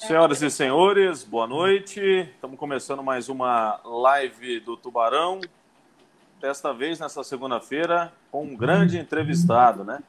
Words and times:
Senhoras 0.00 0.40
e 0.40 0.50
senhores, 0.50 1.22
boa 1.22 1.46
noite. 1.46 2.00
Estamos 2.00 2.58
começando 2.58 3.02
mais 3.02 3.28
uma 3.28 3.78
live 3.84 4.58
do 4.60 4.74
Tubarão. 4.74 5.42
Desta 6.40 6.72
vez, 6.72 6.98
nessa 6.98 7.22
segunda-feira, 7.22 8.10
com 8.32 8.44
um 8.44 8.56
grande 8.56 8.98
entrevistado, 8.98 9.84
né? 9.84 10.02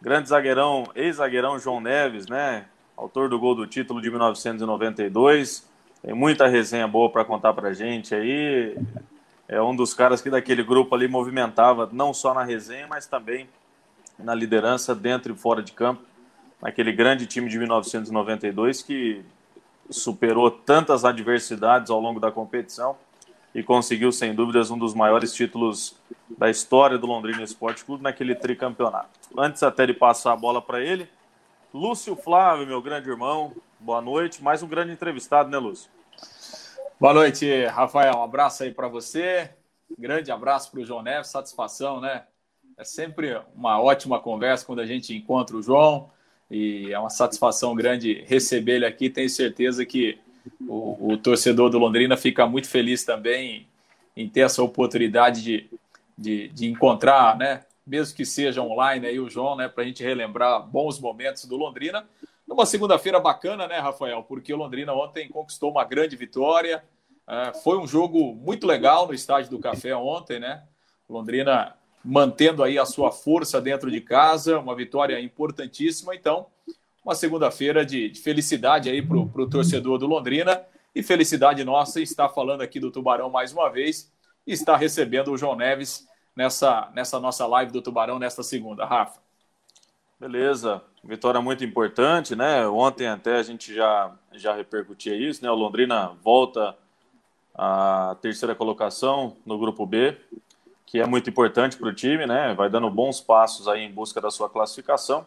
Grande 0.00 0.28
zagueirão, 0.28 0.84
ex-zagueirão 0.94 1.58
João 1.58 1.80
Neves, 1.80 2.26
né? 2.26 2.66
Autor 2.94 3.30
do 3.30 3.38
gol 3.38 3.54
do 3.54 3.66
título 3.66 4.00
de 4.00 4.10
1992. 4.10 5.66
Tem 6.02 6.12
muita 6.12 6.46
resenha 6.46 6.86
boa 6.86 7.08
para 7.08 7.24
contar 7.24 7.54
para 7.54 7.72
gente 7.72 8.14
aí. 8.14 8.76
É 9.48 9.60
um 9.60 9.74
dos 9.74 9.94
caras 9.94 10.20
que 10.20 10.28
daquele 10.28 10.62
grupo 10.62 10.94
ali 10.94 11.08
movimentava 11.08 11.88
não 11.90 12.12
só 12.12 12.34
na 12.34 12.44
resenha, 12.44 12.86
mas 12.86 13.06
também 13.06 13.48
na 14.18 14.34
liderança 14.34 14.94
dentro 14.94 15.32
e 15.32 15.36
fora 15.36 15.62
de 15.62 15.72
campo 15.72 16.11
naquele 16.62 16.92
grande 16.92 17.26
time 17.26 17.50
de 17.50 17.58
1992 17.58 18.82
que 18.82 19.24
superou 19.90 20.48
tantas 20.48 21.04
adversidades 21.04 21.90
ao 21.90 22.00
longo 22.00 22.20
da 22.20 22.30
competição 22.30 22.96
e 23.52 23.62
conseguiu, 23.62 24.12
sem 24.12 24.32
dúvidas, 24.32 24.70
um 24.70 24.78
dos 24.78 24.94
maiores 24.94 25.34
títulos 25.34 25.96
da 26.38 26.48
história 26.48 26.96
do 26.96 27.06
Londrina 27.06 27.42
Esporte 27.42 27.84
Clube 27.84 28.02
naquele 28.02 28.34
tricampeonato. 28.34 29.10
Antes 29.36 29.62
até 29.62 29.84
de 29.84 29.92
passar 29.92 30.32
a 30.32 30.36
bola 30.36 30.62
para 30.62 30.80
ele, 30.80 31.08
Lúcio 31.74 32.14
Flávio, 32.14 32.66
meu 32.66 32.80
grande 32.80 33.10
irmão, 33.10 33.52
boa 33.80 34.00
noite. 34.00 34.42
Mais 34.42 34.62
um 34.62 34.68
grande 34.68 34.92
entrevistado, 34.92 35.50
né, 35.50 35.58
Lúcio? 35.58 35.90
Boa 36.98 37.12
noite, 37.12 37.66
Rafael. 37.66 38.16
Um 38.16 38.22
abraço 38.22 38.62
aí 38.62 38.72
para 38.72 38.88
você. 38.88 39.50
Grande 39.98 40.30
abraço 40.30 40.70
para 40.70 40.80
o 40.80 40.84
João 40.84 41.02
Neves. 41.02 41.28
Satisfação, 41.28 42.00
né? 42.00 42.22
É 42.78 42.84
sempre 42.84 43.38
uma 43.54 43.82
ótima 43.82 44.20
conversa 44.20 44.64
quando 44.64 44.80
a 44.80 44.86
gente 44.86 45.14
encontra 45.14 45.56
o 45.56 45.62
João 45.62 46.10
e 46.52 46.92
é 46.92 46.98
uma 46.98 47.08
satisfação 47.08 47.74
grande 47.74 48.22
receber 48.26 48.72
ele 48.72 48.84
aqui. 48.84 49.08
Tenho 49.08 49.30
certeza 49.30 49.86
que 49.86 50.18
o, 50.60 51.12
o, 51.12 51.16
torcedor 51.16 51.70
do 51.70 51.78
Londrina 51.78 52.14
fica 52.14 52.46
muito 52.46 52.68
feliz 52.68 53.04
também 53.04 53.66
em 54.14 54.28
ter 54.28 54.40
essa 54.40 54.62
oportunidade 54.62 55.42
de, 55.42 55.70
de, 56.16 56.48
de 56.48 56.70
encontrar, 56.70 57.38
né, 57.38 57.62
mesmo 57.86 58.14
que 58.14 58.26
seja 58.26 58.60
online, 58.60 59.06
aí 59.06 59.18
o 59.18 59.30
João, 59.30 59.56
né, 59.56 59.66
para 59.66 59.82
a 59.82 59.86
gente 59.86 60.02
relembrar 60.02 60.62
bons 60.62 61.00
momentos 61.00 61.46
do 61.46 61.56
Londrina. 61.56 62.06
Numa 62.46 62.66
segunda-feira 62.66 63.18
bacana, 63.18 63.66
né, 63.66 63.78
Rafael? 63.78 64.22
Porque 64.22 64.52
o 64.52 64.56
Londrina 64.58 64.92
ontem 64.92 65.30
conquistou 65.30 65.70
uma 65.70 65.84
grande 65.84 66.16
vitória. 66.16 66.84
Uh, 67.26 67.56
foi 67.62 67.78
um 67.78 67.86
jogo 67.86 68.34
muito 68.34 68.66
legal 68.66 69.06
no 69.06 69.14
estádio 69.14 69.50
do 69.50 69.58
Café 69.58 69.96
ontem, 69.96 70.38
né? 70.38 70.64
Londrina 71.08 71.74
mantendo 72.04 72.62
aí 72.62 72.78
a 72.78 72.84
sua 72.84 73.12
força 73.12 73.60
dentro 73.60 73.90
de 73.90 74.00
casa, 74.00 74.58
uma 74.58 74.74
vitória 74.74 75.20
importantíssima. 75.20 76.14
Então, 76.14 76.46
uma 77.04 77.14
segunda-feira 77.14 77.84
de, 77.84 78.10
de, 78.10 78.20
felicidade 78.20 78.88
aí 78.88 79.02
para 79.02 79.16
o 79.16 79.50
torcedor 79.50 79.98
do 79.98 80.06
Londrina 80.06 80.62
e 80.94 81.02
felicidade 81.02 81.64
nossa 81.64 82.00
estar 82.00 82.28
falando 82.28 82.60
aqui 82.60 82.78
do 82.78 82.90
Tubarão 82.90 83.30
mais 83.30 83.52
uma 83.52 83.68
vez 83.68 84.12
e 84.46 84.52
estar 84.52 84.76
recebendo 84.76 85.32
o 85.32 85.38
João 85.38 85.56
Neves 85.56 86.06
nessa, 86.36 86.90
nessa 86.94 87.18
nossa 87.18 87.46
live 87.46 87.72
do 87.72 87.82
Tubarão 87.82 88.18
nesta 88.18 88.42
segunda. 88.42 88.84
Rafa. 88.84 89.20
Beleza, 90.18 90.80
vitória 91.02 91.40
muito 91.40 91.64
importante, 91.64 92.36
né? 92.36 92.66
Ontem 92.68 93.08
até 93.08 93.36
a 93.36 93.42
gente 93.42 93.74
já, 93.74 94.12
já 94.32 94.54
repercutia 94.54 95.16
isso, 95.16 95.42
né? 95.42 95.50
O 95.50 95.56
Londrina 95.56 96.12
volta 96.22 96.76
à 97.54 98.16
terceira 98.22 98.54
colocação 98.54 99.36
no 99.44 99.58
grupo 99.58 99.84
B, 99.84 100.16
que 100.92 101.00
é 101.00 101.06
muito 101.06 101.30
importante 101.30 101.78
para 101.78 101.88
o 101.88 101.94
time, 101.94 102.26
né? 102.26 102.52
Vai 102.52 102.68
dando 102.68 102.90
bons 102.90 103.18
passos 103.18 103.66
aí 103.66 103.80
em 103.80 103.90
busca 103.90 104.20
da 104.20 104.30
sua 104.30 104.50
classificação. 104.50 105.26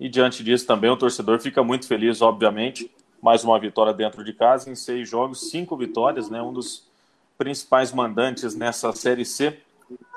E 0.00 0.08
diante 0.08 0.42
disso 0.42 0.66
também 0.66 0.88
o 0.88 0.96
torcedor 0.96 1.38
fica 1.40 1.62
muito 1.62 1.86
feliz, 1.86 2.22
obviamente. 2.22 2.90
Mais 3.20 3.44
uma 3.44 3.60
vitória 3.60 3.92
dentro 3.92 4.24
de 4.24 4.32
casa 4.32 4.70
em 4.70 4.74
seis 4.74 5.06
jogos, 5.06 5.50
cinco 5.50 5.76
vitórias, 5.76 6.30
né? 6.30 6.40
Um 6.40 6.54
dos 6.54 6.88
principais 7.36 7.92
mandantes 7.92 8.54
nessa 8.54 8.90
Série 8.92 9.26
C. 9.26 9.60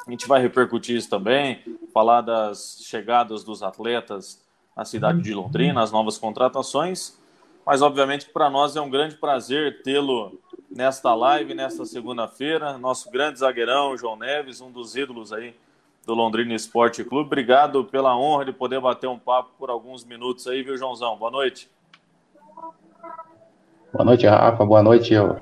A 0.07 0.09
gente 0.09 0.25
vai 0.25 0.41
repercutir 0.41 0.95
isso 0.95 1.09
também, 1.09 1.61
falar 1.93 2.21
das 2.21 2.77
chegadas 2.81 3.43
dos 3.43 3.61
atletas 3.61 4.41
na 4.73 4.85
cidade 4.85 5.21
de 5.21 5.33
Londrina, 5.33 5.83
as 5.83 5.91
novas 5.91 6.17
contratações. 6.17 7.19
Mas 7.65 7.81
obviamente 7.81 8.27
para 8.29 8.49
nós 8.49 8.77
é 8.77 8.79
um 8.79 8.89
grande 8.89 9.15
prazer 9.15 9.83
tê-lo 9.83 10.39
nesta 10.69 11.13
live, 11.13 11.53
nesta 11.53 11.85
segunda-feira. 11.85 12.77
Nosso 12.77 13.09
grande 13.09 13.39
zagueirão, 13.39 13.97
João 13.97 14.15
Neves, 14.15 14.61
um 14.61 14.71
dos 14.71 14.95
ídolos 14.95 15.31
aí 15.33 15.55
do 16.05 16.13
Londrina 16.13 16.53
Esporte 16.53 17.03
Clube. 17.03 17.27
Obrigado 17.27 17.85
pela 17.85 18.17
honra 18.17 18.45
de 18.45 18.53
poder 18.53 18.79
bater 18.79 19.07
um 19.07 19.19
papo 19.19 19.51
por 19.57 19.69
alguns 19.69 20.03
minutos 20.03 20.47
aí, 20.47 20.63
viu, 20.63 20.77
Joãozão? 20.77 21.17
Boa 21.17 21.31
noite. 21.31 21.69
Boa 23.93 24.05
noite, 24.05 24.25
Rafa. 24.25 24.65
Boa 24.65 24.81
noite 24.81 25.15
ao, 25.15 25.37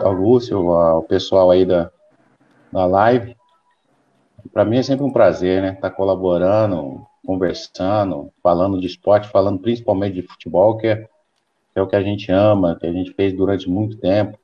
ao 0.00 0.12
Lúcio, 0.12 0.70
ao 0.70 1.02
pessoal 1.02 1.50
aí 1.50 1.64
da, 1.64 1.90
da 2.72 2.84
live. 2.86 3.36
Para 4.52 4.64
mim 4.64 4.78
é 4.78 4.82
sempre 4.82 5.04
um 5.04 5.12
prazer, 5.12 5.62
né? 5.62 5.68
Estar 5.72 5.90
tá 5.90 5.96
colaborando, 5.96 7.04
conversando, 7.24 8.30
falando 8.42 8.80
de 8.80 8.86
esporte, 8.86 9.28
falando 9.28 9.58
principalmente 9.58 10.14
de 10.14 10.22
futebol, 10.22 10.76
que 10.76 10.86
é 10.86 11.08
que 11.72 11.78
é 11.78 11.82
o 11.82 11.86
que 11.86 11.96
a 11.96 12.02
gente 12.02 12.30
ama, 12.32 12.76
que 12.78 12.86
a 12.86 12.92
gente 12.92 13.12
fez 13.12 13.32
durante 13.32 13.68
muito 13.68 13.96
tempo 13.96 14.38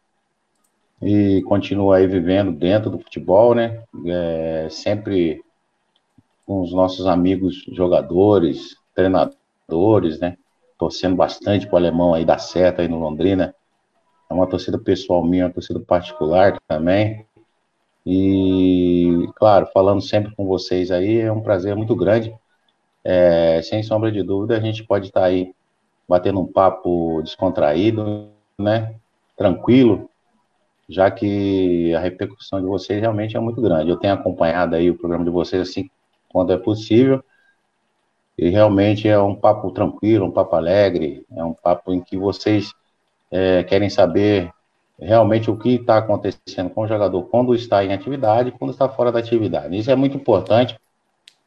e 1.01 1.43
continua 1.43 1.99
aí 1.99 2.07
vivendo 2.07 2.53
dentro 2.53 2.91
do 2.91 2.99
futebol, 2.99 3.55
né? 3.55 3.83
É, 4.07 4.69
sempre 4.71 5.43
com 6.47 6.63
os 6.63 6.73
nossos 6.73 7.07
amigos 7.07 7.65
jogadores, 7.73 8.77
treinadores, 8.95 10.19
né? 10.21 10.37
Torcendo 10.79 11.17
bastante 11.17 11.67
para 11.67 11.75
o 11.75 11.79
alemão 11.79 12.15
aí 12.15 12.25
dar 12.25 12.39
certo 12.39 12.81
aí 12.81 12.89
no 12.89 12.99
Londrina. 12.99 13.55
É 14.31 14.35
uma 14.35 14.47
torcida 14.47 14.79
pessoal 14.79 15.25
minha, 15.25 15.47
uma 15.47 15.53
torcida 15.53 15.81
particular 15.81 16.59
também. 16.67 17.27
E, 18.05 19.29
claro, 19.35 19.69
falando 19.73 20.01
sempre 20.01 20.35
com 20.35 20.47
vocês 20.47 20.91
aí, 20.91 21.19
é 21.19 21.33
um 21.33 21.43
prazer 21.43 21.75
muito 21.75 21.95
grande. 21.97 22.35
É, 23.05 23.61
sem 23.63 23.83
sombra 23.83 24.11
de 24.11 24.23
dúvida, 24.23 24.57
a 24.57 24.61
gente 24.61 24.85
pode 24.85 25.09
estar 25.09 25.21
tá 25.21 25.27
aí 25.27 25.53
batendo 26.09 26.41
um 26.41 26.47
papo 26.47 27.21
descontraído, 27.23 28.29
né? 28.59 28.95
Tranquilo, 29.37 30.09
já 30.89 31.11
que 31.11 31.95
a 31.95 32.01
repercussão 32.01 32.61
de 32.61 32.67
vocês 32.67 33.01
realmente 33.01 33.37
é 33.37 33.41
muito 33.41 33.61
grande. 33.61 33.91
Eu 33.91 33.97
tenho 33.97 34.15
acompanhado 34.15 34.77
aí 34.77 34.91
o 34.91 34.97
programa 34.97 35.25
de 35.25 35.31
vocês 35.31 35.69
assim 35.69 35.91
quando 36.29 36.53
é 36.53 36.57
possível. 36.57 37.23
E 38.39 38.51
realmente 38.51 39.09
é 39.09 39.19
um 39.19 39.35
papo 39.35 39.71
tranquilo, 39.71 40.27
um 40.27 40.31
papo 40.31 40.57
alegre, 40.57 41.25
é 41.35 41.43
um 41.43 41.55
papo 41.55 41.93
em 41.93 42.01
que 42.01 42.17
vocês 42.19 42.73
é, 43.31 43.65
querem 43.65 43.89
saber 43.89 44.53
realmente 44.99 45.51
o 45.51 45.57
que 45.57 45.77
está 45.77 45.99
acontecendo 45.99 46.71
com 46.71 46.83
o 46.83 46.87
jogador 46.87 47.23
quando 47.25 47.55
está 47.55 47.85
em 47.85 47.93
atividade 47.93 48.51
e 48.51 48.53
quando 48.53 48.71
está 48.71 48.89
fora 48.89 49.11
da 49.11 49.19
atividade. 49.19 49.77
Isso 49.77 49.91
é 49.91 49.97
muito 49.97 50.17
importante. 50.17 50.79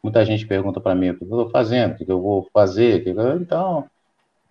Muita 0.01 0.23
gente 0.25 0.47
pergunta 0.47 0.79
para 0.79 0.95
mim 0.95 1.09
o 1.09 1.17
que 1.17 1.23
eu 1.23 1.27
estou 1.27 1.49
fazendo, 1.49 1.93
o 1.93 1.97
que 1.97 2.11
eu 2.11 2.21
vou 2.21 2.47
fazer. 2.53 3.03
Então, 3.39 3.85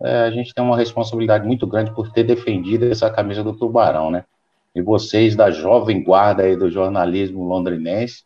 é, 0.01 0.21
a 0.21 0.31
gente 0.31 0.53
tem 0.53 0.63
uma 0.63 0.77
responsabilidade 0.77 1.45
muito 1.45 1.67
grande 1.67 1.93
por 1.93 2.11
ter 2.11 2.23
defendido 2.23 2.85
essa 2.85 3.09
camisa 3.09 3.43
do 3.43 3.53
Tubarão, 3.53 4.09
né? 4.09 4.23
E 4.73 4.81
vocês 4.81 5.35
da 5.35 5.51
jovem 5.51 6.03
guarda 6.03 6.43
aí 6.43 6.55
do 6.55 6.69
jornalismo 6.69 7.43
londrinense 7.43 8.23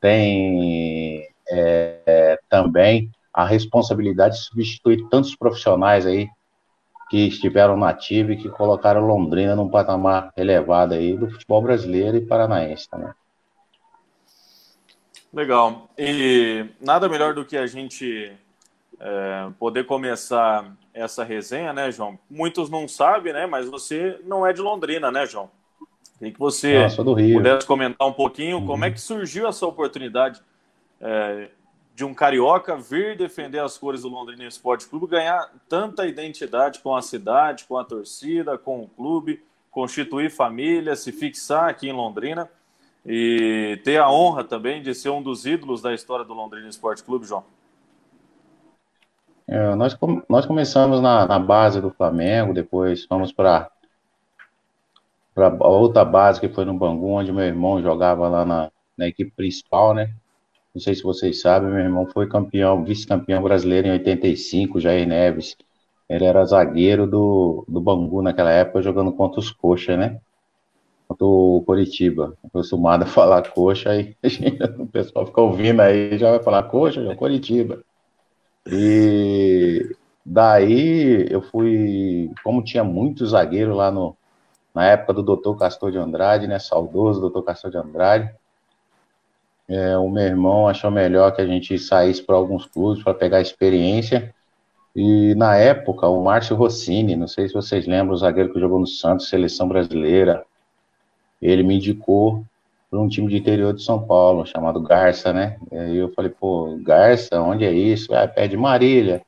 têm 0.00 1.28
é, 1.48 2.00
é, 2.06 2.38
também 2.48 3.10
a 3.32 3.44
responsabilidade 3.44 4.36
de 4.36 4.44
substituir 4.44 5.08
tantos 5.08 5.36
profissionais 5.36 6.06
aí 6.06 6.28
que 7.10 7.28
estiveram 7.28 7.76
na 7.76 7.90
ativa 7.90 8.32
e 8.32 8.36
que 8.36 8.48
colocaram 8.48 9.06
Londrina 9.06 9.54
num 9.54 9.68
patamar 9.68 10.32
elevado 10.36 10.94
aí 10.94 11.16
do 11.16 11.30
futebol 11.30 11.62
brasileiro 11.62 12.16
e 12.16 12.26
paranaense 12.26 12.88
também. 12.88 13.10
Legal. 15.32 15.88
E 15.98 16.66
nada 16.80 17.08
melhor 17.08 17.34
do 17.34 17.44
que 17.44 17.56
a 17.56 17.66
gente 17.66 18.32
é, 19.00 19.48
poder 19.58 19.84
começar 19.84 20.72
essa 20.94 21.24
resenha, 21.24 21.72
né, 21.72 21.90
João? 21.90 22.18
Muitos 22.30 22.70
não 22.70 22.86
sabem, 22.86 23.32
né? 23.32 23.46
Mas 23.46 23.68
você 23.68 24.20
não 24.24 24.46
é 24.46 24.52
de 24.52 24.62
Londrina, 24.62 25.10
né, 25.10 25.26
João? 25.26 25.50
Tem 26.18 26.32
que 26.32 26.38
você 26.38 26.76
ah, 26.76 26.88
pudesse 26.94 27.66
comentar 27.66 28.06
um 28.06 28.12
pouquinho 28.12 28.58
uhum. 28.58 28.66
como 28.66 28.84
é 28.84 28.90
que 28.90 29.00
surgiu 29.00 29.48
essa 29.48 29.66
oportunidade 29.66 30.40
é, 31.00 31.50
de 31.94 32.04
um 32.04 32.14
carioca 32.14 32.76
vir 32.76 33.16
defender 33.16 33.58
as 33.58 33.76
cores 33.76 34.02
do 34.02 34.08
Londrina 34.08 34.44
Esporte 34.44 34.86
Clube, 34.86 35.08
ganhar 35.08 35.52
tanta 35.68 36.06
identidade 36.06 36.78
com 36.78 36.94
a 36.94 37.02
cidade, 37.02 37.64
com 37.64 37.76
a 37.76 37.84
torcida, 37.84 38.56
com 38.56 38.82
o 38.82 38.88
clube, 38.88 39.42
constituir 39.70 40.30
família, 40.30 40.94
se 40.94 41.10
fixar 41.10 41.68
aqui 41.68 41.88
em 41.88 41.92
Londrina 41.92 42.48
e 43.04 43.80
ter 43.84 43.98
a 43.98 44.10
honra 44.10 44.44
também 44.44 44.82
de 44.82 44.94
ser 44.94 45.10
um 45.10 45.22
dos 45.22 45.44
ídolos 45.44 45.82
da 45.82 45.92
história 45.92 46.24
do 46.24 46.32
Londrina 46.32 46.68
Esporte 46.68 47.02
Clube, 47.02 47.26
João. 47.26 47.44
É, 49.54 49.72
nós, 49.76 49.96
nós 50.28 50.44
começamos 50.46 51.00
na, 51.00 51.28
na, 51.28 51.38
base 51.38 51.80
do 51.80 51.88
Flamengo, 51.88 52.52
depois 52.52 53.04
fomos 53.04 53.30
para 53.30 53.70
a 55.36 55.68
outra 55.68 56.04
base 56.04 56.40
que 56.40 56.48
foi 56.48 56.64
no 56.64 56.74
Bangu, 56.74 57.06
onde 57.06 57.30
meu 57.30 57.44
irmão 57.44 57.80
jogava 57.80 58.28
lá 58.28 58.44
na, 58.44 58.72
na 58.98 59.06
equipe 59.06 59.30
principal, 59.30 59.94
né? 59.94 60.12
Não 60.74 60.80
sei 60.80 60.96
se 60.96 61.04
vocês 61.04 61.40
sabem, 61.40 61.70
meu 61.70 61.78
irmão 61.78 62.04
foi 62.04 62.26
campeão, 62.26 62.82
vice-campeão 62.82 63.40
brasileiro 63.44 63.86
em 63.86 63.92
85, 63.92 64.80
Jair 64.80 65.06
Neves 65.06 65.56
Ele 66.08 66.24
era 66.24 66.44
zagueiro 66.44 67.06
do, 67.06 67.64
do 67.68 67.80
Bangu 67.80 68.22
naquela 68.22 68.50
época, 68.50 68.82
jogando 68.82 69.12
contra 69.12 69.38
os 69.38 69.52
Coxa, 69.52 69.96
né? 69.96 70.20
Contra 71.06 71.24
o 71.26 71.62
Coritiba. 71.64 72.36
Acostumado 72.44 73.04
a 73.04 73.06
falar 73.06 73.48
Coxa, 73.50 73.90
aí 73.90 74.16
o 74.80 74.86
pessoal 74.88 75.26
fica 75.26 75.40
ouvindo 75.40 75.80
aí, 75.80 76.18
já 76.18 76.32
vai 76.32 76.42
falar 76.42 76.64
Coxa, 76.64 77.04
já 77.04 77.14
Coritiba. 77.14 77.84
E 78.66 79.94
daí 80.24 81.26
eu 81.30 81.42
fui, 81.42 82.30
como 82.42 82.64
tinha 82.64 82.84
muito 82.84 83.26
zagueiro 83.26 83.74
lá 83.74 83.90
no, 83.90 84.16
na 84.74 84.86
época 84.86 85.12
do 85.12 85.36
Dr. 85.36 85.58
Castor 85.58 85.90
de 85.90 85.98
Andrade, 85.98 86.46
né? 86.46 86.58
Saudoso 86.58 87.28
Dr. 87.28 87.42
Castor 87.42 87.70
de 87.70 87.76
Andrade. 87.76 88.34
É, 89.68 89.96
o 89.96 90.08
meu 90.10 90.24
irmão 90.24 90.68
achou 90.68 90.90
melhor 90.90 91.34
que 91.34 91.40
a 91.40 91.46
gente 91.46 91.78
saísse 91.78 92.22
para 92.22 92.36
alguns 92.36 92.66
clubes 92.66 93.02
para 93.02 93.14
pegar 93.14 93.40
experiência 93.40 94.34
e 94.94 95.34
na 95.34 95.56
época, 95.56 96.06
o 96.06 96.22
Márcio 96.22 96.54
Rossini, 96.54 97.16
não 97.16 97.26
sei 97.26 97.48
se 97.48 97.54
vocês 97.54 97.84
lembram, 97.84 98.14
o 98.14 98.16
zagueiro 98.16 98.52
que 98.52 98.60
jogou 98.60 98.78
no 98.78 98.86
Santos, 98.86 99.28
seleção 99.28 99.66
brasileira, 99.66 100.44
ele 101.42 101.64
me 101.64 101.76
indicou 101.76 102.44
para 102.94 103.02
um 103.02 103.08
time 103.08 103.26
de 103.28 103.38
interior 103.38 103.74
de 103.74 103.82
São 103.82 104.06
Paulo, 104.06 104.46
chamado 104.46 104.80
Garça, 104.80 105.32
né? 105.32 105.58
E 105.72 105.76
aí 105.76 105.96
eu 105.96 106.12
falei, 106.12 106.30
pô, 106.30 106.78
Garça, 106.80 107.40
onde 107.40 107.64
é 107.64 107.72
isso? 107.72 108.14
Ah, 108.14 108.28
pé 108.28 108.46
de 108.46 108.56
Marília, 108.56 109.20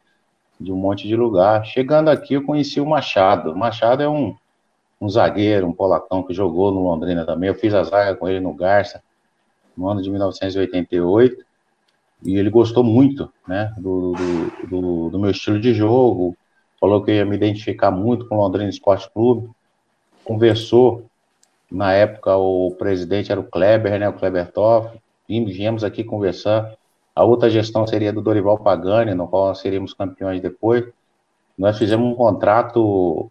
de 0.61 0.71
um 0.71 0.77
monte 0.77 1.09
de 1.09 1.17
lugar. 1.17 1.67
Chegando 1.67 2.09
aqui, 2.09 2.35
eu 2.35 2.45
conheci 2.45 2.81
o 2.81 2.87
Machado. 2.87 3.51
O 3.51 3.59
Machado 3.59 4.05
é 4.05 4.09
um, 4.09 4.37
um 5.01 5.09
zagueiro, 5.09 5.67
um 5.67 5.73
polacão 5.73 6.23
que 6.23 6.33
jogou 6.33 6.71
no 6.71 6.81
Londrina 6.85 7.27
também. 7.27 7.49
Eu 7.49 7.57
fiz 7.57 7.75
a 7.75 7.83
zaga 7.83 8.15
com 8.15 8.29
ele 8.29 8.39
no 8.39 8.55
Garça, 8.55 9.03
no 9.77 9.89
ano 9.89 10.01
de 10.01 10.11
1988 10.11 11.45
e 12.23 12.37
ele 12.37 12.51
gostou 12.51 12.85
muito, 12.85 13.29
né, 13.49 13.75
do, 13.79 14.13
do, 14.13 14.67
do, 14.69 15.11
do, 15.11 15.19
meu 15.19 15.33
estilo 15.33 15.61
de 15.61 15.75
jogo, 15.75 16.37
falou 16.81 17.03
que 17.03 17.11
ia 17.11 17.25
me 17.25 17.35
identificar 17.35 17.91
muito 17.91 18.29
com 18.29 18.37
o 18.37 18.41
Londrina 18.41 18.71
Esporte 18.71 19.11
Clube, 19.11 19.51
conversou, 20.25 21.05
na 21.71 21.93
época 21.93 22.37
o 22.37 22.75
presidente 22.79 23.33
era 23.33 23.41
o 23.41 23.45
Kleber, 23.45 23.99
né, 23.99 24.09
o 24.09 24.13
Kleber 24.13 24.51
Toff, 24.53 24.99
viemos 25.29 25.83
aqui 25.85 26.05
conversar, 26.05 26.75
a 27.15 27.25
outra 27.25 27.51
gestão 27.51 27.87
seria 27.87 28.13
do 28.13 28.23
Dorival 28.23 28.59
Pagani, 28.59 29.15
no 29.15 29.27
qual 29.27 29.49
nós 29.49 29.59
seríamos 29.59 29.95
campeões 29.95 30.41
depois, 30.41 30.85
nós 31.59 31.79
fizemos 31.79 32.07
um 32.07 32.15
contrato 32.15 33.31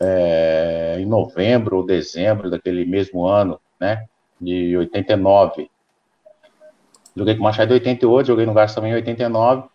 é, 0.00 0.96
em 0.98 1.06
novembro 1.06 1.76
ou 1.78 1.86
dezembro 1.86 2.50
daquele 2.50 2.84
mesmo 2.84 3.26
ano, 3.26 3.60
né, 3.78 4.06
de 4.40 4.76
89, 4.76 5.68
Joguei 7.16 7.34
com 7.34 7.40
o 7.40 7.44
Machado 7.44 7.70
em 7.72 7.74
88, 7.74 8.26
joguei 8.26 8.44
no 8.44 8.52
Garça 8.52 8.74
também 8.76 8.90
em 8.90 8.96
89. 8.96 9.68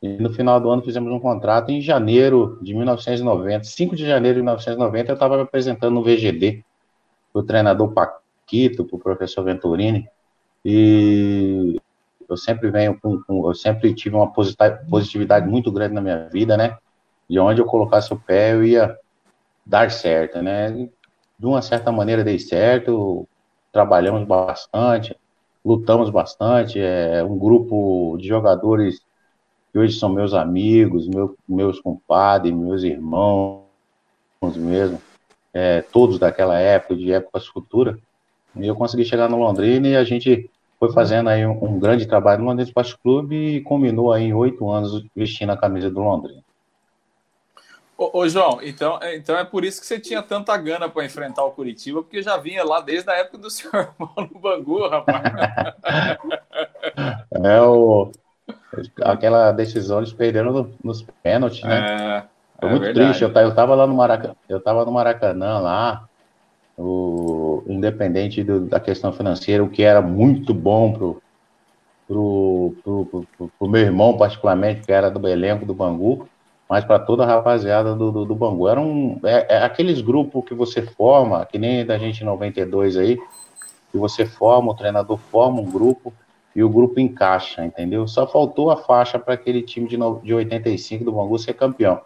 E 0.00 0.08
no 0.08 0.32
final 0.32 0.60
do 0.60 0.70
ano 0.70 0.82
fizemos 0.82 1.12
um 1.12 1.18
contrato 1.18 1.70
em 1.70 1.82
janeiro 1.82 2.58
de 2.62 2.72
1990. 2.72 3.64
5 3.64 3.96
de 3.96 4.06
janeiro 4.06 4.36
de 4.36 4.42
1990 4.42 5.10
eu 5.10 5.14
estava 5.14 5.36
me 5.36 5.42
apresentando 5.42 5.94
no 5.94 6.02
VGD, 6.02 6.64
o 7.32 7.42
treinador 7.42 7.92
Paquito, 7.92 8.84
para 8.84 8.96
o 8.96 8.98
professor 8.98 9.44
Venturini. 9.44 10.08
E 10.64 11.80
eu 12.28 12.36
sempre 12.36 12.70
venho 12.70 12.98
com, 13.00 13.22
com, 13.22 13.48
eu 13.48 13.54
sempre 13.54 13.94
tive 13.94 14.16
uma 14.16 14.30
positividade 14.30 15.48
muito 15.48 15.70
grande 15.72 15.94
na 15.94 16.00
minha 16.00 16.28
vida, 16.28 16.56
né? 16.56 16.76
De 17.28 17.38
onde 17.38 17.60
eu 17.60 17.66
colocasse 17.66 18.12
o 18.12 18.18
pé, 18.18 18.52
eu 18.52 18.64
ia 18.64 18.96
dar 19.64 19.90
certo, 19.90 20.42
né? 20.42 20.70
De 21.38 21.46
uma 21.46 21.62
certa 21.62 21.92
maneira 21.92 22.24
dei 22.24 22.38
certo, 22.38 23.28
trabalhamos 23.72 24.26
bastante, 24.26 25.16
lutamos 25.64 26.10
bastante. 26.10 26.80
É 26.80 27.22
um 27.22 27.38
grupo 27.38 28.16
de 28.18 28.26
jogadores 28.26 29.00
que 29.72 29.78
hoje 29.78 29.98
são 29.98 30.08
meus 30.08 30.34
amigos, 30.34 31.06
meu, 31.06 31.36
meus 31.48 31.80
compadres, 31.80 32.54
meus 32.54 32.82
irmãos 32.82 33.62
mesmo, 34.56 35.00
é, 35.52 35.82
todos 35.82 36.18
daquela 36.18 36.58
época, 36.58 36.96
de 36.96 37.12
épocas 37.12 37.46
futuras. 37.46 37.96
E 38.56 38.66
eu 38.66 38.74
consegui 38.74 39.04
chegar 39.04 39.28
no 39.28 39.38
Londrina 39.38 39.88
e 39.88 39.96
a 39.96 40.04
gente 40.04 40.50
foi 40.78 40.92
fazendo 40.92 41.28
aí 41.28 41.46
um, 41.46 41.64
um 41.64 41.78
grande 41.78 42.06
trabalho 42.06 42.40
no 42.40 42.46
Londrina 42.46 42.68
Esporte 42.68 42.96
Clube 42.98 43.34
e 43.34 43.60
combinou 43.60 44.12
aí 44.12 44.24
em 44.24 44.34
oito 44.34 44.68
anos 44.70 45.04
vestindo 45.14 45.50
a 45.50 45.56
camisa 45.56 45.90
do 45.90 46.00
Londrina. 46.00 46.42
Ô, 47.96 48.20
ô, 48.20 48.28
João, 48.28 48.60
então, 48.62 48.98
é, 49.02 49.16
então 49.16 49.36
é 49.36 49.44
por 49.44 49.64
isso 49.64 49.80
que 49.80 49.86
você 49.86 49.98
tinha 49.98 50.22
tanta 50.22 50.56
gana 50.56 50.88
para 50.88 51.04
enfrentar 51.04 51.44
o 51.44 51.50
Curitiba, 51.50 52.00
porque 52.00 52.22
já 52.22 52.36
vinha 52.36 52.64
lá 52.64 52.80
desde 52.80 53.10
a 53.10 53.14
época 53.14 53.38
do 53.38 53.50
seu 53.50 53.70
irmão 53.74 54.12
no 54.16 54.38
Bangu, 54.38 54.88
rapaz. 54.88 55.22
É 57.30 57.60
o, 57.60 58.10
aquela 59.02 59.52
decisão 59.52 59.98
eles 59.98 60.12
perderam 60.12 60.52
no, 60.52 60.74
nos 60.82 61.02
pênaltis, 61.22 61.62
né? 61.62 61.78
É, 61.78 62.22
Foi 62.58 62.68
é 62.68 62.72
muito 62.72 62.82
verdade. 62.82 63.06
triste. 63.08 63.22
Eu, 63.22 63.30
eu 63.30 63.54
tava 63.54 63.74
lá 63.74 63.86
no 63.86 63.94
Maracanã, 63.94 64.34
eu 64.48 64.60
tava 64.60 64.84
no 64.84 64.92
Maracanã 64.92 65.58
lá, 65.58 66.08
o 66.76 67.62
independente 67.66 68.42
do, 68.42 68.60
da 68.60 68.80
questão 68.80 69.12
financeira, 69.12 69.62
o 69.62 69.68
que 69.68 69.82
era 69.82 70.00
muito 70.00 70.54
bom 70.54 70.92
pro, 70.92 71.22
pro, 72.06 72.74
pro, 72.82 73.04
pro, 73.36 73.52
pro 73.58 73.68
meu 73.68 73.82
irmão, 73.82 74.16
particularmente, 74.16 74.82
que 74.82 74.92
era 74.92 75.10
do 75.10 75.26
elenco 75.28 75.66
do 75.66 75.74
Bangu 75.74 76.28
mas 76.68 76.84
para 76.84 76.98
toda 76.98 77.24
a 77.24 77.26
rapaziada 77.26 77.94
do, 77.94 78.12
do, 78.12 78.24
do 78.26 78.34
Bangu. 78.34 78.68
Era 78.68 78.80
um, 78.80 79.18
é, 79.24 79.56
é, 79.56 79.62
aqueles 79.62 80.00
grupos 80.00 80.44
que 80.44 80.54
você 80.54 80.82
forma, 80.82 81.44
que 81.46 81.58
nem 81.58 81.84
da 81.84 81.96
gente 81.96 82.20
em 82.20 82.26
92 82.26 82.96
aí, 82.98 83.16
que 83.90 83.96
você 83.96 84.26
forma, 84.26 84.70
o 84.70 84.74
treinador 84.74 85.16
forma 85.16 85.60
um 85.60 85.70
grupo 85.70 86.12
e 86.54 86.62
o 86.62 86.68
grupo 86.68 87.00
encaixa, 87.00 87.64
entendeu? 87.64 88.06
Só 88.06 88.26
faltou 88.26 88.70
a 88.70 88.76
faixa 88.76 89.18
para 89.18 89.34
aquele 89.34 89.62
time 89.62 89.88
de, 89.88 89.96
no, 89.96 90.20
de 90.20 90.34
85 90.34 91.04
do 91.04 91.12
Bangu 91.12 91.38
ser 91.38 91.54
campeão. 91.54 92.02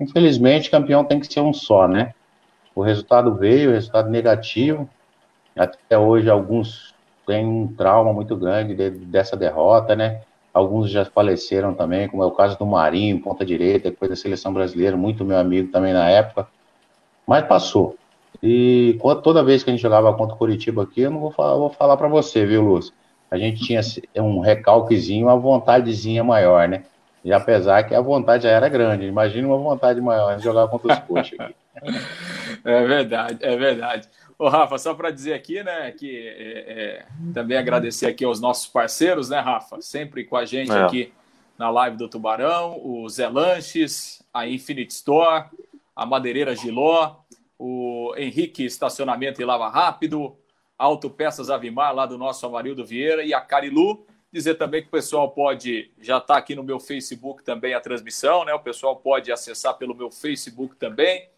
Infelizmente, 0.00 0.70
campeão 0.70 1.04
tem 1.04 1.18
que 1.18 1.32
ser 1.32 1.40
um 1.40 1.52
só, 1.52 1.88
né? 1.88 2.12
O 2.74 2.82
resultado 2.82 3.34
veio, 3.34 3.70
o 3.70 3.72
resultado 3.72 4.10
negativo. 4.10 4.88
Até 5.56 5.98
hoje, 5.98 6.28
alguns 6.28 6.94
têm 7.26 7.46
um 7.46 7.66
trauma 7.66 8.12
muito 8.12 8.36
grande 8.36 8.74
de, 8.74 8.90
dessa 8.90 9.36
derrota, 9.36 9.96
né? 9.96 10.20
Alguns 10.52 10.90
já 10.90 11.04
faleceram 11.04 11.74
também, 11.74 12.08
como 12.08 12.22
é 12.22 12.26
o 12.26 12.30
caso 12.30 12.58
do 12.58 12.64
Marinho, 12.64 13.20
ponta 13.20 13.44
direita, 13.44 13.94
foi 13.98 14.08
da 14.08 14.16
seleção 14.16 14.52
brasileira, 14.52 14.96
muito 14.96 15.24
meu 15.24 15.38
amigo 15.38 15.70
também 15.70 15.92
na 15.92 16.08
época. 16.08 16.46
Mas 17.26 17.46
passou. 17.46 17.96
E 18.42 18.98
toda 19.22 19.42
vez 19.42 19.62
que 19.62 19.70
a 19.70 19.72
gente 19.72 19.82
jogava 19.82 20.12
contra 20.14 20.34
o 20.34 20.38
Curitiba 20.38 20.82
aqui, 20.82 21.02
eu 21.02 21.10
não 21.10 21.20
vou 21.20 21.30
falar, 21.30 21.56
vou 21.56 21.70
falar 21.70 21.96
para 21.96 22.08
você, 22.08 22.46
viu, 22.46 22.62
Lúcio? 22.62 22.92
A 23.30 23.36
gente 23.36 23.64
tinha 23.64 23.80
um 24.16 24.40
recalquezinho, 24.40 25.26
uma 25.26 25.36
vontadezinha 25.36 26.22
maior, 26.22 26.68
né? 26.68 26.84
E 27.26 27.32
apesar 27.32 27.82
que 27.82 27.92
a 27.92 28.00
vontade 28.00 28.44
já 28.44 28.50
era 28.50 28.68
grande, 28.68 29.04
imagina 29.04 29.48
uma 29.48 29.58
vontade 29.58 30.00
maior 30.00 30.36
de 30.36 30.44
jogar 30.44 30.68
contra 30.68 30.92
os 30.92 30.98
coxas 31.00 31.40
aqui. 31.40 31.54
É 32.64 32.86
verdade, 32.86 33.38
é 33.42 33.56
verdade. 33.56 34.08
Ô, 34.38 34.48
Rafa, 34.48 34.78
só 34.78 34.94
para 34.94 35.10
dizer 35.10 35.34
aqui, 35.34 35.62
né, 35.62 35.90
que 35.90 36.26
é, 36.26 37.02
é, 37.02 37.06
também 37.34 37.58
agradecer 37.58 38.06
aqui 38.06 38.24
aos 38.24 38.40
nossos 38.40 38.66
parceiros, 38.66 39.28
né, 39.28 39.40
Rafa? 39.40 39.80
Sempre 39.82 40.24
com 40.24 40.36
a 40.36 40.44
gente 40.44 40.72
é. 40.72 40.82
aqui 40.82 41.12
na 41.58 41.68
live 41.68 41.96
do 41.96 42.08
Tubarão, 42.08 42.80
o 42.82 43.08
Zé 43.08 43.28
Lanches, 43.28 44.22
a 44.32 44.46
Infinite 44.46 44.94
Store, 44.94 45.46
a 45.94 46.06
Madeireira 46.06 46.56
Giló, 46.56 47.16
o 47.58 48.14
Henrique 48.16 48.64
Estacionamento 48.64 49.42
e 49.42 49.44
Lava 49.44 49.68
Rápido, 49.68 50.36
Autopeças 50.78 51.50
Avimar, 51.50 51.94
lá 51.94 52.06
do 52.06 52.16
nosso 52.16 52.46
Amarildo 52.46 52.86
Vieira, 52.86 53.24
e 53.24 53.34
a 53.34 53.40
Carilu. 53.40 54.06
Dizer 54.36 54.56
também 54.56 54.82
que 54.82 54.88
o 54.88 54.90
pessoal 54.90 55.30
pode, 55.30 55.90
já 56.00 56.18
está 56.18 56.36
aqui 56.36 56.54
no 56.54 56.62
meu 56.62 56.78
Facebook 56.78 57.42
também 57.42 57.74
a 57.74 57.80
transmissão, 57.80 58.44
né? 58.44 58.52
O 58.52 58.60
pessoal 58.60 58.96
pode 58.96 59.32
acessar 59.32 59.74
pelo 59.78 59.94
meu 59.94 60.10
Facebook 60.10 60.76
também 60.76 61.28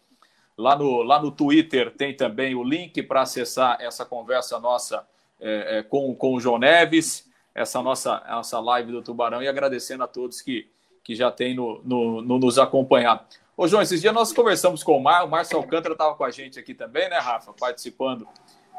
Lá 0.59 0.75
no, 0.75 1.03
lá 1.03 1.21
no 1.21 1.31
Twitter 1.31 1.89
tem 1.89 2.13
também 2.13 2.53
o 2.53 2.61
link 2.61 3.01
para 3.03 3.21
acessar 3.21 3.77
essa 3.79 4.03
conversa 4.03 4.59
nossa 4.59 5.07
é, 5.39 5.77
é, 5.77 5.83
com, 5.83 6.13
com 6.13 6.33
o 6.33 6.39
João 6.41 6.59
Neves, 6.59 7.31
essa 7.55 7.81
nossa, 7.81 8.21
essa 8.27 8.59
live 8.59 8.91
do 8.91 9.01
Tubarão, 9.01 9.41
e 9.41 9.47
agradecendo 9.47 10.03
a 10.03 10.07
todos 10.07 10.41
que, 10.41 10.69
que 11.01 11.15
já 11.15 11.31
têm 11.31 11.55
no, 11.55 11.81
no, 11.85 12.21
no 12.21 12.37
nos 12.37 12.59
acompanhado. 12.59 13.23
Ô, 13.55 13.69
João, 13.69 13.81
esses 13.81 14.01
dias 14.01 14.13
nós 14.13 14.33
conversamos 14.33 14.83
com 14.83 14.97
o 14.97 15.01
Mar, 15.01 15.23
o 15.23 15.29
Márcio 15.29 15.55
Alcântara 15.55 15.93
estava 15.93 16.13
com 16.15 16.25
a 16.25 16.29
gente 16.29 16.59
aqui 16.59 16.73
também, 16.73 17.09
né, 17.09 17.19
Rafa? 17.19 17.53
Participando 17.53 18.27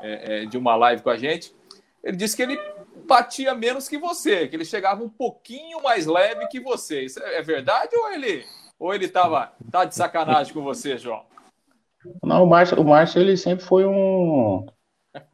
é, 0.02 0.42
é, 0.42 0.44
de 0.44 0.58
uma 0.58 0.76
live 0.76 1.00
com 1.00 1.08
a 1.08 1.16
gente. 1.16 1.50
Ele 2.04 2.18
disse 2.18 2.36
que 2.36 2.42
ele 2.42 2.60
batia 3.06 3.54
menos 3.54 3.88
que 3.88 3.98
você, 3.98 4.48
que 4.48 4.56
ele 4.56 4.64
chegava 4.64 5.02
um 5.02 5.08
pouquinho 5.08 5.82
mais 5.82 6.06
leve 6.06 6.46
que 6.48 6.60
você. 6.60 7.02
Isso 7.02 7.20
é 7.22 7.42
verdade 7.42 7.96
ou 7.96 8.10
ele 8.10 8.44
ou 8.80 8.94
ele 8.94 9.04
estava 9.04 9.52
tá 9.70 9.84
de 9.84 9.94
sacanagem 9.94 10.54
com 10.54 10.62
você, 10.62 10.96
João? 10.96 11.22
Não, 12.24 12.44
o 12.44 12.46
Márcio, 12.46 12.80
o 12.80 12.84
Márcio 12.84 13.20
ele 13.20 13.36
sempre 13.36 13.62
foi 13.62 13.84
um. 13.84 14.64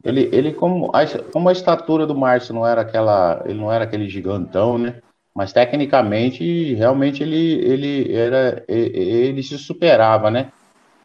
Ele, 0.03 0.29
ele 0.33 0.53
como, 0.53 0.91
a, 0.93 1.05
como 1.31 1.47
a 1.47 1.53
estatura 1.53 2.05
do 2.05 2.15
Márcio 2.15 2.53
não 2.53 2.67
era 2.67 2.81
aquela. 2.81 3.41
Ele 3.45 3.57
não 3.57 3.71
era 3.71 3.85
aquele 3.85 4.09
gigantão, 4.09 4.77
né? 4.77 5.01
Mas 5.33 5.53
tecnicamente, 5.53 6.73
realmente 6.73 7.23
ele, 7.23 7.53
ele 7.63 8.13
era. 8.13 8.65
Ele 8.67 9.41
se 9.41 9.57
superava, 9.57 10.29
né? 10.29 10.51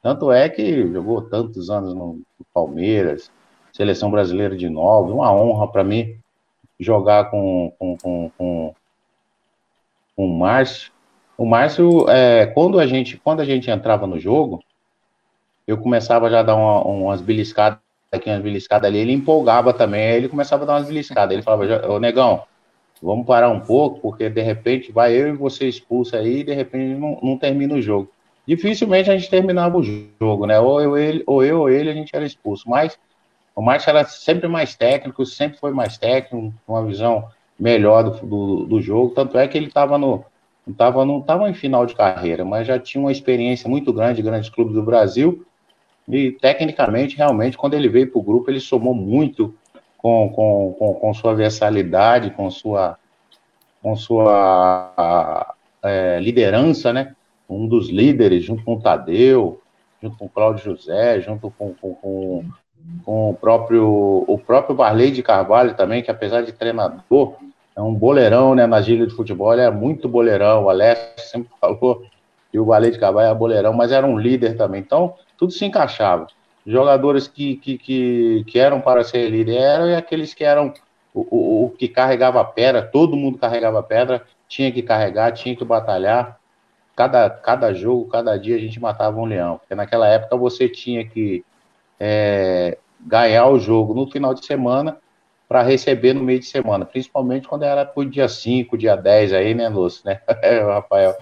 Tanto 0.03 0.33
é 0.33 0.49
que 0.49 0.89
jogou 0.93 1.23
tantos 1.23 1.71
anos 1.71 1.95
no 1.95 2.21
Palmeiras, 2.53 3.31
seleção 3.73 4.11
brasileira 4.11 4.57
de 4.57 4.69
novo, 4.69 5.15
uma 5.15 5.33
honra 5.33 5.71
para 5.71 5.85
mim 5.85 6.19
jogar 6.83 7.31
com, 7.31 7.73
com, 7.79 7.97
com, 7.97 8.31
com, 8.37 8.75
com 10.17 10.27
o 10.27 10.39
Márcio. 10.39 10.93
O 11.37 11.45
Márcio, 11.47 12.09
é, 12.09 12.47
quando, 12.47 12.79
a 12.79 12.87
gente, 12.87 13.17
quando 13.17 13.41
a 13.41 13.45
gente 13.45 13.71
entrava 13.71 14.07
no 14.07 14.19
jogo, 14.19 14.63
eu 15.67 15.79
começava 15.79 16.29
já 16.31 16.41
a 16.41 16.43
dar 16.43 16.57
uma, 16.57 16.83
umas 16.83 17.21
beliscadas 17.21 17.79
aqui, 18.11 18.29
umas 18.29 18.43
beliscadas 18.43 18.89
ali, 18.89 18.99
ele 18.99 19.13
empolgava 19.13 19.73
também, 19.73 20.03
ele 20.11 20.29
começava 20.29 20.65
a 20.65 20.67
dar 20.67 20.73
umas 20.75 20.87
beliscadas. 20.87 21.33
Ele 21.33 21.43
falava, 21.43 21.89
ô 21.89 21.99
negão, 21.99 22.45
vamos 23.03 23.27
parar 23.27 23.51
um 23.51 23.61
pouco, 23.61 24.01
porque 24.01 24.29
de 24.29 24.43
repente 24.43 24.93
vai 24.93 25.15
eu 25.15 25.29
e 25.29 25.33
você 25.33 25.67
expulsa 25.67 26.19
aí 26.19 26.41
e 26.41 26.45
de 26.45 26.53
repente 26.53 26.99
não, 26.99 27.19
não 27.23 27.39
termina 27.39 27.75
o 27.75 27.83
jogo. 27.83 28.11
Dificilmente 28.47 29.11
a 29.11 29.17
gente 29.17 29.31
terminava 29.31 29.79
o 29.79 29.83
jogo, 29.83 30.47
né? 30.47 30.59
Ou 30.59 30.81
eu, 30.81 30.99
ele, 30.99 31.23
ou 31.27 31.45
eu 31.45 31.61
ou 31.61 31.71
ele 31.71 31.91
a 31.91 31.95
gente 31.95 32.15
era 32.15 32.25
expulso. 32.25 32.69
Mas 32.69 32.99
o 33.55 33.63
Márcio 33.63 33.91
era 33.91 34.05
sempre 34.05 34.49
mais 34.49 34.75
técnico, 34.75 35.27
sempre 35.27 35.59
foi 35.59 35.73
mais 35.73 35.99
técnico, 35.99 36.55
uma 36.67 36.85
visão 36.85 37.29
melhor 37.59 38.03
do, 38.03 38.27
do, 38.27 38.67
do 38.67 38.81
jogo. 38.81 39.15
Tanto 39.15 39.39
é 39.39 39.47
que 39.47 39.57
ele 39.57 39.67
estava 39.67 39.99
no. 39.99 40.25
Não 40.65 41.19
estava 41.19 41.51
em 41.51 41.55
final 41.55 41.85
de 41.85 41.95
carreira, 41.95 42.45
mas 42.45 42.69
já 42.69 42.79
tinha 42.79 43.03
uma 43.03 43.11
experiência 43.11 43.69
muito 43.69 43.93
grande 43.93 44.17
de 44.17 44.23
grandes 44.23 44.49
clubes 44.49 44.75
do 44.75 44.83
Brasil. 44.83 45.45
E 46.09 46.33
tecnicamente, 46.33 47.17
realmente, 47.17 47.57
quando 47.57 47.75
ele 47.75 47.89
veio 47.89 48.11
para 48.11 48.19
o 48.21 48.23
grupo, 48.23 48.51
ele 48.51 48.61
somou 48.61 48.95
muito 48.95 49.55
com, 49.99 50.29
com, 50.31 50.75
com, 50.79 50.95
com, 50.95 51.15
sua 51.15 51.35
versalidade, 51.35 52.31
com 52.31 52.51
sua, 52.51 52.97
com 53.83 53.97
sua 53.97 55.55
é, 55.83 56.19
liderança, 56.21 56.93
né? 56.93 57.15
Um 57.49 57.67
dos 57.67 57.89
líderes, 57.89 58.45
junto 58.45 58.65
com 58.65 58.75
o 58.75 58.81
Tadeu, 58.81 59.61
junto 60.01 60.17
com 60.17 60.27
o 60.27 60.29
Cláudio 60.29 60.65
José, 60.65 61.21
junto 61.21 61.53
com, 61.57 61.75
com, 61.75 61.95
com, 61.95 62.45
com 63.05 63.31
o 63.31 63.35
próprio 63.35 64.25
o 64.27 64.39
próprio 64.39 64.75
Barley 64.75 65.11
de 65.11 65.23
Carvalho 65.23 65.75
também, 65.75 66.03
que 66.03 66.11
apesar 66.11 66.43
de 66.43 66.53
treinador, 66.53 67.35
é 67.75 67.81
um 67.81 67.95
boleirão, 67.95 68.55
né? 68.55 68.67
Na 68.67 68.81
gíria 68.81 69.07
de 69.07 69.15
futebol, 69.15 69.53
ele 69.53 69.63
é 69.63 69.71
muito 69.71 70.09
boleirão. 70.09 70.65
O 70.65 70.71
Alex 70.71 71.31
sempre 71.31 71.51
falou 71.61 72.03
que 72.51 72.59
o 72.59 72.65
Barley 72.65 72.91
de 72.91 72.99
Carvalho 72.99 73.31
é 73.31 73.35
boleirão, 73.35 73.73
mas 73.73 73.93
era 73.93 74.07
um 74.07 74.19
líder 74.19 74.57
também. 74.57 74.81
Então, 74.81 75.15
tudo 75.39 75.53
se 75.53 75.65
encaixava. 75.65 76.27
Jogadores 76.67 77.27
que, 77.27 77.57
que, 77.57 77.79
que, 77.79 78.45
que 78.47 78.59
eram 78.59 78.81
para 78.81 79.03
ser 79.03 79.29
líder 79.29 79.57
eram 79.57 79.91
e 79.91 79.97
aqueles 79.97 80.33
que 80.33 80.45
eram 80.45 80.73
o, 81.13 81.21
o, 81.21 81.65
o 81.67 81.71
que 81.71 81.89
carregava 81.89 82.45
pedra, 82.45 82.83
todo 82.83 83.17
mundo 83.17 83.39
carregava 83.39 83.83
pedra, 83.83 84.23
tinha 84.49 84.71
que 84.71 84.83
carregar, 84.83 85.33
tinha 85.33 85.57
que 85.57 85.65
batalhar. 85.65 86.39
Cada, 86.95 87.31
cada 87.31 87.73
jogo, 87.73 88.09
cada 88.09 88.37
dia 88.39 88.55
a 88.55 88.59
gente 88.59 88.79
matava 88.79 89.19
um 89.19 89.25
leão. 89.25 89.59
Porque 89.59 89.75
naquela 89.75 90.07
época 90.07 90.37
você 90.37 90.69
tinha 90.69 91.05
que 91.05 91.45
é, 92.05 92.79
ganhar 93.01 93.47
o 93.47 93.61
jogo 93.61 93.95
no 93.95 94.11
final 94.11 94.35
de 94.35 94.45
semana 94.45 94.97
para 95.49 95.63
receber 95.63 96.13
no 96.13 96.25
meio 96.25 96.41
de 96.41 96.47
semana, 96.47 96.85
principalmente 96.85 97.47
quando 97.47 97.63
era 97.63 97.85
por 97.85 98.05
dia 98.07 98.29
5, 98.29 98.77
dia 98.77 98.97
10 98.97 99.33
aí, 99.33 99.55
né, 99.55 99.69
Lúcio, 99.69 100.03
né? 100.05 100.21
Rafael, 100.67 101.15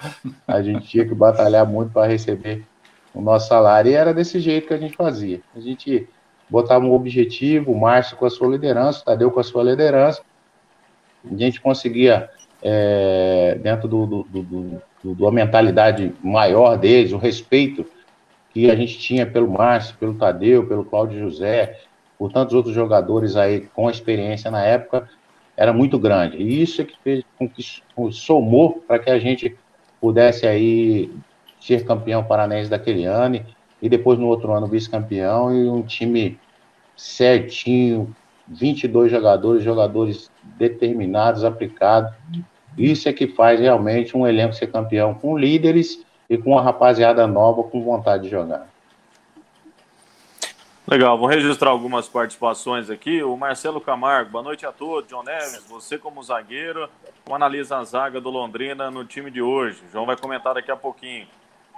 a 0.49 0.62
gente 0.62 0.88
tinha 0.88 1.04
que 1.04 1.14
batalhar 1.14 1.66
muito 1.66 1.92
para 1.92 2.06
receber 2.06 2.64
o 3.12 3.20
nosso 3.20 3.49
salário 3.49 3.90
e 3.90 3.94
era 3.94 4.14
desse 4.14 4.40
jeito 4.40 4.68
que 4.68 4.72
a 4.72 4.78
gente 4.78 4.96
fazia. 4.96 5.42
A 5.54 5.60
gente 5.60 6.08
botava 6.49 6.82
um 6.82 6.94
objetivo, 6.94 7.72
o 7.72 7.78
Márcio 7.78 8.16
com 8.16 8.25
a 8.25 8.30
sua 8.30 8.49
liderança, 8.49 9.02
o 9.02 9.04
Tadeu 9.04 9.30
com 9.30 9.40
a 9.40 9.44
sua 9.44 9.62
liderança, 9.62 10.22
a 11.30 11.37
gente 11.37 11.60
conseguia, 11.60 12.30
é, 12.62 13.58
dentro 13.60 13.87
do, 13.87 14.06
do, 14.06 14.22
do, 14.22 14.82
do, 15.04 15.14
da 15.14 15.30
mentalidade 15.30 16.14
maior 16.22 16.78
deles, 16.78 17.12
o 17.12 17.18
respeito 17.18 17.84
que 18.52 18.71
a 18.71 18.75
gente 18.75 18.99
tinha 18.99 19.26
pelo 19.26 19.50
Márcio, 19.50 19.97
pelo 19.99 20.14
Tadeu, 20.14 20.66
pelo 20.66 20.85
Cláudio 20.85 21.19
José, 21.19 21.78
por 22.19 22.33
tantos 22.33 22.54
outros 22.54 22.75
jogadores 22.75 23.37
aí 23.37 23.62
com 23.75 23.88
experiência 23.88 24.50
na 24.50 24.62
época, 24.62 25.09
era 25.57 25.73
muito 25.73 25.99
grande. 25.99 26.37
E 26.37 26.62
isso 26.62 26.83
é 26.83 26.85
que 26.85 26.97
fez 27.02 27.25
com 27.38 27.49
que 27.49 27.62
somou 28.11 28.83
para 28.87 28.99
que 28.99 29.11
a 29.11 29.19
gente 29.19 29.57
pudesse 30.00 30.47
aí 30.47 31.11
ser 31.61 31.85
campeão 31.85 32.25
paranense 32.25 32.71
daquele 32.71 33.04
ano 33.04 33.45
e 33.80 33.88
depois 33.88 34.19
no 34.19 34.26
outro 34.26 34.52
ano 34.52 34.66
vice-campeão 34.66 35.54
e 35.54 35.69
um 35.69 35.83
time 35.83 36.38
certinho, 36.97 38.14
22 38.49 39.11
jogadores, 39.11 39.62
jogadores 39.62 40.30
determinados, 40.59 41.45
aplicados. 41.45 42.12
Isso 42.76 43.09
é 43.09 43.12
que 43.12 43.26
faz 43.26 43.61
realmente 43.61 44.16
um 44.16 44.26
elenco 44.26 44.54
ser 44.54 44.69
campeão 44.69 45.14
com 45.14 45.38
líderes 45.38 46.04
e 46.30 46.38
com 46.38 46.52
uma 46.52 46.62
rapaziada 46.62 47.26
nova 47.26 47.64
com 47.64 47.82
vontade 47.82 48.22
de 48.22 48.28
jogar. 48.30 48.68
Legal, 50.87 51.18
vou 51.18 51.26
registrar 51.26 51.70
algumas 51.70 52.08
participações 52.08 52.88
aqui. 52.88 53.22
O 53.22 53.37
Marcelo 53.37 53.80
Camargo, 53.80 54.30
boa 54.30 54.42
noite 54.42 54.64
a 54.64 54.72
todos. 54.72 55.10
John 55.10 55.25
Neves, 55.25 55.64
você 55.68 55.99
como 55.99 56.22
zagueiro, 56.22 56.88
como 57.25 57.34
analisa 57.34 57.78
a 57.78 57.84
zaga 57.84 58.20
do 58.20 58.30
Londrina 58.30 58.90
no 58.90 59.04
time 59.04 59.30
de 59.30 59.42
hoje? 59.42 59.82
João 59.92 60.06
vai 60.06 60.16
comentar 60.16 60.54
daqui 60.54 60.70
a 60.70 60.76
pouquinho. 60.76 61.26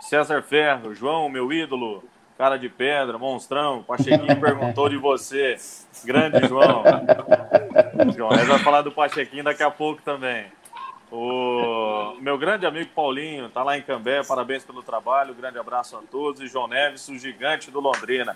César 0.02 0.42
Ferro, 0.42 0.94
João, 0.94 1.28
meu 1.28 1.52
ídolo, 1.52 2.04
cara 2.37 2.59
de 2.59 2.68
pedra, 2.68 3.18
monstrão. 3.18 3.82
Pachequinho 3.82 4.37
perguntou 4.40 4.88
de 4.88 4.97
você. 4.97 5.56
Grande 6.04 6.47
João. 6.47 6.82
João, 8.14 8.30
nós 8.30 8.47
vamos 8.47 8.62
falar 8.62 8.82
do 8.82 8.92
Pachequinho 8.92 9.44
daqui 9.44 9.62
a 9.62 9.71
pouco 9.71 10.02
também. 10.02 10.47
O 11.14 12.16
meu 12.21 12.38
grande 12.38 12.64
amigo 12.64 12.88
Paulinho 12.95 13.45
está 13.45 13.62
lá 13.62 13.76
em 13.76 13.83
Cambé, 13.83 14.25
parabéns 14.25 14.64
pelo 14.64 14.83
trabalho, 14.83 15.35
grande 15.35 15.59
abraço 15.59 15.95
a 15.95 16.00
todos. 16.00 16.40
E 16.40 16.47
João 16.47 16.66
Neves, 16.66 17.07
o 17.07 17.19
gigante 17.19 17.71
do 17.71 17.81
Londrina. 17.81 18.35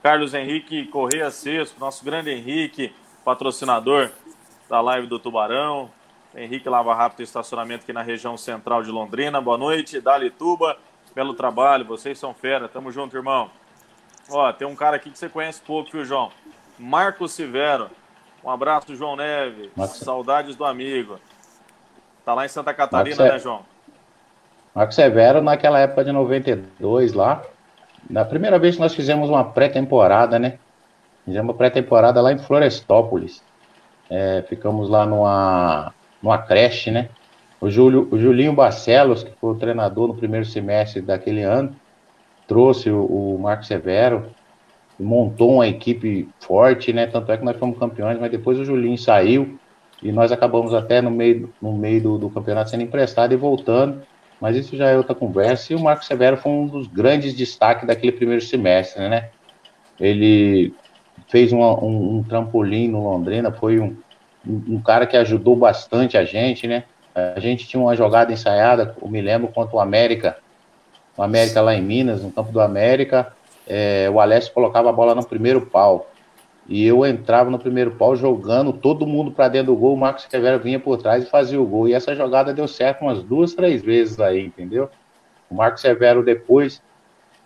Carlos 0.00 0.32
Henrique 0.32 0.86
Correia 0.86 1.32
Sesco, 1.32 1.80
nosso 1.80 2.04
grande 2.04 2.30
Henrique, 2.30 2.94
patrocinador 3.24 4.08
da 4.68 4.80
live 4.80 5.08
do 5.08 5.18
Tubarão. 5.18 5.90
Henrique 6.32 6.68
Lava 6.68 6.94
Rápido 6.94 7.24
Estacionamento 7.24 7.82
aqui 7.82 7.92
na 7.92 8.02
região 8.02 8.36
central 8.36 8.84
de 8.84 8.90
Londrina. 8.92 9.40
Boa 9.40 9.58
noite, 9.58 10.00
Dali 10.00 10.30
Tuba 10.30 10.78
pelo 11.12 11.34
trabalho, 11.34 11.84
vocês 11.84 12.20
são 12.20 12.32
fera. 12.32 12.68
Tamo 12.68 12.92
junto, 12.92 13.16
irmão. 13.16 13.50
Ó, 14.30 14.52
tem 14.52 14.66
um 14.66 14.76
cara 14.76 14.94
aqui 14.94 15.10
que 15.10 15.18
você 15.18 15.28
conhece 15.28 15.60
pouco, 15.60 15.90
viu, 15.90 16.04
João? 16.04 16.30
Marcos 16.78 17.32
Severo. 17.32 17.90
Um 18.44 18.48
abraço, 18.48 18.94
João 18.94 19.16
Neves. 19.16 19.70
Saudades 19.96 20.54
do 20.54 20.64
amigo. 20.64 21.18
Tá 22.24 22.34
lá 22.34 22.44
em 22.44 22.48
Santa 22.48 22.72
Catarina, 22.72 23.16
Marcos 23.16 23.34
né, 23.34 23.38
João? 23.38 23.60
Marcos 24.74 24.94
Severo, 24.96 25.42
naquela 25.42 25.78
época 25.80 26.04
de 26.04 26.12
92 26.12 27.12
lá, 27.12 27.42
na 28.08 28.24
primeira 28.24 28.58
vez 28.58 28.76
que 28.76 28.80
nós 28.80 28.94
fizemos 28.94 29.28
uma 29.28 29.44
pré-temporada, 29.44 30.38
né? 30.38 30.58
Fizemos 31.24 31.50
uma 31.50 31.56
pré-temporada 31.56 32.20
lá 32.20 32.32
em 32.32 32.38
Florestópolis. 32.38 33.42
É, 34.08 34.44
ficamos 34.48 34.88
lá 34.88 35.04
numa, 35.04 35.92
numa 36.22 36.38
creche, 36.38 36.90
né? 36.90 37.08
O, 37.60 37.70
Júlio, 37.70 38.08
o 38.10 38.18
Julinho 38.18 38.52
Barcelos, 38.52 39.22
que 39.22 39.32
foi 39.40 39.50
o 39.50 39.58
treinador 39.58 40.08
no 40.08 40.14
primeiro 40.14 40.46
semestre 40.46 41.00
daquele 41.00 41.42
ano, 41.42 41.74
trouxe 42.46 42.90
o, 42.90 43.04
o 43.04 43.38
Marco 43.38 43.64
Severo, 43.64 44.30
montou 44.98 45.54
uma 45.54 45.66
equipe 45.66 46.28
forte, 46.40 46.92
né? 46.92 47.06
Tanto 47.06 47.30
é 47.30 47.36
que 47.36 47.44
nós 47.44 47.56
fomos 47.56 47.78
campeões, 47.78 48.18
mas 48.18 48.30
depois 48.30 48.58
o 48.58 48.64
Julinho 48.64 48.98
saiu 48.98 49.58
e 50.02 50.10
nós 50.10 50.32
acabamos 50.32 50.74
até 50.74 51.00
no 51.00 51.10
meio, 51.10 51.52
no 51.60 51.72
meio 51.72 52.02
do, 52.02 52.18
do 52.18 52.30
campeonato 52.30 52.70
sendo 52.70 52.82
emprestado 52.82 53.32
e 53.32 53.36
voltando. 53.36 54.02
Mas 54.40 54.56
isso 54.56 54.76
já 54.76 54.88
é 54.88 54.96
outra 54.96 55.14
conversa. 55.14 55.72
E 55.72 55.76
o 55.76 55.80
Marco 55.80 56.04
Severo 56.04 56.36
foi 56.36 56.50
um 56.50 56.66
dos 56.66 56.88
grandes 56.88 57.32
destaques 57.32 57.86
daquele 57.86 58.10
primeiro 58.10 58.42
semestre, 58.42 59.08
né? 59.08 59.28
Ele 60.00 60.74
fez 61.28 61.52
uma, 61.52 61.78
um, 61.78 62.16
um, 62.16 62.22
trampolim 62.24 62.88
no 62.88 63.04
Londrina, 63.04 63.52
foi 63.52 63.78
um, 63.78 63.96
um, 64.44 64.80
cara 64.80 65.06
que 65.06 65.16
ajudou 65.16 65.54
bastante 65.54 66.16
a 66.16 66.24
gente, 66.24 66.66
né? 66.66 66.82
A 67.14 67.38
gente 67.38 67.68
tinha 67.68 67.80
uma 67.80 67.94
jogada 67.94 68.32
ensaiada, 68.32 68.96
eu 69.00 69.08
me 69.08 69.20
lembro, 69.20 69.48
contra 69.48 69.76
o 69.76 69.80
América, 69.80 70.36
o 71.16 71.22
América 71.22 71.60
lá 71.60 71.74
em 71.74 71.82
Minas, 71.82 72.22
no 72.22 72.32
campo 72.32 72.50
do 72.50 72.60
América, 72.60 73.32
é, 73.66 74.10
o 74.12 74.18
Alessio 74.18 74.52
colocava 74.52 74.90
a 74.90 74.92
bola 74.92 75.14
no 75.14 75.24
primeiro 75.24 75.60
pau. 75.60 76.10
E 76.68 76.86
eu 76.86 77.04
entrava 77.04 77.50
no 77.50 77.58
primeiro 77.58 77.92
pau 77.92 78.14
jogando 78.14 78.72
todo 78.72 79.06
mundo 79.06 79.32
para 79.32 79.48
dentro 79.48 79.72
do 79.72 79.78
gol, 79.78 79.94
o 79.94 79.98
Marcos 79.98 80.26
Severo 80.30 80.60
vinha 80.60 80.78
por 80.78 80.96
trás 80.96 81.24
e 81.24 81.30
fazia 81.30 81.60
o 81.60 81.66
gol. 81.66 81.88
E 81.88 81.92
essa 81.92 82.14
jogada 82.14 82.54
deu 82.54 82.68
certo 82.68 83.02
umas 83.02 83.22
duas, 83.22 83.54
três 83.54 83.82
vezes 83.82 84.20
aí, 84.20 84.46
entendeu? 84.46 84.88
O 85.50 85.54
Marcos 85.54 85.82
Severo, 85.82 86.22
depois 86.22 86.80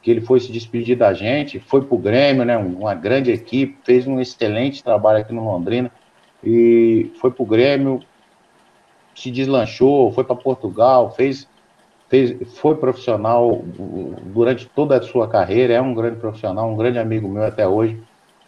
que 0.03 0.11
ele 0.11 0.21
foi 0.21 0.39
se 0.39 0.53
despedir 0.53 0.97
da 0.97 1.13
gente, 1.13 1.59
foi 1.59 1.83
pro 1.83 1.97
Grêmio, 1.97 2.45
né? 2.45 2.57
Uma 2.57 2.95
grande 2.95 3.33
equipe, 3.33 3.79
fez 3.83 4.07
um 4.07 4.21
excelente 4.21 4.85
trabalho 4.85 5.19
aqui 5.19 5.33
no 5.33 5.45
Londrina. 5.45 5.91
E 6.45 7.11
foi 7.21 7.31
pro 7.31 7.45
Grêmio, 7.45 8.01
se 9.15 9.31
deslanchou, 9.31 10.13
foi 10.13 10.23
para 10.23 10.37
Portugal, 10.37 11.11
fez, 11.11 11.49
fez, 12.09 12.37
foi 12.59 12.77
profissional 12.77 13.63
durante 14.27 14.69
toda 14.69 14.97
a 14.97 15.03
sua 15.03 15.27
carreira, 15.27 15.75
é 15.75 15.81
um 15.81 15.95
grande 15.95 16.21
profissional, 16.21 16.71
um 16.71 16.77
grande 16.77 16.99
amigo 16.99 17.27
meu 17.27 17.43
até 17.43 17.67
hoje. 17.67 18.01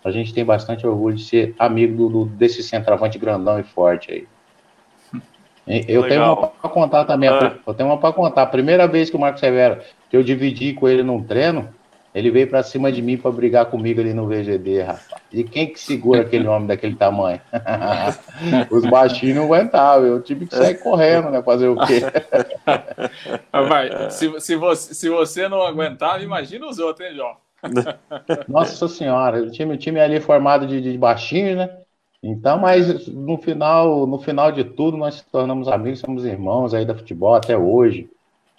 A 0.09 0.13
gente 0.13 0.35
tem 0.35 0.45
bastante 0.45 0.87
orgulho 0.87 1.17
de 1.17 1.25
ser 1.25 1.55
amigo 1.59 2.09
do, 2.09 2.25
desse 2.25 2.63
centroavante 2.63 3.19
grandão 3.19 3.59
e 3.59 3.63
forte 3.63 4.11
aí. 4.11 4.27
Eu 5.87 6.01
Legal. 6.01 6.09
tenho 6.09 6.23
uma 6.25 6.37
para 6.49 6.71
contar 6.71 7.05
também. 7.05 7.29
É. 7.29 7.53
Eu 7.67 7.75
tenho 7.75 7.91
uma 7.91 7.99
para 7.99 8.13
contar. 8.13 8.43
A 8.43 8.47
primeira 8.47 8.89
vez 8.89 9.11
que 9.11 9.17
o 9.17 9.21
Marco 9.21 9.39
Severo, 9.39 9.83
que 10.09 10.17
eu 10.17 10.23
dividi 10.23 10.73
com 10.73 10.89
ele 10.89 11.03
num 11.03 11.23
treino, 11.23 11.69
Ele 12.15 12.31
veio 12.31 12.49
para 12.49 12.63
cima 12.63 12.91
de 12.91 13.03
mim 13.03 13.17
para 13.17 13.31
brigar 13.31 13.67
comigo 13.67 14.01
ali 14.01 14.15
no 14.15 14.27
VGD, 14.27 14.83
rapaz. 14.83 15.23
E 15.31 15.45
quem 15.45 15.67
que 15.67 15.79
segura 15.79 16.23
aquele 16.23 16.49
homem 16.49 16.67
daquele 16.67 16.97
tamanho? 16.97 17.41
Os 18.71 18.85
baixinhos 18.87 19.37
não 19.37 19.45
aguentavam, 19.45 20.07
eu 20.07 20.23
tive 20.23 20.47
que 20.47 20.57
sair 20.57 20.77
correndo, 20.79 21.31
né? 21.31 21.43
Fazer 21.43 21.69
o 21.69 21.77
quê? 21.77 22.01
Vai, 23.53 24.11
se, 24.11 24.41
se, 24.41 24.57
você, 24.57 24.95
se 24.95 25.09
você 25.11 25.49
não 25.49 25.63
aguentava, 25.63 26.23
imagina 26.23 26.67
os 26.67 26.79
outros, 26.79 27.07
hein, 27.07 27.15
João? 27.15 27.37
Nossa 28.49 28.89
senhora, 28.89 29.43
o 29.43 29.51
time, 29.51 29.75
o 29.75 29.79
time 29.79 30.01
ali 30.01 30.21
formado 30.21 30.67
de, 30.67 30.81
de 30.81 30.97
baixinhos, 30.97 31.57
né? 31.57 31.79
Então, 32.23 32.59
mas 32.59 33.07
no 33.07 33.39
final, 33.39 34.07
no 34.07 34.19
final 34.19 34.51
de 34.51 34.65
tudo, 34.65 34.97
nós 34.97 35.17
nos 35.17 35.25
tornamos 35.25 35.69
amigos, 35.69 36.01
somos 36.01 36.25
irmãos 36.25 36.75
aí 36.75 36.85
da 36.85 36.95
futebol 36.95 37.35
até 37.35 37.57
hoje. 37.57 38.11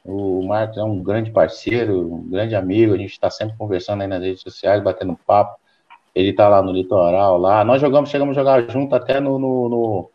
O 0.03 0.41
Marcos 0.47 0.77
é 0.77 0.83
um 0.83 1.03
grande 1.03 1.29
parceiro, 1.29 2.13
um 2.13 2.29
grande 2.29 2.55
amigo, 2.55 2.93
a 2.93 2.97
gente 2.97 3.11
está 3.11 3.29
sempre 3.29 3.57
conversando 3.57 4.01
aí 4.01 4.07
nas 4.07 4.21
redes 4.21 4.41
sociais, 4.41 4.81
batendo 4.81 5.19
papo. 5.27 5.59
Ele 6.15 6.29
está 6.29 6.47
lá 6.47 6.61
no 6.61 6.71
litoral, 6.71 7.37
lá. 7.37 7.63
Nós 7.63 7.81
jogamos, 7.81 8.09
chegamos 8.09 8.35
a 8.35 8.39
jogar 8.39 8.69
junto 8.69 8.95
até 8.95 9.19
no, 9.19 9.37
no, 9.37 9.69
no, 9.69 10.11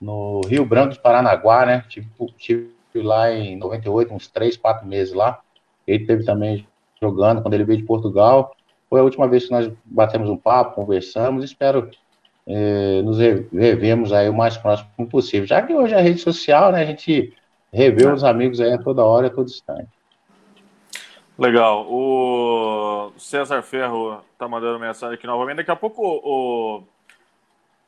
no 0.00 0.40
Rio 0.48 0.64
Branco 0.64 0.94
de 0.94 1.00
Paranaguá, 1.00 1.66
né? 1.66 1.84
Tipo, 1.88 2.26
tive 2.36 2.72
lá 2.94 3.30
em 3.30 3.56
98, 3.56 4.12
uns 4.12 4.28
3, 4.28 4.56
4 4.56 4.86
meses 4.86 5.14
lá. 5.14 5.40
Ele 5.86 6.06
teve 6.06 6.24
também 6.24 6.66
jogando 7.00 7.42
quando 7.42 7.54
ele 7.54 7.64
veio 7.64 7.78
de 7.78 7.84
Portugal. 7.84 8.54
Foi 8.88 9.00
a 9.00 9.04
última 9.04 9.28
vez 9.28 9.46
que 9.46 9.50
nós 9.50 9.70
batemos 9.84 10.30
um 10.30 10.36
papo, 10.36 10.74
conversamos. 10.74 11.44
Espero 11.44 11.90
eh, 12.46 13.02
nos 13.02 13.18
revemos 13.18 14.12
aí 14.12 14.28
o 14.28 14.34
mais 14.34 14.56
próximo 14.56 15.06
possível. 15.10 15.46
Já 15.46 15.60
que 15.60 15.74
hoje 15.74 15.94
a 15.94 16.00
rede 16.00 16.20
social, 16.20 16.72
né? 16.72 16.82
A 16.82 16.86
gente 16.86 17.34
rever 17.70 18.12
os 18.12 18.24
amigos 18.24 18.60
aí 18.60 18.72
a 18.72 18.78
toda 18.78 19.04
hora, 19.04 19.26
a 19.26 19.30
todo 19.30 19.48
instante. 19.48 19.88
Legal. 21.38 21.86
O 21.88 23.12
César 23.18 23.62
Ferro 23.62 24.20
está 24.32 24.48
mandando 24.48 24.78
mensagem 24.78 25.14
aqui 25.14 25.26
novamente. 25.26 25.58
Daqui 25.58 25.70
a 25.70 25.76
pouco 25.76 26.02
o, 26.02 26.82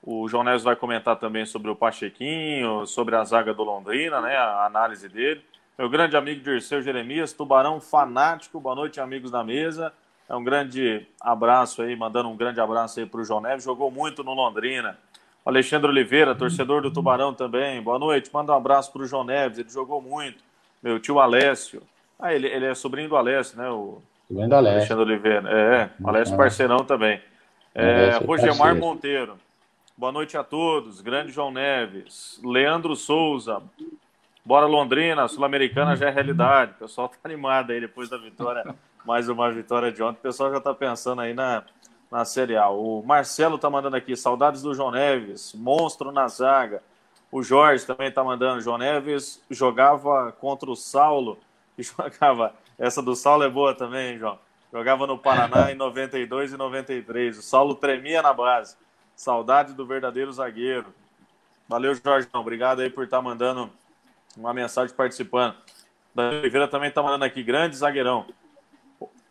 o 0.02 0.28
João 0.28 0.44
Neves 0.44 0.62
vai 0.62 0.76
comentar 0.76 1.16
também 1.16 1.46
sobre 1.46 1.70
o 1.70 1.74
Pachequinho, 1.74 2.86
sobre 2.86 3.16
a 3.16 3.24
zaga 3.24 3.54
do 3.54 3.64
Londrina, 3.64 4.20
né? 4.20 4.36
A 4.36 4.66
análise 4.66 5.08
dele. 5.08 5.42
Meu 5.80 5.88
grande 5.88 6.14
amigo 6.14 6.42
Dirceu 6.42 6.82
Jeremias, 6.82 7.32
tubarão 7.32 7.80
fanático. 7.80 8.60
Boa 8.60 8.74
noite, 8.74 9.00
amigos 9.00 9.30
da 9.30 9.42
mesa. 9.42 9.90
É 10.28 10.36
um 10.36 10.44
grande 10.44 11.06
abraço 11.18 11.80
aí, 11.80 11.96
mandando 11.96 12.28
um 12.28 12.36
grande 12.36 12.60
abraço 12.60 13.00
aí 13.00 13.06
para 13.06 13.18
o 13.18 13.24
João 13.24 13.40
Neves. 13.40 13.64
Jogou 13.64 13.90
muito 13.90 14.22
no 14.22 14.34
Londrina. 14.34 14.98
Alexandre 15.42 15.88
Oliveira, 15.88 16.34
torcedor 16.34 16.82
do 16.82 16.90
Tubarão 16.90 17.32
também. 17.32 17.80
Boa 17.80 17.98
noite. 17.98 18.28
Manda 18.30 18.52
um 18.52 18.56
abraço 18.56 18.92
para 18.92 19.00
o 19.00 19.06
João 19.06 19.24
Neves, 19.24 19.58
ele 19.58 19.70
jogou 19.70 20.02
muito. 20.02 20.44
Meu 20.82 21.00
tio 21.00 21.18
Alessio. 21.18 21.82
Ah, 22.18 22.34
ele, 22.34 22.46
ele 22.46 22.66
é 22.66 22.74
sobrinho 22.74 23.08
do 23.08 23.16
Alessio, 23.16 23.56
né? 23.56 23.70
O 23.70 24.02
sobrinho 24.28 24.50
do 24.50 24.56
Alessio. 24.56 24.76
Alexandre 24.76 25.04
Oliveira. 25.04 25.48
É, 25.50 25.90
Alessio 26.04 26.36
parceirão 26.36 26.84
também. 26.84 27.22
É, 27.74 28.18
Rogemar 28.18 28.76
Monteiro. 28.76 29.38
Boa 29.96 30.12
noite 30.12 30.36
a 30.36 30.44
todos. 30.44 31.00
Grande 31.00 31.32
João 31.32 31.50
Neves. 31.50 32.38
Leandro 32.44 32.94
Souza. 32.94 33.62
Bora 34.44 34.66
Londrina, 34.66 35.28
Sul-Americana 35.28 35.94
já 35.94 36.08
é 36.08 36.10
realidade. 36.10 36.72
O 36.72 36.78
pessoal 36.80 37.08
tá 37.08 37.16
animado 37.24 37.72
aí 37.72 37.80
depois 37.80 38.08
da 38.08 38.16
vitória, 38.16 38.74
mais 39.04 39.28
uma 39.28 39.50
vitória 39.52 39.92
de 39.92 40.02
ontem. 40.02 40.18
O 40.18 40.22
pessoal 40.22 40.50
já 40.50 40.60
tá 40.60 40.72
pensando 40.72 41.20
aí 41.20 41.34
na, 41.34 41.62
na 42.10 42.24
Série 42.24 42.56
A. 42.56 42.68
O 42.68 43.02
Marcelo 43.02 43.58
tá 43.58 43.68
mandando 43.68 43.96
aqui, 43.96 44.16
saudades 44.16 44.62
do 44.62 44.74
João 44.74 44.90
Neves, 44.90 45.52
monstro 45.54 46.10
na 46.10 46.26
zaga. 46.26 46.82
O 47.30 47.42
Jorge 47.42 47.84
também 47.86 48.10
tá 48.10 48.24
mandando, 48.24 48.62
João 48.62 48.78
Neves 48.78 49.44
jogava 49.50 50.32
contra 50.32 50.70
o 50.70 50.74
Saulo, 50.74 51.38
e 51.76 51.82
jogava, 51.84 52.54
essa 52.78 53.02
do 53.02 53.14
Saulo 53.14 53.44
é 53.44 53.48
boa 53.50 53.74
também, 53.74 54.18
João. 54.18 54.38
Jogava 54.72 55.06
no 55.06 55.18
Paraná 55.18 55.70
em 55.70 55.74
92 55.74 56.52
e 56.52 56.56
93. 56.56 57.38
O 57.38 57.42
Saulo 57.42 57.74
tremia 57.74 58.22
na 58.22 58.32
base. 58.32 58.76
Saudade 59.16 59.74
do 59.74 59.84
verdadeiro 59.84 60.32
zagueiro. 60.32 60.86
Valeu, 61.68 61.94
Jorge. 61.94 62.28
Obrigado 62.32 62.80
aí 62.80 62.88
por 62.88 63.04
estar 63.04 63.18
tá 63.18 63.22
mandando 63.22 63.70
uma 64.36 64.52
mensagem 64.54 64.94
participando. 64.94 65.54
Da 66.14 66.28
Oliveira 66.28 66.68
também 66.68 66.88
está 66.88 67.02
mandando 67.02 67.24
aqui, 67.24 67.42
grande 67.42 67.76
zagueirão. 67.76 68.26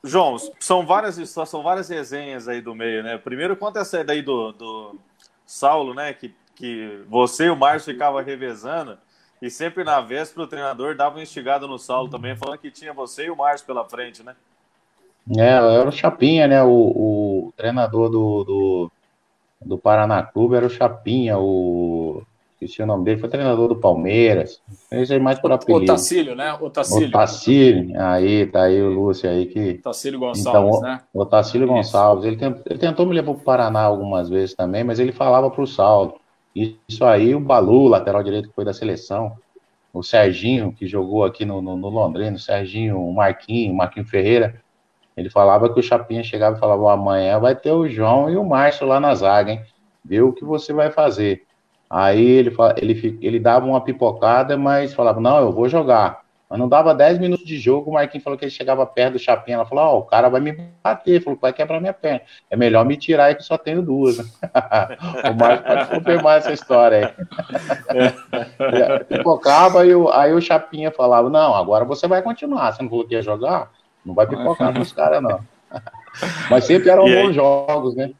João, 0.03 0.37
são 0.59 0.85
várias 0.85 1.15
são 1.29 1.61
várias 1.61 1.89
resenhas 1.89 2.47
aí 2.47 2.61
do 2.61 2.73
meio, 2.73 3.03
né? 3.03 3.17
Primeiro, 3.17 3.57
conta 3.57 3.79
essa 3.79 4.03
daí 4.03 4.21
do, 4.21 4.53
do 4.53 4.95
Saulo, 5.45 5.93
né? 5.93 6.13
Que, 6.13 6.33
que 6.55 7.03
você 7.07 7.45
e 7.45 7.49
o 7.49 7.55
Márcio 7.55 7.93
ficavam 7.93 8.23
revezando 8.23 8.97
e 9.41 9.49
sempre 9.49 9.83
na 9.83 10.01
véspera 10.01 10.43
o 10.43 10.47
treinador 10.47 10.95
dava 10.95 11.15
uma 11.15 11.23
instigada 11.23 11.65
no 11.65 11.79
Saulo 11.79 12.09
também, 12.09 12.35
falando 12.35 12.59
que 12.59 12.69
tinha 12.69 12.93
você 12.93 13.25
e 13.25 13.29
o 13.29 13.35
Márcio 13.35 13.65
pela 13.65 13.87
frente, 13.87 14.21
né? 14.21 14.35
É, 15.37 15.49
era 15.49 15.87
o 15.87 15.91
Chapinha, 15.91 16.47
né? 16.47 16.61
O, 16.63 16.69
o 16.69 17.53
treinador 17.55 18.09
do, 18.09 18.43
do, 18.43 18.91
do 19.61 19.77
Paraná 19.77 20.23
Clube 20.23 20.55
era 20.55 20.65
o 20.65 20.69
Chapinha, 20.69 21.37
o 21.37 22.23
esqueci 22.61 22.81
o 22.81 22.85
nome 22.85 23.05
dele, 23.05 23.19
foi 23.19 23.29
treinador 23.29 23.69
do 23.69 23.75
Palmeiras. 23.75 24.61
Esse 24.91 25.15
é 25.15 25.19
mais 25.19 25.39
por 25.39 25.51
apelido. 25.51 25.83
O 25.83 25.85
Tacílio, 25.85 26.35
né? 26.35 26.53
O 26.59 26.69
Tacílio. 26.69 27.07
O 27.07 27.11
Tacílio, 27.11 28.01
aí 28.01 28.45
tá 28.45 28.63
aí 28.63 28.81
o 28.81 28.89
Lúcio 28.89 29.29
aí 29.29 29.45
que... 29.45 29.75
Tacílio 29.75 30.19
Gonçalves, 30.19 30.77
então, 30.77 30.81
né? 30.81 31.01
O 31.13 31.25
Tacílio 31.25 31.65
Isso. 31.65 31.73
Gonçalves, 31.73 32.25
ele, 32.25 32.35
tentou, 32.35 32.63
ele 32.69 32.79
tentou 32.79 33.05
me 33.05 33.15
levar 33.15 33.33
para 33.33 33.41
o 33.41 33.43
Paraná 33.43 33.81
algumas 33.81 34.29
vezes 34.29 34.53
também, 34.53 34.83
mas 34.83 34.99
ele 34.99 35.13
falava 35.13 35.49
para 35.49 35.61
o 35.61 35.67
Saulo. 35.67 36.19
Isso 36.53 37.05
aí, 37.05 37.33
o 37.33 37.39
Balu, 37.39 37.87
lateral 37.87 38.21
direito 38.21 38.49
que 38.49 38.55
foi 38.55 38.65
da 38.65 38.73
seleção, 38.73 39.37
o 39.93 40.03
Serginho, 40.03 40.73
que 40.73 40.85
jogou 40.85 41.23
aqui 41.23 41.45
no, 41.45 41.61
no, 41.61 41.77
no 41.77 41.89
Londrina, 41.89 42.35
o 42.35 42.39
Serginho, 42.39 42.99
o 42.99 43.13
Marquinho, 43.13 43.71
o 43.71 43.77
Marquinho 43.77 44.05
Ferreira, 44.05 44.61
ele 45.15 45.29
falava 45.29 45.71
que 45.73 45.79
o 45.79 45.83
Chapinha 45.83 46.23
chegava 46.23 46.57
e 46.57 46.59
falava, 46.59 46.91
amanhã 46.91 47.39
vai 47.39 47.55
ter 47.55 47.71
o 47.71 47.87
João 47.87 48.29
e 48.29 48.35
o 48.35 48.43
Márcio 48.43 48.87
lá 48.87 48.99
na 48.99 49.13
zaga, 49.15 49.51
hein? 49.51 49.61
Vê 50.03 50.21
o 50.21 50.33
que 50.33 50.43
você 50.43 50.73
vai 50.73 50.91
fazer. 50.91 51.45
Aí 51.89 52.23
ele, 52.23 52.55
ele, 52.77 53.19
ele 53.21 53.39
dava 53.39 53.65
uma 53.65 53.81
pipocada, 53.81 54.55
mas 54.57 54.93
falava, 54.93 55.19
não, 55.19 55.39
eu 55.39 55.51
vou 55.51 55.67
jogar. 55.67 56.21
Mas 56.49 56.57
não 56.57 56.67
dava 56.67 56.95
10 56.95 57.19
minutos 57.19 57.45
de 57.45 57.59
jogo, 57.59 57.91
o 57.91 57.93
Marquinhos 57.93 58.23
falou 58.23 58.37
que 58.37 58.43
ele 58.43 58.51
chegava 58.51 58.83
perto 58.83 59.13
do 59.13 59.19
Chapinha, 59.19 59.57
ela 59.57 59.65
falou, 59.67 59.83
ó, 59.83 59.95
oh, 59.95 59.99
o 59.99 60.03
cara 60.03 60.29
vai 60.29 60.41
me 60.41 60.51
bater, 60.83 61.21
falou 61.21 61.37
que 61.37 61.43
vai 61.43 61.53
quebrar 61.53 61.79
minha 61.79 61.93
perna. 61.93 62.21
É 62.49 62.55
melhor 62.55 62.83
me 62.85 62.97
tirar 62.97 63.25
aí 63.25 63.35
que 63.35 63.43
só 63.43 63.55
tenho 63.55 63.83
duas. 63.83 64.17
o 64.17 65.33
Marcos 65.39 65.67
pode 65.67 65.89
confirmar 65.89 66.39
essa 66.39 66.51
história 66.51 67.13
aí. 67.87 69.05
Pipocava, 69.05 69.85
e 69.85 69.93
o, 69.93 70.09
aí 70.09 70.33
o 70.33 70.41
Chapinha 70.41 70.91
falava, 70.91 71.29
não, 71.29 71.53
agora 71.53 71.85
você 71.85 72.07
vai 72.07 72.23
continuar, 72.23 72.71
você 72.71 72.81
não 72.81 72.89
falou 72.89 73.07
que 73.07 73.13
ia 73.13 73.21
jogar? 73.21 73.71
Não 74.03 74.15
vai 74.15 74.25
pipocar 74.25 74.73
com 74.73 74.79
os 74.79 74.91
caras, 74.91 75.21
não. 75.21 75.39
Mas 76.49 76.65
sempre 76.65 76.89
eram 76.89 77.05
bons 77.05 77.33
jogos, 77.33 77.95
né? 77.95 78.11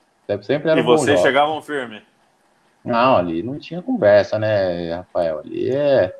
Sempre 0.43 0.69
eram 0.69 0.82
e 0.82 0.86
vocês 0.86 1.19
chegavam 1.21 1.60
firme? 1.63 2.03
Não, 2.83 3.17
ali 3.17 3.43
não 3.43 3.59
tinha 3.59 3.81
conversa, 3.81 4.39
né, 4.39 4.93
Rafael? 4.93 5.39
Ali 5.39 5.69
é. 5.69 6.15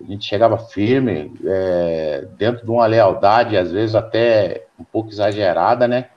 A 0.00 0.04
gente 0.06 0.24
chegava 0.24 0.58
firme, 0.58 1.32
é, 1.44 2.26
dentro 2.36 2.64
de 2.64 2.70
uma 2.70 2.84
lealdade, 2.84 3.56
às 3.56 3.70
vezes 3.70 3.94
até 3.94 4.66
um 4.78 4.84
pouco 4.84 5.08
exagerada, 5.08 5.86
né? 5.86 6.08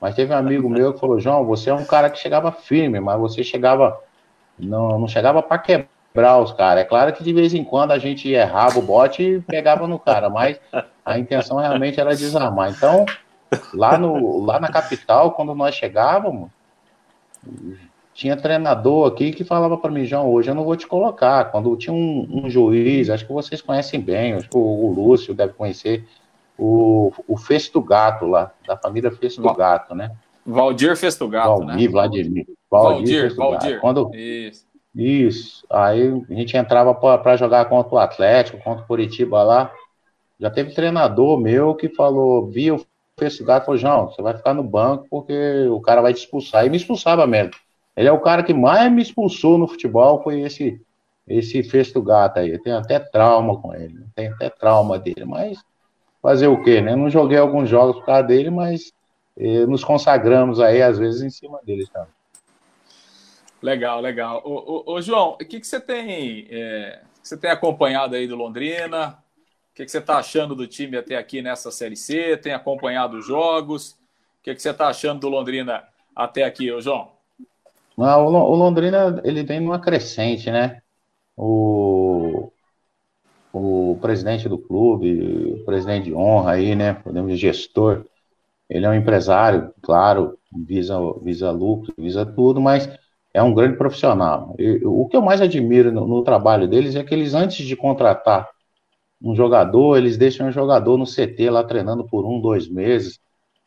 Mas 0.00 0.14
teve 0.14 0.32
um 0.32 0.36
amigo 0.36 0.68
meu 0.68 0.94
que 0.94 1.00
falou: 1.00 1.18
João, 1.18 1.44
você 1.44 1.70
é 1.70 1.74
um 1.74 1.84
cara 1.84 2.10
que 2.10 2.18
chegava 2.18 2.52
firme, 2.52 3.00
mas 3.00 3.18
você 3.18 3.42
chegava. 3.42 3.98
Não, 4.58 4.98
não 4.98 5.08
chegava 5.08 5.42
para 5.42 5.58
quebrar 5.58 6.38
os 6.38 6.52
caras. 6.52 6.84
É 6.84 6.86
claro 6.86 7.12
que 7.12 7.24
de 7.24 7.32
vez 7.32 7.54
em 7.54 7.64
quando 7.64 7.90
a 7.90 7.98
gente 7.98 8.30
errava 8.30 8.78
o 8.78 8.82
bote 8.82 9.22
e 9.22 9.40
pegava 9.40 9.88
no 9.88 9.98
cara, 9.98 10.30
mas 10.30 10.60
a 11.04 11.18
intenção 11.18 11.58
realmente 11.58 11.98
era 11.98 12.14
desarmar. 12.14 12.70
Então, 12.70 13.04
lá, 13.72 13.98
no, 13.98 14.44
lá 14.44 14.60
na 14.60 14.68
capital, 14.68 15.32
quando 15.32 15.54
nós 15.54 15.74
chegávamos, 15.74 16.50
tinha 18.14 18.36
treinador 18.36 19.08
aqui 19.08 19.32
que 19.32 19.44
falava 19.44 19.76
para 19.76 19.90
mim, 19.90 20.04
João, 20.04 20.30
hoje 20.30 20.50
eu 20.50 20.54
não 20.54 20.64
vou 20.64 20.76
te 20.76 20.86
colocar. 20.86 21.50
Quando 21.50 21.76
tinha 21.76 21.92
um, 21.92 22.44
um 22.44 22.48
juiz, 22.48 23.10
acho 23.10 23.26
que 23.26 23.32
vocês 23.32 23.60
conhecem 23.60 24.00
bem, 24.00 24.34
acho 24.34 24.48
que 24.48 24.56
o, 24.56 24.60
o 24.60 24.92
Lúcio 24.92 25.34
deve 25.34 25.52
conhecer, 25.52 26.06
o, 26.56 27.12
o 27.26 27.36
Festo 27.36 27.80
Gato 27.82 28.26
lá, 28.26 28.52
da 28.66 28.76
família 28.76 29.10
Festo 29.10 29.42
Gato, 29.42 29.94
né? 29.94 30.12
Valdir 30.46 30.96
Festo 30.96 31.26
Gato, 31.26 31.48
Valdir, 31.48 31.86
né? 31.86 31.88
Vladimir. 31.88 32.46
Valdir, 32.70 33.34
Valdir. 33.34 33.60
Valdir. 33.60 33.80
Quando, 33.80 34.14
isso. 34.14 34.64
Isso. 34.94 35.66
Aí 35.68 36.08
a 36.30 36.34
gente 36.34 36.56
entrava 36.56 36.94
para 36.94 37.36
jogar 37.36 37.64
contra 37.64 37.94
o 37.94 37.98
Atlético, 37.98 38.62
contra 38.62 38.84
o 38.84 38.86
Curitiba 38.86 39.42
lá. 39.42 39.72
Já 40.38 40.50
teve 40.50 40.72
treinador 40.72 41.38
meu 41.40 41.74
que 41.74 41.88
falou, 41.88 42.46
viu 42.46 42.76
o 42.76 42.86
Festo 43.18 43.44
Gato, 43.44 43.66
falou, 43.66 43.78
João, 43.78 44.08
você 44.08 44.22
vai 44.22 44.36
ficar 44.36 44.54
no 44.54 44.62
banco 44.62 45.06
porque 45.10 45.66
o 45.68 45.80
cara 45.80 46.00
vai 46.00 46.14
te 46.14 46.18
expulsar. 46.18 46.64
E 46.64 46.70
me 46.70 46.76
expulsava 46.76 47.26
mesmo. 47.26 47.52
Ele 47.96 48.08
é 48.08 48.12
o 48.12 48.20
cara 48.20 48.42
que 48.42 48.52
mais 48.52 48.90
me 48.90 49.02
expulsou 49.02 49.56
no 49.56 49.68
futebol, 49.68 50.22
foi 50.22 50.40
esse 50.40 50.80
esse 51.26 51.62
Festo 51.62 52.02
Gato 52.02 52.38
aí. 52.38 52.50
Eu 52.50 52.62
tenho 52.62 52.76
até 52.76 52.98
trauma 52.98 53.58
com 53.58 53.74
ele, 53.74 54.04
tenho 54.14 54.34
até 54.34 54.50
trauma 54.50 54.98
dele, 54.98 55.24
mas 55.24 55.58
fazer 56.20 56.48
o 56.48 56.62
quê, 56.62 56.80
né? 56.80 56.94
Não 56.94 57.08
joguei 57.08 57.38
alguns 57.38 57.68
jogos 57.68 57.96
por 57.96 58.06
causa 58.06 58.24
dele, 58.24 58.50
mas 58.50 58.92
eh, 59.38 59.66
nos 59.66 59.82
consagramos 59.82 60.60
aí, 60.60 60.82
às 60.82 60.98
vezes, 60.98 61.22
em 61.22 61.30
cima 61.30 61.60
dele 61.64 61.86
também. 61.92 62.12
Legal, 63.62 64.00
legal. 64.00 64.42
Ô, 64.44 64.84
ô, 64.86 64.94
ô 64.94 65.00
João, 65.00 65.30
o 65.30 65.38
que, 65.38 65.58
que 65.58 65.66
você 65.66 65.80
tem, 65.80 66.46
é, 66.50 67.00
você 67.22 67.34
tem 67.34 67.50
acompanhado 67.50 68.14
aí 68.14 68.28
do 68.28 68.36
Londrina? 68.36 69.18
O 69.72 69.74
que, 69.74 69.86
que 69.86 69.90
você 69.90 69.98
está 69.98 70.18
achando 70.18 70.54
do 70.54 70.66
time 70.66 70.98
até 70.98 71.16
aqui 71.16 71.40
nessa 71.40 71.70
Série 71.70 71.96
C? 71.96 72.36
Tem 72.36 72.52
acompanhado 72.52 73.16
os 73.16 73.26
jogos? 73.26 73.92
O 73.92 74.42
que, 74.42 74.54
que 74.54 74.60
você 74.60 74.68
está 74.68 74.88
achando 74.88 75.20
do 75.20 75.30
Londrina 75.30 75.82
até 76.14 76.44
aqui, 76.44 76.70
ô 76.70 76.80
João? 76.80 77.13
Não, 77.96 78.26
o 78.26 78.54
Londrina 78.56 79.20
ele 79.24 79.42
vem 79.44 79.60
numa 79.60 79.78
crescente, 79.78 80.50
né? 80.50 80.80
O, 81.36 82.50
o 83.52 83.98
presidente 84.00 84.48
do 84.48 84.58
clube, 84.58 85.58
o 85.60 85.64
presidente 85.64 86.04
de 86.04 86.14
honra 86.14 86.52
aí, 86.52 86.74
né? 86.74 86.94
Podemos 86.94 87.38
gestor, 87.38 88.04
ele 88.68 88.86
é 88.86 88.90
um 88.90 88.94
empresário, 88.94 89.72
claro, 89.82 90.38
visa, 90.66 90.98
visa 91.22 91.50
lucro, 91.50 91.92
visa 91.98 92.24
tudo, 92.26 92.60
mas 92.60 92.88
é 93.32 93.42
um 93.42 93.54
grande 93.54 93.76
profissional. 93.76 94.54
E, 94.58 94.80
o 94.84 95.06
que 95.06 95.16
eu 95.16 95.22
mais 95.22 95.40
admiro 95.40 95.92
no, 95.92 96.06
no, 96.06 96.22
trabalho 96.24 96.68
deles 96.68 96.96
é 96.96 97.04
que 97.04 97.14
eles, 97.14 97.34
antes 97.34 97.66
de 97.66 97.76
contratar 97.76 98.48
um 99.22 99.34
jogador, 99.34 99.96
eles 99.96 100.16
deixam 100.16 100.48
o 100.48 100.52
jogador 100.52 100.96
no 100.98 101.06
CT 101.06 101.50
lá 101.50 101.64
treinando 101.64 102.04
por 102.04 102.26
um, 102.26 102.40
dois 102.40 102.68
meses. 102.68 103.20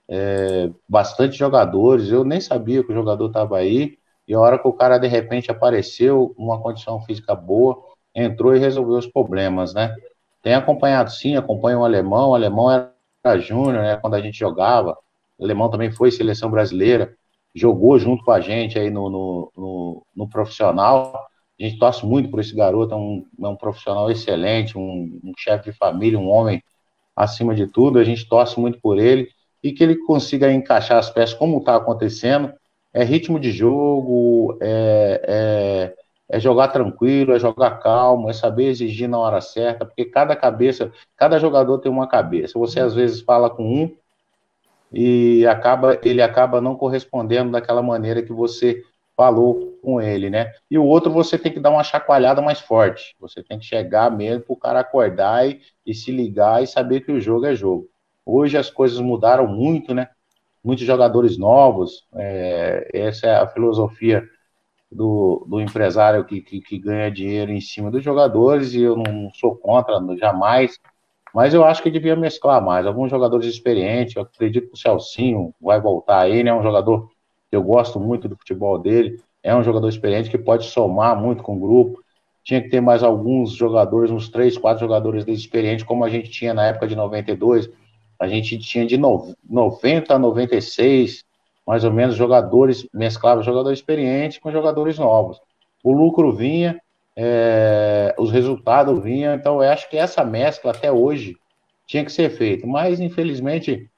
É, 0.09 0.69
bastante 0.87 1.37
jogadores, 1.37 2.09
eu 2.09 2.23
nem 2.23 2.39
sabia 2.39 2.83
que 2.83 2.91
o 2.91 2.95
jogador 2.95 3.27
estava 3.27 3.57
aí, 3.57 3.97
e 4.27 4.33
a 4.33 4.39
hora 4.39 4.59
que 4.59 4.67
o 4.67 4.73
cara 4.73 4.97
de 4.97 5.07
repente 5.07 5.49
apareceu, 5.49 6.33
uma 6.37 6.59
condição 6.59 7.01
física 7.01 7.33
boa, 7.33 7.77
entrou 8.13 8.55
e 8.55 8.59
resolveu 8.59 8.97
os 8.97 9.07
problemas, 9.07 9.73
né? 9.73 9.95
Tem 10.41 10.53
acompanhado 10.53 11.11
sim, 11.11 11.35
acompanha 11.35 11.79
o 11.79 11.85
alemão, 11.85 12.31
o 12.31 12.35
alemão 12.35 12.71
era 12.71 13.39
júnior, 13.39 13.83
né, 13.83 13.97
quando 13.97 14.13
a 14.13 14.21
gente 14.21 14.37
jogava, 14.37 14.97
o 15.37 15.43
alemão 15.43 15.69
também 15.69 15.91
foi 15.91 16.11
seleção 16.11 16.49
brasileira, 16.49 17.13
jogou 17.53 17.97
junto 17.99 18.23
com 18.23 18.31
a 18.31 18.39
gente 18.39 18.77
aí 18.77 18.89
no, 18.89 19.09
no, 19.09 19.51
no, 19.55 20.05
no 20.15 20.29
profissional. 20.29 21.27
A 21.59 21.63
gente 21.63 21.79
torce 21.79 22.05
muito 22.05 22.29
por 22.29 22.39
esse 22.39 22.55
garoto, 22.55 22.93
é 22.93 22.97
um, 22.97 23.25
é 23.41 23.47
um 23.47 23.55
profissional 23.55 24.09
excelente, 24.11 24.77
um, 24.77 25.19
um 25.23 25.33
chefe 25.37 25.71
de 25.71 25.77
família, 25.77 26.19
um 26.19 26.29
homem 26.29 26.61
acima 27.15 27.55
de 27.55 27.67
tudo. 27.67 27.97
A 27.97 28.03
gente 28.03 28.27
torce 28.27 28.59
muito 28.59 28.79
por 28.79 28.99
ele 28.99 29.27
e 29.63 29.71
que 29.71 29.83
ele 29.83 29.95
consiga 30.05 30.51
encaixar 30.51 30.99
as 30.99 31.09
peças 31.09 31.35
como 31.35 31.57
está 31.57 31.75
acontecendo. 31.75 32.53
É 32.97 33.03
ritmo 33.03 33.39
de 33.39 33.51
jogo, 33.51 34.57
é, 34.59 35.93
é, 36.29 36.35
é, 36.35 36.39
jogar 36.39 36.69
tranquilo, 36.69 37.31
é 37.31 37.37
jogar 37.39 37.77
calmo, 37.77 38.27
é 38.27 38.33
saber 38.33 38.69
exigir 38.69 39.07
na 39.07 39.19
hora 39.19 39.39
certa, 39.39 39.85
porque 39.85 40.05
cada 40.05 40.35
cabeça, 40.35 40.91
cada 41.15 41.37
jogador 41.37 41.77
tem 41.77 41.91
uma 41.91 42.07
cabeça. 42.07 42.57
Você 42.57 42.79
às 42.79 42.95
vezes 42.95 43.21
fala 43.21 43.51
com 43.51 43.63
um, 43.63 43.95
e 44.91 45.45
acaba 45.45 45.99
ele 46.01 46.23
acaba 46.23 46.59
não 46.59 46.75
correspondendo 46.75 47.51
daquela 47.51 47.83
maneira 47.83 48.23
que 48.23 48.33
você 48.33 48.83
falou 49.15 49.77
com 49.83 50.01
ele, 50.01 50.31
né? 50.31 50.51
E 50.69 50.79
o 50.79 50.83
outro 50.83 51.11
você 51.11 51.37
tem 51.37 51.53
que 51.53 51.59
dar 51.59 51.69
uma 51.69 51.83
chacoalhada 51.83 52.41
mais 52.41 52.59
forte. 52.59 53.15
Você 53.19 53.43
tem 53.43 53.59
que 53.59 53.65
chegar 53.65 54.09
mesmo 54.09 54.41
para 54.41 54.53
o 54.53 54.57
cara 54.57 54.79
acordar 54.79 55.47
e, 55.47 55.61
e, 55.85 55.93
se 55.93 56.11
ligar 56.11 56.63
e 56.63 56.67
saber 56.67 57.01
que 57.01 57.11
o 57.11 57.21
jogo 57.21 57.45
é 57.45 57.53
jogo. 57.53 57.87
Hoje 58.25 58.57
as 58.57 58.71
coisas 58.71 58.99
mudaram 58.99 59.45
muito, 59.45 59.93
né? 59.93 60.09
Muitos 60.67 60.85
jogadores 60.85 61.37
novos. 61.37 62.05
É, 62.15 62.89
essa 62.93 63.27
é 63.27 63.35
a 63.37 63.47
filosofia 63.47 64.23
do, 64.91 65.45
do 65.49 65.61
empresário 65.61 66.25
que, 66.25 66.41
que, 66.41 66.61
que 66.61 66.77
ganha 66.77 67.09
dinheiro 67.09 67.51
em 67.51 67.61
cima 67.61 67.89
dos 67.89 68.03
jogadores 68.03 68.73
e 68.73 68.81
eu 68.81 68.95
não 68.95 69.31
sou 69.33 69.55
contra, 69.55 69.99
jamais 70.17 70.77
mas 71.33 71.53
eu 71.53 71.63
acho 71.63 71.83
que 71.83 71.91
devia 71.91 72.15
mesclar 72.15 72.63
mais. 72.63 72.85
Alguns 72.87 73.11
jogadores 73.11 73.45
experientes, 73.45 74.15
eu 74.15 74.23
acredito 74.23 74.69
que 74.69 74.73
o 74.73 74.77
Celcinho 74.77 75.53
vai 75.61 75.79
voltar 75.79 76.21
aí, 76.21 76.43
né? 76.43 76.49
É 76.49 76.53
um 76.53 76.63
jogador 76.63 77.09
que 77.49 77.55
eu 77.55 77.61
gosto 77.61 77.99
muito 77.99 78.27
do 78.27 78.35
futebol 78.35 78.79
dele. 78.79 79.21
É 79.43 79.55
um 79.55 79.63
jogador 79.63 79.87
experiente 79.87 80.31
que 80.31 80.37
pode 80.39 80.65
somar 80.65 81.15
muito 81.15 81.43
com 81.43 81.55
o 81.55 81.59
grupo. 81.59 82.03
Tinha 82.43 82.59
que 82.59 82.69
ter 82.69 82.81
mais 82.81 83.03
alguns 83.03 83.51
jogadores, 83.51 84.09
uns 84.09 84.29
três, 84.29 84.57
quatro 84.57 84.79
jogadores 84.79 85.27
experientes, 85.27 85.85
como 85.85 86.03
a 86.03 86.09
gente 86.09 86.31
tinha 86.31 86.53
na 86.53 86.65
época 86.65 86.87
de 86.87 86.95
92. 86.95 87.69
A 88.19 88.27
gente 88.27 88.57
tinha 88.57 88.85
de 88.85 88.97
90 88.97 90.13
a 90.13 90.19
96, 90.19 91.23
mais 91.65 91.83
ou 91.83 91.91
menos, 91.91 92.15
jogadores, 92.15 92.87
mesclava 92.93 93.43
jogador 93.43 93.71
experiente 93.71 94.39
com 94.39 94.51
jogadores 94.51 94.97
novos. 94.97 95.39
O 95.83 95.91
lucro 95.91 96.31
vinha, 96.31 96.81
é, 97.15 98.15
os 98.17 98.31
resultados 98.31 99.03
vinham, 99.03 99.35
então 99.35 99.63
eu 99.63 99.69
acho 99.69 99.89
que 99.89 99.97
essa 99.97 100.23
mescla 100.23 100.71
até 100.71 100.91
hoje 100.91 101.35
tinha 101.85 102.03
que 102.03 102.11
ser 102.11 102.29
feita, 102.29 102.67
mas 102.67 102.99
infelizmente 102.99 103.89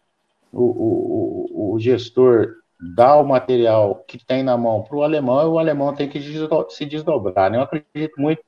o, 0.52 0.64
o, 0.64 1.74
o 1.74 1.80
gestor 1.80 2.56
dá 2.96 3.16
o 3.18 3.28
material 3.28 4.04
que 4.08 4.24
tem 4.24 4.42
na 4.42 4.56
mão 4.56 4.84
para 4.84 4.96
o 4.96 5.04
alemão 5.04 5.42
e 5.44 5.50
o 5.50 5.60
alemão 5.60 5.94
tem 5.94 6.08
que 6.08 6.22
se 6.70 6.86
desdobrar. 6.86 7.52
Né? 7.52 7.58
Eu 7.58 7.64
acredito 7.64 8.20
muito 8.20 8.42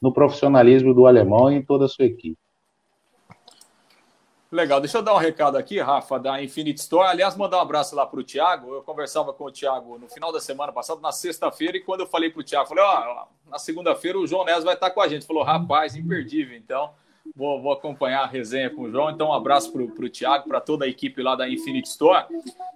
no 0.00 0.12
profissionalismo 0.12 0.94
do 0.94 1.06
alemão 1.06 1.52
e 1.52 1.56
em 1.56 1.62
toda 1.62 1.84
a 1.84 1.88
sua 1.88 2.06
equipe. 2.06 2.38
Legal, 4.54 4.80
deixa 4.80 4.98
eu 4.98 5.02
dar 5.02 5.14
um 5.14 5.18
recado 5.18 5.58
aqui, 5.58 5.80
Rafa, 5.80 6.16
da 6.16 6.40
Infinite 6.40 6.78
Store. 6.78 7.08
Aliás, 7.08 7.36
mandar 7.36 7.58
um 7.58 7.62
abraço 7.62 7.96
lá 7.96 8.06
para 8.06 8.20
o 8.20 8.22
Thiago. 8.22 8.72
Eu 8.72 8.82
conversava 8.84 9.32
com 9.32 9.46
o 9.46 9.50
Thiago 9.50 9.98
no 9.98 10.08
final 10.08 10.32
da 10.32 10.38
semana 10.40 10.70
passada, 10.70 11.00
na 11.00 11.10
sexta-feira, 11.10 11.76
e 11.76 11.80
quando 11.80 12.02
eu 12.02 12.06
falei 12.06 12.30
para 12.30 12.40
o 12.40 12.44
Thiago, 12.44 12.68
falei: 12.68 12.84
Ó, 12.84 13.26
oh, 13.26 13.50
na 13.50 13.58
segunda-feira 13.58 14.16
o 14.16 14.24
João 14.28 14.44
Neves 14.44 14.62
vai 14.62 14.74
estar 14.74 14.90
com 14.90 15.00
a 15.00 15.08
gente. 15.08 15.26
Falou: 15.26 15.42
rapaz, 15.42 15.96
imperdível. 15.96 16.56
Então, 16.56 16.92
Vou, 17.34 17.60
vou, 17.60 17.72
acompanhar 17.72 18.22
a 18.22 18.26
resenha 18.26 18.70
com 18.70 18.82
o 18.82 18.90
João. 18.90 19.10
Então, 19.10 19.28
um 19.28 19.32
abraço 19.32 19.72
para 19.72 19.82
o 19.82 20.08
Thiago, 20.08 20.48
para 20.48 20.60
toda 20.60 20.84
a 20.84 20.88
equipe 20.88 21.22
lá 21.22 21.34
da 21.34 21.48
Infinite 21.48 21.88
Store. 21.88 22.26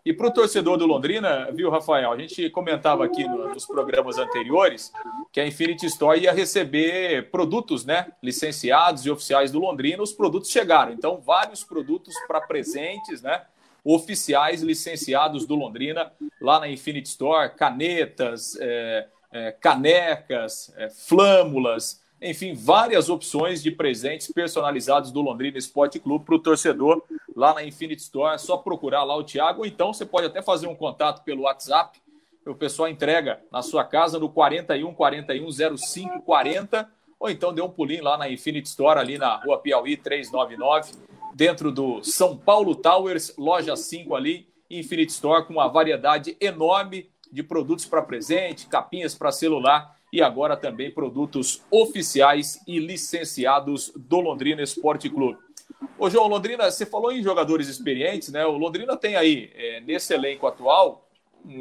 E 0.05 0.13
para 0.13 0.27
o 0.27 0.33
torcedor 0.33 0.77
do 0.79 0.87
Londrina, 0.87 1.51
viu, 1.53 1.71
Rafael? 1.71 2.11
A 2.11 2.19
gente 2.19 2.49
comentava 2.51 3.05
aqui 3.05 3.25
no, 3.25 3.49
nos 3.49 3.67
programas 3.67 4.19
anteriores 4.19 4.93
que 5.31 5.41
a 5.41 5.47
Infinite 5.47 5.87
Store 5.87 6.19
ia 6.19 6.33
receber 6.33 7.31
produtos 7.31 7.85
né, 7.85 8.11
licenciados 8.23 9.05
e 9.05 9.11
oficiais 9.11 9.53
do 9.53 9.61
Londrina. 9.61 10.03
Os 10.03 10.13
produtos 10.13 10.51
chegaram. 10.51 10.93
Então, 10.93 11.21
vários 11.21 11.63
produtos 11.63 12.15
para 12.27 12.41
presentes, 12.41 13.23
né? 13.23 13.43
Oficiais 13.85 14.61
licenciados 14.61 15.47
do 15.47 15.55
Londrina 15.55 16.13
lá 16.41 16.59
na 16.59 16.69
Infinite 16.69 17.07
Store: 17.07 17.55
canetas, 17.55 18.57
é, 18.61 19.07
é, 19.31 19.53
canecas, 19.53 20.73
é, 20.77 20.91
flâmulas 20.91 22.03
enfim, 22.21 22.55
várias 22.55 23.09
opções 23.09 23.63
de 23.63 23.71
presentes 23.71 24.31
personalizados 24.33 25.13
do 25.13 25.21
Londrina 25.21 25.57
Esporte 25.57 25.99
Clube 25.99 26.25
para 26.25 26.35
o 26.35 26.39
torcedor 26.39 27.03
lá 27.35 27.55
na 27.55 27.65
Infinite 27.65 28.03
Store. 28.03 28.35
É 28.35 28.39
só 28.39 28.57
procurar 28.57 29.05
lá 29.05 29.17
o 29.17 29.23
Thiago, 29.23 29.61
ou 29.61 29.67
então 29.67 29.93
você 29.93 30.05
pode 30.05 30.27
até 30.27 30.43
fazer 30.43 30.67
um 30.67 30.75
contato 30.75 31.23
pelo 31.23 31.43
WhatsApp. 31.43 32.01
O 32.45 32.55
pessoal 32.55 32.89
entrega 32.89 33.41
na 33.53 33.63
sua 33.63 33.85
casa 33.85 34.19
no 34.19 34.29
41 34.29 34.93
41 34.95 35.77
05 35.77 36.23
40, 36.23 36.91
ou 37.21 37.31
então 37.31 37.53
dê 37.53 37.61
um 37.61 37.69
pulinho 37.69 38.03
lá 38.03 38.17
na 38.17 38.29
Infinite 38.29 38.67
Store, 38.67 38.99
ali 38.99 39.19
na 39.19 39.37
rua 39.37 39.59
Piauí 39.59 39.97
399, 39.97 40.93
dentro 41.35 41.71
do 41.71 42.03
São 42.03 42.37
Paulo 42.37 42.75
Towers, 42.75 43.35
loja 43.37 43.77
5 43.77 44.15
ali, 44.15 44.49
Infinite 44.71 45.11
Store, 45.11 45.45
com 45.45 45.55
uma 45.55 45.69
variedade 45.69 46.37
enorme 46.41 47.11
de 47.31 47.43
produtos 47.43 47.85
para 47.85 48.03
presente, 48.03 48.67
capinhas 48.67 49.15
para 49.15 49.31
celular 49.31 49.98
e 50.13 50.23
agora 50.23 50.57
também 50.57 50.91
produtos 50.91 51.63
oficiais 51.71 52.61
e 52.67 52.79
licenciados 52.79 53.93
do 53.97 54.21
Londrina 54.21 54.63
Esporte 54.63 55.09
Clube. 55.09 55.39
Ô, 55.99 56.09
João, 56.09 56.29
Londrina, 56.29 56.71
você 56.71 56.87
falou 56.87 57.13
em 57.13 57.23
jogadores 57.23 57.69
experientes, 57.69 58.31
né? 58.31 58.45
O 58.47 58.57
Londrina 58.57 58.97
tem 58.97 59.17
aí, 59.17 59.51
é, 59.55 59.81
nesse 59.81 60.15
elenco 60.15 60.47
atual, 60.47 61.09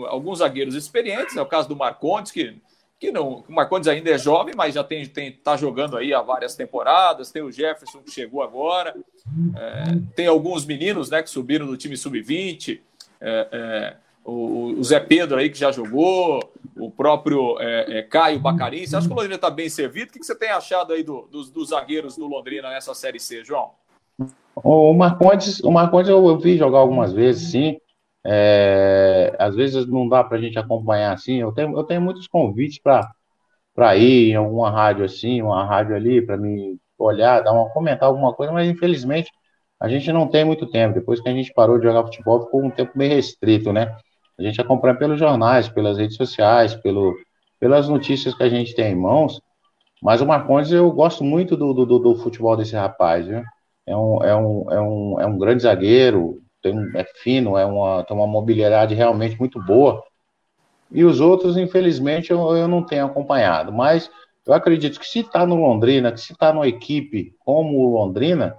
alguns 0.07 0.39
zagueiros 0.39 0.75
experientes, 0.75 1.35
é 1.35 1.41
o 1.41 1.45
caso 1.45 1.67
do 1.67 1.75
Marcondes, 1.75 2.31
que, 2.31 2.55
que 2.99 3.11
não, 3.11 3.43
o 3.47 3.53
Marcondes 3.53 3.87
ainda 3.87 4.09
é 4.09 4.17
jovem, 4.17 4.53
mas 4.55 4.75
já 4.75 4.83
tem, 4.83 5.05
tem 5.05 5.31
tá 5.31 5.55
jogando 5.57 5.97
aí 5.97 6.13
há 6.13 6.21
várias 6.21 6.55
temporadas, 6.55 7.31
tem 7.31 7.41
o 7.41 7.51
Jefferson 7.51 7.99
que 7.99 8.11
chegou 8.11 8.41
agora, 8.41 8.95
é, 9.55 9.83
tem 10.15 10.27
alguns 10.27 10.65
meninos, 10.65 11.09
né, 11.09 11.21
que 11.21 11.29
subiram 11.29 11.65
do 11.65 11.77
time 11.77 11.97
sub-20, 11.97 12.79
é, 13.19 13.47
é 13.51 13.97
o, 14.23 14.75
o, 14.77 14.83
Zé 14.83 14.99
Pedro 14.99 15.37
aí 15.37 15.49
que 15.49 15.57
já 15.57 15.71
jogou, 15.71 16.53
o 16.79 16.91
próprio 16.91 17.59
é, 17.59 17.99
é, 17.99 18.03
Caio 18.03 18.39
Bacarim. 18.39 18.85
Você 18.85 18.95
acha 18.95 19.07
que 19.07 19.13
o 19.13 19.15
Londrina 19.15 19.35
está 19.35 19.49
bem 19.49 19.69
servido? 19.69 20.09
O 20.09 20.13
que, 20.13 20.19
que 20.19 20.25
você 20.25 20.37
tem 20.37 20.49
achado 20.49 20.93
aí 20.93 21.03
do, 21.03 21.27
dos, 21.31 21.49
dos, 21.49 21.69
zagueiros 21.69 22.15
do 22.15 22.27
Londrina 22.27 22.69
nessa 22.69 22.93
Série 22.93 23.19
C, 23.19 23.43
João? 23.43 23.71
O 24.55 24.93
Marcondes, 24.93 25.59
o 25.59 25.71
Marcondes 25.71 26.09
eu, 26.09 26.25
eu 26.27 26.37
vi 26.37 26.57
jogar 26.57 26.79
algumas 26.79 27.13
vezes, 27.13 27.51
sim. 27.51 27.77
É, 28.25 29.35
às 29.39 29.55
vezes 29.55 29.87
não 29.87 30.09
dá 30.09 30.23
para 30.23 30.37
a 30.37 30.41
gente 30.41 30.57
acompanhar 30.57 31.13
assim. 31.13 31.37
Eu 31.37 31.51
tenho, 31.51 31.77
eu 31.77 31.83
tenho 31.83 32.01
muitos 32.01 32.27
convites 32.27 32.79
para 32.81 33.95
ir 33.95 34.31
em 34.31 34.35
alguma 34.35 34.69
rádio 34.69 35.05
assim, 35.05 35.41
uma 35.41 35.65
rádio 35.65 35.95
ali, 35.95 36.21
para 36.21 36.37
me 36.37 36.77
olhar, 36.97 37.41
dar 37.41 37.53
uma, 37.53 37.69
comentar 37.69 38.09
alguma 38.09 38.33
coisa, 38.33 38.51
mas 38.51 38.67
infelizmente 38.67 39.31
a 39.79 39.87
gente 39.87 40.11
não 40.11 40.27
tem 40.27 40.43
muito 40.43 40.65
tempo. 40.65 40.95
Depois 40.95 41.21
que 41.21 41.29
a 41.29 41.33
gente 41.33 41.53
parou 41.53 41.77
de 41.77 41.85
jogar 41.85 42.03
futebol, 42.03 42.43
ficou 42.43 42.63
um 42.63 42.71
tempo 42.71 42.91
meio 42.95 43.13
restrito, 43.13 43.71
né? 43.71 43.95
A 44.39 44.43
gente 44.43 44.61
acompanha 44.61 44.95
pelos 44.95 45.17
jornais, 45.17 45.67
pelas 45.67 45.97
redes 45.97 46.15
sociais, 46.15 46.75
pelo, 46.75 47.15
pelas 47.59 47.89
notícias 47.89 48.33
que 48.33 48.43
a 48.43 48.49
gente 48.49 48.75
tem 48.75 48.91
em 48.91 48.95
mãos. 48.95 49.41
Mas 50.01 50.21
o 50.21 50.25
Marcondes, 50.25 50.71
eu 50.71 50.91
gosto 50.91 51.23
muito 51.23 51.57
do, 51.57 51.73
do, 51.73 51.99
do 51.99 52.15
futebol 52.17 52.55
desse 52.55 52.75
rapaz, 52.75 53.25
viu? 53.25 53.41
É 53.85 53.95
um, 53.95 54.23
é 54.23 54.35
um, 54.35 54.71
é 54.71 54.81
um, 54.81 55.21
é 55.21 55.25
um 55.25 55.37
grande 55.37 55.63
zagueiro, 55.63 56.41
tem, 56.61 56.75
é 56.95 57.03
fino, 57.23 57.57
é 57.57 57.65
uma, 57.65 58.03
tem 58.03 58.15
uma 58.15 58.27
mobilidade 58.27 58.93
realmente 58.93 59.39
muito 59.39 59.63
boa. 59.63 60.03
E 60.91 61.03
os 61.03 61.19
outros, 61.19 61.57
infelizmente, 61.57 62.31
eu, 62.31 62.55
eu 62.55 62.67
não 62.67 62.83
tenho 62.83 63.05
acompanhado. 63.05 63.71
Mas 63.71 64.09
eu 64.45 64.53
acredito 64.53 64.99
que 64.99 65.07
se 65.07 65.19
está 65.19 65.45
no 65.45 65.55
Londrina, 65.55 66.11
que 66.11 66.21
se 66.21 66.33
está 66.33 66.53
numa 66.53 66.67
equipe 66.67 67.33
como 67.39 67.79
o 67.79 67.93
Londrina, 67.97 68.55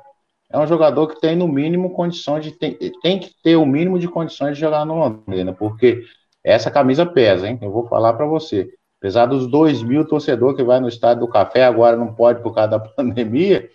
é 0.51 0.59
um 0.59 0.67
jogador 0.67 1.09
que 1.09 1.21
tem 1.21 1.37
no 1.37 1.47
mínimo 1.47 1.91
condições 1.91 2.45
de 2.45 2.53
tem, 2.53 2.75
tem 3.03 3.19
que 3.19 3.31
ter 3.43 3.57
o 3.57 3.67
mínimo 3.67 3.99
de 3.99 4.09
condições 4.09 4.55
de 4.55 4.61
jogar 4.61 4.85
no 4.85 4.97
Londrina, 4.97 5.53
porque 5.53 6.03
essa 6.43 6.71
camisa 6.71 7.05
pesa, 7.05 7.49
hein? 7.49 7.59
Eu 7.61 7.71
vou 7.71 7.87
falar 7.87 8.15
para 8.15 8.27
você. 8.27 8.71
Apesar 8.99 9.27
dos 9.27 9.47
2 9.47 9.83
mil 9.83 10.05
torcedores 10.07 10.57
que 10.57 10.63
vai 10.65 10.81
no 10.81 10.89
estádio 10.89 11.27
do 11.27 11.31
Café, 11.31 11.65
agora 11.65 11.97
não 11.97 12.15
pode 12.15 12.43
por 12.43 12.55
causa 12.55 12.71
da 12.71 12.81
pandemia, 12.81 13.69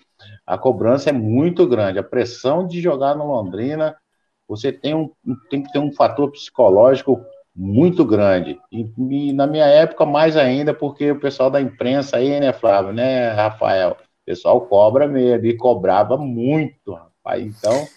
a 0.45 0.57
cobrança 0.57 1.09
é 1.09 1.13
muito 1.13 1.67
grande. 1.67 1.99
A 1.99 2.03
pressão 2.03 2.65
de 2.65 2.81
jogar 2.81 3.15
no 3.15 3.27
Londrina, 3.27 3.95
você 4.47 4.71
tem, 4.71 4.93
um, 4.93 5.09
tem 5.49 5.63
que 5.63 5.71
ter 5.71 5.79
um 5.79 5.91
fator 5.93 6.31
psicológico 6.31 7.23
muito 7.55 8.03
grande. 8.03 8.59
E, 8.71 8.89
e, 8.97 9.33
na 9.33 9.45
minha 9.45 9.65
época, 9.65 10.05
mais 10.05 10.35
ainda, 10.35 10.73
porque 10.73 11.11
o 11.11 11.19
pessoal 11.19 11.49
da 11.49 11.61
imprensa 11.61 12.17
aí, 12.17 12.39
né, 12.39 12.51
Flávio, 12.51 12.91
né, 12.91 13.29
Rafael? 13.29 13.95
O 14.23 14.25
pessoal 14.25 14.61
cobra 14.67 15.07
mesmo, 15.07 15.45
e 15.45 15.57
cobrava 15.57 16.17
muito, 16.17 16.93
rapaz. 16.93 17.43
Então, 17.43 17.87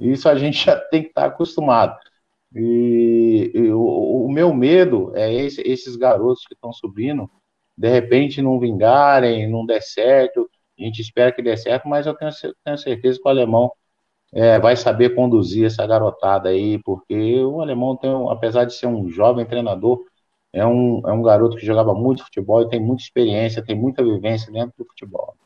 isso 0.00 0.28
a 0.28 0.36
gente 0.36 0.58
já 0.66 0.76
tem 0.76 1.02
que 1.02 1.08
estar 1.08 1.26
acostumado. 1.26 1.96
E, 2.54 3.52
e 3.54 3.70
o, 3.70 4.26
o, 4.26 4.32
meu 4.32 4.52
medo 4.52 5.12
é 5.14 5.32
esse, 5.32 5.60
esses 5.62 5.94
garotos 5.96 6.44
que 6.46 6.54
estão 6.54 6.72
subindo, 6.72 7.30
de 7.78 7.88
repente 7.88 8.42
não 8.42 8.58
vingarem, 8.58 9.48
não 9.48 9.64
der 9.64 9.80
certo. 9.82 10.50
A 10.78 10.82
gente 10.82 11.00
espera 11.00 11.32
que 11.32 11.42
dê 11.42 11.56
certo, 11.56 11.88
mas 11.88 12.06
eu 12.06 12.14
tenho, 12.14 12.30
tenho 12.64 12.78
certeza 12.78 13.20
que 13.20 13.28
o 13.28 13.30
alemão 13.30 13.70
é, 14.32 14.58
vai 14.58 14.76
saber 14.76 15.14
conduzir 15.14 15.66
essa 15.66 15.86
garotada 15.86 16.48
aí, 16.48 16.78
porque 16.82 17.42
o 17.44 17.60
alemão 17.60 17.96
tem, 17.96 18.10
apesar 18.30 18.64
de 18.64 18.74
ser 18.74 18.86
um 18.86 19.08
jovem 19.08 19.46
treinador, 19.46 20.04
é 20.52 20.66
um, 20.66 21.00
é 21.06 21.12
um 21.12 21.22
garoto 21.22 21.56
que 21.56 21.66
jogava 21.66 21.94
muito 21.94 22.24
futebol 22.24 22.62
e 22.62 22.68
tem 22.68 22.80
muita 22.80 23.02
experiência, 23.02 23.64
tem 23.64 23.76
muita 23.76 24.02
vivência 24.02 24.52
dentro 24.52 24.74
do 24.76 24.84
futebol. 24.84 25.36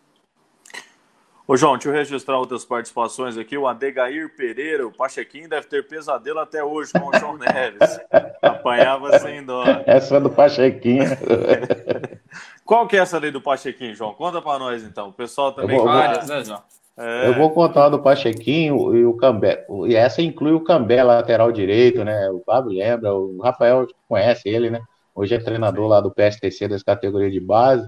Ô, 1.46 1.58
João, 1.58 1.74
deixa 1.74 1.90
eu 1.90 1.92
registrar 1.92 2.38
outras 2.38 2.64
participações 2.64 3.36
aqui. 3.36 3.58
O 3.58 3.68
Adegair 3.68 4.34
Pereira, 4.34 4.86
o 4.86 4.92
Pachequinho 4.92 5.46
deve 5.46 5.66
ter 5.66 5.86
pesadelo 5.86 6.38
até 6.38 6.64
hoje 6.64 6.90
com 6.92 7.08
o 7.08 7.18
João 7.18 7.36
Neves. 7.36 8.00
Apanhava 8.40 9.18
sem 9.18 9.44
dó. 9.44 9.62
Essa 9.84 10.16
é 10.16 10.20
do 10.20 10.30
Pachequinho. 10.30 11.04
Qual 12.64 12.88
que 12.88 12.96
é 12.96 13.00
essa 13.00 13.18
lei 13.18 13.30
do 13.30 13.42
Pachequinho, 13.42 13.94
João? 13.94 14.14
Conta 14.14 14.40
para 14.40 14.58
nós, 14.58 14.82
então. 14.82 15.08
O 15.08 15.12
pessoal 15.12 15.52
também 15.52 15.76
vou, 15.76 15.84
várias, 15.84 16.26
né, 16.26 16.42
João? 16.42 16.62
É. 16.96 17.28
Eu 17.28 17.34
vou 17.34 17.50
contar 17.50 17.90
do 17.90 17.98
Pachequinho 17.98 18.96
e 18.96 19.04
o 19.04 19.14
Cambé. 19.14 19.66
E 19.86 19.94
essa 19.94 20.22
inclui 20.22 20.52
o 20.52 20.64
Cambé, 20.64 21.02
lateral 21.02 21.52
direito, 21.52 22.02
né? 22.04 22.30
O 22.30 22.40
Fábio 22.40 22.72
lembra, 22.72 23.14
o 23.14 23.38
Rafael 23.42 23.86
conhece 24.08 24.48
ele, 24.48 24.70
né? 24.70 24.80
Hoje 25.14 25.34
é 25.34 25.38
treinador 25.38 25.88
lá 25.88 26.00
do 26.00 26.10
PSTC 26.10 26.68
das 26.68 26.82
categorias 26.82 27.32
de 27.32 27.40
base. 27.40 27.86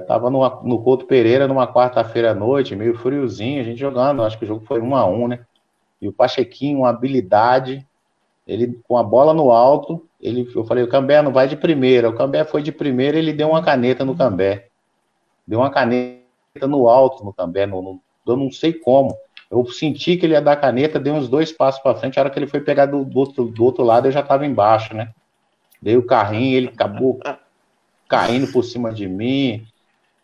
Estava 0.00 0.28
ah, 0.28 0.60
no 0.62 0.82
Couto 0.82 1.06
Pereira 1.06 1.48
numa 1.48 1.66
quarta-feira 1.66 2.32
à 2.32 2.34
noite, 2.34 2.76
meio 2.76 2.94
friozinho, 2.94 3.60
a 3.60 3.64
gente 3.64 3.78
jogando, 3.78 4.22
acho 4.22 4.38
que 4.38 4.44
o 4.44 4.48
jogo 4.48 4.64
foi 4.66 4.80
um 4.80 4.94
a 4.94 5.06
um, 5.06 5.28
né? 5.28 5.46
E 6.00 6.08
o 6.08 6.12
Pachequinho, 6.12 6.80
uma 6.80 6.90
habilidade, 6.90 7.86
ele 8.46 8.78
com 8.86 8.98
a 8.98 9.02
bola 9.02 9.32
no 9.32 9.50
alto, 9.50 10.06
ele, 10.20 10.50
eu 10.54 10.64
falei, 10.64 10.84
o 10.84 10.88
Cambé 10.88 11.22
não 11.22 11.32
vai 11.32 11.48
de 11.48 11.56
primeira. 11.56 12.08
O 12.08 12.14
Cambé 12.14 12.44
foi 12.44 12.62
de 12.62 12.72
primeira, 12.72 13.18
ele 13.18 13.32
deu 13.32 13.48
uma 13.48 13.62
caneta 13.62 14.04
no 14.04 14.16
Cambé. 14.16 14.68
Deu 15.46 15.60
uma 15.60 15.70
caneta 15.70 16.20
no 16.66 16.88
alto 16.88 17.24
no 17.24 17.32
Cambé, 17.32 17.66
no, 17.66 17.80
no, 17.80 18.00
eu 18.26 18.36
não 18.36 18.50
sei 18.50 18.72
como. 18.72 19.16
Eu 19.50 19.64
senti 19.66 20.16
que 20.16 20.26
ele 20.26 20.32
ia 20.32 20.42
dar 20.42 20.56
caneta, 20.56 20.98
dei 20.98 21.12
uns 21.12 21.28
dois 21.28 21.52
passos 21.52 21.80
para 21.82 21.96
frente, 21.96 22.18
a 22.18 22.22
hora 22.22 22.30
que 22.30 22.38
ele 22.38 22.46
foi 22.46 22.60
pegar 22.60 22.86
do, 22.86 23.04
do, 23.04 23.18
outro, 23.18 23.44
do 23.44 23.64
outro 23.64 23.84
lado, 23.84 24.08
eu 24.08 24.12
já 24.12 24.20
estava 24.20 24.44
embaixo, 24.44 24.94
né? 24.94 25.12
Dei 25.80 25.96
o 25.96 26.06
carrinho, 26.06 26.56
ele 26.56 26.68
acabou 26.68 27.20
caindo 28.14 28.52
por 28.52 28.62
cima 28.62 28.92
de 28.92 29.08
mim 29.08 29.66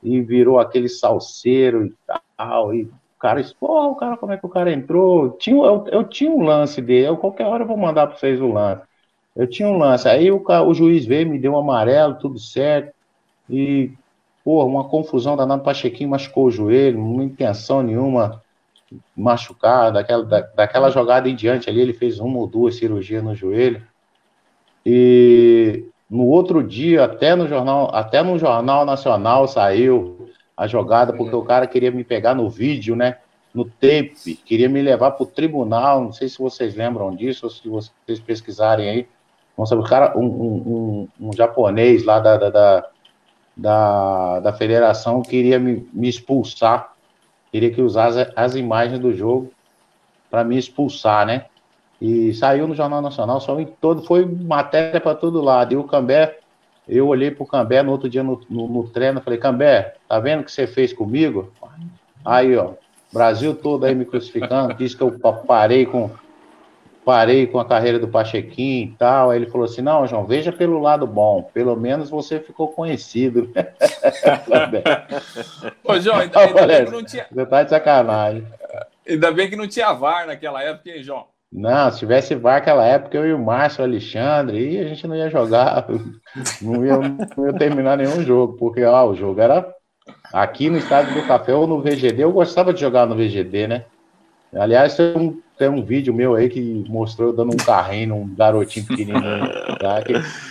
e 0.03 0.21
virou 0.21 0.59
aquele 0.59 0.89
salseiro 0.89 1.87
e 1.87 1.95
tal. 2.37 2.75
E 2.75 2.85
o 2.85 2.93
cara, 3.19 3.45
pô, 3.59 3.91
o 3.91 3.95
cara, 3.97 4.17
como 4.17 4.33
é 4.33 4.37
que 4.37 4.47
o 4.47 4.51
cara 4.51 4.73
entrou? 4.73 5.31
Tinha, 5.33 5.57
eu, 5.57 5.85
eu 5.89 6.05
tinha 6.05 6.31
um 6.31 6.43
lance 6.43 6.81
dele, 6.81 7.09
eu, 7.09 7.17
qualquer 7.17 7.47
hora 7.47 7.65
eu 7.65 7.69
vou 7.69 7.77
mandar 7.77 8.07
para 8.07 8.17
vocês 8.17 8.41
o 8.41 8.49
lance. 8.49 8.83
Eu 9.37 9.47
tinha 9.47 9.69
um 9.69 9.79
lance. 9.79 10.09
Aí 10.09 10.31
o, 10.31 10.43
o 10.45 10.75
juiz 10.75 11.05
veio, 11.07 11.29
me 11.29 11.39
deu 11.39 11.53
um 11.53 11.59
amarelo, 11.59 12.15
tudo 12.15 12.39
certo. 12.39 12.93
E, 13.49 13.93
pô, 14.45 14.65
uma 14.65 14.85
confusão 14.85 15.37
danada. 15.37 15.63
Pachequinho 15.63 16.11
machucou 16.11 16.47
o 16.47 16.51
joelho, 16.51 16.99
não 16.99 17.23
intenção 17.23 17.83
nenhuma 17.83 18.43
machucar. 19.17 19.93
Daquela, 19.93 20.25
da, 20.25 20.41
daquela 20.41 20.91
jogada 20.91 21.29
em 21.29 21.35
diante 21.35 21.71
ali, 21.71 21.81
ele 21.81 21.93
fez 21.93 22.19
uma 22.19 22.39
ou 22.39 22.47
duas 22.47 22.77
cirurgias 22.77 23.23
no 23.23 23.35
joelho. 23.35 23.83
E 24.85 25.85
no 26.11 26.27
outro 26.27 26.63
dia, 26.63 27.05
até 27.05 27.37
no 27.37 27.47
jornal, 27.47 27.95
até 27.95 28.21
no 28.23 28.37
jornal 28.37 28.85
nacional 28.85 29.47
saiu 29.47 30.29
a 30.57 30.67
jogada 30.67 31.13
porque 31.13 31.35
o 31.35 31.45
cara 31.45 31.67
queria 31.67 31.91
me 31.91 32.03
pegar 32.03 32.35
no 32.35 32.51
vídeo, 32.51 32.97
né? 32.97 33.19
No 33.55 33.65
tape, 33.65 34.35
queria 34.45 34.69
me 34.69 34.83
levar 34.83 35.13
para 35.13 35.23
o 35.23 35.27
tribunal. 35.27 36.03
Não 36.03 36.13
sei 36.13 36.29
se 36.29 36.39
vocês 36.39 36.75
lembram 36.75 37.15
disso, 37.15 37.47
ou 37.47 37.51
se 37.51 37.69
vocês 37.69 38.21
pesquisarem 38.21 38.89
aí. 38.89 39.09
Vamos 39.57 39.69
saber, 39.69 39.83
o 39.83 39.89
cara, 39.89 40.19
um, 40.19 40.25
um, 40.25 41.09
um, 41.21 41.29
um 41.29 41.33
japonês 41.33 42.05
lá 42.05 42.19
da, 42.19 42.37
da, 42.37 42.91
da, 43.57 44.41
da, 44.41 44.53
federação 44.53 45.23
queria 45.23 45.59
me, 45.59 45.89
me 45.93 46.09
expulsar, 46.09 46.95
queria 47.53 47.71
que 47.71 47.83
usasse 47.83 48.31
as 48.35 48.55
imagens 48.55 48.99
do 48.99 49.13
jogo 49.13 49.53
para 50.31 50.45
me 50.45 50.57
expulsar, 50.57 51.27
né? 51.27 51.47
E 52.01 52.33
saiu 52.33 52.67
no 52.67 52.75
Jornal 52.75 53.03
Nacional, 53.03 53.41
só 53.41 53.61
em 53.61 53.67
todo, 53.67 54.03
foi 54.03 54.25
matéria 54.25 55.01
para 55.01 55.15
todo 55.15 55.43
lado. 55.43 55.75
E 55.75 55.77
o 55.77 55.85
Cambé, 55.85 56.39
eu 56.89 57.09
olhei 57.09 57.31
para 57.31 57.45
o 57.45 57.47
Cambé 57.47 57.83
no 57.83 57.93
outro 57.93 58.09
dia 58.09 58.23
no, 58.23 58.41
no, 58.49 58.67
no 58.67 58.89
treino, 58.89 59.21
falei, 59.21 59.39
Cambé, 59.39 59.95
tá 60.09 60.19
vendo 60.19 60.41
o 60.41 60.45
que 60.45 60.53
você 60.53 60.67
fez 60.67 60.93
comigo? 60.93 61.53
Aí, 62.25 62.57
ó, 62.57 62.73
Brasil 63.13 63.55
todo 63.55 63.85
aí 63.85 63.95
me 63.95 64.05
crucificando, 64.05 64.75
disse 64.75 64.97
que 64.97 65.03
eu 65.03 65.13
parei 65.47 65.85
com 65.85 66.11
parei 67.05 67.47
com 67.47 67.59
a 67.59 67.65
carreira 67.65 67.99
do 67.99 68.07
Pachequim 68.07 68.83
e 68.83 68.95
tal. 68.99 69.31
Aí 69.31 69.39
ele 69.39 69.51
falou 69.51 69.65
assim: 69.65 69.83
não, 69.83 70.07
João, 70.07 70.27
veja 70.27 70.53
pelo 70.53 70.79
lado 70.79 71.07
bom, 71.07 71.43
pelo 71.43 71.75
menos 71.77 72.09
você 72.09 72.39
ficou 72.39 72.69
conhecido. 72.69 73.51
Ô, 75.83 75.99
João, 75.99 76.19
ainda, 76.19 76.39
ainda 76.39 76.67
bem 76.67 76.85
que 76.85 76.93
não 76.93 77.05
tinha. 77.05 77.27
Você 77.31 77.47
tá 77.47 77.63
de 77.65 77.71
sacanagem. 77.71 78.47
Ainda 79.09 79.33
bem 79.33 79.51
que 79.51 79.57
não 79.57 79.67
tinha 79.67 79.93
VAR 79.93 80.27
naquela 80.27 80.63
época, 80.63 80.91
hein, 80.91 81.03
João? 81.03 81.27
Não, 81.53 81.91
se 81.91 81.99
tivesse 81.99 82.35
VAR 82.37 82.61
naquela 82.61 82.87
época, 82.87 83.19
eu 83.19 83.27
e 83.27 83.33
o 83.33 83.39
Márcio, 83.39 83.83
o 83.83 83.85
Alexandre, 83.85 84.71
e 84.71 84.79
a 84.79 84.87
gente 84.87 85.07
não 85.09 85.17
ia 85.17 85.29
jogar, 85.29 85.87
não 86.63 86.87
ia, 86.87 86.97
não 87.37 87.47
ia 87.47 87.53
terminar 87.55 87.97
nenhum 87.97 88.23
jogo, 88.23 88.57
porque 88.57 88.85
ó, 88.85 89.11
o 89.11 89.17
jogo 89.17 89.41
era 89.41 89.69
aqui 90.33 90.71
no 90.71 90.79
Estádio 90.79 91.15
do 91.15 91.27
Café 91.27 91.53
ou 91.53 91.67
no 91.67 91.81
VGD. 91.81 92.23
Eu 92.23 92.33
gostava 92.33 92.73
de 92.73 92.81
jogar 92.81 93.07
no 93.07 93.17
VGD, 93.17 93.67
né? 93.67 93.85
Aliás, 94.55 94.97
tem 94.97 95.17
um, 95.17 95.41
tem 95.59 95.69
um 95.69 95.85
vídeo 95.85 96.15
meu 96.15 96.35
aí 96.35 96.49
que 96.49 96.85
mostrou 96.89 97.33
dando 97.33 97.53
um 97.53 97.57
carrinho 97.57 98.09
num 98.09 98.35
garotinho 98.35 98.87
pequenininho. 98.87 99.49
Tá? 99.79 100.03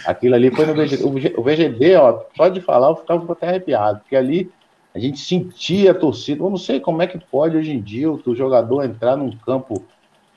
Aquilo 0.06 0.36
ali 0.36 0.52
foi 0.52 0.66
no 0.66 0.74
VGD. 0.74 1.04
O 1.38 1.44
VGD, 1.44 1.96
ó, 1.96 2.24
só 2.36 2.50
de 2.50 2.62
falar, 2.62 2.90
eu 2.90 2.96
ficava 2.98 3.32
até 3.32 3.48
arrepiado, 3.48 4.00
porque 4.00 4.16
ali 4.16 4.52
a 4.94 5.00
gente 5.00 5.20
sentia 5.20 5.92
a 5.92 5.96
torcida. 5.96 6.44
Eu 6.44 6.50
não 6.50 6.58
sei 6.58 6.80
como 6.80 7.02
é 7.02 7.08
que 7.08 7.18
pode 7.18 7.58
hoje 7.58 7.72
em 7.72 7.82
dia 7.82 8.12
o 8.12 8.36
jogador 8.36 8.84
entrar 8.84 9.16
num 9.16 9.32
campo 9.32 9.86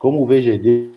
como 0.02 0.20
o 0.20 0.26
VGD, 0.26 0.90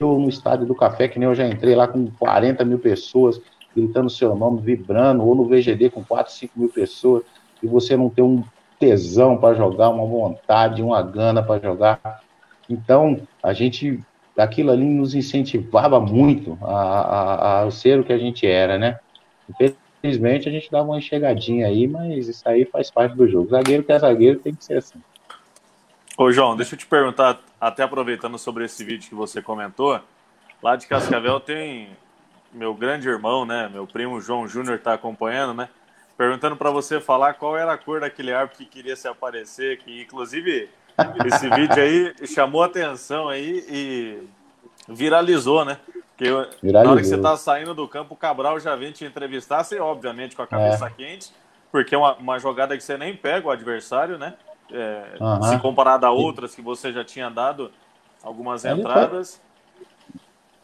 ou 0.00 0.16
no 0.20 0.28
estádio 0.28 0.64
do 0.64 0.76
Café, 0.76 1.08
que 1.08 1.18
nem 1.18 1.28
eu 1.28 1.34
já 1.34 1.44
entrei 1.44 1.74
lá 1.74 1.88
com 1.88 2.08
40 2.08 2.64
mil 2.64 2.78
pessoas 2.78 3.40
gritando 3.74 4.08
seu 4.08 4.36
nome, 4.36 4.60
vibrando, 4.60 5.24
ou 5.24 5.34
no 5.34 5.48
VGD 5.48 5.90
com 5.90 6.04
4, 6.04 6.32
5 6.32 6.52
mil 6.60 6.68
pessoas, 6.68 7.24
e 7.60 7.66
você 7.66 7.96
não 7.96 8.08
tem 8.08 8.24
um 8.24 8.44
tesão 8.78 9.36
para 9.36 9.56
jogar, 9.56 9.88
uma 9.88 10.06
vontade, 10.06 10.82
uma 10.82 11.02
gana 11.02 11.42
para 11.42 11.60
jogar. 11.60 12.20
Então, 12.70 13.20
a 13.42 13.52
gente, 13.52 13.98
aquilo 14.38 14.70
ali 14.70 14.84
nos 14.84 15.16
incentivava 15.16 15.98
muito 15.98 16.56
a, 16.62 16.68
a, 16.70 17.62
a 17.64 17.70
ser 17.72 17.98
o 17.98 18.04
que 18.04 18.12
a 18.12 18.18
gente 18.18 18.46
era, 18.46 18.78
né? 18.78 19.00
Infelizmente, 19.50 20.48
a 20.48 20.52
gente 20.52 20.70
dava 20.70 20.90
uma 20.90 20.98
enxergadinha 20.98 21.66
aí, 21.66 21.88
mas 21.88 22.28
isso 22.28 22.48
aí 22.48 22.64
faz 22.64 22.88
parte 22.88 23.16
do 23.16 23.26
jogo. 23.26 23.50
Zagueiro 23.50 23.82
que 23.82 23.90
é 23.90 23.98
zagueiro 23.98 24.38
tem 24.38 24.54
que 24.54 24.64
ser 24.64 24.78
assim. 24.78 25.00
Ô, 26.16 26.30
João, 26.30 26.54
deixa 26.54 26.76
eu 26.76 26.78
te 26.78 26.86
perguntar, 26.86 27.40
até 27.64 27.82
aproveitando 27.82 28.38
sobre 28.38 28.66
esse 28.66 28.84
vídeo 28.84 29.08
que 29.08 29.14
você 29.14 29.40
comentou, 29.40 29.98
lá 30.62 30.76
de 30.76 30.86
Cascavel 30.86 31.40
tem 31.40 31.96
meu 32.52 32.74
grande 32.74 33.08
irmão, 33.08 33.46
né? 33.46 33.70
Meu 33.72 33.86
primo 33.86 34.20
João 34.20 34.46
Júnior 34.46 34.76
está 34.76 34.92
acompanhando, 34.92 35.54
né? 35.54 35.70
Perguntando 36.14 36.56
para 36.56 36.70
você 36.70 37.00
falar 37.00 37.32
qual 37.32 37.56
era 37.56 37.72
a 37.72 37.78
cor 37.78 38.00
daquele 38.00 38.34
árbitro 38.34 38.58
que 38.58 38.70
queria 38.70 38.94
se 38.94 39.08
aparecer, 39.08 39.78
que 39.78 40.02
inclusive 40.02 40.68
esse 41.24 41.48
vídeo 41.48 41.82
aí 41.82 42.14
chamou 42.26 42.62
atenção 42.62 43.30
aí 43.30 43.64
e 43.66 44.28
viralizou, 44.86 45.64
né? 45.64 45.78
Porque 46.10 46.26
viralizou. 46.62 46.72
na 46.72 46.90
hora 46.90 47.00
que 47.00 47.06
você 47.06 47.18
tá 47.18 47.34
saindo 47.34 47.74
do 47.74 47.88
campo, 47.88 48.12
o 48.12 48.16
Cabral 48.16 48.60
já 48.60 48.76
vem 48.76 48.92
te 48.92 49.06
entrevistar, 49.06 49.64
você 49.64 49.80
obviamente 49.80 50.36
com 50.36 50.42
a 50.42 50.46
cabeça 50.46 50.86
é. 50.86 50.90
quente, 50.90 51.32
porque 51.72 51.94
é 51.94 51.98
uma, 51.98 52.14
uma 52.16 52.38
jogada 52.38 52.76
que 52.76 52.84
você 52.84 52.98
nem 52.98 53.16
pega 53.16 53.48
o 53.48 53.50
adversário, 53.50 54.18
né? 54.18 54.34
É, 54.72 55.16
uhum. 55.20 55.42
se 55.42 55.58
comparado 55.58 56.06
a 56.06 56.10
outras 56.10 56.54
que 56.54 56.62
você 56.62 56.92
já 56.92 57.04
tinha 57.04 57.30
dado 57.30 57.70
algumas 58.22 58.64
ali 58.64 58.80
entradas. 58.80 59.40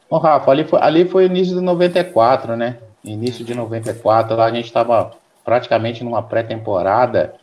Foi... 0.08 0.18
Ô, 0.18 0.18
Rafa, 0.18 0.50
ali 0.50 0.64
foi, 0.64 0.80
ali 0.80 1.08
foi 1.08 1.26
início 1.26 1.54
de 1.54 1.60
94, 1.60 2.56
né? 2.56 2.78
Início 3.04 3.44
de 3.44 3.54
94, 3.54 4.36
lá 4.36 4.46
a 4.46 4.52
gente 4.52 4.66
estava 4.66 5.12
praticamente 5.44 6.04
numa 6.04 6.22
pré-temporada 6.22 7.34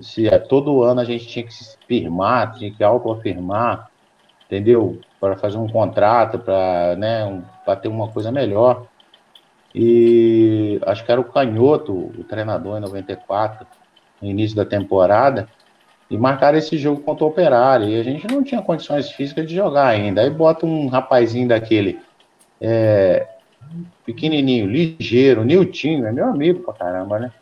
se 0.00 0.26
é, 0.26 0.38
todo 0.38 0.82
ano 0.82 1.00
a 1.00 1.04
gente 1.04 1.26
tinha 1.26 1.44
que 1.44 1.54
se 1.54 1.76
firmar, 1.86 2.54
tinha 2.54 2.70
que 2.72 2.82
autoafirmar, 2.82 3.90
entendeu? 4.46 5.00
Para 5.20 5.36
fazer 5.36 5.56
um 5.56 5.68
contrato, 5.68 6.38
para 6.38 6.96
né, 6.96 7.24
um, 7.24 7.42
ter 7.76 7.88
uma 7.88 8.08
coisa 8.08 8.32
melhor. 8.32 8.86
E 9.74 10.80
acho 10.86 11.04
que 11.04 11.12
era 11.12 11.20
o 11.20 11.24
Canhoto, 11.24 11.92
o 11.92 12.24
treinador 12.24 12.78
em 12.78 12.80
94, 12.80 13.66
no 14.20 14.28
início 14.28 14.56
da 14.56 14.64
temporada, 14.64 15.48
e 16.10 16.16
marcaram 16.16 16.58
esse 16.58 16.76
jogo 16.76 17.00
contra 17.00 17.24
o 17.24 17.28
Operário. 17.28 17.88
E 17.88 17.98
a 17.98 18.02
gente 18.02 18.26
não 18.26 18.42
tinha 18.42 18.62
condições 18.62 19.10
físicas 19.10 19.46
de 19.46 19.54
jogar 19.54 19.86
ainda. 19.86 20.20
Aí 20.20 20.30
bota 20.30 20.66
um 20.66 20.88
rapazinho 20.88 21.48
daquele, 21.48 21.98
é, 22.60 23.26
pequenininho, 24.04 24.66
ligeiro, 24.66 25.44
Niltinho, 25.44 26.06
é 26.06 26.12
meu 26.12 26.26
amigo 26.26 26.60
pra 26.60 26.74
caramba, 26.74 27.18
né? 27.18 27.32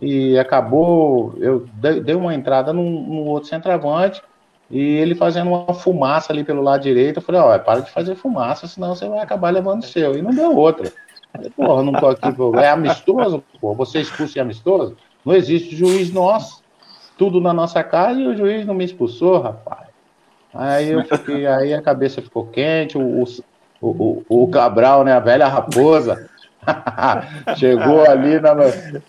E 0.00 0.38
acabou, 0.38 1.34
eu 1.38 1.66
dei 1.74 2.14
uma 2.14 2.34
entrada 2.34 2.72
num, 2.72 2.90
num 2.90 3.26
outro 3.26 3.50
centroavante, 3.50 4.22
e 4.70 4.78
ele 4.78 5.14
fazendo 5.14 5.50
uma 5.50 5.74
fumaça 5.74 6.32
ali 6.32 6.42
pelo 6.42 6.62
lado 6.62 6.82
direito, 6.82 7.18
eu 7.18 7.22
falei, 7.22 7.40
ó, 7.40 7.58
para 7.58 7.80
de 7.80 7.90
fazer 7.90 8.14
fumaça, 8.14 8.66
senão 8.66 8.94
você 8.94 9.08
vai 9.08 9.18
acabar 9.18 9.50
levando 9.50 9.82
o 9.82 9.86
seu. 9.86 10.16
E 10.16 10.22
não 10.22 10.30
deu 10.30 10.56
outra. 10.56 10.90
Falei, 11.32 11.50
porra, 11.50 11.82
não 11.82 11.92
tô 11.92 12.06
aqui, 12.06 12.28
é 12.62 12.68
amistoso, 12.68 13.44
pô, 13.60 13.74
você 13.74 14.00
expulso 14.00 14.38
e 14.38 14.40
amistoso? 14.40 14.96
Não 15.24 15.34
existe 15.34 15.76
juiz 15.76 16.12
nosso. 16.12 16.59
Tudo 17.20 17.38
na 17.38 17.52
nossa 17.52 17.84
casa 17.84 18.18
e 18.18 18.26
o 18.26 18.34
juiz 18.34 18.64
não 18.64 18.72
me 18.72 18.82
expulsou, 18.82 19.42
rapaz. 19.42 19.88
Aí 20.54 20.88
eu 20.88 21.04
fiquei, 21.04 21.46
aí 21.46 21.74
a 21.74 21.82
cabeça 21.82 22.22
ficou 22.22 22.46
quente, 22.46 22.96
o, 22.96 23.24
o, 23.78 24.24
o, 24.26 24.44
o 24.44 24.48
Cabral, 24.48 25.04
né, 25.04 25.12
a 25.12 25.20
velha 25.20 25.46
raposa, 25.46 26.30
chegou 27.58 28.08
ali, 28.08 28.40
na, 28.40 28.54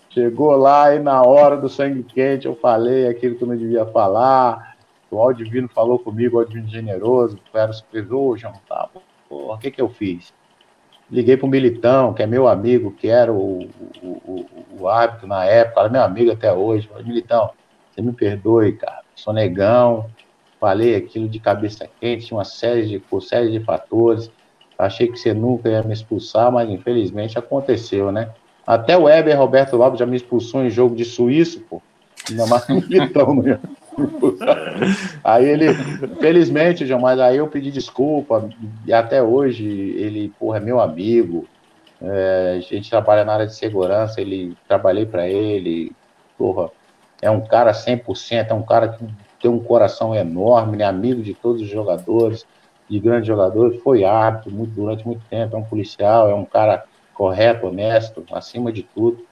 chegou 0.10 0.52
lá 0.58 0.93
e 0.93 1.00
na 1.00 1.21
hora 1.21 1.56
do 1.56 1.69
sangue 1.69 2.04
quente 2.04 2.47
eu 2.47 2.54
falei 2.54 3.08
aquilo 3.08 3.36
que 3.36 3.45
eu 3.45 3.47
não 3.47 3.56
devia 3.56 3.86
falar. 3.86 4.76
O 5.10 5.17
Aldivino 5.17 5.69
falou 5.69 5.97
comigo, 5.97 6.36
o 6.36 6.39
Aldivino 6.41 6.67
generoso, 6.67 7.39
era 7.54 7.71
supervisor, 7.71 8.38
João, 8.38 8.56
tá, 8.67 8.89
o 9.30 9.58
que 9.58 9.71
que 9.71 9.82
eu 9.82 9.88
fiz? 9.88 10.34
Liguei 11.10 11.38
pro 11.38 11.47
Militão, 11.47 12.13
que 12.13 12.21
é 12.21 12.28
meu 12.28 12.45
amigo, 12.45 12.91
que 12.91 13.08
era 13.08 13.32
o, 13.32 13.69
o, 14.04 14.08
o, 14.08 14.45
o 14.82 14.88
árbitro 14.89 15.28
na 15.28 15.45
época, 15.45 15.80
era 15.80 15.89
meu 15.89 16.04
amigo 16.04 16.34
até 16.34 16.52
hoje. 16.52 16.89
Falei, 16.89 17.06
Militão, 17.06 17.52
você 17.93 18.01
me 18.01 18.13
perdoe, 18.13 18.73
cara, 18.73 19.01
sou 19.15 19.34
negão, 19.34 20.10
falei 20.60 20.95
aquilo 20.95 21.27
de 21.27 21.39
cabeça 21.39 21.89
quente, 21.99 22.27
tinha 22.27 22.38
uma 22.38 22.45
série 22.45 22.88
de, 22.88 23.04
uma 23.12 23.21
série 23.21 23.51
de 23.51 23.60
fatores. 23.60 24.32
Achei 24.77 25.08
que 25.08 25.17
você 25.17 25.34
nunca 25.34 25.69
ia 25.69 25.84
me 25.84 25.93
expulsar, 25.93 26.51
mas 26.51 26.69
infelizmente 26.69 27.38
aconteceu, 27.38 28.12
né? 28.12 28.30
Até 28.65 28.97
o 28.97 29.04
Weber 29.04 29.38
Roberto 29.38 29.75
Lopes 29.75 29.99
já 29.99 30.06
me 30.06 30.15
expulsou 30.15 30.63
em 30.63 30.69
jogo 30.69 30.95
de 30.95 31.06
suíço, 31.06 31.62
pô. 31.62 31.82
Ainda 32.30 32.45
mais 32.45 32.69
um 32.69 32.80
não 32.80 33.47
ia 33.47 33.60
Aí 35.23 35.45
ele, 35.45 35.73
felizmente, 36.19 36.86
João, 36.86 37.01
mas 37.01 37.19
aí 37.19 37.38
eu 37.38 37.47
pedi 37.47 37.71
desculpa, 37.71 38.49
e 38.86 38.93
até 38.93 39.21
hoje 39.21 39.65
ele, 39.65 40.32
porra, 40.39 40.58
é 40.58 40.62
meu 40.62 40.80
amigo, 40.80 41.45
é, 42.01 42.56
a 42.58 42.60
gente 42.62 42.89
trabalha 42.89 43.25
na 43.25 43.34
área 43.34 43.47
de 43.47 43.56
segurança, 43.56 44.21
ele, 44.21 44.56
trabalhei 44.67 45.06
para 45.06 45.27
ele, 45.27 45.91
porra, 46.38 46.69
é 47.22 47.30
um 47.30 47.42
cara 47.42 47.72
100%, 47.72 48.48
é 48.50 48.54
um 48.54 48.64
cara 48.64 48.90
que 48.90 49.06
tem 49.40 49.50
um 49.50 49.60
coração 49.60 50.16
enorme, 50.16 50.78
né, 50.78 50.86
amigo 50.86 51.22
de 51.22 51.34
todos 51.34 51.62
os 51.62 51.70
jogadores, 51.70 52.46
de 52.90 53.00
grandes 53.00 53.28
jogadores, 53.28 53.82
foi 53.82 54.04
árbitro 54.04 54.52
muito, 54.52 54.72
durante 54.72 55.06
muito 55.06 55.22
tempo, 55.30 55.56
é 55.56 55.60
um 55.60 55.64
policial, 55.64 56.30
é 56.30 56.36
um 56.36 56.46
cara 56.46 56.84
correto, 57.14 57.68
honesto, 57.68 58.26
acima 58.32 58.72
de 58.72 58.84
tudo. 58.84 59.26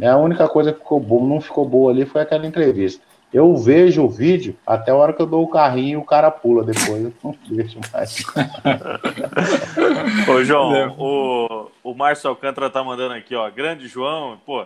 É 0.00 0.08
a 0.08 0.16
única 0.16 0.48
coisa 0.48 0.72
que 0.72 0.78
ficou 0.78 0.98
boa, 0.98 1.26
não 1.26 1.40
ficou 1.40 1.68
boa 1.68 1.92
ali 1.92 2.06
foi 2.06 2.22
aquela 2.22 2.46
entrevista. 2.46 3.04
Eu 3.32 3.56
vejo 3.56 4.04
o 4.04 4.08
vídeo 4.08 4.56
até 4.64 4.92
a 4.92 4.94
hora 4.94 5.12
que 5.12 5.20
eu 5.20 5.26
dou 5.26 5.42
o 5.42 5.48
carrinho 5.48 5.98
e 5.98 6.02
o 6.02 6.04
cara 6.04 6.30
pula 6.30 6.62
depois. 6.62 7.02
Eu 7.02 7.12
não 7.22 7.34
deixo 7.50 7.80
mais. 7.92 8.24
Ô, 10.28 10.44
João, 10.44 10.94
o, 10.96 11.70
o 11.82 11.94
Márcio 11.94 12.30
Alcântara 12.30 12.70
tá 12.70 12.82
mandando 12.82 13.14
aqui, 13.14 13.34
ó. 13.34 13.50
Grande 13.50 13.88
João, 13.88 14.38
pô. 14.46 14.64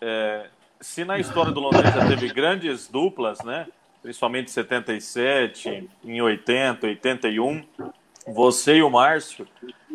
É, 0.00 0.46
se 0.80 1.04
na 1.04 1.18
história 1.18 1.52
do 1.52 1.60
Londrina 1.60 1.90
já 1.90 2.06
teve 2.06 2.32
grandes 2.32 2.88
duplas, 2.88 3.42
né? 3.42 3.66
Principalmente 4.02 4.48
em 4.48 4.52
77, 4.52 5.90
em 6.04 6.20
80, 6.20 6.86
81. 6.86 7.64
Você 8.28 8.76
e 8.76 8.82
o 8.82 8.90
Márcio, 8.90 9.46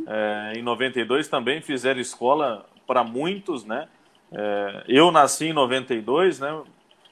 é, 0.07 0.53
em 0.55 0.61
92, 0.61 1.27
também 1.27 1.61
fizeram 1.61 1.99
escola 1.99 2.65
para 2.85 3.03
muitos, 3.03 3.65
né? 3.65 3.87
É, 4.31 4.83
eu 4.87 5.11
nasci 5.11 5.47
em 5.47 5.53
92, 5.53 6.39
né? 6.39 6.63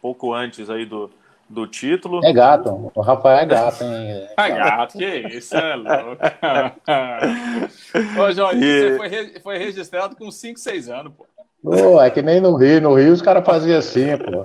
pouco 0.03 0.33
antes 0.33 0.69
aí 0.69 0.85
do, 0.85 1.09
do 1.47 1.65
título. 1.65 2.19
É 2.25 2.33
gato, 2.33 2.91
o 2.93 3.01
Rafael 3.01 3.39
é 3.39 3.45
gato, 3.45 3.85
hein? 3.85 4.27
É 4.37 4.49
gato, 4.49 4.97
que 4.97 5.05
isso, 5.05 5.55
é 5.55 5.75
louco. 5.75 6.21
Ô, 8.21 8.31
João, 8.33 8.51
e... 8.51 8.57
você 8.57 8.97
foi, 8.97 9.39
foi 9.39 9.57
registrado 9.57 10.17
com 10.17 10.29
5, 10.29 10.59
6 10.59 10.89
anos, 10.89 11.13
pô. 11.17 11.25
Pô, 11.63 12.01
é 12.01 12.09
que 12.09 12.21
nem 12.21 12.41
no 12.41 12.55
Rio. 12.55 12.81
No 12.81 12.95
Rio 12.95 13.13
os 13.13 13.21
caras 13.21 13.45
faziam 13.45 13.79
assim, 13.79 14.17
pô. 14.17 14.43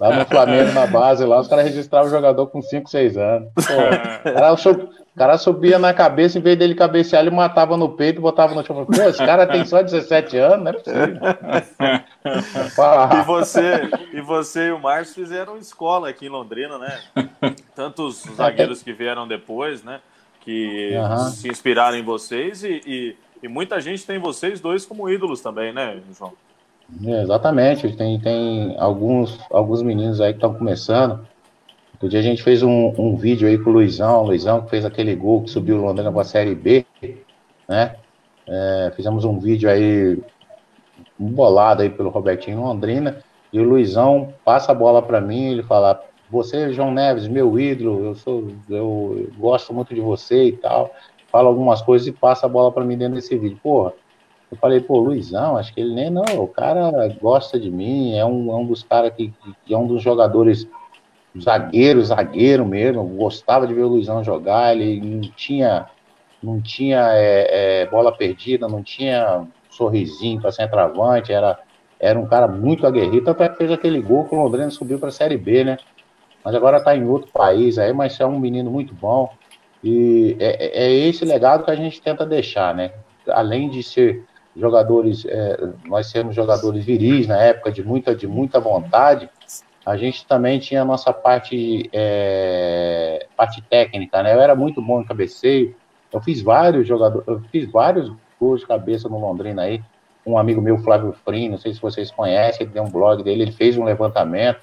Lá 0.00 0.16
no 0.16 0.24
Flamengo, 0.24 0.72
na 0.72 0.86
base, 0.86 1.26
lá 1.26 1.38
os 1.38 1.46
caras 1.46 1.66
registravam 1.66 2.08
o 2.08 2.10
jogador 2.10 2.46
com 2.46 2.62
5, 2.62 2.88
6 2.88 3.18
anos. 3.18 3.50
Pô, 3.54 3.62
cara, 4.32 4.54
o 4.54 5.18
cara 5.18 5.36
subia 5.36 5.78
na 5.78 5.92
cabeça, 5.92 6.38
em 6.38 6.40
vez 6.40 6.58
dele 6.58 6.74
cabecear, 6.74 7.20
ele 7.20 7.30
matava 7.30 7.76
no 7.76 7.90
peito 7.90 8.18
e 8.18 8.22
botava 8.22 8.54
no 8.54 8.64
chão. 8.64 8.86
Pô, 8.86 9.02
esse 9.02 9.18
cara 9.18 9.46
tem 9.46 9.62
só 9.66 9.82
17 9.82 10.38
anos, 10.38 10.64
não 10.64 10.70
é 10.70 10.72
possível. 10.72 11.16
e, 13.20 13.22
você, 13.26 13.90
e 14.14 14.20
você 14.22 14.68
e 14.68 14.72
o 14.72 14.80
Márcio 14.80 15.16
fizeram 15.16 15.58
escola 15.58 16.08
aqui 16.08 16.26
em 16.26 16.30
Londrina, 16.30 16.78
né? 16.78 16.98
Tanto 17.76 18.04
os 18.04 18.22
zagueiros 18.22 18.82
que 18.82 18.94
vieram 18.94 19.28
depois, 19.28 19.84
né? 19.84 20.00
Que 20.40 20.96
uhum. 20.96 21.28
se 21.28 21.46
inspiraram 21.50 21.98
em 21.98 22.02
vocês 22.02 22.64
e, 22.64 22.80
e, 22.86 23.16
e 23.42 23.48
muita 23.48 23.80
gente 23.80 24.06
tem 24.06 24.18
vocês 24.18 24.60
dois 24.60 24.84
como 24.84 25.08
ídolos 25.08 25.40
também, 25.40 25.72
né, 25.72 26.00
João? 26.16 26.32
É, 27.04 27.22
exatamente, 27.22 27.96
tem, 27.96 28.18
tem 28.20 28.76
alguns, 28.78 29.38
alguns 29.50 29.82
meninos 29.82 30.20
aí 30.20 30.32
que 30.32 30.38
estão 30.38 30.54
começando. 30.54 31.26
Outro 31.94 32.08
dia 32.08 32.20
a 32.20 32.22
gente 32.22 32.42
fez 32.42 32.62
um, 32.62 32.92
um 32.98 33.16
vídeo 33.16 33.46
aí 33.46 33.58
com 33.58 33.70
o 33.70 33.72
Luizão, 33.74 34.22
o 34.22 34.26
Luizão 34.26 34.62
que 34.62 34.70
fez 34.70 34.84
aquele 34.84 35.14
gol 35.14 35.42
que 35.42 35.50
subiu 35.50 35.76
o 35.76 35.82
Londrina 35.82 36.10
para 36.10 36.22
a 36.22 36.24
Série 36.24 36.54
B, 36.54 36.84
né? 37.68 37.96
É, 38.46 38.92
fizemos 38.96 39.24
um 39.24 39.38
vídeo 39.38 39.70
aí 39.70 40.18
bolado 41.18 41.82
aí 41.82 41.90
pelo 41.90 42.10
Robertinho 42.10 42.62
Londrina, 42.62 43.22
e 43.52 43.60
o 43.60 43.64
Luizão 43.64 44.32
passa 44.44 44.72
a 44.72 44.74
bola 44.74 45.02
para 45.02 45.20
mim, 45.20 45.52
ele 45.52 45.62
fala, 45.62 46.02
você, 46.30 46.72
João 46.72 46.92
Neves, 46.92 47.28
meu 47.28 47.58
ídolo, 47.58 48.06
eu 48.06 48.14
sou, 48.14 48.48
eu 48.68 49.28
gosto 49.36 49.74
muito 49.74 49.94
de 49.94 50.00
você 50.00 50.44
e 50.44 50.52
tal, 50.52 50.94
fala 51.30 51.48
algumas 51.48 51.80
coisas 51.82 52.06
e 52.06 52.12
passa 52.12 52.46
a 52.46 52.48
bola 52.48 52.72
para 52.72 52.84
mim 52.84 52.96
dentro 52.96 53.14
desse 53.14 53.36
vídeo. 53.36 53.58
Porra, 53.62 53.92
eu 54.50 54.56
falei, 54.56 54.80
pô, 54.80 54.98
Luizão, 54.98 55.56
acho 55.56 55.72
que 55.72 55.80
ele 55.80 55.94
nem 55.94 56.10
não, 56.10 56.24
o 56.38 56.48
cara 56.48 56.90
gosta 57.20 57.58
de 57.58 57.70
mim, 57.70 58.14
é 58.14 58.24
um, 58.24 58.50
é 58.50 58.56
um 58.56 58.66
dos 58.66 58.82
caras 58.82 59.12
que, 59.14 59.32
que, 59.64 59.72
é 59.72 59.78
um 59.78 59.86
dos 59.86 60.02
jogadores 60.02 60.66
zagueiro, 61.40 62.02
zagueiro 62.02 62.66
mesmo, 62.66 63.04
gostava 63.04 63.66
de 63.66 63.72
ver 63.72 63.82
o 63.82 63.88
Luizão 63.88 64.24
jogar, 64.24 64.74
ele 64.76 65.00
não 65.00 65.20
tinha, 65.20 65.86
não 66.42 66.60
tinha 66.60 67.10
é, 67.12 67.82
é, 67.82 67.86
bola 67.86 68.10
perdida, 68.10 68.66
não 68.66 68.82
tinha 68.82 69.46
sorrisinho 69.70 70.40
para 70.40 70.50
centroavante, 70.50 71.32
era, 71.32 71.56
era 72.00 72.18
um 72.18 72.26
cara 72.26 72.48
muito 72.48 72.84
aguerrido, 72.84 73.30
até 73.30 73.48
fez 73.54 73.70
aquele 73.70 74.02
gol 74.02 74.24
que 74.24 74.34
o 74.34 74.42
Londrina 74.42 74.70
subiu 74.70 74.98
para 74.98 75.10
a 75.10 75.12
Série 75.12 75.36
B, 75.36 75.62
né? 75.62 75.78
Mas 76.44 76.54
agora 76.56 76.78
está 76.78 76.96
em 76.96 77.04
outro 77.06 77.30
país 77.30 77.78
aí, 77.78 77.92
mas 77.92 78.18
é 78.18 78.26
um 78.26 78.40
menino 78.40 78.70
muito 78.70 78.94
bom. 78.94 79.30
E 79.82 80.36
é, 80.38 80.84
é, 80.84 80.92
esse 80.92 81.24
legado 81.24 81.64
que 81.64 81.70
a 81.70 81.76
gente 81.76 82.00
tenta 82.00 82.26
deixar, 82.26 82.74
né? 82.74 82.92
Além 83.28 83.70
de 83.70 83.82
ser 83.82 84.24
jogadores, 84.56 85.24
é, 85.26 85.58
nós 85.86 86.08
sermos 86.08 86.34
jogadores 86.34 86.84
viris 86.84 87.26
na 87.26 87.40
época 87.40 87.72
de 87.72 87.82
muita, 87.82 88.14
de 88.14 88.26
muita 88.26 88.60
vontade, 88.60 89.28
a 89.84 89.96
gente 89.96 90.26
também 90.26 90.58
tinha 90.58 90.82
a 90.82 90.84
nossa 90.84 91.12
parte, 91.12 91.88
é, 91.92 93.26
parte 93.36 93.62
técnica, 93.62 94.22
né? 94.22 94.34
Eu 94.34 94.40
era 94.40 94.54
muito 94.54 94.82
bom 94.82 95.00
em 95.00 95.04
cabeceio, 95.04 95.74
eu 96.12 96.20
fiz 96.20 96.42
vários 96.42 96.86
jogadores, 96.86 97.26
eu 97.26 97.40
fiz 97.50 97.70
vários 97.70 98.12
gols 98.38 98.60
de 98.60 98.66
cabeça 98.66 99.08
no 99.08 99.18
Londrina 99.18 99.62
aí. 99.62 99.82
Um 100.26 100.36
amigo 100.36 100.60
meu, 100.60 100.76
Flávio 100.78 101.12
Frim, 101.24 101.48
não 101.48 101.58
sei 101.58 101.72
se 101.72 101.80
vocês 101.80 102.10
conhecem, 102.10 102.64
ele 102.64 102.72
tem 102.72 102.82
um 102.82 102.90
blog 102.90 103.22
dele, 103.22 103.42
ele 103.42 103.52
fez 103.52 103.76
um 103.78 103.84
levantamento, 103.84 104.60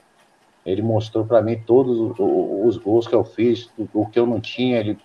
ele 0.65 0.81
mostrou 0.81 1.25
para 1.25 1.41
mim 1.41 1.57
todos 1.65 1.97
os, 1.97 2.15
os, 2.19 2.77
gols 2.77 3.07
que 3.07 3.15
eu 3.15 3.23
fiz, 3.23 3.69
o, 3.93 4.05
que 4.05 4.19
eu 4.19 4.27
não 4.27 4.39
tinha, 4.39 4.79
ele, 4.79 4.97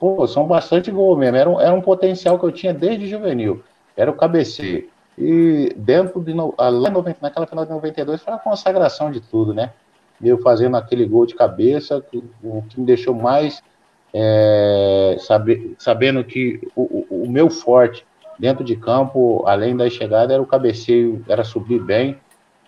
pô, 0.00 0.26
são 0.26 0.46
bastante 0.48 0.90
gols 0.90 1.18
mesmo, 1.18 1.36
era 1.36 1.48
um, 1.48 1.60
era 1.60 1.72
um 1.72 1.80
potencial 1.80 2.38
que 2.38 2.44
eu 2.44 2.50
tinha 2.50 2.74
desde 2.74 3.06
juvenil 3.06 3.62
era 4.00 4.10
o 4.10 4.14
cabeceio. 4.14 4.88
E 5.18 5.74
dentro 5.76 6.22
de 6.22 6.32
naquela 6.32 7.46
final 7.46 7.66
de 7.66 7.70
92 7.70 8.22
foi 8.22 8.32
a 8.32 8.38
consagração 8.38 9.10
de 9.10 9.20
tudo, 9.20 9.52
né? 9.52 9.72
Eu 10.22 10.38
fazendo 10.38 10.76
aquele 10.76 11.04
gol 11.04 11.26
de 11.26 11.34
cabeça, 11.34 12.02
o 12.42 12.62
que 12.62 12.80
me 12.80 12.86
deixou 12.86 13.14
mais 13.14 13.62
é, 14.12 15.16
sabendo 15.78 16.24
que 16.24 16.66
o, 16.74 16.82
o, 16.82 17.24
o, 17.24 17.30
meu 17.30 17.50
forte 17.50 18.04
dentro 18.38 18.64
de 18.64 18.76
campo, 18.76 19.44
além 19.46 19.76
da 19.76 19.88
chegada, 19.90 20.32
era 20.32 20.42
o 20.42 20.46
cabeceio, 20.46 21.22
era 21.28 21.44
subir 21.44 21.80
bem 21.80 22.16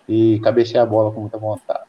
e 0.07 0.39
cabecear 0.39 0.83
a 0.83 0.87
bola 0.87 1.11
com 1.11 1.21
muita 1.21 1.37
vontade. 1.37 1.83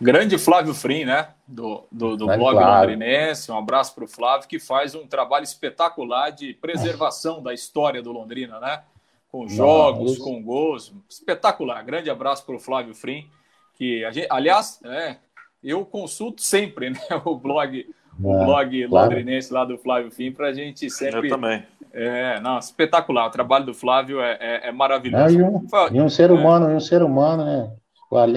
Grande 0.00 0.36
Flávio 0.36 0.74
Frim, 0.74 1.04
né? 1.04 1.28
Do, 1.46 1.84
do, 1.90 2.16
do 2.16 2.26
blog 2.26 2.56
Flávio. 2.56 2.90
londrinense. 2.90 3.50
Um 3.50 3.58
abraço 3.58 3.94
para 3.94 4.04
o 4.04 4.08
Flávio, 4.08 4.48
que 4.48 4.58
faz 4.58 4.94
um 4.94 5.06
trabalho 5.06 5.44
espetacular 5.44 6.30
de 6.30 6.52
preservação 6.54 7.42
da 7.42 7.54
história 7.54 8.02
do 8.02 8.12
Londrina, 8.12 8.60
né? 8.60 8.82
Com 9.30 9.48
jogos, 9.48 10.18
com 10.18 10.42
gols. 10.42 10.92
Espetacular. 11.08 11.82
Grande 11.82 12.10
abraço 12.10 12.44
para 12.44 12.56
o 12.56 12.60
Flávio 12.60 12.94
Frim. 12.94 13.26
Que 13.74 14.04
a 14.04 14.10
gente, 14.10 14.26
aliás, 14.30 14.80
é, 14.84 15.16
eu 15.62 15.84
consulto 15.84 16.42
sempre 16.42 16.90
né, 16.90 16.98
o 17.24 17.36
blog, 17.36 17.86
o 18.22 18.34
é, 18.34 18.44
blog 18.44 18.88
claro. 18.88 19.10
londrinense 19.10 19.52
lá 19.52 19.64
do 19.64 19.78
Flávio 19.78 20.10
Frim 20.10 20.32
para 20.32 20.48
a 20.48 20.52
gente 20.52 20.90
sempre. 20.90 21.28
Eu 21.28 21.30
também. 21.30 21.64
É, 21.92 22.38
não, 22.40 22.58
espetacular. 22.58 23.26
O 23.28 23.30
trabalho 23.30 23.64
do 23.64 23.72
Flávio 23.72 24.20
é, 24.20 24.36
é, 24.38 24.68
é 24.68 24.72
maravilhoso. 24.72 25.38
e, 25.38 25.42
um, 25.42 25.66
e, 25.90 26.00
um, 26.02 26.08
ser 26.10 26.30
humano, 26.30 26.68
é, 26.68 26.72
e 26.72 26.76
um 26.76 26.80
ser 26.80 27.02
humano, 27.02 27.44
né? 27.44 27.72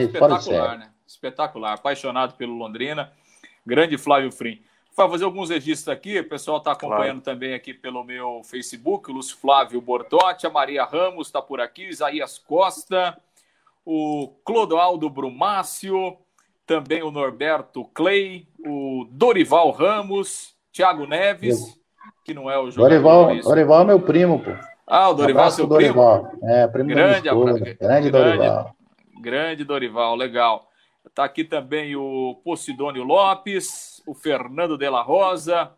Espetacular, 0.02 0.78
né? 0.78 0.90
Espetacular, 1.10 1.74
apaixonado 1.74 2.36
pelo 2.36 2.54
Londrina, 2.54 3.12
grande 3.66 3.98
Flávio 3.98 4.32
Frim. 4.32 4.62
Vou 4.96 5.10
fazer 5.10 5.24
alguns 5.24 5.50
registros 5.50 5.88
aqui, 5.88 6.20
o 6.20 6.30
pessoal 6.30 6.58
está 6.58 6.74
acompanhando 6.74 7.22
claro. 7.22 7.40
também 7.40 7.54
aqui 7.54 7.74
pelo 7.74 8.04
meu 8.04 8.42
Facebook, 8.44 9.10
o 9.10 9.14
Lúcio 9.16 9.38
Flávio 9.38 9.82
Bortotti, 9.82 10.46
a 10.46 10.50
Maria 10.50 10.84
Ramos 10.84 11.28
está 11.28 11.42
por 11.42 11.60
aqui, 11.62 11.86
Isaías 11.86 12.38
Costa, 12.38 13.18
o 13.86 14.36
Clodoaldo 14.44 15.10
Brumácio, 15.10 16.18
também 16.66 17.02
o 17.02 17.10
Norberto 17.10 17.86
Clay, 17.86 18.46
o 18.64 19.08
Dorival 19.10 19.72
Ramos, 19.72 20.54
Thiago 20.72 21.08
Neves, 21.08 21.80
que 22.24 22.34
não 22.34 22.52
é 22.52 22.60
o 22.60 22.70
jogador. 22.70 22.90
Dorival, 22.90 23.42
Dorival 23.42 23.82
é 23.82 23.86
meu 23.86 24.00
primo, 24.02 24.40
pô. 24.40 24.52
Ah, 24.86 25.10
o 25.10 25.14
Dorival 25.14 25.48
é 25.48 25.52
seu 25.52 25.66
Dorival. 25.66 26.26
primo? 26.26 26.40
É, 26.44 26.68
primo 26.68 26.90
grande, 26.90 27.30
grande, 27.30 27.74
grande 27.76 28.12
Dorival. 28.12 28.76
Grande 29.22 29.64
Dorival, 29.64 30.16
legal. 30.16 30.69
Está 31.10 31.26
aqui 31.26 31.44
também 31.44 31.96
o 31.96 32.40
Posidônio 32.44 33.04
Lopes, 33.04 34.02
o 34.06 34.14
Fernando 34.14 34.78
de 34.78 34.90
la 34.90 35.02
Rosa, 35.02 35.72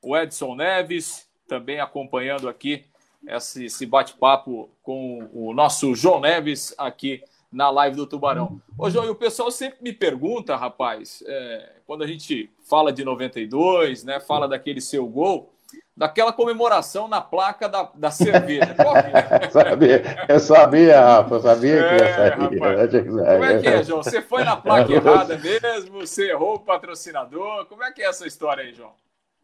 o 0.00 0.16
Edson 0.16 0.54
Neves, 0.54 1.28
também 1.46 1.80
acompanhando 1.80 2.48
aqui 2.48 2.84
esse, 3.26 3.66
esse 3.66 3.84
bate-papo 3.84 4.70
com 4.82 5.28
o 5.32 5.52
nosso 5.52 5.94
João 5.94 6.20
Neves 6.20 6.74
aqui 6.78 7.22
na 7.52 7.68
live 7.68 7.96
do 7.96 8.06
Tubarão. 8.06 8.60
Ô, 8.78 8.88
João, 8.88 9.06
e 9.06 9.10
o 9.10 9.14
pessoal 9.14 9.50
sempre 9.50 9.78
me 9.82 9.92
pergunta, 9.92 10.56
rapaz, 10.56 11.22
é, 11.26 11.72
quando 11.86 12.02
a 12.02 12.06
gente 12.06 12.50
fala 12.62 12.92
de 12.92 13.04
92, 13.04 14.04
né, 14.04 14.20
fala 14.20 14.48
daquele 14.48 14.80
seu 14.80 15.06
gol, 15.06 15.52
daquela 15.96 16.32
comemoração 16.32 17.08
na 17.08 17.20
placa 17.20 17.68
da, 17.68 17.88
da 17.94 18.10
cerveja. 18.10 18.74
É? 19.06 19.50
sabia, 19.50 20.26
eu 20.28 20.40
sabia, 20.40 21.00
Rafa, 21.00 21.34
eu 21.34 21.40
sabia 21.40 21.76
que 21.76 21.94
ia 21.94 22.08
é, 22.08 22.14
sair. 22.14 23.06
Como 23.06 23.44
é 23.44 23.58
que 23.58 23.68
é, 23.68 23.82
João? 23.82 24.02
Você 24.02 24.20
foi 24.20 24.44
na 24.44 24.56
placa 24.56 24.92
errada 24.92 25.38
mesmo? 25.38 26.00
Você 26.00 26.30
errou 26.30 26.56
o 26.56 26.60
patrocinador? 26.60 27.66
Como 27.66 27.82
é 27.82 27.90
que 27.90 28.02
é 28.02 28.06
essa 28.06 28.26
história 28.26 28.64
aí, 28.64 28.72
João? 28.72 28.90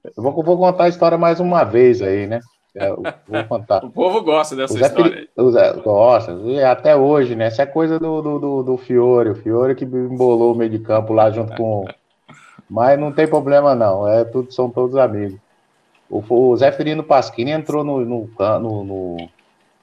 Eu 0.04 0.22
vou, 0.22 0.42
vou 0.42 0.58
contar 0.58 0.84
a 0.84 0.88
história 0.88 1.16
mais 1.16 1.40
uma 1.40 1.64
vez 1.64 2.02
aí, 2.02 2.26
né? 2.26 2.40
Eu 2.74 3.02
vou 3.28 3.44
contar. 3.44 3.84
o 3.84 3.90
povo 3.90 4.22
gosta 4.22 4.56
dessa 4.56 4.78
história. 4.78 5.28
Gosta, 5.84 6.34
até 6.70 6.96
hoje, 6.96 7.34
né? 7.34 7.46
Essa 7.46 7.62
é 7.62 7.66
coisa 7.66 7.98
do, 7.98 8.22
do, 8.22 8.38
do, 8.38 8.62
do 8.62 8.76
Fiore, 8.78 9.30
o 9.30 9.34
Fiore 9.34 9.74
que 9.74 9.84
embolou 9.84 10.52
o 10.52 10.56
meio 10.56 10.70
de 10.70 10.78
campo 10.78 11.12
lá 11.12 11.30
junto 11.30 11.54
com. 11.54 11.86
Mas 12.68 12.98
não 12.98 13.12
tem 13.12 13.28
problema, 13.28 13.74
não. 13.74 14.08
É, 14.08 14.24
tudo, 14.24 14.50
são 14.52 14.70
todos 14.70 14.96
amigos. 14.96 15.38
O, 16.12 16.22
o 16.28 16.56
Zé 16.58 16.70
Ferino 16.70 17.02
Pasquini 17.02 17.52
entrou 17.52 17.82
no, 17.82 18.04
no, 18.04 18.28
no, 18.60 19.28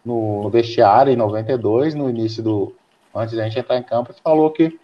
no, 0.06 0.50
vestiário 0.52 1.12
em 1.12 1.16
92, 1.16 1.96
no 1.96 2.08
início 2.08 2.44
do. 2.44 2.76
Antes 3.16 3.36
da 3.36 3.44
gente 3.44 3.58
entrar 3.58 3.78
em 3.78 3.84
campo, 3.84 4.12
e 4.12 4.22
falou 4.22 4.52
que 4.52 4.80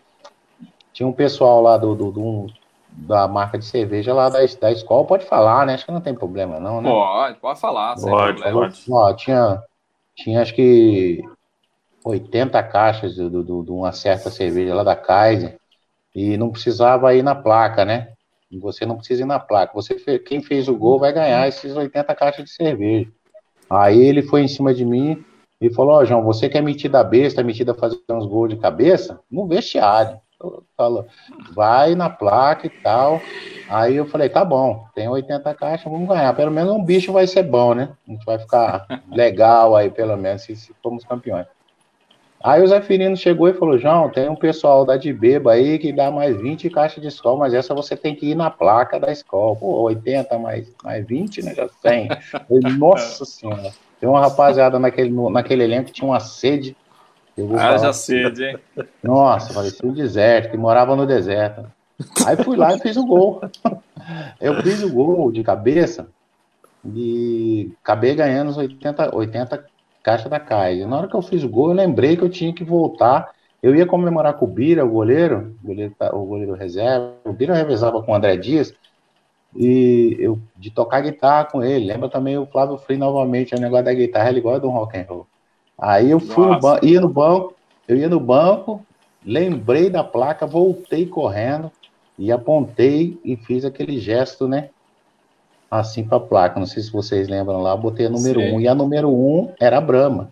tinha 0.91 1.07
um 1.07 1.13
pessoal 1.13 1.61
lá 1.61 1.77
do, 1.77 1.93
do, 1.93 2.11
do 2.11 2.47
da 2.89 3.27
marca 3.27 3.59
de 3.59 3.65
cerveja 3.65 4.11
lá 4.11 4.29
da, 4.29 4.39
da 4.59 4.71
escola, 4.71 5.05
pode 5.05 5.25
falar, 5.25 5.67
né? 5.67 5.75
Acho 5.75 5.85
que 5.85 5.91
não 5.91 6.01
tem 6.01 6.15
problema, 6.15 6.59
não, 6.59 6.81
né? 6.81 6.89
Pode, 6.89 7.39
pode 7.39 7.59
falar. 7.59 7.95
Pode, 7.95 8.41
pode. 8.41 8.83
Ó, 8.89 9.13
tinha, 9.13 9.61
tinha 10.15 10.41
acho 10.41 10.55
que 10.55 11.21
80 12.03 12.63
caixas 12.63 13.13
de, 13.13 13.29
de, 13.29 13.43
de, 13.43 13.71
uma 13.71 13.91
certa 13.91 14.31
cerveja 14.31 14.73
lá 14.73 14.83
da 14.83 14.95
Kaiser 14.95 15.59
e 16.15 16.37
não 16.37 16.49
precisava 16.49 17.13
ir 17.13 17.21
na 17.21 17.35
placa, 17.35 17.85
né? 17.85 18.14
Você 18.51 18.85
não 18.85 18.97
precisa 18.97 19.23
ir 19.23 19.25
na 19.25 19.39
placa. 19.39 19.73
Você 19.73 20.19
quem 20.19 20.41
fez 20.41 20.67
o 20.67 20.75
gol 20.75 20.99
vai 20.99 21.11
ganhar 21.11 21.47
esses 21.47 21.75
80 21.75 22.15
caixas 22.15 22.45
de 22.45 22.51
cerveja. 22.51 23.11
Aí 23.69 23.99
ele 23.99 24.21
foi 24.21 24.41
em 24.41 24.47
cima 24.47 24.73
de 24.73 24.85
mim 24.85 25.23
e 25.59 25.73
falou: 25.73 25.95
Ó, 25.95 26.01
oh, 26.01 26.05
João, 26.05 26.23
você 26.23 26.47
que 26.47 26.57
é 26.57 26.61
metida 26.61 27.03
besta, 27.03 27.43
metida 27.43 27.71
a 27.71 27.75
fazer 27.75 27.99
uns 28.09 28.25
gols 28.25 28.49
de 28.49 28.57
cabeça, 28.57 29.19
no 29.29 29.47
vestiário. 29.47 30.19
Falou, 30.75 31.07
vai 31.53 31.95
na 31.95 32.09
placa 32.09 32.67
e 32.67 32.69
tal. 32.69 33.21
Aí 33.69 33.95
eu 33.95 34.05
falei: 34.05 34.29
tá 34.29 34.43
bom, 34.43 34.85
tem 34.93 35.07
80 35.07 35.53
caixas, 35.55 35.91
vamos 35.91 36.07
ganhar. 36.07 36.33
Pelo 36.35 36.51
menos 36.51 36.73
um 36.73 36.83
bicho 36.83 37.13
vai 37.13 37.25
ser 37.25 37.43
bom, 37.43 37.73
né? 37.73 37.95
A 38.07 38.11
gente 38.11 38.25
vai 38.25 38.37
ficar 38.37 38.85
legal 39.09 39.75
aí, 39.75 39.89
pelo 39.89 40.15
menos, 40.17 40.43
se, 40.43 40.55
se 40.55 40.73
formos 40.83 41.05
campeões. 41.05 41.47
Aí 42.43 42.61
o 42.61 42.67
Zé 42.67 42.79
Firino 42.81 43.17
chegou 43.17 43.47
e 43.47 43.53
falou: 43.53 43.77
João, 43.77 44.09
tem 44.09 44.29
um 44.29 44.35
pessoal 44.35 44.85
da 44.85 44.97
Dibeba 44.97 45.53
aí 45.53 45.79
que 45.79 45.91
dá 45.91 46.11
mais 46.11 46.39
20 46.39 46.69
caixas 46.69 47.01
de 47.01 47.07
escola, 47.07 47.39
mas 47.39 47.53
essa 47.53 47.73
você 47.73 47.95
tem 47.95 48.15
que 48.15 48.27
ir 48.27 48.35
na 48.35 48.49
placa 48.49 48.99
da 48.99 49.11
escola. 49.11 49.55
Pô, 49.55 49.81
80 49.83 50.37
mais, 50.37 50.71
mais 50.83 51.05
20, 51.05 51.43
né? 51.43 51.55
Já 51.55 51.67
tem. 51.81 52.07
Nossa 52.77 53.25
Senhora. 53.25 53.71
Tem 53.99 54.07
uma 54.07 54.19
rapaziada 54.19 54.77
naquele, 54.77 55.09
naquele 55.31 55.63
elenco 55.63 55.87
que 55.87 55.93
tinha 55.93 56.07
uma 56.07 56.19
sede. 56.19 56.75
Ah, 57.57 57.77
já 57.77 57.91
sede, 57.91 58.45
hein? 58.45 58.59
Nossa, 59.03 59.53
parecia 59.53 59.89
um 59.89 59.93
deserto, 59.93 60.51
que 60.51 60.57
morava 60.57 60.95
no 60.95 61.05
deserto. 61.05 61.65
Aí 62.25 62.37
fui 62.37 62.55
lá 62.55 62.75
e 62.75 62.79
fiz 62.79 62.95
o 62.97 63.05
gol. 63.05 63.41
Eu 64.39 64.61
fiz 64.61 64.83
o 64.83 64.93
gol 64.93 65.31
de 65.31 65.43
cabeça 65.43 66.07
e 66.85 67.71
acabei 67.81 68.13
ganhando 68.13 68.49
os 68.49 68.57
80, 68.57 69.15
80 69.15 69.65
caixa 70.05 70.29
da 70.29 70.39
Kaiser. 70.39 70.87
Na 70.87 70.99
hora 70.99 71.07
que 71.07 71.15
eu 71.15 71.21
fiz 71.23 71.43
o 71.43 71.49
gol, 71.49 71.69
eu 71.69 71.75
lembrei 71.75 72.15
que 72.15 72.21
eu 72.21 72.29
tinha 72.29 72.53
que 72.53 72.63
voltar. 72.63 73.31
Eu 73.61 73.75
ia 73.75 73.87
comemorar 73.87 74.35
com 74.35 74.45
o 74.45 74.47
Bira, 74.47 74.85
o 74.85 74.89
goleiro, 74.89 75.55
o 75.63 75.67
goleiro, 75.67 75.95
tá, 75.97 76.15
o 76.15 76.23
goleiro 76.23 76.53
reserva. 76.53 77.15
O 77.25 77.33
Bira 77.33 77.55
revezava 77.55 78.03
com 78.03 78.11
o 78.11 78.15
André 78.15 78.37
Dias. 78.37 78.71
E 79.55 80.15
eu 80.19 80.37
de 80.55 80.69
tocar 80.69 81.01
guitarra 81.01 81.45
com 81.45 81.63
ele. 81.63 81.87
Lembra 81.87 82.07
também 82.07 82.37
o 82.37 82.45
Flávio 82.45 82.77
Free 82.77 82.97
novamente, 82.97 83.55
o 83.55 83.59
negócio 83.59 83.85
da 83.85 83.93
guitarra, 83.95 84.29
ele 84.29 84.41
gosta 84.41 84.59
do 84.59 84.69
rock 84.69 84.95
and 84.95 85.05
roll. 85.09 85.25
Aí 85.75 86.11
eu 86.11 86.19
fui 86.19 86.45
no 86.45 86.59
banco, 86.59 86.85
ia 86.85 87.01
no 87.01 87.09
banco, 87.09 87.55
eu 87.87 87.97
ia 87.97 88.07
no 88.07 88.19
banco, 88.19 88.85
lembrei 89.25 89.89
da 89.89 90.03
placa, 90.03 90.45
voltei 90.45 91.07
correndo 91.07 91.71
e 92.17 92.31
apontei 92.31 93.19
e 93.25 93.35
fiz 93.35 93.65
aquele 93.65 93.97
gesto, 93.99 94.47
né? 94.47 94.69
Assim 95.79 96.03
para 96.03 96.17
a 96.17 96.21
placa. 96.21 96.59
Não 96.59 96.67
sei 96.67 96.83
se 96.83 96.91
vocês 96.91 97.27
lembram 97.27 97.61
lá, 97.61 97.75
botei 97.75 98.05
a 98.05 98.09
número 98.09 98.39
1 98.39 98.55
um, 98.55 98.61
e 98.61 98.67
a 98.67 98.75
número 98.75 99.09
1 99.09 99.11
um 99.11 99.51
era 99.59 99.77
a 99.77 99.81
Brahma. 99.81 100.29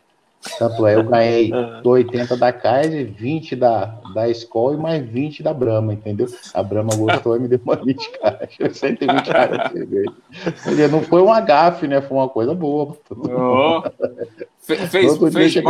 Tanto 0.59 0.85
é, 0.85 0.95
eu 0.95 1.03
ganhei 1.03 1.51
80 1.83 2.35
da 2.35 2.51
Kaiser, 2.51 3.11
20 3.11 3.55
da, 3.55 3.85
da 4.13 4.27
Skol 4.29 4.73
e 4.73 4.77
mais 4.77 5.05
20 5.05 5.41
da 5.41 5.53
Brahma, 5.53 5.93
entendeu? 5.93 6.27
A 6.53 6.61
Brahma 6.61 6.95
gostou 6.95 7.37
e 7.37 7.39
me 7.39 7.47
deu 7.47 7.59
uma 7.63 7.75
20 7.75 8.19
caixas, 8.19 8.77
120 8.77 9.29
caixas 9.29 9.57
de 9.57 9.79
cerveja. 9.79 10.87
Não 10.89 11.01
foi 11.01 11.21
um 11.21 11.31
agafe, 11.31 11.87
né? 11.87 12.01
Foi 12.01 12.17
uma 12.17 12.29
coisa 12.29 12.53
boa. 12.53 12.97
Oh. 13.09 13.81
Fez, 14.59 14.79
fez, 14.89 15.17
fez, 15.17 15.63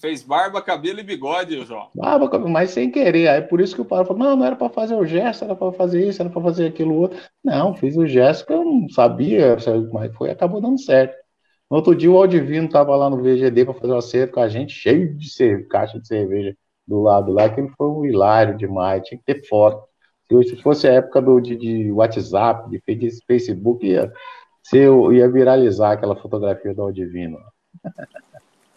Fez 0.00 0.22
barba, 0.22 0.62
cabelo 0.62 1.00
e 1.00 1.02
bigode, 1.02 1.64
João. 1.64 1.88
Barba, 1.94 2.38
mas 2.48 2.70
sem 2.70 2.90
querer. 2.90 3.28
Aí 3.28 3.42
por 3.42 3.60
isso 3.60 3.74
que 3.74 3.80
o 3.80 3.84
pai 3.84 4.04
falou: 4.04 4.22
não, 4.22 4.36
não 4.36 4.46
era 4.46 4.56
para 4.56 4.68
fazer 4.68 4.94
o 4.94 5.04
gesto, 5.04 5.44
era 5.44 5.56
para 5.56 5.72
fazer 5.72 6.06
isso, 6.06 6.22
era 6.22 6.30
para 6.30 6.42
fazer 6.42 6.66
aquilo 6.66 6.94
outro. 6.94 7.18
Não, 7.42 7.74
fiz 7.74 7.96
o 7.96 8.06
gesto 8.06 8.46
que 8.46 8.52
eu 8.52 8.64
não 8.64 8.88
sabia, 8.88 9.56
mas 9.92 10.14
foi, 10.16 10.30
acabou 10.30 10.60
dando 10.60 10.80
certo. 10.80 11.16
No 11.70 11.78
outro 11.78 11.94
dia 11.94 12.10
o 12.10 12.16
Aldivino 12.16 12.66
estava 12.66 12.96
lá 12.96 13.10
no 13.10 13.22
VGD 13.22 13.64
para 13.64 13.74
fazer 13.74 13.92
o 13.92 13.96
acerto 13.96 14.34
com 14.34 14.40
a 14.40 14.48
gente, 14.48 14.72
cheio 14.72 15.16
de 15.16 15.30
cerveja, 15.30 15.68
caixa 15.68 16.00
de 16.00 16.06
cerveja 16.06 16.56
do 16.86 17.02
lado 17.02 17.32
lá, 17.32 17.48
que 17.50 17.60
ele 17.60 17.70
foi 17.76 17.88
um 17.88 18.04
hilário 18.06 18.56
demais, 18.56 19.02
tinha 19.04 19.18
que 19.18 19.24
ter 19.24 19.46
foto. 19.46 19.86
Se 20.30 20.56
fosse 20.62 20.86
a 20.88 20.94
época 20.94 21.20
do, 21.22 21.40
de, 21.40 21.56
de 21.56 21.90
WhatsApp, 21.92 22.70
de 22.70 22.80
Facebook, 23.26 23.86
ia, 23.86 24.12
ia 24.72 25.30
viralizar 25.30 25.92
aquela 25.92 26.16
fotografia 26.16 26.74
do 26.74 26.82
Aldivino. 26.82 27.38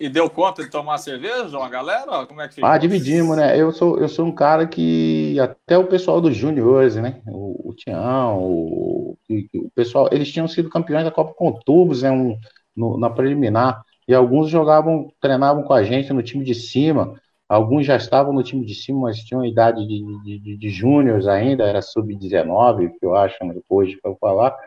E 0.01 0.09
deu 0.09 0.27
conta 0.27 0.63
de 0.63 0.69
tomar 0.71 0.97
cerveja, 0.97 1.55
uma 1.55 1.69
galera? 1.69 2.25
Como 2.25 2.41
é 2.41 2.47
que? 2.47 2.59
Ah, 2.65 2.75
dividimos, 2.75 3.37
né? 3.37 3.55
Eu 3.55 3.71
sou, 3.71 3.99
eu 3.99 4.09
sou 4.09 4.25
um 4.25 4.31
cara 4.31 4.65
que 4.65 5.39
até 5.39 5.77
o 5.77 5.85
pessoal 5.85 6.19
dos 6.19 6.35
juniores, 6.35 6.95
né? 6.95 7.21
O, 7.27 7.69
o 7.69 7.75
Tião, 7.75 8.39
o, 8.39 9.15
o, 9.29 9.71
pessoal, 9.75 10.09
eles 10.11 10.31
tinham 10.31 10.47
sido 10.47 10.71
campeões 10.71 11.03
da 11.03 11.11
Copa 11.11 11.35
com 11.35 11.51
tubos, 11.51 12.01
né? 12.01 12.09
Um, 12.09 12.35
no, 12.75 12.97
na 12.97 13.11
preliminar. 13.11 13.83
E 14.07 14.15
alguns 14.15 14.49
jogavam, 14.49 15.07
treinavam 15.21 15.61
com 15.61 15.73
a 15.73 15.83
gente 15.83 16.11
no 16.11 16.23
time 16.23 16.43
de 16.43 16.55
cima. 16.55 17.13
Alguns 17.47 17.85
já 17.85 17.95
estavam 17.95 18.33
no 18.33 18.41
time 18.41 18.65
de 18.65 18.73
cima, 18.73 19.01
mas 19.01 19.19
tinham 19.19 19.45
idade 19.45 19.87
de, 19.87 20.03
de, 20.23 20.39
de, 20.39 20.57
de 20.57 20.69
júniores 20.71 21.27
ainda, 21.27 21.65
era 21.65 21.79
sub-19, 21.79 22.89
que 22.99 23.05
eu 23.05 23.15
acho, 23.15 23.37
né, 23.45 23.53
depois 23.53 23.93
para 24.01 24.15
falar. 24.15 24.57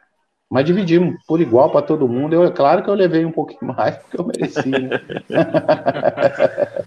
Mas 0.55 0.67
dividimos 0.67 1.21
por 1.27 1.41
igual 1.41 1.69
para 1.69 1.83
todo 1.83 2.07
mundo. 2.07 2.33
Eu, 2.33 2.45
é 2.45 2.51
claro 2.53 2.81
que 2.81 2.89
eu 2.89 2.95
levei 2.95 3.25
um 3.25 3.33
pouquinho 3.33 3.75
mais, 3.75 3.97
porque 3.97 4.21
eu 4.21 4.25
mereci. 4.25 4.71
Né? 4.71 5.01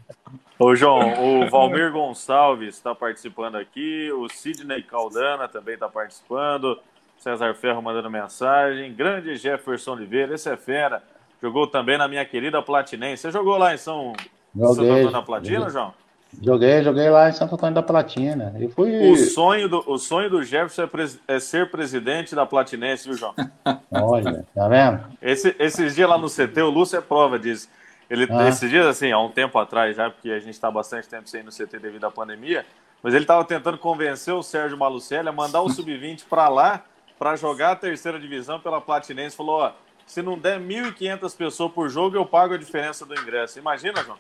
Ô, 0.58 0.74
João, 0.74 1.42
o 1.42 1.50
Valmir 1.50 1.92
Gonçalves 1.92 2.76
está 2.76 2.96
participando 2.96 3.58
aqui, 3.58 4.10
o 4.14 4.30
Sidney 4.30 4.82
Caldana 4.84 5.50
também 5.50 5.74
está 5.74 5.90
participando, 5.90 6.80
César 7.18 7.54
Ferro 7.56 7.82
mandando 7.82 8.10
mensagem, 8.10 8.94
grande 8.94 9.36
Jefferson 9.36 9.96
Oliveira, 9.96 10.36
esse 10.36 10.50
é 10.50 10.56
fera, 10.56 11.04
jogou 11.42 11.68
também 11.68 11.98
na 11.98 12.08
minha 12.08 12.24
querida 12.24 12.62
Platinense. 12.62 13.24
Você 13.24 13.32
jogou 13.32 13.58
lá 13.58 13.74
em 13.74 13.78
São, 13.78 14.14
joguei, 14.56 14.76
Santo 14.76 14.92
Antônio 14.92 15.12
da 15.12 15.22
Platina. 15.22 15.70
João? 15.70 15.94
Joguei, 16.42 16.84
joguei 16.84 17.10
lá 17.10 17.30
em 17.30 17.34
Santo 17.34 17.56
Antônio 17.56 17.76
da 17.76 17.84
Platina. 17.84 18.54
Eu 18.60 18.70
fui... 18.70 19.12
o, 19.12 19.16
sonho 19.16 19.70
do, 19.70 19.84
o 19.88 19.98
sonho 19.98 20.30
do 20.30 20.44
Jefferson 20.44 20.84
é, 20.84 20.88
pres, 20.88 21.20
é 21.28 21.40
ser 21.40 21.72
presidente 21.72 22.36
da 22.36 22.46
Platinense, 22.46 23.08
viu, 23.08 23.18
João? 23.18 23.34
Olha, 23.92 24.46
tá 24.54 24.68
vendo? 24.68 25.04
Esse, 25.22 25.56
esses 25.58 25.96
dias 25.96 26.10
lá 26.10 26.18
no 26.18 26.28
CT, 26.28 26.62
o 26.62 26.70
Lúcio 26.70 26.98
é 26.98 27.02
prova 27.02 27.40
disso. 27.40 27.70
Ele, 28.10 28.28
ah. 28.30 28.48
Esses 28.48 28.70
dias, 28.70 28.86
assim, 28.86 29.12
há 29.12 29.20
um 29.20 29.30
tempo 29.30 29.58
atrás 29.58 29.96
já, 29.96 30.10
porque 30.10 30.30
a 30.32 30.40
gente 30.40 30.52
está 30.52 30.70
bastante 30.70 31.08
tempo 31.08 31.30
sem 31.30 31.42
ir 31.42 31.44
no 31.44 31.52
CT 31.52 31.80
devido 31.80 32.06
à 32.06 32.12
pandemia, 32.12 32.66
mas 33.02 33.14
ele 33.14 33.24
estava 33.24 33.44
tentando 33.44 33.78
convencer 33.78 34.34
o 34.34 34.44
Sérgio 34.44 34.78
Malucelli 34.78 35.30
a 35.30 35.32
mandar 35.32 35.62
o 35.62 35.70
Sub-20 35.70 36.24
para 36.30 36.50
lá 36.50 36.84
para 37.18 37.36
jogar 37.36 37.72
a 37.72 37.76
terceira 37.76 38.20
divisão 38.20 38.60
pela 38.60 38.80
Platinense. 38.80 39.36
Falou, 39.36 39.62
ó, 39.62 39.72
se 40.06 40.22
não 40.22 40.38
der 40.38 40.60
1.500 40.60 41.36
pessoas 41.36 41.72
por 41.72 41.90
jogo, 41.90 42.16
eu 42.16 42.26
pago 42.26 42.54
a 42.54 42.58
diferença 42.58 43.06
do 43.06 43.14
ingresso. 43.14 43.60
Imagina, 43.60 44.04
João? 44.04 44.18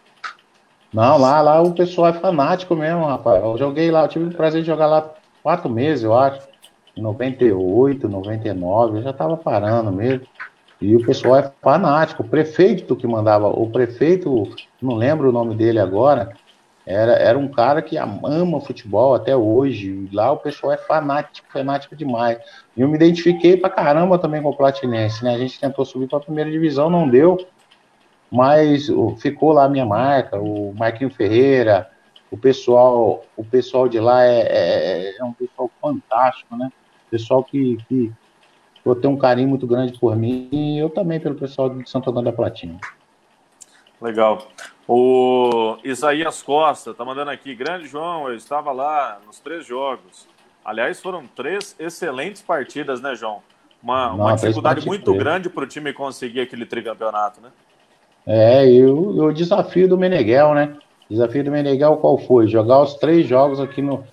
Não, 0.93 1.17
lá, 1.17 1.41
lá 1.41 1.61
o 1.61 1.73
pessoal 1.73 2.07
é 2.07 2.13
fanático 2.13 2.75
mesmo, 2.75 3.05
rapaz. 3.05 3.43
Eu 3.43 3.57
joguei 3.57 3.91
lá, 3.91 4.03
eu 4.03 4.07
tive 4.07 4.25
o 4.25 4.33
prazer 4.33 4.61
de 4.61 4.67
jogar 4.67 4.88
lá 4.88 5.13
quatro 5.43 5.69
meses, 5.69 6.03
eu 6.03 6.13
acho. 6.13 6.47
Em 6.95 7.01
98, 7.01 8.09
99, 8.09 8.97
eu 8.97 9.03
já 9.03 9.13
tava 9.13 9.38
parando 9.38 9.91
mesmo. 9.91 10.25
E 10.81 10.95
o 10.95 11.05
pessoal 11.05 11.38
é 11.38 11.51
fanático. 11.61 12.23
O 12.23 12.27
prefeito 12.27 12.95
que 12.95 13.07
mandava, 13.07 13.47
o 13.47 13.69
prefeito, 13.69 14.49
não 14.81 14.95
lembro 14.95 15.29
o 15.29 15.31
nome 15.31 15.55
dele 15.55 15.79
agora, 15.79 16.35
era, 16.85 17.13
era 17.13 17.38
um 17.38 17.49
cara 17.49 17.81
que 17.81 17.97
ama 17.97 18.61
futebol 18.61 19.13
até 19.13 19.35
hoje. 19.35 20.07
Lá 20.13 20.31
o 20.31 20.38
pessoal 20.38 20.71
é 20.71 20.77
fanático, 20.77 21.47
fanático 21.51 21.95
demais. 21.95 22.39
E 22.75 22.81
eu 22.81 22.88
me 22.88 22.95
identifiquei 22.95 23.57
pra 23.57 23.69
caramba 23.69 24.17
também 24.17 24.41
com 24.41 24.49
o 24.49 24.55
Platinense, 24.55 25.23
né? 25.23 25.35
A 25.35 25.38
gente 25.38 25.59
tentou 25.59 25.83
subir 25.83 26.07
pra 26.07 26.19
primeira 26.19 26.49
divisão, 26.49 26.89
não 26.89 27.07
deu. 27.09 27.38
Mas 28.32 28.88
ficou 29.19 29.53
lá 29.53 29.65
a 29.65 29.69
minha 29.69 29.86
marca, 29.86 30.38
o 30.38 30.73
Marquinho 30.75 31.09
Ferreira, 31.09 31.89
o 32.30 32.38
pessoal, 32.38 33.23
o 33.36 33.43
pessoal 33.43 33.88
de 33.88 33.99
lá 33.99 34.23
é, 34.23 34.41
é, 34.41 35.17
é 35.17 35.23
um 35.23 35.34
pessoal 35.34 35.71
fantástico, 35.82 36.55
né? 36.55 36.69
Pessoal 37.09 37.43
que, 37.43 37.78
que 37.88 38.11
tem 39.01 39.09
um 39.09 39.17
carinho 39.17 39.47
muito 39.47 39.65
grande 39.65 39.97
por 39.97 40.15
mim 40.15 40.49
e 40.51 40.78
eu 40.78 40.89
também 40.89 41.19
pelo 41.19 41.36
pessoal 41.36 41.69
de 41.69 41.89
Santo 41.89 42.09
Antônio 42.09 42.32
da 42.32 42.36
Platina. 42.36 42.78
Legal. 44.01 44.47
O 44.88 45.78
Isaías 45.84 46.41
Costa 46.43 46.93
tá 46.93 47.03
mandando 47.03 47.32
aqui, 47.32 47.55
grande 47.55 47.88
João, 47.88 48.30
eu 48.30 48.36
estava 48.36 48.71
lá 48.71 49.19
nos 49.25 49.39
três 49.39 49.65
jogos. 49.65 50.28
Aliás, 50.63 51.01
foram 51.01 51.25
três 51.28 51.75
excelentes 51.80 52.41
partidas, 52.41 53.01
né, 53.01 53.15
João? 53.15 53.41
Uma, 53.82 54.09
Não, 54.09 54.15
uma 54.17 54.36
dificuldade 54.36 54.86
muito 54.86 55.13
grande 55.13 55.49
para 55.49 55.63
o 55.63 55.67
time 55.67 55.93
conseguir 55.93 56.41
aquele 56.41 56.65
tricampeonato, 56.65 57.41
né? 57.41 57.51
É, 58.28 58.69
e 58.69 58.86
o, 58.86 59.32
desafio 59.32 59.88
do 59.88 59.97
Meneghel, 59.97 60.53
né? 60.53 60.75
O 61.09 61.13
desafio 61.13 61.45
do 61.45 61.51
Meneghel 61.51 61.95
qual 61.95 62.17
foi? 62.17 62.45
Jogar 62.45 62.82
os 62.82 62.95
três 62.95 63.25
jogos 63.25 63.61
aqui 63.61 63.82
no. 63.82 64.03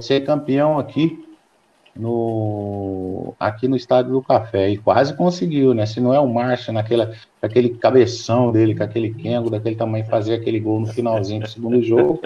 ser 0.00 0.22
campeão 0.22 0.76
aqui 0.76 1.24
no 1.94 3.32
aqui 3.38 3.68
no 3.68 3.76
estádio 3.76 4.10
do 4.10 4.22
Café. 4.22 4.70
E 4.70 4.76
quase 4.76 5.16
conseguiu, 5.16 5.72
né? 5.72 5.86
Se 5.86 6.00
não 6.00 6.12
é 6.12 6.18
o 6.18 6.26
Márcio 6.26 6.72
naquela, 6.72 7.12
aquele 7.40 7.70
cabeção 7.70 8.50
dele, 8.50 8.74
com 8.74 8.82
aquele 8.82 9.14
Kengo 9.14 9.48
daquele 9.48 9.76
tamanho, 9.76 10.04
fazer 10.06 10.34
aquele 10.34 10.58
gol 10.58 10.80
no 10.80 10.88
finalzinho 10.88 11.42
do 11.42 11.48
segundo 11.48 11.80
jogo, 11.80 12.20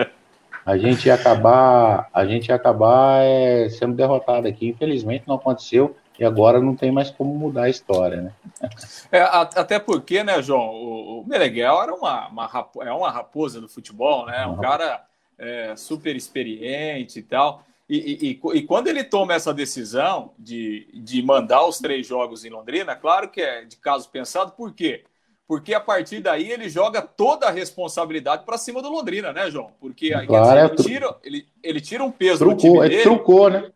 a 0.64 0.78
gente 0.78 1.07
ia 1.07 1.14
acabar, 1.14 2.09
a 2.14 2.24
gente 2.24 2.49
ia 2.49 2.55
acabar 2.55 3.22
é, 3.22 3.68
sendo 3.68 3.95
derrotado 3.95 4.49
aqui. 4.49 4.68
Infelizmente 4.68 5.24
não 5.28 5.34
aconteceu. 5.34 5.95
E 6.19 6.25
agora 6.25 6.61
não 6.61 6.77
tem 6.77 6.93
mais 6.93 7.11
como 7.11 7.35
mudar 7.35 7.65
a 7.65 7.71
história, 7.71 8.21
né? 8.21 8.33
É, 9.11 9.21
até 9.21 9.79
porque, 9.79 10.23
né, 10.23 10.41
João, 10.41 10.71
o, 10.71 11.21
o 11.21 11.27
Meneghel 11.27 11.83
era 11.83 11.95
uma, 11.95 12.29
uma, 12.29 12.69
é 12.83 12.93
uma 12.93 13.11
raposa 13.11 13.61
do 13.61 13.69
futebol, 13.69 14.27
né? 14.27 14.47
Um 14.47 14.57
cara 14.57 15.05
é, 15.39 15.75
super 15.77 16.15
experiente 16.15 17.19
e 17.19 17.23
tal. 17.23 17.65
E, 17.89 18.41
e, 18.43 18.59
e, 18.59 18.62
quando 18.62 18.89
ele 18.89 19.05
toma 19.05 19.35
essa 19.35 19.53
decisão 19.53 20.33
de, 20.39 20.89
de 20.95 21.23
mandar 21.23 21.67
os 21.67 21.79
três 21.79 22.07
jogos 22.07 22.45
em 22.45 22.49
Londrina, 22.49 22.97
claro 22.97 23.29
que 23.29 23.43
é 23.43 23.65
de 23.65 23.77
caso 23.77 24.09
pensado, 24.09 24.53
por 24.53 24.73
quê? 24.73 25.05
Porque 25.47 25.75
a 25.75 25.81
partir 25.81 26.21
daí 26.21 26.51
ele 26.51 26.71
joga 26.71 27.03
toda 27.03 27.47
a 27.47 27.51
responsabilidade 27.51 28.45
para 28.47 28.57
cima 28.57 28.81
do 28.81 28.89
Londrina, 28.89 29.33
né, 29.35 29.51
João? 29.51 29.73
Porque 29.79 30.15
aí, 30.15 30.27
claro, 30.27 30.75
dizer, 30.75 30.89
ele, 30.89 30.95
tira, 30.95 31.17
ele, 31.23 31.47
ele 31.62 31.81
tira 31.81 32.03
um 32.03 32.11
peso 32.11 32.39
trucou, 32.39 32.57
do 32.57 32.61
time 32.61 32.89
dele. 32.89 33.03
trucou, 33.03 33.51
né? 33.51 33.71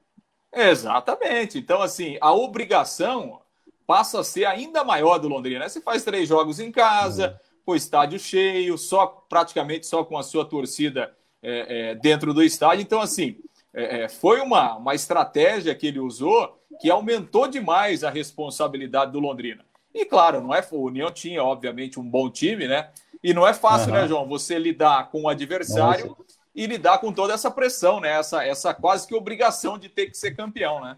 Exatamente. 0.53 1.59
Então, 1.59 1.83
assim, 1.83 2.17
a 2.21 2.33
obrigação 2.33 3.41
passa 3.87 4.21
a 4.21 4.25
ser 4.25 4.45
ainda 4.45 4.85
maior 4.85 5.19
do 5.19 5.29
Londrina. 5.29 5.61
Né? 5.61 5.69
Você 5.69 5.81
faz 5.81 6.05
três 6.05 6.29
jogos 6.29 6.61
em 6.61 6.71
casa, 6.71 7.29
uhum. 7.29 7.59
com 7.65 7.73
o 7.73 7.77
estádio 7.77 8.19
cheio, 8.19 8.77
só 8.77 9.07
praticamente 9.07 9.87
só 9.87 10.05
com 10.05 10.17
a 10.19 10.23
sua 10.23 10.45
torcida 10.45 11.15
é, 11.43 11.91
é, 11.91 11.95
dentro 11.95 12.35
do 12.35 12.43
estádio. 12.43 12.83
Então, 12.83 13.01
assim, 13.01 13.39
é, 13.73 14.03
é, 14.03 14.09
foi 14.09 14.41
uma, 14.41 14.77
uma 14.77 14.95
estratégia 14.95 15.75
que 15.75 15.87
ele 15.87 16.01
usou 16.01 16.59
que 16.81 16.91
aumentou 16.91 17.49
demais 17.49 18.05
a 18.05 18.11
responsabilidade 18.11 19.13
do 19.13 19.21
Londrina. 19.21 19.65
E 19.95 20.05
claro, 20.05 20.41
não 20.41 20.55
é 20.55 20.65
o 20.71 20.83
União 20.83 21.11
tinha, 21.11 21.43
obviamente, 21.43 21.99
um 21.99 22.09
bom 22.09 22.31
time, 22.31 22.69
né? 22.69 22.91
E 23.23 23.35
não 23.35 23.47
é 23.47 23.53
fácil, 23.53 23.89
uhum. 23.89 24.01
né, 24.01 24.07
João? 24.07 24.29
Você 24.29 24.59
lidar 24.59 25.11
com 25.11 25.23
o 25.23 25.29
adversário 25.29 26.09
Nossa 26.09 26.38
e 26.59 26.67
lidar 26.67 26.99
com 26.99 27.13
toda 27.13 27.33
essa 27.33 27.53
pressão, 27.53 28.01
né? 28.01 28.19
Essa, 28.19 28.45
essa 28.45 28.75
quase 28.75 29.07
que 29.07 29.15
obrigação 29.15 29.79
de 29.79 29.89
ter 29.89 30.07
que 30.07 30.17
ser 30.17 30.35
campeão, 30.35 30.81
né? 30.81 30.97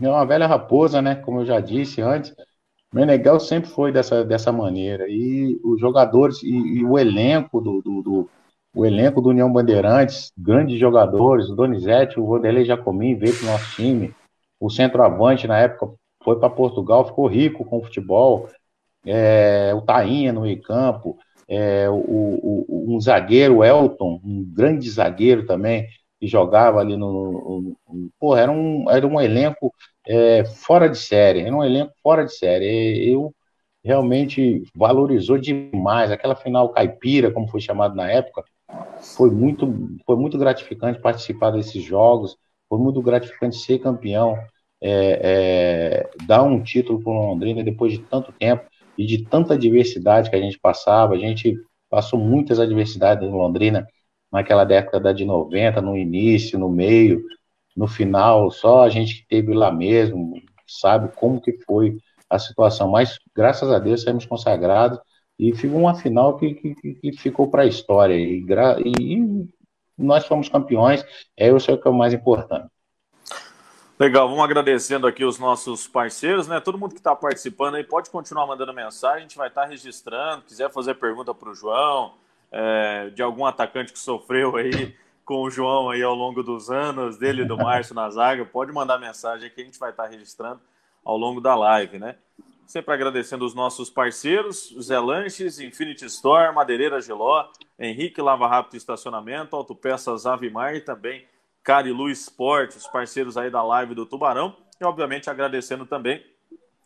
É 0.00 0.08
uma 0.08 0.24
velha 0.24 0.46
raposa, 0.46 1.02
né? 1.02 1.16
Como 1.16 1.40
eu 1.40 1.44
já 1.44 1.58
disse 1.58 2.00
antes. 2.00 2.32
Meneghel 2.94 3.40
sempre 3.40 3.68
foi 3.68 3.90
dessa, 3.90 4.24
dessa 4.24 4.52
maneira. 4.52 5.06
E 5.08 5.60
os 5.64 5.80
jogadores 5.80 6.40
e, 6.44 6.50
e 6.50 6.84
o 6.84 6.96
elenco 6.96 7.60
do, 7.60 7.82
do, 7.82 8.00
do, 8.00 8.30
o 8.72 8.86
elenco 8.86 9.20
do 9.20 9.30
União 9.30 9.52
Bandeirantes, 9.52 10.30
grandes 10.38 10.78
jogadores, 10.78 11.50
o 11.50 11.56
Donizete, 11.56 12.20
o 12.20 12.26
Vanderlei 12.28 12.64
Jacomim 12.64 13.16
veio 13.16 13.36
para 13.36 13.48
o 13.48 13.50
nosso 13.50 13.74
time. 13.74 14.14
O 14.60 14.70
centroavante, 14.70 15.48
na 15.48 15.58
época, 15.58 15.92
foi 16.22 16.38
para 16.38 16.48
Portugal, 16.48 17.04
ficou 17.04 17.26
rico 17.26 17.64
com 17.64 17.78
o 17.78 17.82
futebol. 17.82 18.48
É, 19.04 19.74
o 19.74 19.80
Tainha 19.80 20.32
no 20.32 20.42
meio 20.42 20.62
campo 20.62 21.18
é, 21.48 21.88
o, 21.88 21.94
o, 21.94 22.94
um 22.94 23.00
zagueiro, 23.00 23.64
Elton, 23.64 24.20
um 24.22 24.44
grande 24.44 24.88
zagueiro 24.90 25.46
também, 25.46 25.86
que 26.20 26.26
jogava 26.26 26.80
ali 26.80 26.96
no. 26.96 27.76
no, 27.88 28.10
no 28.20 28.36
era 28.36 28.50
um, 28.52 28.90
era 28.90 29.06
um 29.06 29.20
elenco 29.20 29.72
é, 30.06 30.44
fora 30.44 30.88
de 30.88 30.98
série, 30.98 31.40
era 31.40 31.54
um 31.54 31.64
elenco 31.64 31.92
fora 32.02 32.24
de 32.24 32.32
série. 32.36 33.10
Eu 33.10 33.34
realmente 33.82 34.62
valorizou 34.74 35.38
demais 35.38 36.10
aquela 36.10 36.36
final 36.36 36.68
caipira, 36.70 37.30
como 37.30 37.48
foi 37.48 37.60
chamado 37.60 37.94
na 37.94 38.10
época. 38.10 38.44
Foi 39.16 39.30
muito, 39.30 39.96
foi 40.04 40.16
muito 40.16 40.36
gratificante 40.36 41.00
participar 41.00 41.52
desses 41.52 41.82
jogos, 41.82 42.36
foi 42.68 42.78
muito 42.78 43.00
gratificante 43.00 43.56
ser 43.56 43.78
campeão, 43.78 44.36
é, 44.80 46.10
é, 46.10 46.24
dar 46.26 46.42
um 46.42 46.62
título 46.62 47.00
para 47.02 47.10
o 47.10 47.30
Londrina 47.30 47.64
depois 47.64 47.92
de 47.92 48.00
tanto 48.00 48.32
tempo 48.32 48.68
e 48.98 49.06
de 49.06 49.24
tanta 49.24 49.56
diversidade 49.56 50.28
que 50.28 50.36
a 50.36 50.40
gente 50.40 50.58
passava. 50.58 51.14
A 51.14 51.18
gente 51.18 51.56
passou 51.88 52.18
muitas 52.18 52.58
adversidades 52.58 53.26
em 53.26 53.32
Londrina 53.32 53.86
naquela 54.30 54.64
década 54.64 55.14
de 55.14 55.24
90, 55.24 55.80
no 55.80 55.96
início, 55.96 56.58
no 56.58 56.68
meio, 56.68 57.22
no 57.76 57.86
final, 57.86 58.50
só 58.50 58.82
a 58.82 58.88
gente 58.88 59.22
que 59.22 59.28
teve 59.28 59.54
lá 59.54 59.72
mesmo 59.72 60.34
sabe 60.66 61.10
como 61.16 61.40
que 61.40 61.52
foi 61.64 61.96
a 62.28 62.38
situação, 62.38 62.90
mas 62.90 63.18
graças 63.34 63.70
a 63.70 63.78
Deus 63.78 64.02
saímos 64.02 64.26
consagrados 64.26 64.98
e 65.38 65.54
ficou 65.54 65.78
uma 65.80 65.94
final 65.94 66.36
que, 66.36 66.54
que, 66.54 66.74
que 66.74 67.12
ficou 67.12 67.48
para 67.48 67.62
a 67.62 67.66
história 67.66 68.14
e, 68.14 68.44
e, 69.00 69.48
nós 69.96 70.26
fomos 70.26 70.48
campeões, 70.48 71.04
é 71.36 71.48
isso 71.48 71.78
que 71.78 71.88
é 71.88 71.90
o 71.90 71.94
mais 71.94 72.12
importante. 72.12 72.68
Legal, 73.98 74.28
vamos 74.28 74.44
agradecendo 74.44 75.08
aqui 75.08 75.24
os 75.24 75.40
nossos 75.40 75.88
parceiros, 75.88 76.46
né? 76.46 76.60
Todo 76.60 76.78
mundo 76.78 76.92
que 76.92 77.00
está 77.00 77.16
participando 77.16 77.74
aí 77.74 77.82
pode 77.82 78.10
continuar 78.10 78.46
mandando 78.46 78.72
mensagem, 78.72 79.16
a 79.16 79.20
gente 79.22 79.36
vai 79.36 79.48
estar 79.48 79.62
tá 79.62 79.66
registrando. 79.66 80.44
Quiser 80.44 80.70
fazer 80.70 80.94
pergunta 80.94 81.34
para 81.34 81.48
o 81.48 81.54
João, 81.54 82.14
é, 82.52 83.10
de 83.10 83.20
algum 83.22 83.44
atacante 83.44 83.92
que 83.92 83.98
sofreu 83.98 84.54
aí 84.54 84.94
com 85.24 85.42
o 85.42 85.50
João 85.50 85.90
aí 85.90 86.00
ao 86.00 86.14
longo 86.14 86.44
dos 86.44 86.70
anos, 86.70 87.18
dele 87.18 87.42
e 87.42 87.44
do 87.44 87.56
Márcio 87.56 87.92
na 87.92 88.08
zaga, 88.08 88.44
pode 88.44 88.70
mandar 88.70 89.00
mensagem 89.00 89.50
que 89.50 89.60
a 89.60 89.64
gente 89.64 89.80
vai 89.80 89.90
estar 89.90 90.04
tá 90.04 90.08
registrando 90.08 90.60
ao 91.04 91.16
longo 91.16 91.40
da 91.40 91.56
live, 91.56 91.98
né? 91.98 92.14
Sempre 92.68 92.94
agradecendo 92.94 93.44
os 93.44 93.52
nossos 93.52 93.90
parceiros, 93.90 94.76
Zé 94.80 95.00
Lanches, 95.00 95.58
Infinity 95.58 96.04
Store, 96.04 96.54
Madeireira 96.54 97.00
Geló, 97.00 97.48
Henrique 97.76 98.22
Lava 98.22 98.46
Rápido 98.46 98.76
Estacionamento, 98.76 99.56
Autopeças 99.56 100.24
Avimar 100.24 100.76
e 100.76 100.80
também 100.80 101.26
Carilu 101.68 102.08
Esporte, 102.08 102.78
os 102.78 102.86
parceiros 102.86 103.36
aí 103.36 103.50
da 103.50 103.62
live 103.62 103.94
do 103.94 104.06
Tubarão. 104.06 104.56
E, 104.80 104.84
obviamente, 104.86 105.28
agradecendo 105.28 105.84
também 105.84 106.24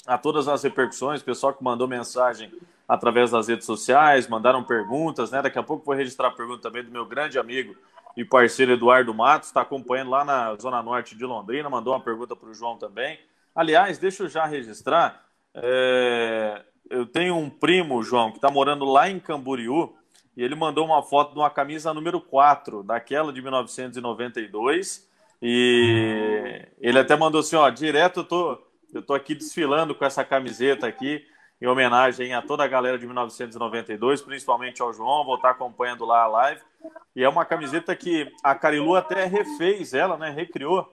a 0.04 0.18
todas 0.18 0.48
as 0.48 0.64
repercussões, 0.64 1.22
pessoal 1.22 1.54
que 1.54 1.62
mandou 1.62 1.86
mensagem 1.86 2.52
através 2.88 3.30
das 3.30 3.46
redes 3.46 3.64
sociais, 3.64 4.26
mandaram 4.26 4.64
perguntas, 4.64 5.30
né? 5.30 5.40
Daqui 5.40 5.56
a 5.56 5.62
pouco 5.62 5.86
vou 5.86 5.94
registrar 5.94 6.26
a 6.26 6.30
pergunta 6.32 6.62
também 6.62 6.82
do 6.82 6.90
meu 6.90 7.06
grande 7.06 7.38
amigo 7.38 7.76
e 8.16 8.24
parceiro 8.24 8.72
Eduardo 8.72 9.14
Matos, 9.14 9.50
está 9.50 9.60
acompanhando 9.60 10.10
lá 10.10 10.24
na 10.24 10.56
Zona 10.56 10.82
Norte 10.82 11.16
de 11.16 11.24
Londrina, 11.24 11.70
mandou 11.70 11.94
uma 11.94 12.00
pergunta 12.00 12.34
para 12.34 12.48
o 12.48 12.52
João 12.52 12.76
também. 12.76 13.20
Aliás, 13.54 13.98
deixa 13.98 14.24
eu 14.24 14.28
já 14.28 14.46
registrar. 14.46 15.24
É... 15.54 16.60
Eu 16.90 17.06
tenho 17.06 17.36
um 17.36 17.48
primo, 17.48 18.02
João, 18.02 18.32
que 18.32 18.38
está 18.38 18.50
morando 18.50 18.84
lá 18.84 19.08
em 19.08 19.20
Camboriú, 19.20 19.94
e 20.36 20.42
ele 20.42 20.54
mandou 20.54 20.84
uma 20.84 21.02
foto 21.02 21.32
de 21.32 21.38
uma 21.38 21.50
camisa 21.50 21.92
número 21.92 22.20
4, 22.20 22.82
daquela 22.82 23.32
de 23.32 23.42
1992. 23.42 25.08
E 25.40 26.66
ele 26.80 26.98
até 26.98 27.16
mandou 27.16 27.40
assim: 27.40 27.56
ó, 27.56 27.68
direto 27.68 28.20
eu 28.20 28.24
tô, 28.24 28.58
eu 28.94 29.02
tô 29.02 29.14
aqui 29.14 29.34
desfilando 29.34 29.94
com 29.94 30.04
essa 30.04 30.24
camiseta 30.24 30.86
aqui 30.86 31.24
em 31.60 31.66
homenagem 31.66 32.34
a 32.34 32.42
toda 32.42 32.64
a 32.64 32.68
galera 32.68 32.98
de 32.98 33.06
1992, 33.06 34.20
principalmente 34.20 34.82
ao 34.82 34.92
João, 34.92 35.24
vou 35.24 35.36
estar 35.36 35.50
acompanhando 35.50 36.04
lá 36.04 36.22
a 36.22 36.26
live. 36.26 36.60
E 37.14 37.22
é 37.22 37.28
uma 37.28 37.44
camiseta 37.44 37.94
que 37.94 38.28
a 38.42 38.54
Carilu 38.54 38.96
até 38.96 39.26
refez 39.26 39.94
ela, 39.94 40.16
né? 40.16 40.30
Recriou 40.30 40.92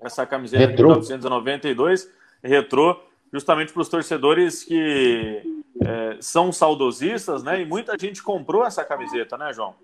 essa 0.00 0.24
camiseta 0.24 0.66
retrô. 0.66 0.92
de 0.92 1.00
1992, 1.00 2.08
retrô, 2.42 3.00
justamente 3.32 3.72
para 3.72 3.82
os 3.82 3.88
torcedores 3.88 4.62
que 4.62 5.42
é, 5.82 6.16
são 6.20 6.52
saudosistas, 6.52 7.42
né? 7.42 7.60
E 7.60 7.66
muita 7.66 7.96
gente 7.98 8.22
comprou 8.22 8.64
essa 8.64 8.84
camiseta, 8.84 9.36
né, 9.36 9.52
João? 9.52 9.74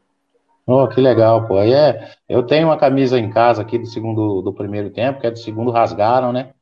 Oh, 0.66 0.86
que 0.86 1.00
legal, 1.00 1.46
pô. 1.46 1.58
é, 1.58 2.14
eu 2.28 2.44
tenho 2.44 2.68
uma 2.68 2.76
camisa 2.76 3.18
em 3.18 3.30
casa 3.30 3.62
aqui 3.62 3.78
do 3.78 3.86
segundo 3.86 4.42
do 4.42 4.52
primeiro 4.52 4.90
tempo, 4.90 5.20
que 5.20 5.26
é 5.26 5.30
do 5.30 5.38
segundo 5.38 5.72
rasgaram, 5.72 6.32
né? 6.32 6.52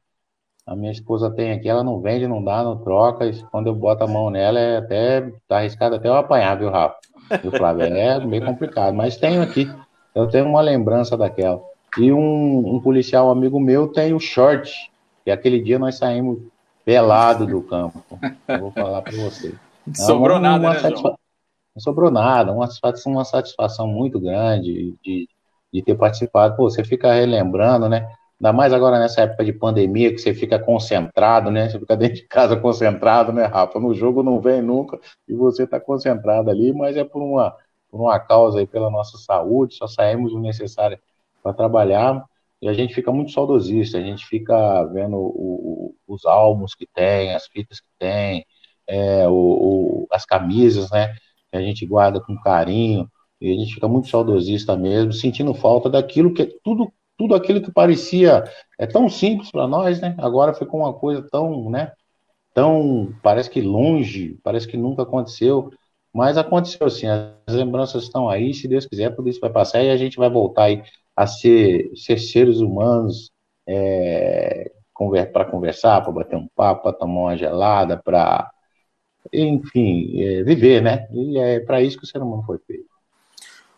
A 0.66 0.74
minha 0.74 0.92
esposa 0.92 1.30
tem 1.30 1.52
aqui, 1.52 1.68
ela 1.68 1.82
não 1.82 2.00
vende, 2.00 2.26
não 2.26 2.42
dá, 2.42 2.62
não 2.62 2.78
troca. 2.78 3.26
E 3.26 3.42
quando 3.50 3.66
eu 3.66 3.74
boto 3.74 4.04
a 4.04 4.06
mão 4.06 4.30
nela, 4.30 4.58
é 4.58 4.76
até 4.78 5.32
tá 5.48 5.58
arriscado 5.58 5.96
até 5.96 6.08
eu 6.08 6.14
apanhar, 6.14 6.56
viu, 6.56 6.70
Rafa? 6.70 6.96
E 7.42 7.48
o 7.48 7.50
Flávio 7.50 7.84
é 7.84 8.24
meio 8.24 8.44
complicado, 8.44 8.94
mas 8.94 9.16
tenho 9.16 9.42
aqui. 9.42 9.68
Eu 10.14 10.28
tenho 10.28 10.46
uma 10.46 10.60
lembrança 10.60 11.16
daquela. 11.16 11.60
E 11.98 12.12
um, 12.12 12.76
um 12.76 12.80
policial 12.80 13.30
amigo 13.30 13.58
meu 13.60 13.88
tem 13.88 14.14
o 14.14 14.20
short, 14.20 14.90
que 15.24 15.30
aquele 15.30 15.60
dia 15.60 15.78
nós 15.78 15.96
saímos 15.96 16.38
pelado 16.84 17.46
do 17.46 17.62
campo. 17.62 18.02
Eu 18.48 18.60
vou 18.60 18.70
falar 18.72 19.02
para 19.02 19.12
você. 19.12 19.54
Não 19.86 19.94
sobrou 19.94 20.36
uma, 20.36 20.40
nada, 20.40 20.64
uma 20.66 20.74
né, 20.74 20.80
satisfa... 20.80 21.08
Não 21.74 21.80
sobrou 21.80 22.10
nada, 22.10 22.52
uma 22.52 22.66
satisfação, 22.66 23.12
uma 23.12 23.24
satisfação 23.24 23.86
muito 23.86 24.20
grande 24.20 24.96
de, 25.02 25.28
de 25.72 25.82
ter 25.82 25.94
participado. 25.94 26.56
Pô, 26.56 26.68
você 26.68 26.84
fica 26.84 27.12
relembrando, 27.12 27.88
né? 27.88 28.10
Ainda 28.40 28.52
mais 28.52 28.72
agora 28.72 28.98
nessa 28.98 29.20
época 29.22 29.44
de 29.44 29.52
pandemia, 29.52 30.10
que 30.10 30.18
você 30.18 30.32
fica 30.32 30.58
concentrado, 30.58 31.50
né? 31.50 31.68
Você 31.68 31.78
fica 31.78 31.96
dentro 31.96 32.16
de 32.16 32.22
casa 32.26 32.56
concentrado, 32.56 33.32
né, 33.32 33.44
Rafa? 33.44 33.78
No 33.78 33.94
jogo 33.94 34.22
não 34.22 34.40
vem 34.40 34.62
nunca 34.62 34.98
e 35.28 35.34
você 35.34 35.64
está 35.64 35.78
concentrado 35.78 36.50
ali, 36.50 36.72
mas 36.72 36.96
é 36.96 37.04
por 37.04 37.22
uma, 37.22 37.54
por 37.90 38.00
uma 38.00 38.18
causa 38.18 38.58
aí, 38.58 38.66
pela 38.66 38.90
nossa 38.90 39.18
saúde, 39.18 39.74
só 39.74 39.86
saímos 39.86 40.32
o 40.32 40.40
necessário 40.40 40.98
para 41.42 41.52
trabalhar 41.52 42.24
e 42.62 42.68
a 42.68 42.72
gente 42.72 42.94
fica 42.94 43.12
muito 43.12 43.32
saudosista, 43.32 43.98
a 43.98 44.02
gente 44.02 44.26
fica 44.26 44.84
vendo 44.86 45.16
o, 45.16 45.94
o, 46.08 46.14
os 46.14 46.24
álbuns 46.26 46.74
que 46.74 46.86
tem, 46.86 47.34
as 47.34 47.46
fitas 47.46 47.80
que 47.80 47.88
tem, 47.98 48.44
é, 48.86 49.26
o, 49.28 50.06
as 50.12 50.24
camisas, 50.26 50.90
né? 50.90 51.12
Que 51.50 51.56
a 51.58 51.62
gente 51.62 51.86
guarda 51.86 52.20
com 52.20 52.36
carinho, 52.40 53.08
e 53.40 53.52
a 53.52 53.56
gente 53.56 53.74
fica 53.74 53.88
muito 53.88 54.08
saudosista 54.08 54.76
mesmo, 54.76 55.12
sentindo 55.12 55.54
falta 55.54 55.88
daquilo 55.88 56.34
que 56.34 56.46
tudo 56.62 56.92
tudo 57.16 57.34
aquilo 57.34 57.60
que 57.60 57.70
parecia 57.70 58.44
é 58.78 58.86
tão 58.86 59.06
simples 59.08 59.50
para 59.50 59.66
nós, 59.68 60.00
né? 60.00 60.14
Agora 60.18 60.54
ficou 60.54 60.80
uma 60.80 60.94
coisa 60.94 61.22
tão, 61.30 61.68
né? 61.70 61.92
Tão 62.54 63.14
parece 63.22 63.50
que 63.50 63.60
longe, 63.60 64.38
parece 64.42 64.66
que 64.66 64.76
nunca 64.76 65.02
aconteceu, 65.02 65.70
mas 66.14 66.38
aconteceu 66.38 66.88
sim. 66.90 67.06
As 67.08 67.54
lembranças 67.54 68.04
estão 68.04 68.28
aí, 68.28 68.54
se 68.54 68.66
Deus 68.66 68.86
quiser, 68.86 69.14
tudo 69.14 69.28
isso 69.28 69.40
vai 69.40 69.50
passar 69.50 69.82
e 69.82 69.90
a 69.90 69.96
gente 69.98 70.16
vai 70.16 70.30
voltar 70.30 70.64
aí 70.64 70.82
a 71.20 71.26
ser, 71.26 71.90
ser 71.94 72.18
seres 72.18 72.60
humanos 72.60 73.30
é, 73.68 74.72
conver, 74.90 75.30
para 75.30 75.44
conversar, 75.44 76.00
para 76.00 76.12
bater 76.12 76.36
um 76.36 76.48
papo, 76.56 76.84
para 76.84 76.94
tomar 76.94 77.20
uma 77.20 77.36
gelada, 77.36 77.98
para 78.02 78.50
enfim, 79.30 80.18
é, 80.18 80.42
viver, 80.42 80.80
né? 80.80 81.06
E 81.12 81.38
é 81.38 81.60
para 81.60 81.82
isso 81.82 81.98
que 81.98 82.04
o 82.04 82.06
ser 82.06 82.22
humano 82.22 82.42
foi 82.46 82.56
feito. 82.66 82.88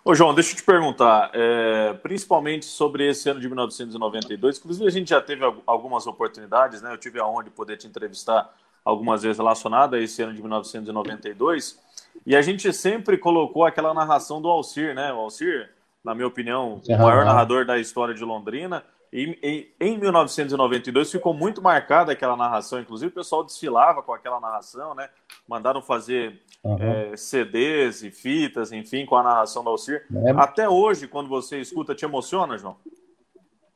Ô, 0.04 0.14
João, 0.14 0.32
deixa 0.32 0.52
eu 0.52 0.56
te 0.56 0.62
perguntar, 0.62 1.32
é, 1.34 1.94
principalmente 1.94 2.64
sobre 2.64 3.08
esse 3.08 3.28
ano 3.28 3.40
de 3.40 3.48
1992, 3.48 4.58
inclusive 4.58 4.86
a 4.86 4.90
gente 4.90 5.10
já 5.10 5.20
teve 5.20 5.44
algumas 5.66 6.06
oportunidades, 6.06 6.80
né? 6.80 6.92
Eu 6.92 6.98
tive 6.98 7.18
a 7.18 7.26
honra 7.26 7.42
de 7.42 7.50
poder 7.50 7.76
te 7.76 7.88
entrevistar 7.88 8.54
algumas 8.84 9.24
vezes 9.24 9.38
relacionada 9.38 9.96
a 9.96 10.00
esse 10.00 10.22
ano 10.22 10.32
de 10.32 10.40
1992, 10.40 11.76
e 12.24 12.36
a 12.36 12.42
gente 12.42 12.72
sempre 12.72 13.18
colocou 13.18 13.64
aquela 13.64 13.92
narração 13.92 14.40
do 14.40 14.48
Alcir, 14.48 14.94
né? 14.94 15.12
O 15.12 15.16
Alcir, 15.16 15.68
na 16.04 16.14
minha 16.14 16.26
opinião, 16.26 16.80
o 16.86 16.98
maior 16.98 17.24
narrador 17.24 17.64
da 17.64 17.78
história 17.78 18.14
de 18.14 18.24
Londrina, 18.24 18.84
e 19.12 19.38
em, 19.42 19.68
em 19.78 19.98
1992 19.98 21.12
ficou 21.12 21.34
muito 21.34 21.60
marcada 21.60 22.12
aquela 22.12 22.36
narração, 22.36 22.80
inclusive 22.80 23.10
o 23.10 23.14
pessoal 23.14 23.44
desfilava 23.44 24.02
com 24.02 24.12
aquela 24.12 24.40
narração, 24.40 24.94
né? 24.94 25.08
Mandaram 25.46 25.82
fazer 25.82 26.40
uhum. 26.64 26.78
é, 26.80 27.16
CDs 27.16 28.02
e 28.02 28.10
fitas, 28.10 28.72
enfim, 28.72 29.04
com 29.04 29.16
a 29.16 29.22
narração 29.22 29.62
do 29.62 29.68
Alcir. 29.68 30.06
É. 30.24 30.30
Até 30.30 30.66
hoje, 30.66 31.06
quando 31.06 31.28
você 31.28 31.60
escuta, 31.60 31.94
te 31.94 32.06
emociona, 32.06 32.56
João? 32.56 32.76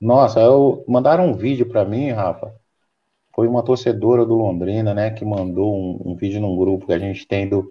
Nossa, 0.01 0.41
eu 0.41 0.83
mandaram 0.89 1.27
um 1.27 1.35
vídeo 1.35 1.66
para 1.66 1.85
mim, 1.85 2.11
Rafa. 2.11 2.55
Foi 3.35 3.47
uma 3.47 3.62
torcedora 3.62 4.24
do 4.24 4.35
Londrina, 4.35 4.95
né, 4.95 5.11
que 5.11 5.24
mandou 5.24 5.74
um, 5.74 6.12
um 6.12 6.16
vídeo 6.16 6.41
num 6.41 6.57
grupo 6.57 6.87
que 6.87 6.95
a 6.95 6.99
gente 6.99 7.27
tem 7.27 7.47
do, 7.47 7.70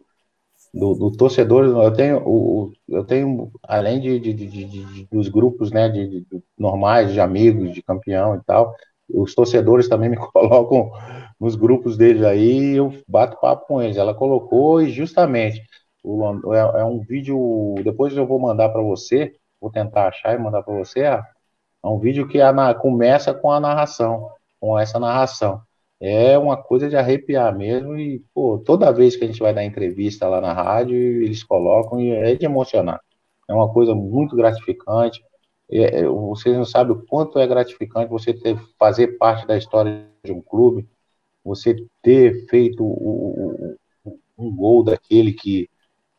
do, 0.75 0.93
do 0.93 1.11
torcedor. 1.11 1.63
Eu 1.65 1.93
tenho, 1.93 2.21
o, 2.27 2.71
eu 2.87 3.03
tenho 3.03 3.51
além 3.63 3.99
de, 4.01 4.19
de, 4.19 4.33
de, 4.33 4.65
de 4.65 5.07
dos 5.11 5.29
grupos, 5.29 5.71
né, 5.71 5.87
de, 5.89 6.25
normais, 6.57 7.13
de 7.13 7.19
amigos, 7.19 7.73
de 7.73 7.81
campeão 7.81 8.35
e 8.35 8.41
tal. 8.43 8.75
Os 9.09 9.33
torcedores 9.33 9.87
também 9.87 10.09
me 10.09 10.17
colocam 10.33 10.91
nos 11.39 11.55
grupos 11.55 11.97
deles 11.97 12.23
aí, 12.23 12.75
eu 12.75 12.93
bato 13.07 13.39
papo 13.39 13.65
com 13.67 13.81
eles. 13.81 13.97
Ela 13.97 14.13
colocou 14.13 14.81
e 14.81 14.89
justamente 14.89 15.63
o, 16.03 16.53
é, 16.53 16.81
é 16.81 16.83
um 16.83 16.99
vídeo. 16.99 17.75
Depois 17.83 18.15
eu 18.15 18.27
vou 18.27 18.39
mandar 18.39 18.69
para 18.69 18.81
você, 18.81 19.33
vou 19.61 19.71
tentar 19.71 20.09
achar 20.09 20.35
e 20.35 20.37
mandar 20.37 20.61
para 20.63 20.75
você. 20.75 21.01
É 21.01 21.21
um 21.83 21.99
vídeo 21.99 22.27
que 22.27 22.41
a, 22.41 22.73
começa 22.73 23.33
com 23.33 23.51
a 23.51 23.59
narração, 23.59 24.29
com 24.59 24.77
essa 24.77 24.99
narração. 24.99 25.61
É 25.99 26.37
uma 26.37 26.57
coisa 26.61 26.89
de 26.89 26.95
arrepiar 26.97 27.57
mesmo 27.57 27.97
e 27.97 28.19
pô, 28.33 28.59
toda 28.59 28.91
vez 28.91 29.15
que 29.15 29.23
a 29.23 29.27
gente 29.27 29.39
vai 29.39 29.53
dar 29.53 29.63
entrevista 29.63 30.27
lá 30.27 30.41
na 30.41 30.53
rádio, 30.53 30.95
eles 30.95 31.43
colocam 31.43 31.99
e 32.01 32.11
é 32.11 32.35
de 32.35 32.45
emocionar. 32.45 32.99
É 33.47 33.53
uma 33.53 33.71
coisa 33.71 33.95
muito 33.95 34.35
gratificante. 34.35 35.23
É, 35.71 36.01
é 36.01 36.07
vocês 36.07 36.55
não 36.55 36.65
sabem 36.65 36.95
o 36.95 37.05
quanto 37.05 37.39
é 37.39 37.47
gratificante 37.47 38.09
você 38.09 38.33
ter, 38.33 38.57
fazer 38.77 39.17
parte 39.17 39.47
da 39.47 39.57
história 39.57 40.07
de 40.23 40.31
um 40.31 40.41
clube, 40.41 40.87
você 41.43 41.75
ter 42.01 42.45
feito 42.47 42.83
o, 42.83 43.75
o, 44.05 44.19
um 44.37 44.53
gol 44.55 44.83
daquele 44.83 45.33
que, 45.33 45.69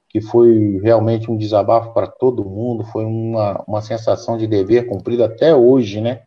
que 0.09 0.21
foi 0.21 0.81
realmente 0.83 1.31
um 1.31 1.37
desabafo 1.37 1.93
para 1.93 2.07
todo 2.07 2.45
mundo, 2.45 2.85
foi 2.85 3.05
uma, 3.05 3.63
uma 3.69 3.83
sensação 3.83 4.39
de 4.39 4.47
dever 4.47 4.87
cumprido 4.87 5.25
até 5.25 5.55
hoje, 5.55 6.01
né? 6.01 6.23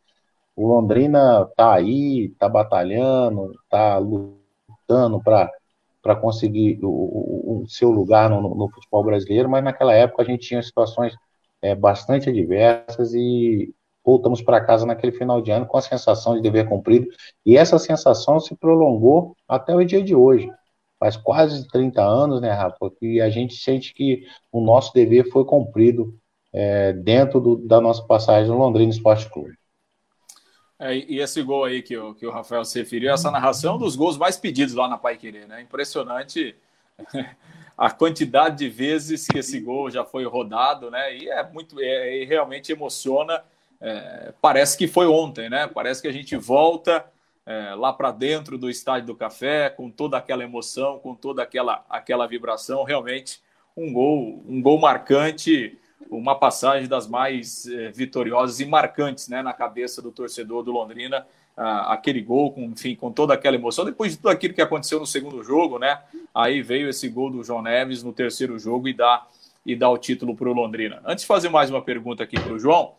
O 0.60 0.68
Londrina 0.68 1.46
tá 1.56 1.74
aí, 1.74 2.34
tá 2.38 2.50
batalhando, 2.50 3.54
tá 3.70 3.98
lutando 3.98 5.22
para 5.24 6.16
conseguir 6.20 6.84
o, 6.84 6.90
o, 6.90 7.64
o, 7.64 7.70
seu 7.70 7.90
lugar 7.90 8.30
no, 8.30 8.42
no, 8.42 8.70
futebol 8.70 9.02
brasileiro, 9.02 9.50
mas 9.50 9.64
naquela 9.64 9.94
época 9.94 10.22
a 10.22 10.26
gente 10.26 10.46
tinha 10.46 10.62
situações 10.62 11.16
é, 11.62 11.74
bastante 11.74 12.30
adversas 12.30 13.14
e 13.14 13.74
voltamos 14.04 14.42
para 14.42 14.60
casa 14.60 14.86
naquele 14.86 15.14
final 15.14 15.42
de 15.42 15.50
ano 15.50 15.66
com 15.66 15.78
a 15.78 15.82
sensação 15.82 16.36
de 16.36 16.42
dever 16.42 16.68
cumprido, 16.68 17.08
e 17.46 17.56
essa 17.56 17.80
sensação 17.80 18.38
se 18.38 18.54
prolongou 18.54 19.38
até 19.48 19.74
o 19.74 19.86
dia 19.86 20.04
de 20.04 20.14
hoje. 20.14 20.52
Faz 21.00 21.16
quase 21.16 21.66
30 21.70 22.02
anos, 22.04 22.42
né, 22.42 22.52
Rafa, 22.52 22.92
que 23.00 23.22
a 23.22 23.30
gente 23.30 23.56
sente 23.56 23.94
que 23.94 24.26
o 24.52 24.60
nosso 24.60 24.94
dever 24.94 25.32
foi 25.32 25.46
cumprido 25.46 26.14
é, 26.52 26.92
dentro 26.92 27.40
do, 27.40 27.56
da 27.66 27.80
nossa 27.80 28.04
passagem 28.04 28.52
no 28.52 28.58
Londrina 28.58 28.92
Esporte 28.92 29.30
Clube. 29.30 29.59
É, 30.80 30.96
e 30.96 31.20
esse 31.20 31.42
gol 31.44 31.66
aí 31.66 31.82
que 31.82 31.98
o, 31.98 32.14
que 32.16 32.26
o 32.26 32.32
Rafael 32.32 32.64
se 32.64 32.80
referiu, 32.80 33.12
essa 33.12 33.30
narração 33.30 33.78
dos 33.78 33.98
gols 33.98 34.18
mais 34.18 34.38
pedidos 34.38 34.74
lá 34.74 34.88
na 34.88 34.98
Pai 34.98 35.18
Querer, 35.18 35.48
né? 35.48 35.62
Impressionante 35.62 36.56
a 37.78 37.92
quantidade 37.92 38.58
de 38.58 38.70
vezes 38.70 39.28
que 39.28 39.40
esse 39.40 39.60
gol 39.60 39.90
já 39.90 40.06
foi 40.06 40.26
rodado, 40.26 40.90
né? 40.90 41.18
E 41.18 41.30
é 41.30 41.44
muito, 41.52 41.80
é, 41.82 42.24
realmente 42.24 42.72
emociona 42.72 43.44
é, 43.82 44.34
parece 44.42 44.78
que 44.78 44.88
foi 44.88 45.08
ontem, 45.08 45.50
né? 45.50 45.68
Parece 45.68 46.02
que 46.02 46.08
a 46.08 46.12
gente 46.12 46.36
volta 46.36 47.06
é, 47.46 47.74
lá 47.76 47.94
para 47.94 48.12
dentro 48.12 48.58
do 48.58 48.70
estádio 48.70 49.08
do 49.08 49.16
Café 49.16 49.70
com 49.70 49.90
toda 49.90 50.18
aquela 50.18 50.44
emoção, 50.44 51.00
com 51.00 51.16
toda 51.16 51.42
aquela, 51.42 51.86
aquela 51.90 52.28
vibração. 52.28 52.84
Realmente 52.84 53.42
um 53.76 53.94
gol, 53.94 54.44
um 54.48 54.62
gol 54.62 54.78
marcante, 54.78 55.79
uma 56.10 56.36
passagem 56.36 56.88
das 56.88 57.08
mais 57.08 57.68
é, 57.68 57.92
vitoriosas 57.92 58.60
e 58.60 58.66
marcantes, 58.66 59.28
né? 59.28 59.42
Na 59.42 59.54
cabeça 59.54 60.02
do 60.02 60.12
torcedor 60.12 60.64
do 60.64 60.72
Londrina. 60.72 61.26
ah, 61.56 61.94
aquele 61.94 62.22
gol, 62.22 62.54
com, 62.54 62.64
enfim, 62.64 62.96
com 62.96 63.12
toda 63.12 63.34
aquela 63.34 63.56
emoção. 63.56 63.84
Depois 63.84 64.12
de 64.14 64.18
tudo 64.18 64.30
aquilo 64.30 64.54
que 64.54 64.62
aconteceu 64.62 65.00
no 65.00 65.06
segundo 65.06 65.44
jogo, 65.44 65.78
né? 65.78 66.00
Aí 66.34 66.62
veio 66.62 66.90
esse 66.90 67.10
gol 67.10 67.30
do 67.30 67.44
João 67.44 67.62
Neves 67.62 68.02
no 68.02 68.14
terceiro 68.14 68.58
jogo 68.58 68.88
e 68.88 68.94
dá, 68.94 69.28
e 69.66 69.76
dá 69.76 69.90
o 69.90 69.98
título 69.98 70.36
para 70.36 70.50
o 70.50 70.54
Londrina. 70.54 71.02
Antes 71.06 71.24
de 71.24 71.28
fazer 71.28 71.50
mais 71.50 71.70
uma 71.70 71.82
pergunta 71.82 72.24
aqui 72.24 72.40
para 72.40 72.54
o 72.54 72.60
João, 72.60 72.94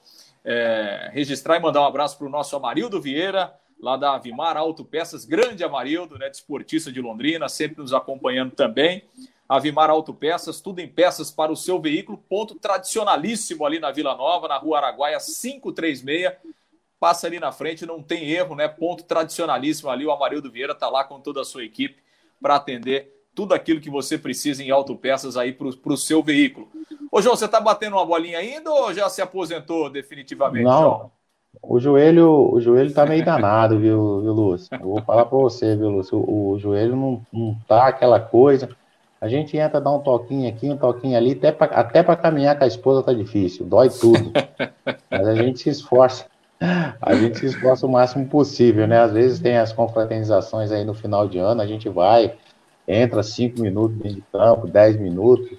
é, 0.44 1.10
registrar 1.12 1.56
e 1.56 1.60
mandar 1.60 1.80
um 1.80 1.86
abraço 1.86 2.18
para 2.18 2.26
o 2.26 2.30
nosso 2.30 2.54
Amarildo 2.54 3.00
Vieira, 3.00 3.52
lá 3.80 3.96
da 3.96 4.14
Avimar 4.14 4.58
Autopeças, 4.58 5.24
grande 5.24 5.64
Amarildo, 5.64 6.18
né, 6.18 6.28
desportista 6.28 6.92
de 6.92 7.00
Londrina, 7.00 7.48
sempre 7.48 7.80
nos 7.80 7.94
acompanhando 7.94 8.50
também. 8.52 9.02
Avimar 9.50 9.90
Autopeças, 9.90 10.60
tudo 10.60 10.78
em 10.78 10.86
peças 10.86 11.28
para 11.28 11.50
o 11.50 11.56
seu 11.56 11.80
veículo, 11.80 12.16
ponto 12.16 12.54
tradicionalíssimo 12.54 13.66
ali 13.66 13.80
na 13.80 13.90
Vila 13.90 14.14
Nova, 14.14 14.46
na 14.46 14.56
Rua 14.56 14.78
Araguaia 14.78 15.18
536. 15.18 16.34
Passa 17.00 17.26
ali 17.26 17.40
na 17.40 17.50
frente, 17.50 17.84
não 17.84 18.00
tem 18.00 18.30
erro, 18.30 18.54
né? 18.54 18.68
Ponto 18.68 19.02
tradicionalíssimo 19.02 19.90
ali. 19.90 20.06
O 20.06 20.12
Amarildo 20.12 20.52
Vieira 20.52 20.72
está 20.72 20.88
lá 20.88 21.02
com 21.02 21.18
toda 21.18 21.40
a 21.40 21.44
sua 21.44 21.64
equipe 21.64 21.96
para 22.40 22.54
atender 22.54 23.12
tudo 23.34 23.52
aquilo 23.52 23.80
que 23.80 23.90
você 23.90 24.16
precisa 24.16 24.62
em 24.62 24.70
autopeças 24.70 25.36
aí 25.36 25.52
para 25.52 25.66
o 25.66 25.96
seu 25.96 26.22
veículo. 26.22 26.68
Ô, 27.10 27.20
João, 27.20 27.34
você 27.34 27.46
está 27.46 27.60
batendo 27.60 27.96
uma 27.96 28.06
bolinha 28.06 28.38
ainda 28.38 28.70
ou 28.70 28.94
já 28.94 29.08
se 29.08 29.20
aposentou 29.20 29.90
definitivamente? 29.90 30.62
Não. 30.62 30.80
João? 30.80 31.12
O 31.60 31.80
joelho, 31.80 32.52
o 32.52 32.60
joelho 32.60 32.94
tá 32.94 33.04
meio 33.04 33.24
danado, 33.24 33.80
viu, 33.80 34.20
viu 34.20 34.32
Lúcio? 34.32 34.68
Eu 34.72 34.90
vou 34.90 35.02
falar 35.02 35.24
para 35.26 35.36
você, 35.36 35.74
viu, 35.74 35.90
Lúcio? 35.90 36.16
O, 36.16 36.52
o, 36.52 36.58
joelho 36.60 36.94
não, 36.94 37.26
não 37.32 37.56
tá 37.66 37.88
aquela 37.88 38.20
coisa. 38.20 38.68
A 39.20 39.28
gente 39.28 39.56
entra, 39.56 39.80
dá 39.80 39.90
um 39.90 39.98
toquinho 39.98 40.48
aqui, 40.48 40.70
um 40.70 40.76
toquinho 40.78 41.16
ali, 41.16 41.32
até 41.32 41.52
para 41.52 41.76
até 41.76 42.02
caminhar 42.16 42.56
com 42.56 42.64
a 42.64 42.66
esposa 42.66 43.02
tá 43.02 43.12
difícil, 43.12 43.66
dói 43.66 43.90
tudo. 43.90 44.32
Mas 45.10 45.28
a 45.28 45.34
gente 45.34 45.60
se 45.60 45.68
esforça. 45.68 46.24
A 47.00 47.14
gente 47.14 47.38
se 47.38 47.46
esforça 47.46 47.86
o 47.86 47.90
máximo 47.90 48.26
possível, 48.26 48.86
né? 48.86 48.98
Às 48.98 49.12
vezes 49.12 49.40
tem 49.40 49.56
as 49.56 49.72
confraternizações 49.72 50.70
aí 50.70 50.84
no 50.84 50.94
final 50.94 51.28
de 51.28 51.38
ano, 51.38 51.60
a 51.60 51.66
gente 51.66 51.88
vai, 51.88 52.34
entra 52.88 53.22
cinco 53.22 53.60
minutos 53.60 53.96
dentro 53.98 54.16
de 54.16 54.24
campo, 54.32 54.66
dez 54.66 54.98
minutos, 54.98 55.50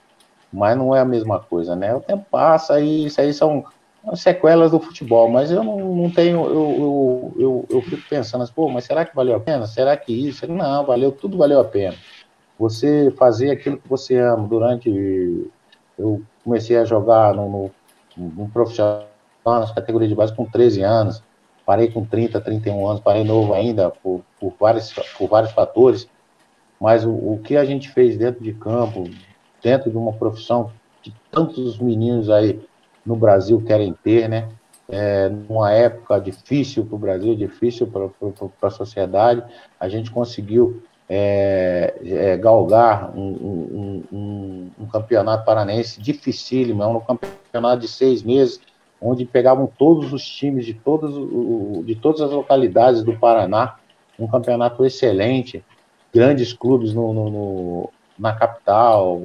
mas 0.52 0.78
não 0.78 0.96
é 0.96 1.00
a 1.00 1.06
mesma 1.06 1.40
coisa, 1.40 1.76
né? 1.76 1.94
O 1.94 2.02
tempo 2.02 2.26
passa 2.30 2.80
e 2.80 3.06
isso 3.06 3.22
aí 3.22 3.34
são 3.34 3.66
sequelas 4.16 4.72
do 4.72 4.80
futebol, 4.80 5.30
mas 5.30 5.52
eu 5.52 5.64
não, 5.64 5.96
não 5.96 6.10
tenho, 6.10 6.46
eu, 6.46 6.54
eu, 6.54 7.34
eu, 7.38 7.66
eu, 7.70 7.82
fico 7.84 8.02
pensando, 8.10 8.44
assim, 8.44 8.54
pô, 8.54 8.68
mas 8.68 8.86
será 8.86 9.06
que 9.06 9.16
valeu 9.16 9.36
a 9.36 9.40
pena? 9.40 9.68
Será 9.68 9.96
que 9.96 10.12
isso? 10.12 10.52
Não, 10.52 10.86
valeu, 10.86 11.12
tudo 11.12 11.38
valeu 11.38 11.60
a 11.60 11.66
pena. 11.66 11.96
Você 12.60 13.12
fazer 13.18 13.52
aquilo 13.52 13.78
que 13.78 13.88
você 13.88 14.18
ama 14.18 14.48
durante. 14.48 15.50
Eu 15.98 16.22
comecei 16.44 16.78
a 16.78 16.86
jogar 16.86 17.34
no, 17.34 17.50
no, 17.50 17.72
no 18.18 18.50
profissional, 18.50 19.08
nas 19.46 19.72
categorias 19.72 20.10
de 20.10 20.16
base, 20.16 20.36
com 20.36 20.46
13 20.46 20.82
anos, 20.82 21.24
parei 21.66 21.90
com 21.90 22.06
30, 22.06 22.40
31 22.42 22.88
anos, 22.88 23.02
parei 23.02 23.24
novo 23.24 23.54
ainda, 23.54 23.90
por, 23.90 24.22
por, 24.40 24.54
vários, 24.60 24.94
por 25.18 25.28
vários 25.28 25.52
fatores, 25.52 26.08
mas 26.80 27.06
o, 27.06 27.12
o 27.12 27.40
que 27.44 27.56
a 27.56 27.66
gente 27.66 27.90
fez 27.90 28.18
dentro 28.18 28.44
de 28.44 28.54
campo, 28.54 29.10
dentro 29.64 29.90
de 29.90 29.98
uma 29.98 30.14
profissão 30.14 30.72
que 31.02 31.14
tantos 31.32 31.80
meninos 31.80 32.30
aí 32.30 32.60
no 33.06 33.16
Brasil 33.16 33.62
querem 33.62 33.94
ter, 34.04 34.28
né? 34.28 34.50
É, 34.90 35.30
numa 35.30 35.72
época 35.72 36.20
difícil 36.20 36.86
para 36.86 36.96
o 36.96 37.00
Brasil, 37.00 37.36
difícil 37.36 37.88
para 37.88 38.68
a 38.68 38.72
sociedade, 38.72 39.42
a 39.80 39.88
gente 39.88 40.12
conseguiu 40.12 40.84
é, 41.14 41.94
é, 42.06 42.38
galgar 42.38 43.12
um, 43.14 43.22
um, 43.22 44.04
um, 44.14 44.72
um, 44.80 44.86
campeonato 44.86 45.44
paranense 45.44 46.00
dificílimo, 46.00 46.82
é 46.82 46.88
um 46.88 47.02
campeonato 47.02 47.82
de 47.82 47.90
seis 47.90 48.24
meses, 48.24 48.62
onde 49.02 49.26
pegavam 49.26 49.68
todos 49.68 50.14
os 50.14 50.26
times 50.26 50.66
de, 50.66 50.74
todos, 50.74 51.14
de 51.86 51.96
todas 51.96 52.22
as 52.22 52.32
localidades 52.32 53.04
do 53.04 53.12
Paraná, 53.12 53.76
um 54.18 54.26
campeonato 54.26 54.86
excelente, 54.86 55.62
grandes 56.14 56.54
clubes 56.54 56.94
no, 56.94 57.14
no, 57.14 57.30
no 57.30 57.90
na 58.18 58.32
capital, 58.34 59.20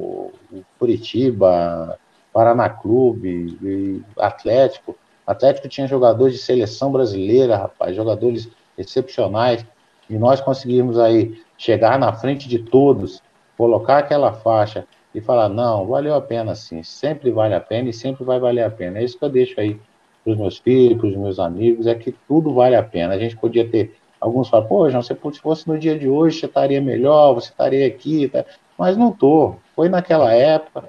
Curitiba, 0.80 1.97
Paraná 2.32 2.68
Clube, 2.68 4.03
Atlético. 4.18 4.97
Atlético 5.24 5.68
tinha 5.68 5.87
jogadores 5.87 6.34
de 6.34 6.41
seleção 6.41 6.91
brasileira, 6.91 7.57
rapaz, 7.57 7.95
jogadores 7.95 8.49
excepcionais. 8.76 9.64
E 10.09 10.16
nós 10.16 10.41
conseguimos 10.41 10.99
aí 10.99 11.45
chegar 11.59 11.98
na 11.98 12.12
frente 12.12 12.48
de 12.48 12.59
todos, 12.59 13.22
colocar 13.57 13.98
aquela 13.98 14.32
faixa 14.32 14.86
e 15.14 15.20
falar: 15.20 15.48
não, 15.48 15.86
valeu 15.86 16.14
a 16.14 16.20
pena 16.20 16.54
sim, 16.54 16.82
sempre 16.82 17.30
vale 17.30 17.54
a 17.54 17.61
pena 17.61 17.88
e 17.88 17.92
sempre 17.92 18.24
vai 18.24 18.38
valer 18.38 18.64
a 18.64 18.70
pena. 18.70 18.98
É 18.98 19.04
isso 19.04 19.18
que 19.18 19.24
eu 19.24 19.30
deixo 19.30 19.59
aí 19.61 19.78
para 20.22 20.32
os 20.32 20.38
meus 20.38 20.59
filhos, 20.59 20.98
para 20.98 21.09
os 21.09 21.16
meus 21.16 21.38
amigos, 21.38 21.86
é 21.86 21.94
que 21.94 22.12
tudo 22.26 22.52
vale 22.52 22.74
a 22.74 22.82
pena. 22.82 23.14
A 23.14 23.18
gente 23.18 23.36
podia 23.36 23.66
ter. 23.68 23.94
Alguns 24.20 24.48
falam, 24.48 24.66
pô, 24.66 24.88
João, 24.90 25.02
se 25.02 25.14
fosse 25.14 25.68
no 25.68 25.78
dia 25.78 25.96
de 25.96 26.09
hoje, 26.09 26.40
você 26.40 26.46
estaria 26.46 26.80
melhor, 26.80 27.34
você 27.34 27.50
estaria 27.50 27.86
aqui, 27.86 28.28
tá? 28.28 28.44
mas 28.76 28.96
não 28.96 29.12
tô. 29.12 29.54
Foi 29.74 29.88
naquela 29.88 30.32
época, 30.32 30.84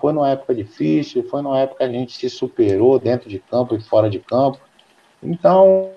foi 0.00 0.12
numa 0.12 0.30
época 0.30 0.54
difícil, 0.54 1.22
foi 1.28 1.42
numa 1.42 1.60
época 1.60 1.78
que 1.78 1.84
a 1.84 1.88
gente 1.88 2.12
se 2.12 2.28
superou 2.28 2.98
dentro 2.98 3.28
de 3.28 3.38
campo 3.38 3.74
e 3.74 3.80
fora 3.80 4.10
de 4.10 4.18
campo. 4.18 4.58
Então, 5.22 5.90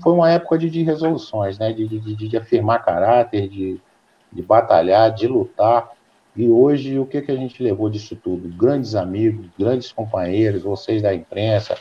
foi 0.00 0.12
uma 0.12 0.30
época 0.30 0.58
de, 0.58 0.68
de 0.68 0.82
resoluções, 0.82 1.58
né? 1.58 1.72
De, 1.72 1.86
de, 1.86 2.28
de, 2.28 2.36
afirmar 2.36 2.84
caráter, 2.84 3.48
de, 3.48 3.80
de 4.32 4.42
batalhar, 4.42 5.12
de 5.12 5.26
lutar. 5.26 5.90
E 6.36 6.48
hoje, 6.48 6.98
o 6.98 7.06
que, 7.06 7.20
que 7.20 7.32
a 7.32 7.36
gente 7.36 7.62
levou 7.62 7.90
disso 7.90 8.16
tudo? 8.16 8.48
Grandes 8.48 8.94
amigos, 8.94 9.46
grandes 9.58 9.92
companheiros, 9.92 10.62
vocês 10.62 11.02
da 11.02 11.14
imprensa, 11.14 11.76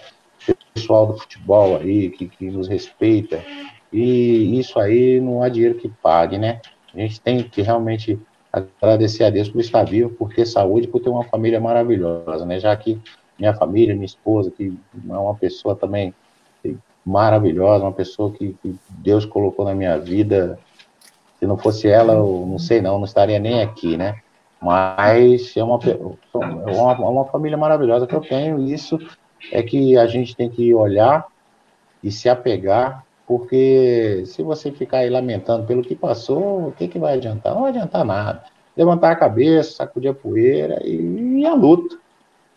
pessoal 0.73 1.07
do 1.07 1.17
futebol 1.17 1.77
aí, 1.77 2.09
que, 2.09 2.27
que 2.27 2.49
nos 2.49 2.67
respeita. 2.67 3.43
E 3.91 4.59
isso 4.59 4.79
aí 4.79 5.19
não 5.19 5.43
há 5.43 5.49
dinheiro 5.49 5.75
que 5.75 5.89
pague, 5.89 6.37
né? 6.37 6.61
A 6.93 6.97
gente 6.97 7.19
tem 7.21 7.43
que 7.43 7.61
realmente 7.61 8.19
agradecer 8.51 9.23
a 9.23 9.29
Deus 9.29 9.49
por 9.49 9.61
estar 9.61 9.83
vivo, 9.83 10.09
por 10.09 10.33
ter 10.33 10.45
saúde, 10.45 10.87
por 10.87 11.01
ter 11.01 11.09
uma 11.09 11.23
família 11.23 11.59
maravilhosa, 11.59 12.45
né? 12.45 12.59
Já 12.59 12.75
que 12.75 12.99
minha 13.37 13.53
família, 13.53 13.95
minha 13.95 14.05
esposa, 14.05 14.51
que 14.51 14.73
é 15.09 15.13
uma 15.13 15.35
pessoa 15.35 15.75
também 15.75 16.13
maravilhosa, 17.05 17.83
uma 17.83 17.91
pessoa 17.91 18.31
que, 18.31 18.55
que 18.61 18.75
Deus 18.89 19.25
colocou 19.25 19.65
na 19.65 19.73
minha 19.73 19.97
vida. 19.97 20.59
Se 21.39 21.45
não 21.45 21.57
fosse 21.57 21.87
ela, 21.87 22.13
eu 22.13 22.45
não 22.47 22.59
sei 22.59 22.81
não, 22.81 22.97
não 22.97 23.05
estaria 23.05 23.39
nem 23.39 23.61
aqui, 23.61 23.97
né? 23.97 24.19
Mas 24.61 25.55
é 25.57 25.63
uma, 25.63 25.79
é 25.83 26.71
uma, 26.75 26.91
é 26.93 27.09
uma 27.09 27.25
família 27.25 27.57
maravilhosa 27.57 28.05
que 28.05 28.13
eu 28.13 28.21
tenho, 28.21 28.59
e 28.59 28.73
isso 28.73 28.99
é 29.51 29.63
que 29.63 29.97
a 29.97 30.05
gente 30.05 30.35
tem 30.35 30.49
que 30.49 30.73
olhar 30.73 31.25
e 32.03 32.11
se 32.11 32.29
apegar 32.29 33.03
porque 33.31 34.23
se 34.25 34.43
você 34.43 34.73
ficar 34.73 34.97
aí 34.97 35.09
lamentando 35.09 35.65
pelo 35.65 35.81
que 35.81 35.95
passou, 35.95 36.67
o 36.67 36.71
que, 36.73 36.85
que 36.85 36.99
vai 36.99 37.13
adiantar? 37.13 37.53
Não 37.53 37.61
vai 37.61 37.69
adiantar 37.69 38.03
nada. 38.03 38.43
Levantar 38.75 39.11
a 39.11 39.15
cabeça, 39.15 39.71
sacudir 39.71 40.11
a 40.11 40.13
poeira 40.13 40.81
e, 40.85 41.39
e 41.39 41.45
a 41.45 41.53
luta. 41.53 41.97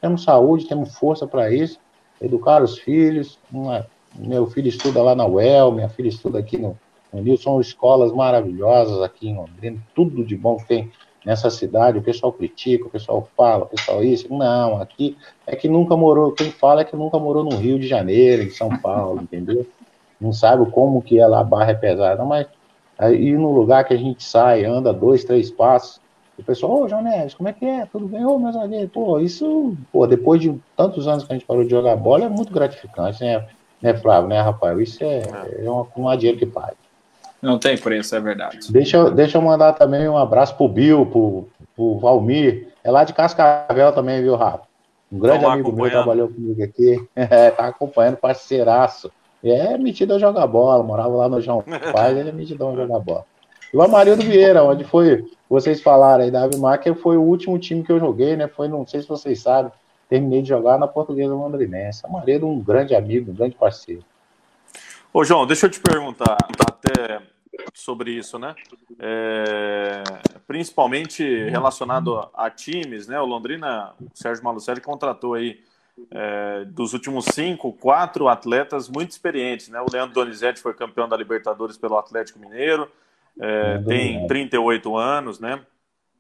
Temos 0.00 0.24
saúde, 0.24 0.66
temos 0.66 0.98
força 0.98 1.28
para 1.28 1.48
isso. 1.52 1.78
Educar 2.20 2.60
os 2.60 2.76
filhos. 2.76 3.38
Uma, 3.52 3.86
meu 4.14 4.46
filho 4.46 4.68
estuda 4.68 5.02
lá 5.02 5.14
na 5.14 5.26
UEL, 5.26 5.72
minha 5.72 5.88
filha 5.88 6.08
estuda 6.08 6.38
aqui 6.38 6.58
no, 6.58 6.76
no. 7.12 7.36
São 7.36 7.60
escolas 7.60 8.12
maravilhosas 8.12 9.00
aqui 9.02 9.28
em 9.28 9.36
Londrina. 9.36 9.80
Tudo 9.94 10.24
de 10.24 10.36
bom 10.36 10.56
tem 10.68 10.90
nessa 11.24 11.50
cidade. 11.50 11.98
O 11.98 12.02
pessoal 12.02 12.32
critica, 12.32 12.86
o 12.86 12.90
pessoal 12.90 13.28
fala, 13.36 13.64
o 13.64 13.68
pessoal 13.68 14.04
isso. 14.04 14.32
Não, 14.32 14.80
aqui 14.80 15.16
é 15.46 15.56
que 15.56 15.68
nunca 15.68 15.96
morou. 15.96 16.32
Quem 16.32 16.50
fala 16.50 16.82
é 16.82 16.84
que 16.84 16.96
nunca 16.96 17.18
morou 17.18 17.44
no 17.44 17.56
Rio 17.56 17.78
de 17.78 17.86
Janeiro, 17.86 18.42
em 18.42 18.50
São 18.50 18.68
Paulo, 18.80 19.22
entendeu? 19.22 19.66
não 20.20 20.32
sabe 20.32 20.70
como 20.70 21.02
que 21.02 21.18
ela 21.18 21.40
a 21.40 21.44
barra 21.44 21.72
é 21.72 21.74
pesada, 21.74 22.24
mas 22.24 22.46
aí 22.98 23.32
no 23.32 23.52
lugar 23.52 23.84
que 23.84 23.94
a 23.94 23.96
gente 23.96 24.22
sai, 24.22 24.64
anda 24.64 24.92
dois, 24.92 25.24
três 25.24 25.50
passos, 25.50 26.00
o 26.36 26.42
pessoal, 26.42 26.82
ô, 26.82 26.88
João 26.88 27.02
Neves, 27.02 27.34
como 27.34 27.48
é 27.48 27.52
que 27.52 27.64
é? 27.64 27.86
Tudo 27.86 28.08
bem? 28.08 28.24
Ô, 28.24 28.38
meus 28.38 28.56
amigos, 28.56 28.90
pô, 28.92 29.20
isso, 29.20 29.76
pô, 29.92 30.06
depois 30.06 30.40
de 30.40 30.58
tantos 30.76 31.06
anos 31.06 31.24
que 31.24 31.32
a 31.32 31.36
gente 31.36 31.46
parou 31.46 31.62
de 31.62 31.70
jogar 31.70 31.94
bola, 31.96 32.24
é 32.24 32.28
muito 32.28 32.52
gratificante, 32.52 33.22
né, 33.22 33.46
né 33.84 33.94
Flávio, 33.94 34.28
né, 34.28 34.40
Rafael? 34.40 34.80
Isso 34.80 35.04
é, 35.04 35.22
é 35.62 35.70
uma, 35.70 35.86
uma 35.94 36.16
dinheiro 36.16 36.38
que 36.38 36.46
paga. 36.46 36.74
Não 37.42 37.58
tem 37.58 37.76
preço, 37.76 38.16
é 38.16 38.20
verdade. 38.20 38.72
Deixa, 38.72 39.10
deixa 39.10 39.36
eu 39.36 39.42
mandar 39.42 39.74
também 39.74 40.08
um 40.08 40.16
abraço 40.16 40.56
pro 40.56 40.66
Bill, 40.66 41.04
pro, 41.04 41.46
pro 41.76 41.98
Valmir, 41.98 42.68
é 42.82 42.90
lá 42.90 43.04
de 43.04 43.12
Cascavel 43.12 43.92
também, 43.92 44.22
viu, 44.22 44.34
Rafa? 44.34 44.62
Um 45.12 45.18
grande 45.18 45.44
amigo 45.44 45.70
meu 45.70 45.90
trabalhou 45.90 46.28
comigo 46.28 46.62
aqui, 46.64 47.06
é, 47.14 47.50
tá 47.52 47.66
acompanhando, 47.66 48.16
parceiraço. 48.16 49.12
É 49.44 49.76
metido 49.76 50.14
a 50.14 50.18
jogar 50.18 50.46
bola, 50.46 50.82
morava 50.82 51.14
lá 51.14 51.28
no 51.28 51.38
João 51.38 51.62
Paz, 51.92 52.16
ele 52.16 52.30
é 52.30 52.32
metido 52.32 52.66
a 52.66 52.74
jogar 52.74 52.98
bola. 52.98 53.26
E 53.72 53.76
o 53.76 53.82
Amarildo 53.82 54.22
Vieira, 54.22 54.64
onde 54.64 54.84
foi, 54.84 55.22
vocês 55.48 55.82
falaram 55.82 56.24
aí 56.24 56.30
da 56.30 56.44
Avimac, 56.44 56.94
foi 56.94 57.18
o 57.18 57.22
último 57.22 57.58
time 57.58 57.82
que 57.82 57.92
eu 57.92 58.00
joguei, 58.00 58.36
né? 58.36 58.48
Foi, 58.48 58.68
não 58.68 58.86
sei 58.86 59.02
se 59.02 59.08
vocês 59.08 59.40
sabem, 59.40 59.70
terminei 60.14 60.42
de 60.42 60.48
jogar 60.48 60.78
na 60.78 60.86
Portuguesa 60.86 61.34
Londrinense. 61.34 62.06
Amarildo, 62.06 62.46
um 62.46 62.62
grande 62.62 62.94
amigo, 62.94 63.32
um 63.32 63.34
grande 63.34 63.56
parceiro. 63.56 64.04
Ô, 65.12 65.24
João, 65.24 65.44
deixa 65.44 65.66
eu 65.66 65.70
te 65.70 65.80
perguntar 65.80 66.36
até 66.60 67.20
sobre 67.72 68.12
isso, 68.12 68.38
né? 68.38 68.54
É, 69.00 70.04
principalmente 70.46 71.24
relacionado 71.48 72.16
a, 72.16 72.30
a, 72.46 72.50
times, 72.50 73.08
né? 73.08 73.20
O 73.20 73.24
Londrina, 73.24 73.92
o 74.00 74.08
Sérgio 74.14 74.44
Malucelli 74.44 74.80
contratou 74.80 75.34
aí 75.34 75.60
é, 76.12 76.64
dos 76.64 76.92
últimos 76.92 77.24
cinco, 77.26 77.72
quatro 77.72 78.28
atletas 78.28 78.88
muito 78.88 79.10
experientes, 79.10 79.68
né? 79.68 79.80
O 79.80 79.90
Leandro 79.92 80.14
Donizete 80.14 80.60
foi 80.60 80.74
campeão 80.74 81.08
da 81.08 81.16
Libertadores 81.16 81.76
pelo 81.76 81.98
Atlético 81.98 82.38
Mineiro, 82.38 82.88
é, 83.40 83.78
tem 83.78 84.28
38 84.28 84.96
anos, 84.96 85.40
né? 85.40 85.60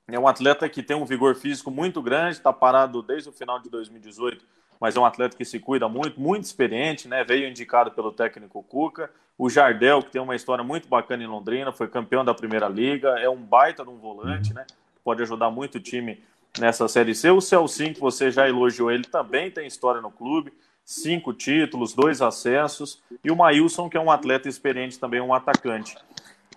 É 0.06 0.18
um 0.18 0.28
atleta 0.28 0.68
que 0.68 0.82
tem 0.82 0.94
um 0.94 1.06
vigor 1.06 1.34
físico 1.34 1.70
muito 1.70 2.02
grande, 2.02 2.36
está 2.36 2.52
parado 2.52 3.02
desde 3.02 3.30
o 3.30 3.32
final 3.32 3.58
de 3.58 3.70
2018, 3.70 4.44
mas 4.78 4.94
é 4.96 5.00
um 5.00 5.04
atleta 5.06 5.34
que 5.34 5.46
se 5.46 5.58
cuida 5.58 5.88
muito, 5.88 6.20
muito 6.20 6.44
experiente, 6.44 7.08
né? 7.08 7.24
Veio 7.24 7.48
indicado 7.48 7.90
pelo 7.90 8.12
técnico 8.12 8.62
Cuca. 8.62 9.10
O 9.38 9.48
Jardel, 9.48 10.02
que 10.02 10.10
tem 10.10 10.20
uma 10.20 10.36
história 10.36 10.62
muito 10.62 10.88
bacana 10.88 11.22
em 11.22 11.26
Londrina, 11.26 11.72
foi 11.72 11.88
campeão 11.88 12.22
da 12.22 12.34
Primeira 12.34 12.68
Liga, 12.68 13.18
é 13.18 13.30
um 13.30 13.36
baita 13.36 13.82
de 13.82 13.88
um 13.88 13.96
volante, 13.96 14.52
né? 14.52 14.66
Pode 15.02 15.22
ajudar 15.22 15.50
muito 15.50 15.76
o 15.76 15.80
time 15.80 16.22
nessa 16.58 16.86
Série 16.86 17.14
C. 17.14 17.30
O 17.30 17.40
Celcinho, 17.40 17.94
que 17.94 18.00
você 18.00 18.30
já 18.30 18.46
elogiou, 18.46 18.90
ele 18.90 19.04
também 19.04 19.50
tem 19.50 19.66
história 19.66 20.02
no 20.02 20.10
clube, 20.10 20.52
cinco 20.84 21.32
títulos, 21.32 21.94
dois 21.94 22.20
acessos, 22.20 23.02
e 23.24 23.30
o 23.30 23.36
Maílson, 23.36 23.88
que 23.88 23.96
é 23.96 24.00
um 24.00 24.10
atleta 24.10 24.50
experiente 24.50 24.98
também, 24.98 25.20
um 25.20 25.32
atacante. 25.32 25.96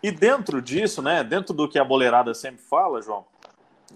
E 0.04 0.12
dentro 0.12 0.62
disso, 0.62 1.02
né, 1.02 1.24
dentro 1.24 1.54
do 1.54 1.68
que 1.68 1.80
a 1.80 1.84
boleirada 1.84 2.34
sempre 2.34 2.62
fala, 2.62 3.02
João, 3.02 3.26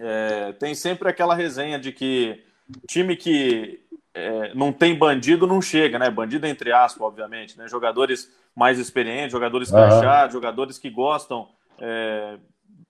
é, 0.04 0.54
tem 0.54 0.74
sempre 0.74 1.08
aquela 1.08 1.36
resenha 1.36 1.78
de 1.78 1.92
que 1.92 2.44
time 2.88 3.16
que 3.16 3.80
é, 4.14 4.54
não 4.56 4.74
tem 4.74 4.98
bandido 4.98 5.46
não 5.46 5.62
chega, 5.62 6.00
né? 6.00 6.10
Bandido 6.10 6.48
entre 6.48 6.74
aspas, 6.74 7.02
obviamente, 7.02 7.58
né? 7.58 7.68
Jogadores 7.68 8.30
mais 8.56 8.80
experientes, 8.80 9.32
jogadores 9.32 9.72
uhum. 9.72 10.32
jogadores 10.32 10.80
que 10.80 10.90
gostam 10.90 11.50
é, 11.80 12.38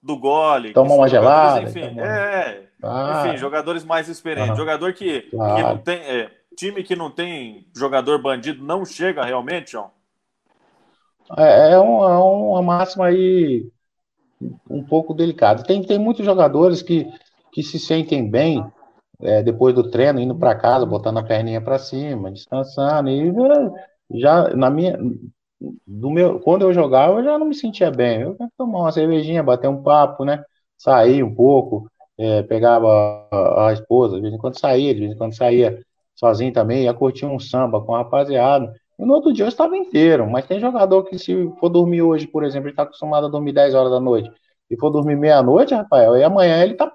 do 0.01 0.17
gole. 0.17 0.71
Toma 0.71 0.93
uma 0.93 1.09
gelada. 1.09 1.63
Enfim, 1.63 1.99
é, 1.99 2.63
ah. 2.81 3.25
enfim, 3.25 3.37
jogadores 3.37 3.83
mais 3.83 4.07
experientes. 4.07 4.51
Uhum. 4.51 4.57
Jogador 4.57 4.93
que, 4.93 5.21
claro. 5.23 5.55
que 5.55 5.61
não 5.63 5.77
tem. 5.77 5.99
É, 5.99 6.31
time 6.55 6.83
que 6.83 6.95
não 6.95 7.11
tem 7.11 7.67
jogador 7.75 8.21
bandido 8.21 8.63
não 8.63 8.85
chega 8.85 9.23
realmente, 9.23 9.71
João? 9.71 9.91
É, 11.37 11.71
é, 11.71 11.73
é 11.73 11.77
uma 11.77 12.61
máxima 12.61 13.07
aí 13.07 13.69
um 14.69 14.83
pouco 14.83 15.13
delicada. 15.13 15.63
Tem, 15.63 15.81
tem 15.83 15.99
muitos 15.99 16.25
jogadores 16.25 16.81
que, 16.81 17.07
que 17.51 17.63
se 17.63 17.79
sentem 17.79 18.29
bem 18.29 18.63
é, 19.21 19.43
depois 19.43 19.73
do 19.75 19.89
treino, 19.89 20.19
indo 20.19 20.35
para 20.35 20.55
casa, 20.55 20.85
botando 20.85 21.19
a 21.19 21.23
perninha 21.23 21.61
para 21.61 21.77
cima, 21.77 22.31
descansando, 22.31 23.09
e 23.09 23.31
já 24.19 24.49
na 24.55 24.69
minha. 24.69 24.97
Do 25.85 26.09
meu, 26.09 26.39
quando 26.39 26.63
eu 26.63 26.73
jogava, 26.73 27.19
eu 27.19 27.23
já 27.23 27.37
não 27.37 27.45
me 27.45 27.53
sentia 27.53 27.91
bem. 27.91 28.21
Eu 28.21 28.35
tomar 28.57 28.79
uma 28.79 28.91
cervejinha, 28.91 29.43
bater 29.43 29.67
um 29.67 29.83
papo, 29.83 30.25
né? 30.25 30.43
Sair 30.75 31.23
um 31.23 31.35
pouco, 31.35 31.87
é, 32.17 32.41
pegava 32.43 33.27
a, 33.31 33.67
a, 33.67 33.73
esposa, 33.73 34.15
de 34.15 34.21
vez 34.21 34.33
em 34.33 34.37
quando 34.39 34.59
saía, 34.59 34.93
de 34.93 35.01
vez 35.01 35.11
em 35.13 35.17
quando 35.17 35.35
saía 35.35 35.79
sozinho 36.15 36.51
também, 36.51 36.83
ia 36.83 36.93
curtir 36.93 37.25
um 37.25 37.39
samba 37.39 37.79
com 37.81 37.93
a 37.93 37.99
rapaziada. 37.99 38.73
E 39.01 39.05
no 39.05 39.15
outro 39.15 39.33
dia 39.33 39.45
eu 39.45 39.49
estava 39.49 39.75
inteiro, 39.75 40.29
mas 40.29 40.45
tem 40.45 40.59
jogador 40.59 41.03
que 41.05 41.17
se 41.17 41.51
for 41.59 41.69
dormir 41.69 42.03
hoje, 42.03 42.27
por 42.27 42.43
exemplo, 42.43 42.67
ele 42.67 42.73
está 42.73 42.83
acostumado 42.83 43.25
a 43.25 43.29
dormir 43.29 43.51
10 43.51 43.73
horas 43.73 43.91
da 43.91 43.99
noite, 43.99 44.31
e 44.69 44.77
for 44.77 44.91
dormir 44.91 45.15
meia-noite, 45.15 45.73
Rafael, 45.73 46.15
e 46.15 46.23
amanhã 46.23 46.63
ele 46.63 46.75
tá 46.75 46.93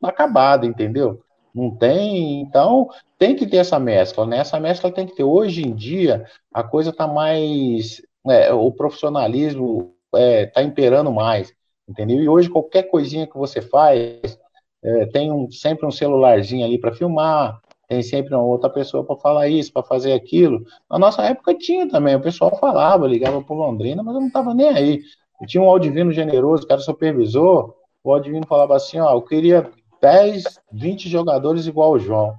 acabado, 0.00 0.64
entendeu? 0.64 1.20
Não 1.52 1.74
tem, 1.74 2.42
então 2.42 2.88
tem 3.18 3.34
que 3.34 3.44
ter 3.44 3.56
essa 3.56 3.76
mescla, 3.76 4.24
né? 4.24 4.38
Essa 4.38 4.60
mescla 4.60 4.92
tem 4.92 5.04
que 5.04 5.16
ter. 5.16 5.24
Hoje 5.24 5.66
em 5.66 5.74
dia, 5.74 6.24
a 6.54 6.62
coisa 6.62 6.92
tá 6.92 7.08
mais. 7.08 8.00
É, 8.28 8.52
o 8.52 8.70
profissionalismo 8.70 9.92
é, 10.14 10.46
tá 10.46 10.62
imperando 10.62 11.10
mais, 11.10 11.52
entendeu? 11.88 12.22
E 12.22 12.28
hoje 12.28 12.48
qualquer 12.48 12.84
coisinha 12.84 13.26
que 13.26 13.36
você 13.36 13.60
faz, 13.60 14.38
é, 14.82 15.06
tem 15.06 15.32
um, 15.32 15.50
sempre 15.50 15.84
um 15.86 15.90
celularzinho 15.90 16.64
ali 16.64 16.78
para 16.78 16.94
filmar, 16.94 17.60
tem 17.88 18.02
sempre 18.02 18.34
uma 18.34 18.44
outra 18.44 18.68
pessoa 18.68 19.04
para 19.04 19.16
falar 19.16 19.48
isso, 19.48 19.72
para 19.72 19.82
fazer 19.82 20.12
aquilo. 20.12 20.64
Na 20.90 20.98
nossa 20.98 21.22
época 21.22 21.54
tinha 21.54 21.88
também, 21.88 22.14
o 22.14 22.20
pessoal 22.20 22.56
falava, 22.58 23.06
ligava 23.06 23.42
para 23.42 23.56
Londrina, 23.56 24.02
mas 24.02 24.14
eu 24.14 24.20
não 24.20 24.28
estava 24.28 24.54
nem 24.54 24.68
aí. 24.68 25.00
Eu 25.40 25.46
tinha 25.46 25.62
um 25.62 25.68
Aldivino 25.68 26.12
generoso, 26.12 26.66
que 26.66 26.72
era 26.72 26.82
supervisor, 26.82 27.74
o 28.04 28.12
Aldivino 28.12 28.46
falava 28.46 28.76
assim, 28.76 29.00
ó, 29.00 29.12
eu 29.12 29.22
queria 29.22 29.70
10, 30.00 30.44
20 30.72 31.08
jogadores 31.08 31.66
igual 31.66 31.92
o 31.92 31.98
João. 31.98 32.34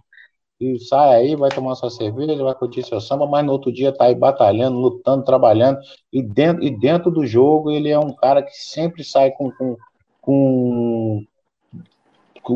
E 0.60 0.78
sai 0.80 1.16
aí, 1.16 1.36
vai 1.36 1.50
tomar 1.50 1.76
sua 1.76 1.90
cerveja, 1.90 2.44
vai 2.44 2.54
curtir 2.54 2.84
seu 2.84 3.00
samba, 3.00 3.26
mas 3.26 3.46
no 3.46 3.54
outro 3.54 3.72
dia 3.72 3.94
tá 3.94 4.06
aí 4.06 4.16
batalhando, 4.16 4.78
lutando, 4.78 5.24
trabalhando. 5.24 5.80
E 6.12 6.22
dentro, 6.22 6.64
e 6.64 6.70
dentro 6.70 7.10
do 7.10 7.26
jogo, 7.26 7.72
ele 7.72 7.90
é 7.90 7.98
um 7.98 8.14
cara 8.14 8.44
que 8.44 8.52
sempre 8.52 9.04
sai 9.04 9.32
com, 9.32 9.52
com 9.52 9.78
com 10.22 11.26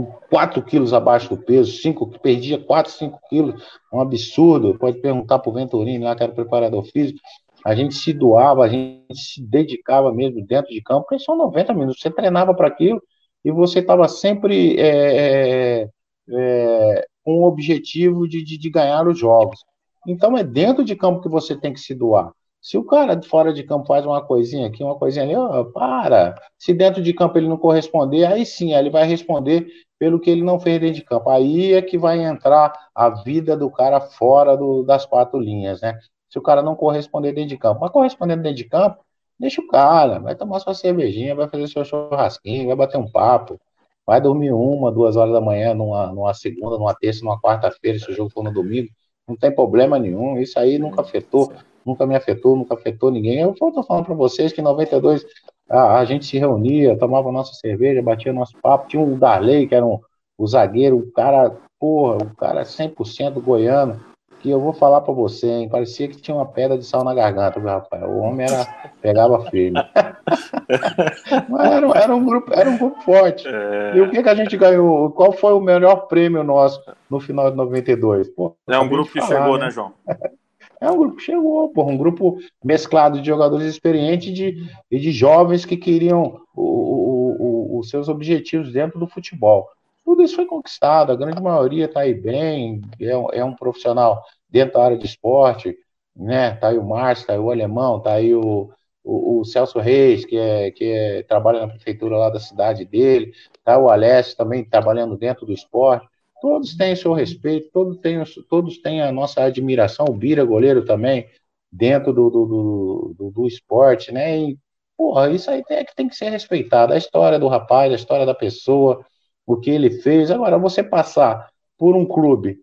4 0.01 0.61
quilos 0.63 0.93
abaixo 0.93 1.29
do 1.29 1.37
peso, 1.37 1.71
5, 1.81 2.09
que 2.09 2.19
perdia 2.19 2.57
4, 2.57 2.91
5 2.91 3.19
quilos, 3.29 3.63
um 3.91 3.99
absurdo. 4.01 4.77
Pode 4.77 4.99
perguntar 4.99 5.39
para 5.39 5.49
o 5.49 5.53
Venturini 5.53 6.03
lá, 6.03 6.15
que 6.15 6.23
era 6.23 6.31
preparador 6.31 6.83
físico. 6.85 7.19
A 7.65 7.75
gente 7.75 7.95
se 7.95 8.11
doava, 8.11 8.65
a 8.65 8.67
gente 8.67 9.15
se 9.15 9.41
dedicava 9.41 10.13
mesmo 10.13 10.45
dentro 10.45 10.71
de 10.71 10.81
campo, 10.81 11.05
porque 11.07 11.23
são 11.23 11.37
90 11.37 11.73
minutos. 11.73 12.01
Você 12.01 12.09
treinava 12.09 12.53
para 12.53 12.67
aquilo 12.67 13.01
e 13.43 13.51
você 13.51 13.79
estava 13.79 14.07
sempre 14.07 14.77
é, 14.77 15.81
é, 15.81 15.89
é, 16.29 17.05
com 17.23 17.39
o 17.39 17.47
objetivo 17.47 18.27
de, 18.27 18.43
de, 18.43 18.57
de 18.57 18.69
ganhar 18.69 19.07
os 19.07 19.17
jogos. 19.17 19.59
Então 20.07 20.37
é 20.37 20.43
dentro 20.43 20.83
de 20.83 20.95
campo 20.95 21.21
que 21.21 21.29
você 21.29 21.55
tem 21.55 21.73
que 21.73 21.79
se 21.79 21.95
doar. 21.95 22.31
Se 22.63 22.77
o 22.77 22.83
cara 22.85 23.21
fora 23.21 23.51
de 23.51 23.61
campo 23.61 23.85
faz 23.85 24.05
uma 24.05 24.25
coisinha 24.25 24.67
aqui, 24.67 24.81
uma 24.81 24.95
coisinha 24.97 25.25
ali, 25.25 25.35
ó, 25.35 25.65
para. 25.65 26.33
Se 26.57 26.73
dentro 26.73 27.03
de 27.03 27.13
campo 27.13 27.37
ele 27.37 27.49
não 27.49 27.57
corresponder, 27.57 28.23
aí 28.23 28.45
sim, 28.45 28.73
ele 28.73 28.89
vai 28.89 29.05
responder 29.05 29.67
pelo 29.99 30.17
que 30.17 30.29
ele 30.29 30.41
não 30.41 30.57
fez 30.57 30.79
dentro 30.79 30.95
de 30.95 31.03
campo. 31.03 31.29
Aí 31.29 31.73
é 31.73 31.81
que 31.81 31.97
vai 31.97 32.23
entrar 32.23 32.73
a 32.95 33.09
vida 33.09 33.57
do 33.57 33.69
cara 33.69 33.99
fora 33.99 34.55
do, 34.55 34.81
das 34.83 35.05
quatro 35.05 35.37
linhas, 35.41 35.81
né? 35.81 35.99
Se 36.29 36.39
o 36.39 36.41
cara 36.41 36.61
não 36.63 36.73
corresponder 36.73 37.33
dentro 37.33 37.49
de 37.49 37.57
campo. 37.57 37.81
Mas 37.81 37.91
correspondendo 37.91 38.43
dentro 38.43 38.57
de 38.57 38.63
campo, 38.63 39.03
deixa 39.37 39.59
o 39.59 39.67
cara, 39.67 40.19
vai 40.19 40.33
tomar 40.33 40.61
sua 40.61 40.73
cervejinha, 40.73 41.35
vai 41.35 41.49
fazer 41.49 41.67
seu 41.67 41.83
churrasquinho, 41.83 42.67
vai 42.67 42.77
bater 42.77 42.97
um 42.97 43.11
papo, 43.11 43.59
vai 44.07 44.21
dormir 44.21 44.53
uma, 44.53 44.89
duas 44.89 45.17
horas 45.17 45.33
da 45.33 45.41
manhã, 45.41 45.73
numa, 45.73 46.07
numa 46.13 46.33
segunda, 46.33 46.77
numa 46.77 46.95
terça, 46.95 47.25
numa 47.25 47.39
quarta-feira, 47.41 47.99
se 47.99 48.09
o 48.09 48.15
jogo 48.15 48.29
for 48.29 48.41
no 48.41 48.53
domingo, 48.53 48.87
não 49.27 49.35
tem 49.35 49.53
problema 49.53 49.99
nenhum, 49.99 50.37
isso 50.37 50.57
aí 50.57 50.79
nunca 50.79 51.01
afetou 51.01 51.51
nunca 51.85 52.05
me 52.05 52.15
afetou, 52.15 52.55
nunca 52.55 52.73
afetou 52.75 53.11
ninguém. 53.11 53.39
Eu 53.39 53.51
estou 53.51 53.83
falando 53.83 54.05
para 54.05 54.15
vocês 54.15 54.51
que 54.51 54.61
em 54.61 54.63
92 54.63 55.25
a, 55.69 55.99
a 55.99 56.05
gente 56.05 56.25
se 56.25 56.37
reunia, 56.37 56.97
tomava 56.97 57.31
nossa 57.31 57.53
cerveja, 57.53 58.01
batia 58.01 58.33
nosso 58.33 58.57
papo. 58.61 58.87
Tinha 58.87 59.01
o 59.01 59.17
Darley, 59.17 59.67
que 59.67 59.75
era 59.75 59.85
um, 59.85 59.99
o 60.37 60.47
zagueiro, 60.47 60.97
o 60.97 61.11
cara, 61.11 61.55
porra, 61.79 62.17
o 62.17 62.35
cara 62.35 62.63
100% 62.63 63.41
goiano, 63.41 63.99
que 64.43 64.49
eu 64.49 64.59
vou 64.59 64.73
falar 64.73 64.99
para 64.99 65.13
você, 65.13 65.47
hein, 65.47 65.69
parecia 65.69 66.05
que 66.09 66.17
tinha 66.17 66.35
uma 66.35 66.45
pedra 66.45 66.77
de 66.77 66.83
sal 66.83 67.01
na 67.01 67.13
garganta, 67.13 67.61
viu, 67.61 67.69
rapaz? 67.69 68.03
O 68.03 68.17
homem 68.17 68.45
era, 68.45 68.65
pegava 69.01 69.49
firme. 69.49 69.79
Mas 71.47 71.71
era, 71.71 71.87
era, 71.97 72.13
um 72.13 72.25
grupo, 72.25 72.53
era 72.53 72.69
um 72.69 72.77
grupo 72.77 73.01
forte. 73.03 73.47
É... 73.47 73.95
E 73.95 74.01
o 74.01 74.11
que, 74.11 74.21
que 74.21 74.29
a 74.29 74.35
gente 74.35 74.57
ganhou? 74.57 75.11
Qual 75.11 75.31
foi 75.31 75.53
o 75.53 75.61
melhor 75.61 76.07
prêmio 76.07 76.43
nosso 76.43 76.81
no 77.09 77.21
final 77.21 77.49
de 77.49 77.55
92? 77.55 78.27
Pô, 78.31 78.53
é 78.67 78.77
um 78.77 78.89
grupo 78.89 79.13
que 79.13 79.21
falar, 79.21 79.43
chegou, 79.43 79.57
né, 79.57 79.65
né 79.65 79.71
João? 79.71 79.93
É 80.83 80.91
um 80.91 80.97
grupo 80.97 81.15
que 81.15 81.23
chegou, 81.23 81.69
porra, 81.69 81.91
um 81.91 81.97
grupo 81.97 82.37
mesclado 82.61 83.21
de 83.21 83.25
jogadores 83.25 83.65
experientes 83.65 84.27
e 84.27 84.33
de, 84.33 84.69
e 84.91 84.99
de 84.99 85.13
jovens 85.13 85.63
que 85.63 85.77
queriam 85.77 86.41
o, 86.53 86.61
o, 86.61 87.75
o, 87.75 87.79
os 87.79 87.89
seus 87.89 88.09
objetivos 88.09 88.73
dentro 88.73 88.99
do 88.99 89.07
futebol. 89.07 89.69
Tudo 90.03 90.21
isso 90.21 90.35
foi 90.35 90.45
conquistado, 90.45 91.13
a 91.13 91.15
grande 91.15 91.41
maioria 91.41 91.85
está 91.85 92.01
aí 92.01 92.13
bem, 92.13 92.81
é, 92.99 93.11
é, 93.39 93.45
um 93.45 93.55
profissional 93.55 94.21
dentro 94.49 94.73
da 94.73 94.83
área 94.83 94.97
de 94.97 95.05
esporte, 95.05 95.73
né? 96.13 96.55
Tá 96.55 96.67
aí 96.67 96.77
o 96.77 96.83
Márcio, 96.83 97.27
tá 97.27 97.33
aí 97.33 97.39
o 97.39 97.49
Alemão, 97.49 98.01
tá 98.01 98.15
aí 98.15 98.35
o, 98.35 98.69
o, 99.05 99.39
o, 99.39 99.45
Celso 99.45 99.79
Reis, 99.79 100.25
que, 100.25 100.35
é, 100.35 100.69
que 100.69 100.83
é, 100.83 101.23
trabalha 101.23 101.61
na 101.61 101.69
prefeitura 101.69 102.17
lá 102.17 102.29
da 102.29 102.41
cidade 102.41 102.83
dele, 102.83 103.31
tá 103.63 103.77
o 103.79 103.89
Alessio 103.89 104.35
também 104.35 104.65
trabalhando 104.65 105.15
dentro 105.15 105.45
do 105.45 105.53
esporte 105.53 106.05
todos 106.43 106.75
têm 106.75 106.93
seu 106.93 107.13
respeito, 107.13 107.69
todos 107.71 107.97
têm, 107.99 108.21
todos 108.49 108.77
têm 108.79 109.01
a 109.01 109.13
nossa 109.13 109.41
admiração, 109.41 110.07
o 110.09 110.13
Bira, 110.13 110.43
goleiro 110.43 110.83
também, 110.83 111.25
dentro 111.71 112.11
do, 112.11 112.29
do, 112.29 113.15
do, 113.17 113.31
do 113.31 113.47
esporte, 113.47 114.11
né? 114.11 114.37
E, 114.37 114.59
porra, 114.97 115.31
isso 115.31 115.49
aí 115.49 115.63
é 115.69 115.85
que 115.85 115.95
tem 115.95 116.09
que 116.09 116.17
ser 116.17 116.27
respeitado. 116.27 116.91
A 116.91 116.97
história 116.97 117.39
do 117.39 117.47
rapaz, 117.47 117.93
a 117.93 117.95
história 117.95 118.25
da 118.25 118.35
pessoa, 118.35 119.05
o 119.45 119.55
que 119.55 119.69
ele 119.69 119.89
fez. 120.01 120.29
Agora, 120.29 120.57
você 120.57 120.83
passar 120.83 121.49
por 121.77 121.95
um 121.95 122.05
clube, 122.05 122.59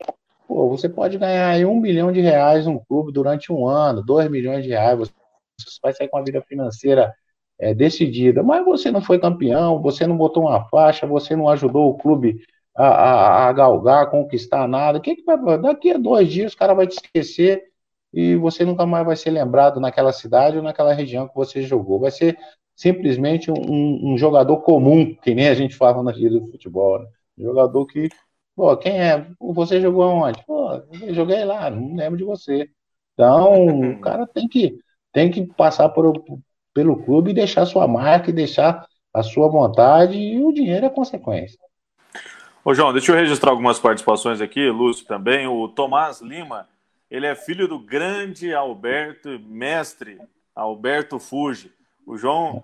pô, 0.47 0.69
você 0.69 0.87
pode 0.87 1.17
ganhar 1.17 1.49
aí 1.49 1.65
um 1.65 1.81
milhão 1.81 2.13
de 2.13 2.21
reais 2.21 2.67
num 2.67 2.79
clube 2.79 3.11
durante 3.11 3.51
um 3.51 3.67
ano, 3.67 4.05
dois 4.05 4.29
milhões 4.31 4.63
de 4.63 4.69
reais, 4.69 4.99
você 4.99 5.11
vai 5.83 5.95
sair 5.95 6.09
com 6.09 6.19
a 6.19 6.23
vida 6.23 6.43
financeira 6.43 7.15
é, 7.59 7.73
decidida, 7.73 8.43
mas 8.43 8.63
você 8.63 8.91
não 8.91 9.01
foi 9.01 9.19
campeão, 9.19 9.81
você 9.81 10.07
não 10.07 10.19
botou 10.19 10.43
uma 10.43 10.69
faixa, 10.69 11.07
você 11.07 11.35
não 11.35 11.49
ajudou 11.49 11.89
o 11.89 11.97
clube 11.97 12.45
a, 12.77 12.87
a, 12.87 13.49
a 13.49 13.53
galgar, 13.53 14.05
a 14.05 14.07
conquistar 14.07 14.67
nada. 14.69 14.99
O 14.99 15.01
que, 15.01 15.17
que 15.17 15.25
vai. 15.25 15.59
Daqui 15.59 15.93
a 15.93 15.99
dois 15.99 16.31
dias 16.31 16.53
o 16.53 16.57
cara 16.57 16.75
vai 16.75 16.87
te 16.87 16.95
esquecer 16.97 17.65
e 18.13 18.37
você 18.37 18.65
nunca 18.65 18.87
mais 18.87 19.07
vai 19.07 19.17
ser 19.17 19.31
lembrado 19.31 19.81
naquela 19.81 20.13
cidade 20.13 20.57
ou 20.57 20.63
naquela 20.63 20.93
região 20.93 21.29
que 21.29 21.35
você 21.35 21.63
jogou. 21.63 22.01
Vai 22.01 22.11
ser 22.11 22.39
simplesmente 22.75 23.51
um, 23.51 24.13
um 24.13 24.19
jogador 24.19 24.59
comum, 24.59 25.15
que 25.23 25.35
nem 25.35 25.49
a 25.49 25.55
gente 25.55 25.77
fala 25.77 26.03
na 26.03 26.13
gíria 26.13 26.41
do 26.41 26.47
futebol. 26.51 26.99
Né? 26.99 27.07
Um 27.39 27.45
jogador 27.45 27.87
que 27.87 28.09
Pô, 28.61 28.77
quem 28.77 29.01
é? 29.01 29.27
Você 29.41 29.81
jogou 29.81 30.05
onde? 30.05 30.45
Pô, 30.45 30.75
eu 30.75 31.15
joguei 31.15 31.45
lá, 31.47 31.71
não 31.71 31.95
lembro 31.97 32.19
de 32.19 32.25
você. 32.25 32.69
Então, 33.15 33.93
o 33.93 34.01
cara 34.03 34.27
tem 34.27 34.47
que, 34.47 34.79
tem 35.13 35.31
que 35.31 35.47
passar 35.55 35.89
por, 35.89 36.13
pelo 36.75 37.03
clube 37.03 37.31
e 37.31 37.35
deixar 37.35 37.65
sua 37.65 37.89
marca 37.89 38.31
e 38.31 38.35
deixar 38.35 38.87
a 39.15 39.23
sua 39.23 39.49
vontade 39.49 40.19
e 40.19 40.45
o 40.45 40.53
dinheiro 40.53 40.85
é 40.87 40.91
consequência. 40.91 41.59
Ô, 42.63 42.75
João, 42.75 42.93
deixa 42.93 43.11
eu 43.11 43.17
registrar 43.17 43.51
algumas 43.51 43.79
participações 43.79 44.39
aqui, 44.39 44.69
Lúcio 44.69 45.07
também. 45.07 45.47
O 45.47 45.67
Tomás 45.67 46.21
Lima, 46.21 46.69
ele 47.11 47.27
é 47.27 47.35
filho 47.35 47.67
do 47.67 47.79
grande 47.79 48.53
Alberto, 48.53 49.41
mestre 49.47 50.19
Alberto 50.55 51.19
Fuji. 51.19 51.73
O 52.07 52.19
João. 52.19 52.63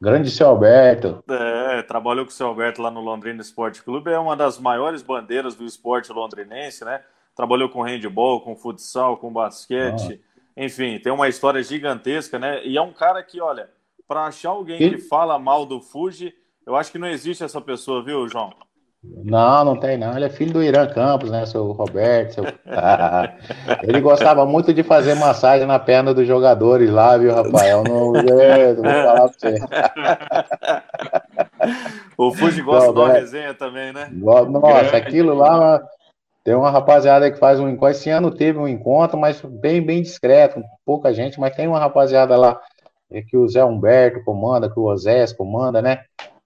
Grande 0.00 0.30
seu 0.30 0.46
Alberto. 0.46 1.24
É, 1.28 1.82
trabalhou 1.82 2.24
com 2.24 2.30
o 2.30 2.34
seu 2.34 2.46
Alberto 2.46 2.80
lá 2.80 2.92
no 2.92 3.00
Londrina 3.00 3.40
Esporte 3.40 3.82
Clube, 3.82 4.12
é 4.12 4.18
uma 4.18 4.36
das 4.36 4.56
maiores 4.58 5.02
bandeiras 5.02 5.56
do 5.56 5.64
esporte 5.64 6.12
londrinense, 6.12 6.84
né? 6.84 7.00
Trabalhou 7.34 7.68
com 7.68 7.82
handball, 7.82 8.40
com 8.40 8.54
futsal, 8.54 9.16
com 9.16 9.32
basquete. 9.32 10.20
Ah. 10.22 10.64
Enfim, 10.64 11.00
tem 11.00 11.12
uma 11.12 11.28
história 11.28 11.60
gigantesca, 11.60 12.38
né? 12.38 12.64
E 12.64 12.76
é 12.76 12.82
um 12.82 12.92
cara 12.92 13.20
que, 13.20 13.40
olha, 13.40 13.68
para 14.06 14.26
achar 14.26 14.50
alguém 14.50 14.78
que 14.78 14.98
fala 14.98 15.40
mal 15.40 15.66
do 15.66 15.80
Fuji, 15.80 16.32
eu 16.64 16.76
acho 16.76 16.92
que 16.92 16.98
não 16.98 17.08
existe 17.08 17.42
essa 17.42 17.60
pessoa, 17.60 18.04
viu, 18.04 18.28
João? 18.28 18.52
Não, 19.24 19.64
não 19.64 19.76
tem 19.76 19.96
não. 19.96 20.14
Ele 20.14 20.26
é 20.26 20.30
filho 20.30 20.52
do 20.52 20.62
Irã 20.62 20.86
Campos, 20.86 21.30
né? 21.30 21.46
Seu 21.46 21.72
Roberto. 21.72 22.34
Seu... 22.34 22.44
ele 23.82 24.00
gostava 24.00 24.44
muito 24.44 24.72
de 24.72 24.82
fazer 24.82 25.14
massagem 25.14 25.66
na 25.66 25.78
perna 25.78 26.12
dos 26.12 26.26
jogadores 26.26 26.90
lá, 26.90 27.16
viu, 27.16 27.34
Rafael? 27.34 27.82
Não, 27.84 28.12
vou 28.12 28.84
falar 28.84 29.28
pra 29.28 29.38
você. 29.38 29.58
o 32.18 32.34
Fuji 32.34 32.62
gosta 32.62 32.92
de 32.92 32.98
uma 32.98 33.12
resenha 33.12 33.54
também, 33.54 33.92
né? 33.92 34.10
Nossa, 34.12 34.96
aquilo 34.96 35.34
lá. 35.34 35.82
Tem 36.44 36.54
uma 36.54 36.70
rapaziada 36.70 37.30
que 37.30 37.38
faz 37.38 37.58
um 37.58 37.68
encontro. 37.70 37.92
Esse 37.92 38.10
ano 38.10 38.30
teve 38.30 38.58
um 38.58 38.68
encontro, 38.68 39.18
mas 39.18 39.40
bem, 39.40 39.80
bem 39.80 40.02
discreto, 40.02 40.62
pouca 40.84 41.14
gente, 41.14 41.40
mas 41.40 41.56
tem 41.56 41.66
uma 41.66 41.78
rapaziada 41.78 42.36
lá 42.36 42.60
que 43.22 43.36
o 43.36 43.48
Zé 43.48 43.64
Humberto 43.64 44.22
comanda, 44.24 44.70
que 44.70 44.78
o 44.78 44.84
Osés 44.84 45.32
comanda, 45.32 45.80
né? 45.80 46.04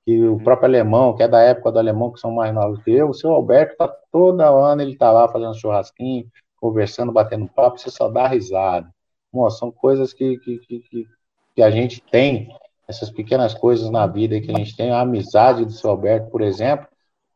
Que 0.08 0.24
o 0.24 0.38
próprio 0.38 0.66
alemão, 0.66 1.14
que 1.14 1.22
é 1.22 1.28
da 1.28 1.42
época 1.42 1.70
do 1.70 1.78
alemão, 1.78 2.10
que 2.10 2.18
são 2.18 2.30
mais 2.30 2.54
novos 2.54 2.82
que 2.82 2.90
eu, 2.90 3.10
o 3.10 3.14
seu 3.14 3.30
Alberto 3.30 3.76
tá 3.76 3.94
todo 4.10 4.40
ano, 4.40 4.80
ele 4.80 4.96
tá 4.96 5.12
lá 5.12 5.28
fazendo 5.28 5.54
churrasquinho, 5.54 6.24
conversando, 6.58 7.12
batendo 7.12 7.46
papo, 7.46 7.78
você 7.78 7.90
só 7.90 8.08
dá 8.08 8.26
risada. 8.26 8.88
Nossa, 9.30 9.58
são 9.58 9.70
coisas 9.70 10.14
que, 10.14 10.38
que, 10.38 10.60
que, 10.60 11.06
que, 11.54 11.62
a 11.62 11.70
gente 11.70 12.00
tem, 12.10 12.48
essas 12.88 13.10
pequenas 13.10 13.52
coisas 13.52 13.90
na 13.90 14.06
vida 14.06 14.40
que 14.40 14.50
a 14.50 14.56
gente 14.56 14.74
tem, 14.74 14.90
a 14.90 15.00
amizade 15.00 15.66
do 15.66 15.72
seu 15.72 15.90
Alberto, 15.90 16.30
por 16.30 16.40
exemplo, 16.40 16.88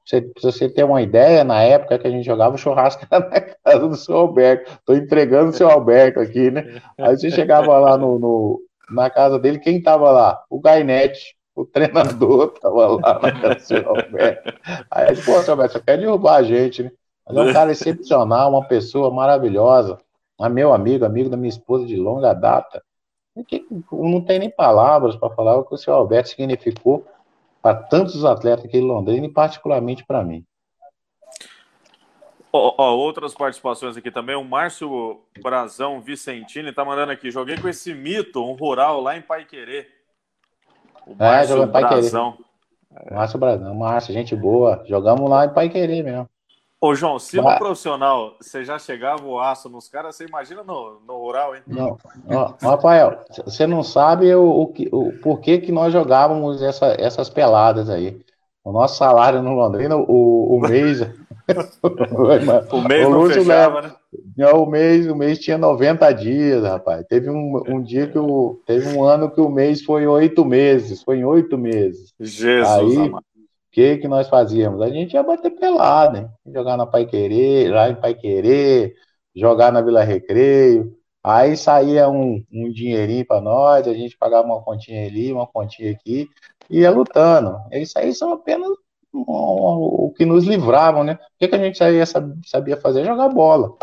você, 0.03 0.23
pra 0.23 0.43
você 0.43 0.67
ter 0.67 0.85
uma 0.85 1.03
ideia, 1.03 1.45
na 1.45 1.63
época 1.63 1.99
que 1.99 2.07
a 2.07 2.11
gente 2.11 2.25
jogava, 2.25 2.55
o 2.55 2.59
churrasco 2.59 3.07
na 3.13 3.21
casa 3.21 3.87
do 3.87 3.97
seu 3.97 4.17
Alberto. 4.17 4.73
Estou 4.73 4.97
entregando 4.97 5.51
o 5.51 5.53
seu 5.53 5.69
Alberto 5.69 6.21
aqui, 6.21 6.51
né? 6.51 6.81
Aí 6.99 7.19
você 7.19 7.31
chegava 7.31 7.79
lá 7.79 7.99
no, 7.99 8.19
no 8.19 8.63
na 8.91 9.11
casa 9.11 9.39
dele, 9.39 9.59
quem 9.59 9.77
estava 9.77 10.11
lá? 10.11 10.43
O 10.49 10.59
Gainete, 10.59 11.37
o 11.57 11.65
treinador 11.65 12.53
estava 12.55 12.87
lá 12.87 13.21
na 13.21 13.55
do 13.55 13.89
Alberto. 13.89 14.55
Aí 14.91 15.09
ele, 15.09 15.23
pô, 15.23 15.41
seu 15.43 15.53
Alberto, 15.53 15.75
você 15.75 15.81
quer 15.81 15.99
derrubar 15.99 16.37
a 16.37 16.43
gente, 16.43 16.83
né? 16.83 16.91
Mas 17.27 17.37
é 17.37 17.41
um 17.41 17.53
cara 17.53 17.71
excepcional, 17.71 18.51
uma 18.51 18.67
pessoa 18.67 19.11
maravilhosa, 19.13 19.99
é 20.41 20.49
meu 20.49 20.73
amigo, 20.73 21.05
amigo 21.05 21.31
da 21.31 21.37
minha 21.37 21.49
esposa 21.49 21.87
de 21.87 21.97
longa 21.97 22.33
data. 22.35 22.83
Não 23.93 24.21
tem 24.21 24.39
nem 24.41 24.51
palavras 24.51 25.15
para 25.17 25.33
falar 25.35 25.57
o 25.57 25.65
que 25.65 25.75
o 25.75 25.79
seu 25.79 25.95
Alberto 25.95 26.31
significou 26.31 27.07
para 27.63 27.77
tantos 27.77 28.25
atletas 28.25 28.65
aqui 28.65 28.79
em 28.79 28.87
Londrina 28.87 29.25
e 29.25 29.33
particularmente 29.33 30.05
para 30.05 30.25
mim. 30.25 30.45
Oh, 32.51 32.75
oh, 32.77 32.97
outras 32.99 33.35
participações 33.35 33.97
aqui 33.97 34.11
também. 34.11 34.37
O 34.37 34.45
Márcio 34.45 35.23
Brazão 35.41 36.03
Vicentini 36.03 36.69
está 36.69 36.85
mandando 36.85 37.13
aqui. 37.13 37.31
Joguei 37.31 37.57
com 37.57 37.69
esse 37.69 37.95
mito, 37.95 38.45
um 38.45 38.53
rural 38.53 39.01
lá 39.01 39.17
em 39.17 39.23
Pai 39.23 39.47
Querer. 39.47 40.02
O 41.07 41.15
Márcio 41.17 41.63
é, 41.63 41.67
Brazão. 41.67 42.39
Márcio 43.11 43.39
Brazão, 43.39 43.75
Márcio, 43.75 44.13
gente 44.15 44.37
boa. 44.37 44.83
Jogamos 44.87 45.29
lá 45.29 45.47
em 45.47 45.51
Pai 45.51 45.69
Querer 45.69 46.03
mesmo. 46.03 46.29
Ô, 46.81 46.97
João, 46.97 47.17
se 47.17 47.37
no 47.37 47.59
profissional 47.59 48.35
você 48.41 48.65
já 48.65 48.77
chegava 48.77 49.25
o 49.25 49.39
aço 49.39 49.69
nos 49.69 49.89
caras, 49.89 50.17
você 50.17 50.27
imagina 50.27 50.65
no, 50.65 51.01
no 51.07 51.17
rural, 51.17 51.55
hein? 51.55 51.63
Não. 51.65 51.97
Ó, 52.29 52.55
Rafael, 52.61 53.21
você 53.45 53.69
não 53.69 53.85
sabe 53.85 54.35
o, 54.35 54.43
o, 54.43 54.73
o 54.91 55.13
porquê 55.21 55.59
que 55.59 55.71
nós 55.71 55.93
jogávamos 55.93 56.61
essa, 56.61 56.87
essas 56.99 57.31
peladas 57.31 57.89
aí. 57.89 58.21
O 58.65 58.73
nosso 58.73 58.97
salário 58.97 59.41
no 59.43 59.55
Londrina, 59.55 59.97
o, 59.97 60.57
o 60.57 60.61
mês. 60.61 61.03
o 61.83 62.81
mês 62.81 63.07
o 63.07 63.11
não 63.11 63.27
fechava, 63.29 63.45
leva, 63.45 63.83
né? 63.83 63.95
O 64.55 64.67
mês, 64.67 65.07
o 65.09 65.17
mês 65.17 65.39
tinha 65.39 65.57
90 65.57 66.13
dias, 66.13 66.63
rapaz. 66.63 67.05
Teve 67.09 67.31
um, 67.31 67.63
um 67.67 67.83
dia 67.83 68.07
que 68.07 68.19
o. 68.19 68.61
Teve 68.67 68.89
um 68.89 69.03
ano 69.03 69.31
que 69.31 69.41
o 69.41 69.49
mês 69.49 69.83
foi 69.83 70.07
oito 70.07 70.45
meses. 70.45 71.03
Foi 71.03 71.19
em 71.19 71.25
oito 71.25 71.57
meses. 71.57 72.13
Jesus, 72.21 72.69
Aí, 72.69 72.97
amado 72.97 73.25
que 73.73 73.97
que 73.97 74.07
nós 74.07 74.29
fazíamos? 74.29 74.83
A 74.83 74.91
gente 74.91 75.15
ia 75.15 75.23
bater 75.23 75.51
pelado, 75.51 76.19
hein? 76.19 76.29
jogar 76.47 76.77
na 76.77 76.87
Pai 76.87 77.07
Querer, 77.07 77.73
lá 77.73 77.89
em 77.89 77.95
Pai 77.95 78.15
Querer, 78.15 78.95
jogar 79.35 79.73
na 79.73 79.81
Vila 79.81 80.05
Recreio. 80.05 80.95
Aí 81.25 81.57
saía 81.57 82.09
um, 82.09 82.45
um 82.53 82.71
dinheirinho 82.71 83.27
para 83.27 83.41
nós, 83.41 83.89
a 83.89 83.95
gente 83.95 84.17
pagava 84.19 84.47
uma 84.47 84.61
continha 84.61 85.07
ali, 85.07 85.33
uma 85.33 85.47
continha 85.47 85.93
aqui, 85.93 86.29
e 86.69 86.81
ia 86.81 86.91
lutando. 86.91 87.59
Isso 87.73 87.99
aí 87.99 88.13
são 88.15 88.33
apenas 88.33 88.69
o 89.15 90.13
que 90.17 90.25
nos 90.25 90.45
livravam, 90.45 91.05
né? 91.05 91.15
O 91.15 91.19
que, 91.39 91.49
que 91.49 91.55
a 91.55 91.59
gente 91.59 91.79
sabia 92.45 92.77
fazer? 92.77 93.05
Jogar 93.05 93.29
bola. 93.29 93.75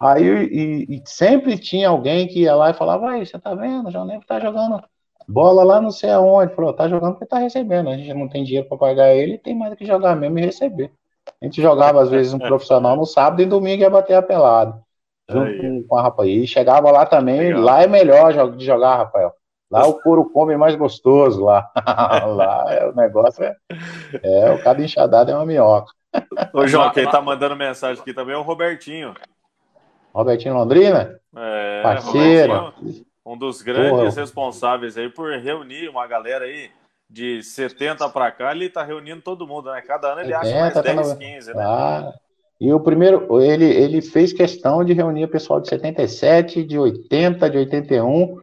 Aí 0.00 0.24
e, 0.24 0.96
e 0.96 1.02
sempre 1.04 1.58
tinha 1.58 1.88
alguém 1.88 2.28
que 2.28 2.42
ia 2.42 2.54
lá 2.54 2.70
e 2.70 2.74
falava, 2.74 3.10
aí, 3.10 3.26
você 3.26 3.38
tá 3.38 3.54
vendo? 3.54 3.88
O 3.88 3.90
João 3.90 4.06
Neves 4.06 4.26
tá 4.26 4.38
jogando 4.38 4.82
bola 5.28 5.62
lá 5.62 5.80
não 5.80 5.90
sei 5.90 6.10
aonde. 6.10 6.54
Falou, 6.54 6.72
tá 6.72 6.88
jogando 6.88 7.12
porque 7.12 7.26
tá 7.26 7.38
recebendo. 7.38 7.90
A 7.90 7.96
gente 7.96 8.14
não 8.14 8.28
tem 8.28 8.42
dinheiro 8.42 8.66
para 8.66 8.78
pagar 8.78 9.14
ele, 9.14 9.38
tem 9.38 9.54
mais 9.54 9.70
do 9.70 9.76
que 9.76 9.84
jogar 9.84 10.16
mesmo 10.16 10.38
e 10.38 10.42
receber. 10.42 10.90
A 11.40 11.44
gente 11.44 11.60
jogava, 11.60 12.00
às 12.00 12.08
vezes, 12.08 12.32
um 12.32 12.38
profissional 12.40 12.96
no 12.96 13.04
sábado 13.04 13.42
e 13.42 13.46
domingo 13.46 13.82
ia 13.82 13.90
bater 13.90 14.14
a 14.14 14.22
pelada. 14.22 14.80
Junto 15.30 15.60
com, 15.60 15.82
com 15.86 15.96
a 15.96 16.02
rapaz. 16.02 16.30
E 16.30 16.46
chegava 16.46 16.90
lá 16.90 17.04
também, 17.04 17.38
Legal. 17.38 17.60
lá 17.60 17.82
é 17.82 17.86
melhor 17.86 18.56
de 18.56 18.64
jogar, 18.64 18.96
Rafael. 18.96 19.30
Lá 19.70 19.86
o 19.86 20.00
couro 20.00 20.30
come 20.30 20.56
mais 20.56 20.74
gostoso 20.74 21.44
lá. 21.44 21.70
lá 21.76 22.64
é, 22.70 22.88
o 22.88 22.94
negócio 22.94 23.44
é, 23.44 23.54
é. 24.22 24.50
O 24.52 24.62
cada 24.62 24.82
enxadada 24.82 25.30
é 25.30 25.34
uma 25.34 25.44
minhoca. 25.44 25.92
Ô, 26.54 26.66
João, 26.66 26.90
quem 26.90 27.06
tá 27.06 27.20
mandando 27.20 27.54
mensagem 27.54 28.00
aqui 28.00 28.14
também 28.14 28.34
é 28.34 28.38
o 28.38 28.42
Robertinho. 28.42 29.12
Robertinho 30.12 30.54
Londrina? 30.54 31.18
É, 31.36 31.82
parceiro. 31.82 32.72
Um 33.24 33.36
dos 33.36 33.60
grandes 33.62 33.90
Porra. 33.90 34.20
responsáveis 34.22 34.96
aí 34.96 35.08
por 35.10 35.30
reunir 35.38 35.88
uma 35.88 36.06
galera 36.06 36.46
aí 36.46 36.70
de 37.10 37.42
70 37.42 38.08
para 38.10 38.30
cá, 38.30 38.52
ele 38.52 38.68
tá 38.68 38.82
reunindo 38.82 39.22
todo 39.22 39.46
mundo, 39.46 39.70
né? 39.72 39.80
Cada 39.80 40.12
ano 40.12 40.20
ele 40.20 40.32
70, 40.32 40.80
acha 40.80 40.94
mais 40.94 41.08
10, 41.08 41.08
tá 41.08 41.16
15, 41.16 41.54
né? 41.54 41.62
Ah, 41.64 42.12
e 42.60 42.72
o 42.72 42.80
primeiro, 42.80 43.40
ele, 43.40 43.64
ele 43.64 44.02
fez 44.02 44.32
questão 44.32 44.84
de 44.84 44.92
reunir 44.92 45.24
o 45.24 45.30
pessoal 45.30 45.60
de 45.60 45.68
77, 45.68 46.64
de 46.64 46.78
80, 46.78 47.48
de 47.48 47.58
81 47.58 48.40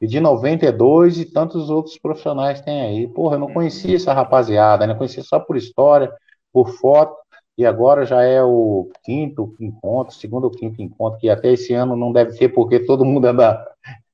e 0.00 0.06
de 0.06 0.20
92 0.20 1.18
e 1.18 1.24
tantos 1.26 1.68
outros 1.68 1.98
profissionais 1.98 2.60
tem 2.60 2.80
aí. 2.80 3.06
Porra, 3.08 3.36
eu 3.36 3.40
não 3.40 3.52
conhecia 3.52 3.96
essa 3.96 4.12
rapaziada, 4.12 4.86
né? 4.86 4.94
Conhecia 4.94 5.22
só 5.22 5.38
por 5.38 5.56
história, 5.56 6.10
por 6.52 6.70
foto, 6.70 7.14
e 7.58 7.66
agora 7.66 8.06
já 8.06 8.22
é 8.22 8.40
o 8.40 8.88
quinto 9.04 9.52
encontro, 9.58 10.14
segundo 10.14 10.44
ou 10.44 10.50
quinto 10.50 10.80
encontro, 10.80 11.18
que 11.18 11.28
até 11.28 11.52
esse 11.52 11.74
ano 11.74 11.96
não 11.96 12.12
deve 12.12 12.38
ter, 12.38 12.48
porque 12.50 12.78
todo 12.78 13.04
mundo 13.04 13.26
é 13.26 13.32
da, 13.32 13.66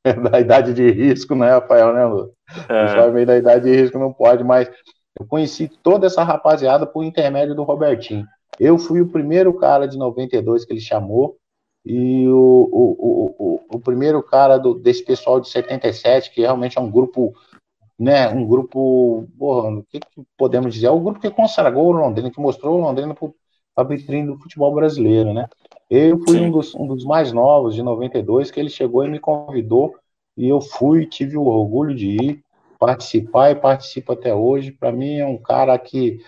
da 0.32 0.40
idade 0.40 0.72
de 0.72 0.90
risco, 0.90 1.34
né, 1.34 1.50
Rafael, 1.50 1.92
né, 1.92 2.06
Lu? 2.06 2.32
É. 2.68 2.84
O 2.84 2.88
jovem 2.88 3.26
da 3.26 3.36
idade 3.36 3.64
de 3.64 3.76
risco 3.76 3.98
não 3.98 4.12
pode, 4.12 4.42
mas 4.42 4.70
eu 5.20 5.26
conheci 5.26 5.68
toda 5.82 6.06
essa 6.06 6.24
rapaziada 6.24 6.86
por 6.86 7.04
intermédio 7.04 7.54
do 7.54 7.62
Robertinho. 7.62 8.26
Eu 8.58 8.78
fui 8.78 9.02
o 9.02 9.08
primeiro 9.08 9.52
cara 9.52 9.86
de 9.86 9.98
92 9.98 10.64
que 10.64 10.72
ele 10.72 10.80
chamou, 10.80 11.36
e 11.84 12.26
o, 12.28 12.68
o, 12.72 13.34
o, 13.38 13.60
o, 13.76 13.78
primeiro 13.78 14.22
cara 14.22 14.56
do, 14.56 14.74
desse 14.74 15.04
pessoal 15.04 15.38
de 15.38 15.50
77, 15.50 16.30
que 16.30 16.40
realmente 16.40 16.78
é 16.78 16.80
um 16.80 16.90
grupo, 16.90 17.34
né, 17.98 18.28
um 18.28 18.46
grupo, 18.46 19.26
porra, 19.38 19.70
o 19.70 19.84
que, 19.84 20.00
que 20.00 20.22
podemos 20.36 20.74
dizer? 20.74 20.86
É 20.86 20.90
o 20.90 21.00
grupo 21.00 21.20
que 21.20 21.30
consagrou 21.30 21.86
o 21.86 21.92
Londrina, 21.92 22.30
que 22.30 22.40
mostrou 22.40 22.78
o 22.78 22.80
Londrina 22.80 23.14
para 23.14 23.30
a 23.76 23.82
vitrine 23.84 24.26
do 24.26 24.38
futebol 24.38 24.74
brasileiro, 24.74 25.32
né? 25.32 25.48
Eu 25.88 26.18
fui 26.24 26.40
um 26.40 26.50
dos, 26.50 26.74
um 26.74 26.86
dos, 26.86 27.04
mais 27.04 27.32
novos, 27.32 27.74
de 27.74 27.82
92, 27.82 28.50
que 28.50 28.58
ele 28.58 28.70
chegou 28.70 29.04
e 29.04 29.08
me 29.08 29.20
convidou, 29.20 29.94
e 30.36 30.48
eu 30.48 30.60
fui, 30.60 31.06
tive 31.06 31.36
o 31.36 31.44
orgulho 31.44 31.94
de 31.94 32.08
ir, 32.10 32.44
participar 32.78 33.50
e 33.50 33.54
participo 33.54 34.12
até 34.12 34.34
hoje. 34.34 34.72
Para 34.72 34.90
mim 34.90 35.16
é 35.18 35.26
um 35.26 35.38
cara 35.38 35.78
que, 35.78 36.20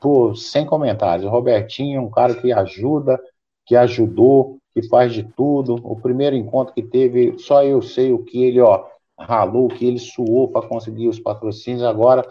pô, 0.00 0.34
sem 0.34 0.64
comentários. 0.64 1.26
O 1.26 1.30
Robertinho 1.30 1.98
é 1.98 2.00
um 2.00 2.10
cara 2.10 2.34
que 2.34 2.52
ajuda, 2.52 3.20
que 3.66 3.76
ajudou, 3.76 4.58
que 4.72 4.82
faz 4.88 5.12
de 5.12 5.24
tudo. 5.24 5.74
O 5.82 5.96
primeiro 5.96 6.34
encontro 6.34 6.74
que 6.74 6.82
teve, 6.82 7.38
só 7.38 7.62
eu 7.62 7.82
sei 7.82 8.12
o 8.12 8.24
que 8.24 8.42
ele, 8.42 8.60
ó, 8.60 8.86
ralou, 9.18 9.68
que 9.68 9.86
ele 9.86 9.98
suou 9.98 10.48
para 10.48 10.66
conseguir 10.66 11.08
os 11.08 11.20
patrocínios. 11.20 11.82
Agora 11.82 12.26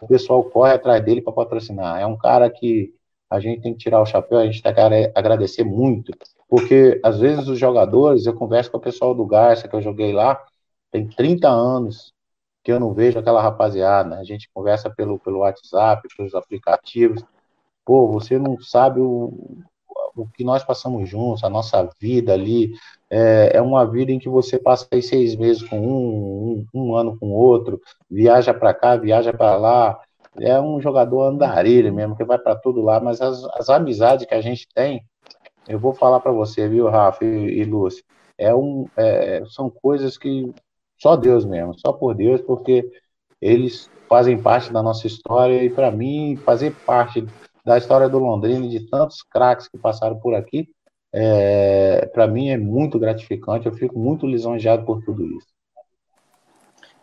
o 0.00 0.06
pessoal 0.06 0.42
corre 0.44 0.72
atrás 0.72 1.04
dele 1.04 1.22
para 1.22 1.32
patrocinar. 1.32 2.00
É 2.00 2.06
um 2.06 2.16
cara 2.16 2.50
que 2.50 2.94
a 3.30 3.40
gente 3.40 3.62
tem 3.62 3.72
que 3.72 3.78
tirar 3.78 4.00
o 4.00 4.06
chapéu, 4.06 4.38
a 4.38 4.46
gente 4.46 4.62
tem 4.62 4.72
que 4.72 4.80
agradecer 5.14 5.64
muito, 5.64 6.12
porque 6.48 7.00
às 7.02 7.18
vezes 7.18 7.48
os 7.48 7.58
jogadores, 7.58 8.24
eu 8.26 8.34
converso 8.34 8.70
com 8.70 8.78
o 8.78 8.80
pessoal 8.80 9.14
do 9.14 9.26
Garça, 9.26 9.66
que 9.66 9.74
eu 9.74 9.82
joguei 9.82 10.12
lá, 10.12 10.40
tem 10.92 11.08
30 11.08 11.48
anos 11.48 12.14
que 12.62 12.70
eu 12.72 12.78
não 12.80 12.94
vejo 12.94 13.18
aquela 13.18 13.42
rapaziada, 13.42 14.16
a 14.16 14.24
gente 14.24 14.48
conversa 14.52 14.90
pelo, 14.90 15.18
pelo 15.18 15.38
WhatsApp, 15.40 16.06
pelos 16.16 16.34
aplicativos, 16.34 17.24
pô, 17.84 18.08
você 18.08 18.38
não 18.38 18.60
sabe 18.60 19.00
o, 19.00 19.58
o 20.16 20.26
que 20.26 20.42
nós 20.42 20.64
passamos 20.64 21.08
juntos, 21.08 21.44
a 21.44 21.50
nossa 21.50 21.88
vida 22.00 22.32
ali, 22.32 22.72
é, 23.10 23.52
é 23.54 23.62
uma 23.62 23.84
vida 23.84 24.10
em 24.10 24.18
que 24.18 24.28
você 24.28 24.58
passa 24.58 24.86
aí 24.90 25.02
seis 25.02 25.36
meses 25.36 25.62
com 25.62 25.78
um, 25.78 26.66
um, 26.74 26.82
um 26.82 26.96
ano 26.96 27.16
com 27.18 27.30
outro, 27.30 27.80
viaja 28.10 28.54
para 28.54 28.74
cá, 28.74 28.96
viaja 28.96 29.32
para 29.32 29.56
lá, 29.56 30.00
é 30.40 30.60
um 30.60 30.80
jogador 30.80 31.24
andarilho 31.24 31.92
mesmo, 31.92 32.16
que 32.16 32.24
vai 32.24 32.38
para 32.38 32.56
tudo 32.56 32.82
lá, 32.82 32.98
mas 33.00 33.20
as, 33.20 33.44
as 33.54 33.68
amizades 33.68 34.26
que 34.26 34.34
a 34.34 34.40
gente 34.40 34.66
tem, 34.74 35.04
eu 35.68 35.78
vou 35.78 35.92
falar 35.92 36.20
para 36.20 36.32
você, 36.32 36.68
viu, 36.68 36.88
Rafa 36.88 37.24
e, 37.24 37.60
e 37.60 37.64
Lúcio, 37.64 38.04
é 38.38 38.54
um, 38.54 38.86
é, 38.96 39.42
são 39.46 39.70
coisas 39.70 40.18
que 40.18 40.52
só 40.98 41.16
Deus 41.16 41.44
mesmo, 41.44 41.78
só 41.78 41.92
por 41.92 42.14
Deus, 42.14 42.40
porque 42.40 42.90
eles 43.40 43.90
fazem 44.08 44.40
parte 44.40 44.72
da 44.72 44.82
nossa 44.82 45.06
história 45.06 45.62
e 45.62 45.70
para 45.70 45.90
mim 45.90 46.36
fazer 46.36 46.74
parte 46.86 47.26
da 47.66 47.76
história 47.76 48.08
do 48.08 48.20
Londrina 48.20 48.64
e 48.64 48.68
de 48.68 48.88
tantos 48.88 49.24
craques 49.24 49.66
que 49.66 49.76
passaram 49.76 50.20
por 50.20 50.36
aqui, 50.36 50.68
é, 51.12 52.06
para 52.14 52.28
mim 52.28 52.48
é 52.48 52.56
muito 52.56 52.96
gratificante. 52.96 53.66
Eu 53.66 53.72
fico 53.72 53.98
muito 53.98 54.24
lisonjeado 54.24 54.86
por 54.86 55.04
tudo 55.04 55.26
isso. 55.26 55.48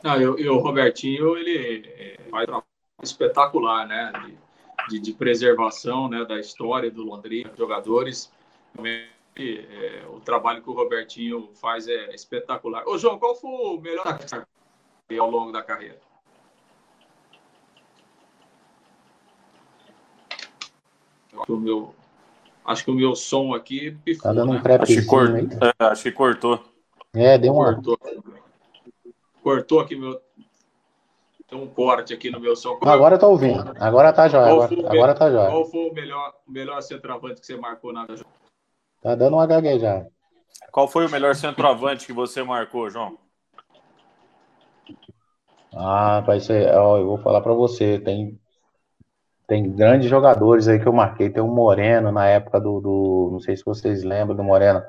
Não, 0.02 0.22
e, 0.22 0.48
o 0.48 0.60
Robertinho 0.60 1.36
ele 1.36 1.86
é, 1.86 2.18
faz 2.32 2.48
um 2.50 2.62
espetacular, 3.04 3.86
né? 3.86 4.14
De, 4.26 4.38
de, 4.90 5.00
de, 5.02 5.14
preservação, 5.14 6.08
né? 6.08 6.24
Da 6.24 6.40
história 6.40 6.90
do 6.90 7.04
Londrina, 7.04 7.52
jogadores. 7.58 8.32
É, 8.86 10.04
o 10.14 10.22
trabalho 10.22 10.62
que 10.62 10.70
o 10.70 10.74
Robertinho 10.74 11.50
faz 11.56 11.90
é 11.90 12.16
espetacular. 12.16 12.88
Ô, 12.88 12.98
João, 12.98 13.20
qual 13.20 13.36
foi 13.36 13.50
o 13.50 13.82
melhor 13.82 14.06
ao 15.20 15.30
longo 15.30 15.52
da 15.52 15.62
carreira? 15.62 16.00
O 21.48 21.58
meu, 21.58 21.96
acho 22.66 22.86
que 22.86 22.92
o 22.92 22.96
meu 22.96 23.16
som 23.16 23.54
aqui 23.54 23.98
pifou, 24.04 24.24
tá 24.24 24.34
dando 24.34 24.52
um 24.52 24.54
né? 24.54 24.62
acho, 24.80 24.94
que 24.94 25.06
cort... 25.06 25.32
é, 25.32 25.86
acho 25.86 26.04
que 26.04 26.12
cortou. 26.12 26.64
É, 27.14 27.38
deu 27.38 27.54
uma... 27.54 27.76
Cortou. 27.76 28.00
Cortou 29.42 29.80
aqui 29.80 29.96
meu... 29.96 30.22
Tem 31.50 31.62
um 31.62 31.68
corte 31.68 32.14
aqui 32.14 32.32
no 32.32 32.40
meu 32.40 32.56
som. 32.56 32.80
Agora 32.82 33.16
eu 33.16 33.20
tô 33.20 33.30
ouvindo. 33.30 33.74
Agora 33.80 34.12
tá 34.12 34.28
jóia. 34.28 34.52
Agora, 34.52 34.90
agora 34.90 35.14
tá 35.14 35.30
jóia. 35.30 35.50
Qual 35.52 35.66
foi 35.66 35.90
o 35.90 35.94
melhor, 35.94 36.34
melhor 36.48 36.82
centroavante 36.82 37.42
que 37.42 37.46
você 37.46 37.56
marcou 37.56 37.94
na 37.94 38.08
Tá 39.02 39.16
dando 39.16 39.36
uma 39.36 39.46
gaguejada. 39.46 40.10
Qual 40.72 40.88
foi 40.88 41.06
o 41.06 41.12
melhor 41.12 41.36
centroavante 41.36 42.08
que 42.08 42.14
você 42.14 42.42
marcou, 42.42 42.90
João? 42.90 43.20
Ah, 45.76 46.22
vai 46.22 46.40
ser. 46.40 46.74
Ó, 46.74 46.98
eu 46.98 47.06
vou 47.06 47.18
falar 47.18 47.42
para 47.42 47.54
você. 47.54 48.00
Tem 48.00 48.40
tem 49.48 49.70
grandes 49.72 50.10
jogadores 50.10 50.68
aí 50.68 50.80
que 50.80 50.88
eu 50.88 50.94
marquei. 50.94 51.30
Tem 51.30 51.44
o 51.44 51.48
Moreno 51.48 52.12
na 52.12 52.28
época 52.28 52.60
do, 52.60 52.80
do, 52.80 53.30
Não 53.32 53.40
sei 53.40 53.56
se 53.58 53.64
vocês 53.66 54.04
lembram 54.04 54.36
do 54.36 54.44
Moreno. 54.44 54.84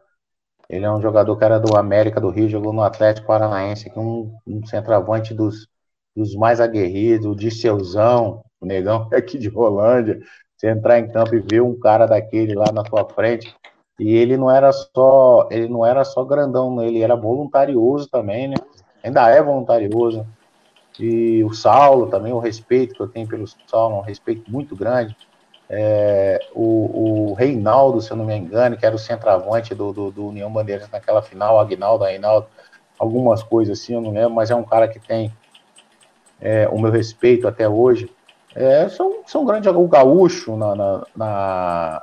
Ele 0.69 0.85
é 0.85 0.91
um 0.91 1.01
jogador 1.01 1.37
que 1.37 1.45
era 1.45 1.59
do 1.59 1.77
América 1.77 2.21
do 2.21 2.31
Rio, 2.31 2.49
jogou 2.49 2.73
no 2.73 2.83
Atlético 2.83 3.27
Paranaense, 3.27 3.91
que 3.91 3.99
é 3.99 4.01
um, 4.01 4.35
um 4.47 4.65
centroavante 4.67 5.35
dos, 5.35 5.69
dos 6.17 6.35
mais 6.35 6.61
aguerridos, 6.61 7.27
o 7.27 7.35
Disseuzão, 7.35 8.43
o 8.61 8.67
negão 8.67 9.09
aqui 9.13 9.39
de 9.39 9.49
Rolândia. 9.49 10.19
Você 10.57 10.71
entrar 10.71 10.99
em 10.99 11.09
campo 11.11 11.35
e 11.35 11.41
ver 11.41 11.61
um 11.61 11.79
cara 11.79 12.07
daquele 12.07 12.55
lá 12.55 12.73
na 12.73 12.83
tua 12.83 13.09
frente. 13.09 13.55
E 13.99 14.15
ele 14.15 14.37
não 14.37 14.51
era 14.51 14.73
só, 14.73 15.49
ele 15.51 15.69
não 15.69 15.85
era 15.85 16.05
só 16.05 16.25
grandão, 16.25 16.83
ele 16.83 17.03
era 17.03 17.15
voluntarioso 17.15 18.09
também, 18.09 18.49
né? 18.49 18.57
Ainda 19.03 19.29
é 19.29 19.43
voluntarioso. 19.43 20.27
E 20.99 21.43
o 21.43 21.53
Saulo 21.53 22.07
também, 22.09 22.33
o 22.33 22.39
respeito 22.39 22.95
que 22.95 23.01
eu 23.01 23.09
tenho 23.09 23.27
pelo 23.27 23.47
Saulo, 23.67 23.99
um 23.99 24.01
respeito 24.01 24.51
muito 24.51 24.77
grande. 24.77 25.17
É, 25.69 26.39
o, 26.55 27.31
o, 27.31 27.35
Reinaldo, 27.35 28.01
se 28.01 28.11
eu 28.11 28.17
não 28.17 28.25
me 28.25 28.37
engano, 28.37 28.77
que 28.77 28.85
era 28.85 28.95
o 28.95 28.99
centroavante 28.99 29.75
do, 29.75 29.93
do, 29.93 30.11
do 30.11 30.27
União 30.29 30.53
Bandeirantes 30.53 30.91
naquela 30.91 31.23
final, 31.23 31.59
Agnaldo, 31.59 32.05
Reinaldo, 32.05 32.47
algumas 32.99 33.43
coisas 33.43 33.81
assim, 33.81 33.95
eu 33.95 34.01
não 34.01 34.13
lembro, 34.13 34.35
mas 34.35 34.51
é 34.51 34.55
um 34.55 34.63
cara 34.63 34.87
que 34.87 35.01
tem 35.01 35.33
é, 36.41 36.69
o 36.69 36.79
meu 36.79 36.93
respeito 36.93 37.49
até 37.49 37.69
hoje. 37.69 38.11
É, 38.55 38.89
são, 38.89 39.23
são 39.27 39.45
grandes 39.45 39.73
o 39.73 39.89
Gaúcho 39.89 40.57
na, 40.57 40.75
na, 40.77 41.07
na, 41.17 42.03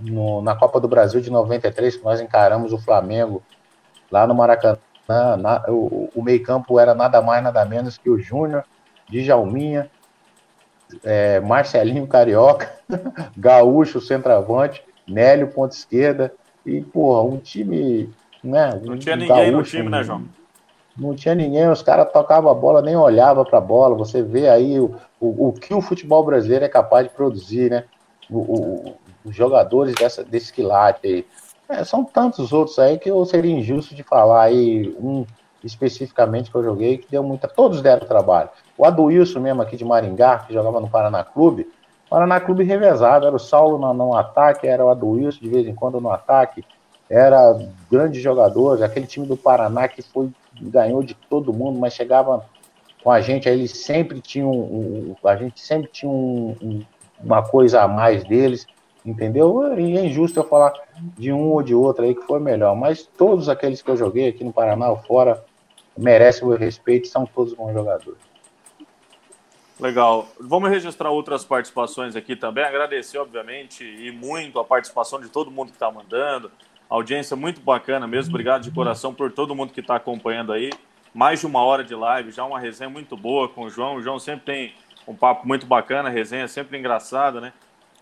no, 0.00 0.42
na 0.42 0.56
Copa 0.56 0.80
do 0.80 0.88
Brasil 0.88 1.20
de 1.20 1.30
93, 1.30 1.96
que 1.96 2.04
nós 2.04 2.20
encaramos 2.20 2.72
o 2.72 2.78
Flamengo 2.78 3.42
lá 4.10 4.26
no 4.26 4.34
Maracanã 4.34 4.78
na, 5.08 5.36
na, 5.36 5.64
o, 5.68 6.10
o 6.14 6.22
meio-campo 6.22 6.78
era 6.78 6.94
nada 6.94 7.22
mais, 7.22 7.42
nada 7.42 7.64
menos 7.64 7.96
que 7.96 8.10
o 8.10 8.18
Júnior, 8.18 8.64
Djalminha, 9.08 9.90
é, 11.02 11.40
Marcelinho 11.40 12.06
Carioca, 12.06 12.70
Gaúcho, 13.36 14.00
centroavante, 14.00 14.82
Nélio, 15.06 15.48
ponta 15.48 15.74
esquerda, 15.74 16.32
e, 16.64 16.82
porra, 16.82 17.22
um 17.22 17.38
time. 17.38 18.10
Né, 18.44 18.80
não 18.84 18.98
tinha 18.98 19.16
ninguém 19.16 19.50
Gaúcho, 19.50 19.56
no 19.56 19.62
time, 19.62 19.88
né, 19.88 20.04
João? 20.04 20.24
Não 20.96 21.14
tinha 21.14 21.34
ninguém, 21.34 21.68
os 21.68 21.80
caras 21.80 22.12
tocavam 22.12 22.50
a 22.50 22.54
bola, 22.54 22.82
nem 22.82 22.96
olhavam 22.96 23.44
para 23.44 23.58
a 23.58 23.62
bola. 23.62 23.96
Você 23.96 24.22
vê 24.22 24.48
aí 24.48 24.78
o, 24.78 24.96
o, 25.20 25.48
o, 25.48 25.52
que 25.52 25.72
o 25.72 25.80
futebol 25.80 26.24
brasileiro 26.24 26.64
é 26.64 26.68
capaz 26.68 27.06
de 27.06 27.14
produzir, 27.14 27.70
né? 27.70 27.84
O, 28.28 28.94
os 29.24 29.34
jogadores 29.34 29.94
dessa, 29.94 30.24
desse 30.24 30.52
quilate 30.52 31.06
aí. 31.06 31.26
É, 31.68 31.84
são 31.84 32.02
tantos 32.02 32.52
outros 32.52 32.78
aí 32.78 32.98
que 32.98 33.10
eu 33.10 33.24
seria 33.26 33.54
injusto 33.54 33.94
de 33.94 34.02
falar 34.02 34.44
aí 34.44 34.88
um 34.98 35.26
especificamente 35.62 36.50
que 36.50 36.56
eu 36.56 36.62
joguei 36.62 36.98
que 36.98 37.10
deu 37.10 37.22
muita. 37.22 37.48
Todos 37.48 37.82
deram 37.82 38.06
trabalho. 38.06 38.48
O 38.76 38.86
Aduilson 38.86 39.40
mesmo 39.40 39.60
aqui 39.60 39.76
de 39.76 39.84
Maringá, 39.84 40.38
que 40.38 40.54
jogava 40.54 40.80
no 40.80 40.88
Paraná 40.88 41.24
Clube, 41.24 41.68
Paraná 42.08 42.40
Clube 42.40 42.64
revezado, 42.64 43.26
era 43.26 43.36
o 43.36 43.40
Saulo 43.40 43.76
no, 43.76 43.92
no 43.92 44.16
ataque, 44.16 44.66
era 44.66 44.84
o 44.84 44.88
Aduilson 44.88 45.40
de 45.40 45.48
vez 45.48 45.66
em 45.66 45.74
quando 45.74 46.00
no 46.00 46.10
ataque, 46.10 46.64
era 47.10 47.58
grande 47.90 48.20
jogador, 48.20 48.82
aquele 48.82 49.06
time 49.06 49.26
do 49.26 49.36
Paraná 49.36 49.88
que 49.88 50.00
foi 50.00 50.30
ganhou 50.60 51.02
de 51.02 51.14
todo 51.14 51.52
mundo, 51.52 51.78
mas 51.78 51.92
chegava 51.92 52.44
com 53.02 53.10
a 53.10 53.20
gente, 53.20 53.48
aí 53.48 53.58
eles 53.58 53.72
sempre 53.72 54.20
tinham, 54.20 54.50
um, 54.50 55.14
a 55.24 55.36
gente 55.36 55.60
sempre 55.60 55.88
tinha 55.90 56.10
um, 56.10 56.84
uma 57.22 57.42
coisa 57.42 57.82
a 57.82 57.88
mais 57.88 58.24
deles 58.24 58.66
entendeu? 59.08 59.78
E 59.78 59.96
é 59.96 60.04
injusto 60.04 60.38
eu 60.38 60.44
falar 60.44 60.72
de 61.16 61.32
um 61.32 61.52
ou 61.52 61.62
de 61.62 61.74
outro 61.74 62.04
aí 62.04 62.14
que 62.14 62.22
foi 62.22 62.38
melhor, 62.38 62.76
mas 62.76 63.02
todos 63.02 63.48
aqueles 63.48 63.80
que 63.80 63.90
eu 63.90 63.96
joguei 63.96 64.28
aqui 64.28 64.44
no 64.44 64.52
Paraná 64.52 64.90
ou 64.90 64.98
fora 64.98 65.42
merecem 65.96 66.44
o 66.44 66.48
meu 66.48 66.58
respeito, 66.58 67.08
são 67.08 67.26
todos 67.26 67.54
bons 67.54 67.72
jogadores. 67.72 68.28
Legal. 69.80 70.28
Vamos 70.40 70.70
registrar 70.70 71.10
outras 71.10 71.44
participações 71.44 72.16
aqui 72.16 72.34
também. 72.34 72.64
Agradecer, 72.64 73.18
obviamente, 73.18 73.84
e 73.84 74.10
muito 74.10 74.58
a 74.58 74.64
participação 74.64 75.20
de 75.20 75.28
todo 75.28 75.50
mundo 75.50 75.68
que 75.68 75.76
está 75.76 75.90
mandando. 75.90 76.50
Audiência 76.90 77.36
muito 77.36 77.60
bacana 77.60 78.06
mesmo. 78.06 78.30
Obrigado 78.30 78.62
de 78.62 78.70
coração 78.70 79.14
por 79.14 79.30
todo 79.30 79.54
mundo 79.54 79.72
que 79.72 79.80
está 79.80 79.96
acompanhando 79.96 80.52
aí. 80.52 80.70
Mais 81.14 81.40
de 81.40 81.46
uma 81.46 81.62
hora 81.62 81.84
de 81.84 81.94
live, 81.94 82.32
já 82.32 82.44
uma 82.44 82.58
resenha 82.58 82.90
muito 82.90 83.16
boa 83.16 83.48
com 83.48 83.62
o 83.62 83.70
João. 83.70 83.96
O 83.96 84.02
João 84.02 84.18
sempre 84.18 84.44
tem 84.44 84.74
um 85.06 85.14
papo 85.14 85.46
muito 85.46 85.64
bacana, 85.64 86.08
resenha 86.08 86.48
sempre 86.48 86.76
engraçada, 86.76 87.40
né? 87.40 87.52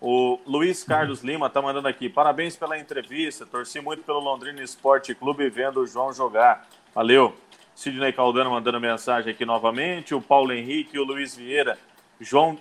O 0.09 0.39
Luiz 0.47 0.85
Carlos 0.85 1.25
Lima 1.25 1.49
está 1.49 1.61
mandando 1.61 1.89
aqui. 1.89 2.09
Parabéns 2.09 2.55
pela 2.55 2.79
entrevista. 2.79 3.45
Torci 3.45 3.81
muito 3.81 4.05
pelo 4.05 4.21
Londrina 4.21 4.63
Esporte 4.63 5.13
Clube 5.17 5.51
vendo 5.51 5.81
o 5.81 5.87
João 5.87 6.13
jogar. 6.13 6.65
Valeu. 6.95 7.35
Sidney 7.75 8.13
Caldano 8.13 8.53
mandando 8.53 8.81
mensagem 8.81 9.33
aqui 9.33 9.45
novamente. 9.45 10.15
O 10.15 10.23
Paulo 10.23 10.53
Henrique 10.53 10.95
e 10.97 11.01
o 11.01 11.05
Luiz 11.05 11.35
Vieira. 11.35 11.77
João, 12.21 12.57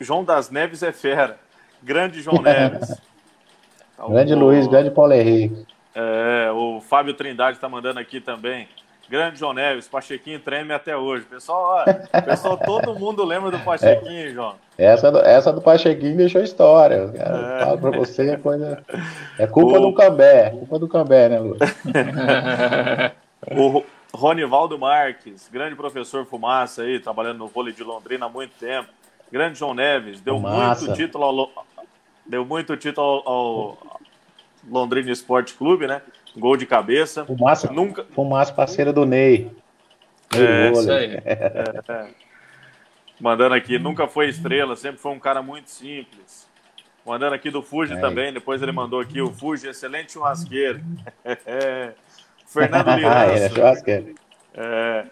João 0.00 0.24
das 0.24 0.48
Neves 0.48 0.82
é 0.82 0.92
fera. 0.92 1.38
Grande 1.82 2.22
João 2.22 2.40
Neves. 2.40 2.98
grande 4.08 4.32
o, 4.32 4.38
Luiz, 4.38 4.66
grande 4.66 4.90
Paulo 4.90 5.12
Henrique. 5.12 5.66
É, 5.94 6.50
o 6.52 6.80
Fábio 6.80 7.12
Trindade 7.12 7.58
está 7.58 7.68
mandando 7.68 8.00
aqui 8.00 8.18
também. 8.18 8.66
Grande 9.12 9.38
João 9.38 9.52
Neves, 9.52 9.86
Pachequinho 9.86 10.40
treme 10.40 10.72
até 10.72 10.96
hoje. 10.96 11.26
Pessoal, 11.26 11.84
ó, 11.86 12.20
pessoal 12.22 12.56
todo 12.56 12.98
mundo 12.98 13.22
lembra 13.22 13.50
do 13.50 13.58
Pachequinho, 13.58 14.30
é, 14.30 14.30
João. 14.30 14.54
Essa 14.78 15.12
do, 15.12 15.18
essa 15.18 15.52
do 15.52 15.60
Pachequinho 15.60 16.16
deixou 16.16 16.40
história. 16.40 17.12
É. 17.14 17.62
Falo 17.62 17.78
pra 17.78 17.90
você, 17.90 18.30
é 18.30 18.36
coisa. 18.38 18.82
É 19.38 19.46
culpa 19.46 19.78
o... 19.78 19.82
do 19.82 19.94
Cambé, 19.94 20.48
culpa 20.48 20.78
do 20.78 20.88
Cambé, 20.88 21.28
né, 21.28 21.40
Lu? 21.40 21.58
o 23.54 23.84
Ronivaldo 24.14 24.78
Marques, 24.78 25.46
grande 25.52 25.76
professor 25.76 26.24
Fumaça 26.24 26.80
aí, 26.80 26.98
trabalhando 26.98 27.36
no 27.36 27.48
vôlei 27.48 27.74
de 27.74 27.84
Londrina 27.84 28.24
há 28.24 28.30
muito 28.30 28.52
tempo. 28.58 28.88
Grande 29.30 29.58
João 29.58 29.74
Neves, 29.74 30.22
deu 30.22 30.36
Fumaça. 30.36 30.86
muito 30.86 30.96
título 30.96 31.24
ao, 31.24 31.66
deu 32.24 32.46
muito 32.46 32.74
título 32.78 33.06
ao, 33.26 33.28
ao 33.28 33.78
Londrina 34.66 35.10
Esporte 35.10 35.52
Clube, 35.52 35.86
né? 35.86 36.00
Gol 36.36 36.56
de 36.56 36.66
cabeça. 36.66 37.24
Fumaça, 37.24 37.70
Nunca... 37.70 38.04
Fumaça 38.14 38.52
parceira 38.52 38.92
do 38.92 39.04
Ney. 39.04 39.50
É, 40.34 40.70
isso 40.70 40.90
aí. 40.90 41.20
É, 41.24 41.82
é. 41.88 42.06
Mandando 43.20 43.54
aqui, 43.54 43.78
nunca 43.78 44.08
foi 44.08 44.28
estrela, 44.28 44.74
sempre 44.74 45.00
foi 45.00 45.12
um 45.12 45.18
cara 45.18 45.42
muito 45.42 45.70
simples. 45.70 46.48
Mandando 47.04 47.34
aqui 47.34 47.50
do 47.50 47.62
Fuji 47.62 47.94
é. 47.94 48.00
também. 48.00 48.32
Depois 48.32 48.62
ele 48.62 48.72
mandou 48.72 49.00
aqui 49.00 49.20
o 49.20 49.32
Fuji, 49.32 49.68
excelente 49.68 50.12
churrasqueiro. 50.12 50.80
Fernando 52.46 52.94
Lirança. 52.94 53.18
ah, 53.18 53.26
é 53.26 53.48
churrasqueiro. 53.48 54.14
É, 54.54 55.04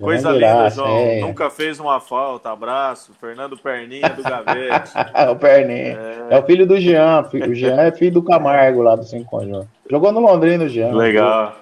coisa 0.00 0.30
linda, 0.30 0.70
João. 0.70 0.98
É. 0.98 1.20
Nunca 1.20 1.50
fez 1.50 1.78
uma 1.78 2.00
falta. 2.00 2.50
Abraço. 2.50 3.12
Fernando 3.20 3.56
Perninha 3.58 4.08
do 4.08 4.22
Gavete. 4.22 4.92
o 5.30 5.36
Perninha. 5.36 5.98
É... 6.30 6.34
é... 6.34 6.38
o 6.38 6.42
filho 6.46 6.66
do 6.66 6.80
Jean. 6.80 7.22
O 7.22 7.54
Jean 7.54 7.80
é 7.80 7.92
filho 7.92 8.12
do 8.12 8.22
Camargo 8.22 8.82
lá 8.82 8.96
do 8.96 9.04
Cinco 9.04 9.30
Conjunto. 9.30 9.68
Jogou 9.90 10.12
no 10.12 10.20
Londrina 10.20 10.68
Jean. 10.68 10.94
Legal. 10.94 11.56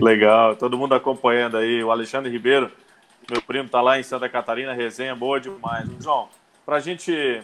Legal. 0.00 0.56
Todo 0.56 0.78
mundo 0.78 0.94
acompanhando 0.94 1.56
aí. 1.56 1.82
O 1.82 1.90
Alexandre 1.90 2.30
Ribeiro, 2.30 2.70
meu 3.30 3.42
primo, 3.42 3.68
tá 3.68 3.80
lá 3.80 3.98
em 3.98 4.02
Santa 4.02 4.28
Catarina. 4.28 4.72
Resenha 4.72 5.14
boa 5.14 5.40
demais. 5.40 5.88
João, 6.00 6.28
pra 6.64 6.78
gente 6.78 7.42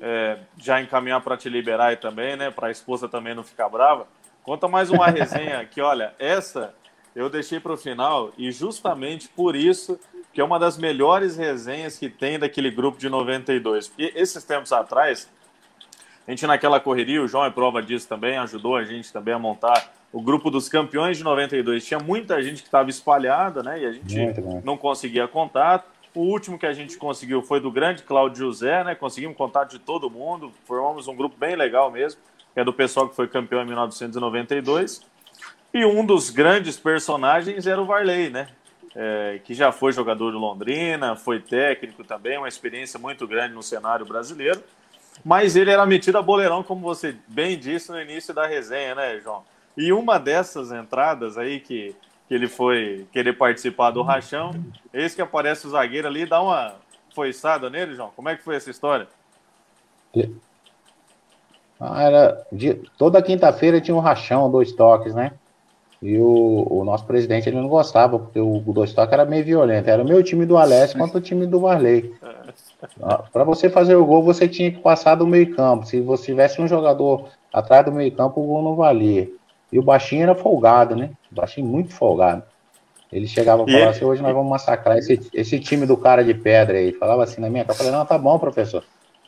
é, 0.00 0.38
já 0.56 0.80
encaminhar 0.80 1.20
para 1.20 1.36
te 1.36 1.48
liberar 1.48 1.86
aí 1.86 1.96
também, 1.96 2.36
né? 2.36 2.50
Para 2.50 2.68
a 2.68 2.70
esposa 2.70 3.08
também 3.08 3.34
não 3.34 3.42
ficar 3.42 3.68
brava. 3.68 4.06
Conta 4.42 4.68
mais 4.68 4.88
uma 4.88 5.08
resenha 5.08 5.64
que, 5.70 5.80
olha, 5.80 6.14
essa 6.18 6.72
eu 7.14 7.28
deixei 7.28 7.58
para 7.58 7.72
o 7.72 7.76
final 7.76 8.32
e 8.38 8.52
justamente 8.52 9.28
por 9.28 9.56
isso 9.56 9.98
que 10.32 10.40
é 10.40 10.44
uma 10.44 10.58
das 10.58 10.78
melhores 10.78 11.36
resenhas 11.36 11.98
que 11.98 12.08
tem 12.08 12.38
daquele 12.38 12.70
grupo 12.70 12.98
de 12.98 13.08
92. 13.08 13.88
Porque 13.88 14.12
esses 14.14 14.44
tempos 14.44 14.72
atrás, 14.72 15.28
a 16.28 16.30
gente 16.30 16.46
naquela 16.46 16.78
correria, 16.78 17.22
o 17.22 17.26
João 17.26 17.46
é 17.46 17.50
prova 17.50 17.82
disso 17.82 18.06
também, 18.06 18.36
ajudou 18.36 18.76
a 18.76 18.84
gente 18.84 19.10
também 19.10 19.32
a 19.32 19.38
montar 19.38 19.90
o 20.12 20.20
grupo 20.20 20.50
dos 20.50 20.68
campeões 20.68 21.16
de 21.16 21.24
92. 21.24 21.82
Tinha 21.82 21.98
muita 21.98 22.42
gente 22.42 22.60
que 22.60 22.68
estava 22.68 22.90
espalhada, 22.90 23.62
né? 23.62 23.80
E 23.80 23.86
a 23.86 23.92
gente 23.92 24.14
não 24.62 24.76
conseguia 24.76 25.26
contato. 25.26 25.88
O 26.14 26.20
último 26.20 26.58
que 26.58 26.66
a 26.66 26.72
gente 26.74 26.98
conseguiu 26.98 27.40
foi 27.40 27.60
do 27.60 27.70
grande 27.70 28.02
Cláudio 28.02 28.44
José, 28.44 28.84
né? 28.84 28.94
Conseguimos 28.94 29.38
contato 29.38 29.70
de 29.70 29.78
todo 29.78 30.10
mundo, 30.10 30.52
formamos 30.66 31.08
um 31.08 31.16
grupo 31.16 31.34
bem 31.34 31.56
legal 31.56 31.90
mesmo, 31.90 32.20
que 32.52 32.60
é 32.60 32.64
do 32.64 32.74
pessoal 32.74 33.08
que 33.08 33.16
foi 33.16 33.26
campeão 33.26 33.62
em 33.62 33.66
1992. 33.66 35.00
E 35.72 35.86
um 35.86 36.04
dos 36.04 36.28
grandes 36.28 36.76
personagens 36.76 37.66
era 37.66 37.80
o 37.80 37.86
Varley, 37.86 38.28
né? 38.28 38.48
É, 38.94 39.40
que 39.42 39.54
já 39.54 39.72
foi 39.72 39.92
jogador 39.92 40.30
do 40.30 40.38
Londrina, 40.38 41.16
foi 41.16 41.40
técnico 41.40 42.04
também, 42.04 42.36
uma 42.36 42.48
experiência 42.48 42.98
muito 42.98 43.26
grande 43.26 43.54
no 43.54 43.62
cenário 43.62 44.04
brasileiro. 44.04 44.62
Mas 45.24 45.56
ele 45.56 45.70
era 45.70 45.84
metido 45.84 46.18
a 46.18 46.22
boleirão, 46.22 46.62
como 46.62 46.80
você 46.80 47.16
bem 47.26 47.58
disse 47.58 47.90
no 47.90 48.00
início 48.00 48.32
da 48.34 48.46
resenha, 48.46 48.94
né, 48.94 49.20
João? 49.20 49.42
E 49.76 49.92
uma 49.92 50.18
dessas 50.18 50.72
entradas 50.72 51.38
aí 51.38 51.60
que 51.60 51.94
que 52.28 52.34
ele 52.34 52.46
foi 52.46 53.06
querer 53.10 53.32
participar 53.32 53.90
do 53.90 54.02
rachão. 54.02 54.50
Esse 54.92 55.16
que 55.16 55.22
aparece 55.22 55.66
o 55.66 55.70
zagueiro 55.70 56.06
ali 56.06 56.26
dá 56.26 56.42
uma 56.42 56.74
foiçada 57.14 57.70
nele, 57.70 57.94
João. 57.94 58.12
Como 58.14 58.28
é 58.28 58.36
que 58.36 58.44
foi 58.44 58.54
essa 58.54 58.70
história? 58.70 59.08
Ah, 61.80 62.02
era 62.02 62.46
de, 62.52 62.74
toda 62.98 63.22
quinta-feira 63.22 63.80
tinha 63.80 63.96
um 63.96 64.00
rachão, 64.00 64.50
dois 64.50 64.72
toques, 64.72 65.14
né? 65.14 65.32
E 66.02 66.18
o, 66.18 66.66
o, 66.70 66.84
nosso 66.84 67.06
presidente 67.06 67.48
ele 67.48 67.56
não 67.56 67.66
gostava, 67.66 68.18
porque 68.18 68.38
o, 68.38 68.62
o 68.64 68.72
dois 68.72 68.92
toques 68.92 69.12
era 69.12 69.24
meio 69.24 69.44
violento. 69.44 69.88
Era 69.88 70.02
o 70.02 70.06
meu 70.06 70.22
time 70.22 70.44
do 70.44 70.58
Alessio 70.58 70.98
contra 70.98 71.18
o 71.18 71.20
time 71.20 71.46
do 71.46 71.60
Varley. 71.60 72.14
Para 73.32 73.44
você 73.44 73.68
fazer 73.68 73.96
o 73.96 74.06
gol, 74.06 74.22
você 74.22 74.46
tinha 74.46 74.70
que 74.70 74.78
passar 74.78 75.16
do 75.16 75.26
meio-campo. 75.26 75.86
Se 75.86 76.00
você 76.00 76.26
tivesse 76.26 76.60
um 76.60 76.68
jogador 76.68 77.28
atrás 77.52 77.84
do 77.84 77.92
meio-campo, 77.92 78.40
o 78.40 78.46
gol 78.46 78.62
não 78.62 78.76
valia. 78.76 79.28
E 79.72 79.78
o 79.78 79.82
baixinho 79.82 80.22
era 80.22 80.34
folgado, 80.34 80.94
né? 80.94 81.10
O 81.30 81.34
baixinho 81.34 81.66
muito 81.66 81.92
folgado. 81.92 82.42
Ele 83.12 83.26
chegava 83.26 83.64
e 83.66 83.72
falava 83.72 83.90
assim, 83.90 84.04
hoje 84.04 84.22
nós 84.22 84.34
vamos 84.34 84.50
massacrar 84.50 84.98
esse, 84.98 85.18
esse 85.32 85.58
time 85.58 85.86
do 85.86 85.96
cara 85.96 86.22
de 86.22 86.34
pedra 86.34 86.78
aí. 86.78 86.92
Falava 86.92 87.24
assim 87.24 87.40
na 87.40 87.48
minha 87.48 87.64
cara, 87.64 87.74
eu 87.74 87.78
falei, 87.78 87.92
não, 87.92 88.04
tá 88.04 88.18
bom, 88.18 88.38
professor. 88.38 88.84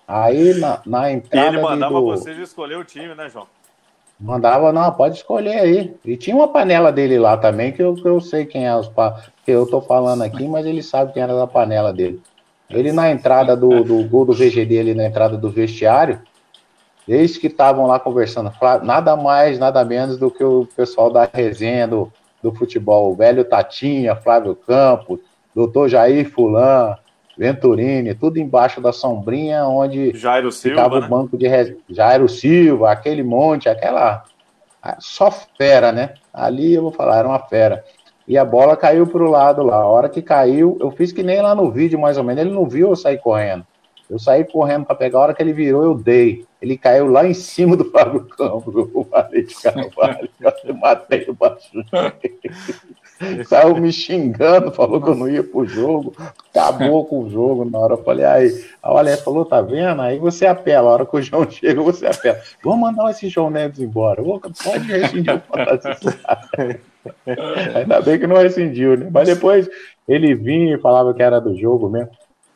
Aí 0.07 0.55
na, 0.55 0.81
na 0.85 1.11
entrada. 1.11 1.47
E 1.47 1.49
ele 1.49 1.63
mandava 1.63 1.95
do... 1.95 2.05
vocês 2.05 2.39
escolher 2.39 2.77
o 2.77 2.85
time, 2.85 3.15
né, 3.15 3.29
João? 3.29 3.47
Mandava, 4.19 4.71
não, 4.71 4.93
pode 4.93 5.17
escolher 5.17 5.61
aí. 5.61 5.95
E 6.05 6.15
tinha 6.15 6.37
uma 6.37 6.49
panela 6.49 6.93
dele 6.93 7.19
lá 7.19 7.39
também, 7.39 7.73
que 7.73 7.83
eu, 7.83 7.95
que 7.95 8.07
eu 8.07 8.21
sei 8.21 8.45
quem 8.45 8.67
é 8.67 8.77
os 8.77 8.87
pa... 8.87 9.23
que 9.45 9.51
eu 9.51 9.67
tô 9.67 9.81
falando 9.81 10.23
aqui, 10.23 10.47
mas 10.47 10.67
ele 10.67 10.83
sabe 10.83 11.15
quem 11.15 11.23
era 11.23 11.35
da 11.35 11.47
panela 11.47 11.91
dele. 11.91 12.21
Ele 12.71 12.93
na 12.93 13.11
entrada 13.11 13.57
do, 13.57 13.83
do 13.83 14.05
gol 14.05 14.25
do 14.25 14.33
VGD, 14.33 14.79
ali 14.79 14.95
na 14.95 15.05
entrada 15.05 15.37
do 15.37 15.51
vestiário, 15.51 16.21
eles 17.09 17.37
que 17.37 17.49
estavam 17.49 17.87
lá 17.87 17.99
conversando, 17.99 18.53
nada 18.85 19.17
mais, 19.17 19.59
nada 19.59 19.85
menos 19.85 20.17
do 20.17 20.31
que 20.31 20.45
o 20.45 20.69
pessoal 20.77 21.11
da 21.11 21.29
resenha 21.33 21.89
do, 21.89 22.13
do 22.43 22.53
futebol, 22.53 23.11
o 23.11 23.17
velho 23.17 23.45
Tatinha, 23.45 24.15
Flávio 24.15 24.55
Campos, 24.55 25.19
doutor 25.55 25.89
Jair 25.89 26.31
Fulan, 26.31 26.97
Venturini, 27.37 28.15
tudo 28.15 28.39
embaixo 28.39 28.81
da 28.81 28.93
sombrinha 28.93 29.65
onde 29.65 30.13
Jairo 30.15 30.53
ficava 30.53 31.01
Silva, 31.01 31.07
o 31.07 31.09
banco 31.09 31.37
né? 31.37 31.39
de 31.39 31.49
res... 31.49 31.75
Jairo 31.89 32.29
Silva, 32.29 32.93
aquele 32.93 33.23
monte, 33.23 33.69
aquela 33.69 34.25
só 34.99 35.31
fera, 35.31 35.91
né? 35.91 36.15
Ali 36.33 36.75
eu 36.75 36.83
vou 36.83 36.93
falar, 36.93 37.19
era 37.19 37.29
uma 37.29 37.39
fera. 37.39 37.85
E 38.31 38.39
a 38.39 38.45
bola 38.45 38.77
caiu 38.77 39.09
para 39.09 39.25
o 39.25 39.29
lado 39.29 39.61
lá. 39.61 39.79
A 39.79 39.87
hora 39.87 40.09
que 40.09 40.23
caiu, 40.23 40.79
eu 40.81 40.93
fiz 40.93 41.11
que 41.11 41.21
nem 41.21 41.43
lá 41.43 41.53
no 41.53 41.69
vídeo, 41.69 41.99
mais 41.99 42.17
ou 42.17 42.23
menos. 42.23 42.41
Ele 42.41 42.55
não 42.55 42.65
viu 42.65 42.91
eu 42.91 42.95
sair 42.95 43.19
correndo. 43.19 43.67
Eu 44.09 44.21
saí 44.21 44.45
correndo 44.45 44.85
para 44.85 44.95
pegar, 44.95 45.19
a 45.19 45.23
hora 45.23 45.35
que 45.35 45.43
ele 45.43 45.53
virou, 45.53 45.83
eu 45.83 45.95
dei. 45.97 46.47
Ele 46.63 46.79
caiu 46.79 47.09
lá 47.09 47.27
em 47.27 47.35
cima 47.35 47.77
do 47.77 47.91
Fábio 47.91 48.25
Campos, 48.27 48.73
o 48.95 49.03
Valente 49.03 49.49
de 49.49 49.61
Carvalho. 49.61 50.29
Eu 50.65 50.75
matei 50.77 51.27
o 51.29 51.35
baixinho. 51.35 51.85
Saiu 53.47 53.77
me 53.77 53.93
xingando, 53.93 54.73
falou 54.73 55.01
que 55.01 55.11
eu 55.11 55.15
não 55.15 55.29
ia 55.29 55.45
pro 55.45 55.67
jogo, 55.67 56.15
acabou 56.51 57.05
com 57.05 57.25
o 57.25 57.31
jogo 57.31 57.65
na 57.65 57.79
hora. 57.79 57.95
Eu 57.95 58.03
falei, 58.03 58.25
aí, 58.25 58.65
a 58.83 58.89
Alex 58.89 59.21
falou, 59.23 59.45
tá 59.45 59.61
vendo? 59.61 60.01
Aí 60.01 60.19
você 60.19 60.47
apela, 60.47 60.89
a 60.89 60.93
hora 60.93 61.07
que 61.07 61.17
o 61.17 61.23
João 61.23 61.49
chega, 61.51 61.83
você 61.83 62.07
apela. 62.07 62.41
Vamos 62.65 62.81
mandar 62.81 63.11
esse 63.11 63.29
João 63.29 63.51
Neves 63.51 63.79
embora. 63.79 64.23
Pode 64.23 64.87
rescindir 64.91 65.37
o 65.37 65.41
fantasista. 65.41 66.19
Ainda 67.75 68.01
bem 68.01 68.19
que 68.19 68.27
não 68.27 68.37
rescindiu, 68.37 68.97
né? 68.97 69.09
Mas 69.11 69.29
depois 69.29 69.69
ele 70.09 70.35
vinha 70.35 70.77
e 70.77 70.81
falava 70.81 71.15
que 71.15 71.23
era 71.23 71.41
do 71.41 71.57
jogo 71.57 71.89
mesmo. 71.89 72.11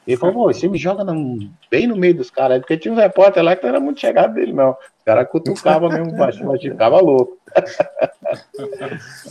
Ele 0.06 0.16
falou, 0.18 0.35
pô, 0.35 0.52
você 0.52 0.68
me 0.68 0.76
joga 0.76 1.02
no, 1.02 1.39
bem 1.70 1.86
no 1.86 1.97
meio 1.97 2.14
dos 2.14 2.31
caras, 2.31 2.59
porque 2.59 2.76
tinha 2.76 2.93
um 2.93 2.97
repórter 2.97 3.43
lá 3.43 3.56
que 3.56 3.62
não 3.62 3.70
era 3.70 3.81
muito 3.81 4.01
chegado 4.01 4.35
dele, 4.35 4.52
não. 4.52 4.70
Os 4.70 5.05
caras 5.05 5.28
cutucavam 5.28 5.89
mesmo 5.89 6.12
baixinho, 6.16 6.48
mas 6.48 6.60
ficava 6.60 7.01
louco. 7.01 7.39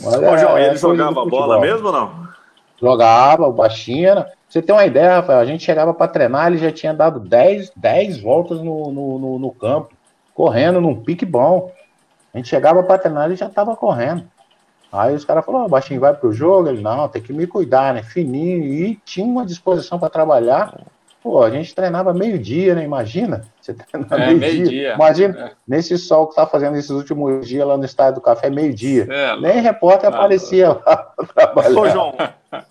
mas, 0.02 0.04
Ô, 0.04 0.36
João, 0.36 0.58
é, 0.58 0.68
ele 0.68 0.76
jogava 0.76 1.24
bola 1.24 1.60
mesmo 1.60 1.86
ou 1.86 1.92
não? 1.92 2.28
Jogava, 2.80 3.46
o 3.46 3.52
baixinho 3.52 4.08
era. 4.08 4.32
Você 4.48 4.60
tem 4.60 4.74
uma 4.74 4.84
ideia, 4.84 5.16
Rafael, 5.16 5.38
a 5.38 5.44
gente 5.44 5.64
chegava 5.64 5.94
para 5.94 6.08
treinar, 6.08 6.48
ele 6.48 6.58
já 6.58 6.72
tinha 6.72 6.92
dado 6.92 7.20
10, 7.20 7.72
10 7.76 8.20
voltas 8.20 8.58
no, 8.58 8.90
no, 8.90 9.18
no, 9.18 9.38
no 9.38 9.50
campo, 9.52 9.94
correndo 10.34 10.80
num 10.80 11.02
pique 11.02 11.24
bom. 11.24 11.72
A 12.32 12.36
gente 12.36 12.48
chegava 12.48 12.82
para 12.82 12.98
treinar, 12.98 13.26
ele 13.26 13.36
já 13.36 13.46
estava 13.46 13.76
correndo. 13.76 14.28
Aí 14.94 15.12
os 15.12 15.24
caras 15.24 15.44
falaram, 15.44 15.66
oh, 15.66 15.68
baixinho 15.68 15.98
vai 15.98 16.14
pro 16.14 16.32
jogo, 16.32 16.68
ele, 16.68 16.80
não, 16.80 17.08
tem 17.08 17.20
que 17.20 17.32
me 17.32 17.48
cuidar, 17.48 17.92
né? 17.92 18.04
Fininho, 18.04 18.62
e 18.62 18.94
tinha 19.04 19.26
uma 19.26 19.44
disposição 19.44 19.98
para 19.98 20.08
trabalhar. 20.08 20.72
Pô, 21.20 21.42
a 21.42 21.50
gente 21.50 21.74
treinava 21.74 22.14
meio-dia, 22.14 22.76
né? 22.76 22.84
Imagina? 22.84 23.42
Você 23.60 23.74
treinar 23.74 24.30
é, 24.30 24.34
meio-dia. 24.34 24.82
Meio 24.82 24.94
Imagina, 24.94 25.46
é. 25.46 25.52
nesse 25.66 25.98
sol 25.98 26.28
que 26.28 26.36
tá 26.36 26.46
fazendo 26.46 26.76
esses 26.76 26.90
últimos 26.90 27.44
dias 27.48 27.66
lá 27.66 27.76
no 27.76 27.84
estádio 27.84 28.16
do 28.16 28.20
café, 28.20 28.48
meio-dia. 28.48 29.08
É, 29.10 29.36
Nem 29.40 29.60
repórter 29.60 30.08
ah, 30.12 30.14
aparecia 30.14 30.68
lá 30.68 30.96
pra 30.96 31.26
trabalhar. 31.26 31.80
Ô, 31.80 31.88
João, 31.90 32.14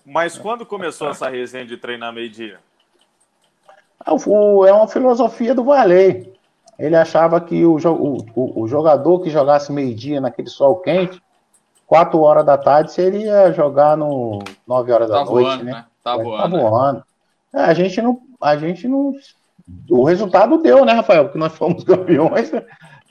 mas 0.06 0.38
quando 0.38 0.64
começou 0.64 1.10
essa 1.10 1.28
resenha 1.28 1.66
de 1.66 1.76
treinar 1.76 2.10
meio-dia? 2.10 2.58
É, 4.06 4.10
é 4.10 4.72
uma 4.72 4.88
filosofia 4.88 5.54
do 5.54 5.62
Valei. 5.64 6.32
Ele 6.78 6.96
achava 6.96 7.38
que 7.38 7.66
o, 7.66 7.76
o, 7.76 8.62
o 8.62 8.66
jogador 8.66 9.20
que 9.20 9.28
jogasse 9.28 9.70
meio-dia 9.70 10.22
naquele 10.22 10.48
sol 10.48 10.76
quente 10.76 11.22
4 11.86 12.20
horas 12.20 12.44
da 12.44 12.56
tarde 12.56 12.92
seria 12.92 13.52
jogar 13.52 13.96
no 13.96 14.40
9 14.66 14.92
horas 14.92 15.08
da 15.08 15.18
tá 15.18 15.24
noite, 15.24 15.46
voando, 15.46 15.64
né? 15.64 15.72
né? 15.72 15.84
Tá, 16.02 16.16
voando, 16.16 16.42
tá 16.42 16.48
voando. 16.48 17.04
É, 17.54 17.60
a 17.60 17.74
gente 17.74 18.02
não. 18.02 18.20
A 18.40 18.56
gente 18.56 18.88
não. 18.88 19.14
O 19.88 20.04
resultado 20.04 20.58
deu, 20.58 20.84
né, 20.84 20.92
Rafael? 20.92 21.24
Porque 21.24 21.38
nós 21.38 21.54
fomos 21.54 21.82
campeões, 21.84 22.50
né? 22.50 22.62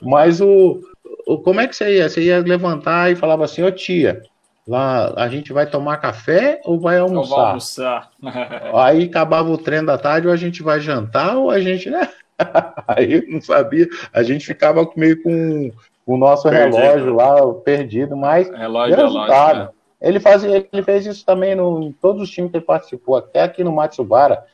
Mas 0.02 0.40
o, 0.40 0.80
o. 1.26 1.38
Como 1.38 1.60
é 1.60 1.66
que 1.66 1.74
você 1.74 1.96
ia? 1.96 2.08
Você 2.08 2.22
ia 2.22 2.40
levantar 2.40 3.10
e 3.10 3.16
falava 3.16 3.44
assim, 3.44 3.62
ô 3.62 3.70
tia, 3.72 4.22
lá 4.66 5.12
a 5.16 5.28
gente 5.28 5.52
vai 5.52 5.66
tomar 5.66 5.96
café 5.96 6.60
ou 6.64 6.78
vai 6.78 6.98
almoçar? 6.98 7.34
Ou 7.34 7.46
almoçar. 7.46 8.10
Aí 8.74 9.04
acabava 9.04 9.50
o 9.50 9.58
treino 9.58 9.86
da 9.86 9.98
tarde, 9.98 10.26
ou 10.26 10.32
a 10.32 10.36
gente 10.36 10.62
vai 10.62 10.78
jantar, 10.78 11.36
ou 11.36 11.50
a 11.50 11.60
gente, 11.60 11.88
né? 11.90 12.08
Aí 12.86 13.26
não 13.28 13.40
sabia, 13.40 13.88
a 14.12 14.22
gente 14.22 14.44
ficava 14.44 14.88
meio 14.96 15.22
com 15.22 15.72
o 16.06 16.16
nosso 16.16 16.48
perdido. 16.48 16.76
relógio 16.76 17.14
lá 17.14 17.54
perdido, 17.62 18.16
mas 18.16 18.50
relógio, 18.50 18.96
resultado. 18.96 19.52
Relógio, 19.52 19.74
é. 20.00 20.08
ele, 20.08 20.20
fazia, 20.20 20.68
ele 20.70 20.82
fez 20.82 21.06
isso 21.06 21.24
também 21.24 21.54
no, 21.54 21.82
em 21.82 21.92
todos 21.92 22.22
os 22.22 22.30
times 22.30 22.50
que 22.50 22.58
ele 22.58 22.64
participou, 22.64 23.16
até 23.16 23.42
aqui 23.42 23.64
no 23.64 23.72
Matsubara. 23.72 24.44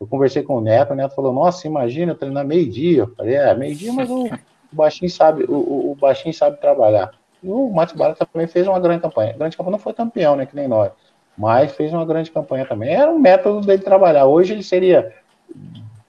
Eu 0.00 0.06
conversei 0.06 0.42
com 0.42 0.56
o 0.56 0.60
Neto, 0.60 0.92
o 0.92 0.96
Neto 0.96 1.14
falou, 1.14 1.32
nossa, 1.32 1.66
imagina, 1.66 2.12
eu 2.12 2.16
treinar 2.16 2.46
meio-dia. 2.46 3.00
Eu 3.00 3.14
falei, 3.16 3.34
é, 3.34 3.52
meio-dia, 3.54 3.92
mas 3.92 4.08
o, 4.08 4.26
o, 4.26 4.30
baixinho 4.70 5.10
sabe, 5.10 5.44
o, 5.48 5.90
o, 5.90 5.96
baixinho 6.00 6.32
sabe 6.32 6.60
trabalhar. 6.60 7.10
E 7.42 7.48
o 7.48 7.68
Matsubara 7.70 8.14
também 8.14 8.46
fez 8.46 8.68
uma 8.68 8.78
grande 8.78 9.02
campanha. 9.02 9.32
grande 9.32 9.56
campanha 9.56 9.72
não 9.72 9.78
foi 9.78 9.92
campeão, 9.92 10.36
né? 10.36 10.46
Que 10.46 10.54
nem 10.54 10.68
nós. 10.68 10.92
Mas 11.36 11.72
fez 11.72 11.92
uma 11.92 12.04
grande 12.04 12.30
campanha 12.30 12.66
também. 12.66 12.94
Era 12.94 13.10
um 13.10 13.18
método 13.18 13.66
dele 13.66 13.82
trabalhar. 13.82 14.26
Hoje 14.26 14.52
ele 14.52 14.62
seria 14.62 15.12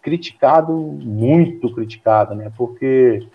criticado, 0.02 0.74
muito 0.74 1.74
criticado, 1.74 2.36
né? 2.36 2.52
Porque 2.58 3.28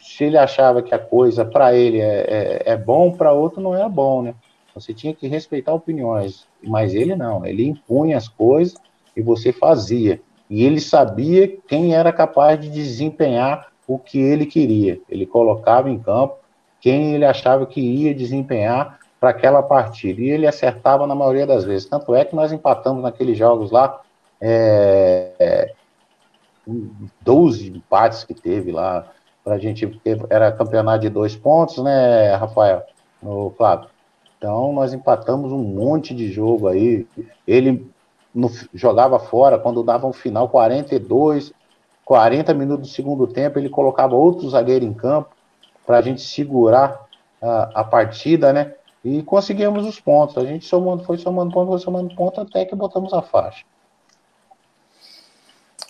se 0.00 0.24
ele 0.24 0.36
achava 0.36 0.82
que 0.82 0.94
a 0.94 0.98
coisa 0.98 1.44
para 1.44 1.74
ele 1.74 2.00
é, 2.00 2.62
é, 2.66 2.72
é 2.72 2.76
bom, 2.76 3.12
para 3.12 3.32
outro 3.32 3.60
não 3.60 3.74
é 3.74 3.88
bom, 3.88 4.22
né? 4.22 4.34
Você 4.74 4.94
tinha 4.94 5.14
que 5.14 5.26
respeitar 5.26 5.72
opiniões, 5.72 6.46
mas 6.62 6.94
ele 6.94 7.16
não, 7.16 7.44
ele 7.44 7.66
impunha 7.66 8.16
as 8.16 8.28
coisas 8.28 8.76
e 9.16 9.22
você 9.22 9.52
fazia. 9.52 10.20
E 10.48 10.64
ele 10.64 10.80
sabia 10.80 11.48
quem 11.66 11.94
era 11.94 12.12
capaz 12.12 12.60
de 12.60 12.68
desempenhar 12.70 13.72
o 13.86 13.98
que 13.98 14.18
ele 14.18 14.46
queria. 14.46 15.00
Ele 15.08 15.26
colocava 15.26 15.90
em 15.90 15.98
campo 15.98 16.36
quem 16.80 17.14
ele 17.14 17.24
achava 17.24 17.66
que 17.66 17.80
ia 17.80 18.14
desempenhar 18.14 18.98
para 19.18 19.30
aquela 19.30 19.62
partida. 19.62 20.20
E 20.20 20.30
ele 20.30 20.46
acertava 20.46 21.06
na 21.06 21.14
maioria 21.14 21.46
das 21.46 21.64
vezes. 21.64 21.88
Tanto 21.88 22.14
é 22.14 22.24
que 22.24 22.36
nós 22.36 22.52
empatamos 22.52 23.02
naqueles 23.02 23.36
jogos 23.36 23.70
lá, 23.70 24.00
é, 24.40 25.74
12 27.22 27.70
empates 27.76 28.24
que 28.24 28.34
teve 28.34 28.70
lá. 28.70 29.10
Pra 29.48 29.56
gente, 29.56 29.98
era 30.28 30.52
campeonato 30.52 31.00
de 31.00 31.08
dois 31.08 31.34
pontos, 31.34 31.82
né, 31.82 32.34
Rafael? 32.34 32.82
No 33.22 33.48
Flávio. 33.56 33.88
Então, 34.36 34.74
nós 34.74 34.92
empatamos 34.92 35.50
um 35.50 35.62
monte 35.62 36.14
de 36.14 36.30
jogo 36.30 36.68
aí. 36.68 37.06
Ele 37.46 37.90
no, 38.34 38.50
jogava 38.74 39.18
fora, 39.18 39.58
quando 39.58 39.82
dava 39.82 40.06
um 40.06 40.12
final 40.12 40.50
42, 40.50 41.54
40 42.04 42.52
minutos 42.52 42.90
do 42.90 42.94
segundo 42.94 43.26
tempo, 43.26 43.58
ele 43.58 43.70
colocava 43.70 44.14
outro 44.14 44.50
zagueiro 44.50 44.84
em 44.84 44.92
campo 44.92 45.30
para 45.86 45.96
a 45.96 46.02
gente 46.02 46.20
segurar 46.20 47.06
a, 47.40 47.80
a, 47.80 47.84
partida, 47.84 48.52
né? 48.52 48.74
E 49.02 49.22
conseguimos 49.22 49.86
os 49.86 49.98
pontos. 49.98 50.36
A 50.36 50.44
gente 50.44 50.66
somando, 50.66 51.04
foi 51.04 51.16
somando 51.16 51.54
ponto, 51.54 51.68
foi 51.68 51.78
somando 51.78 52.14
ponto 52.14 52.38
até 52.38 52.66
que 52.66 52.76
botamos 52.76 53.14
a 53.14 53.22
faixa. 53.22 53.64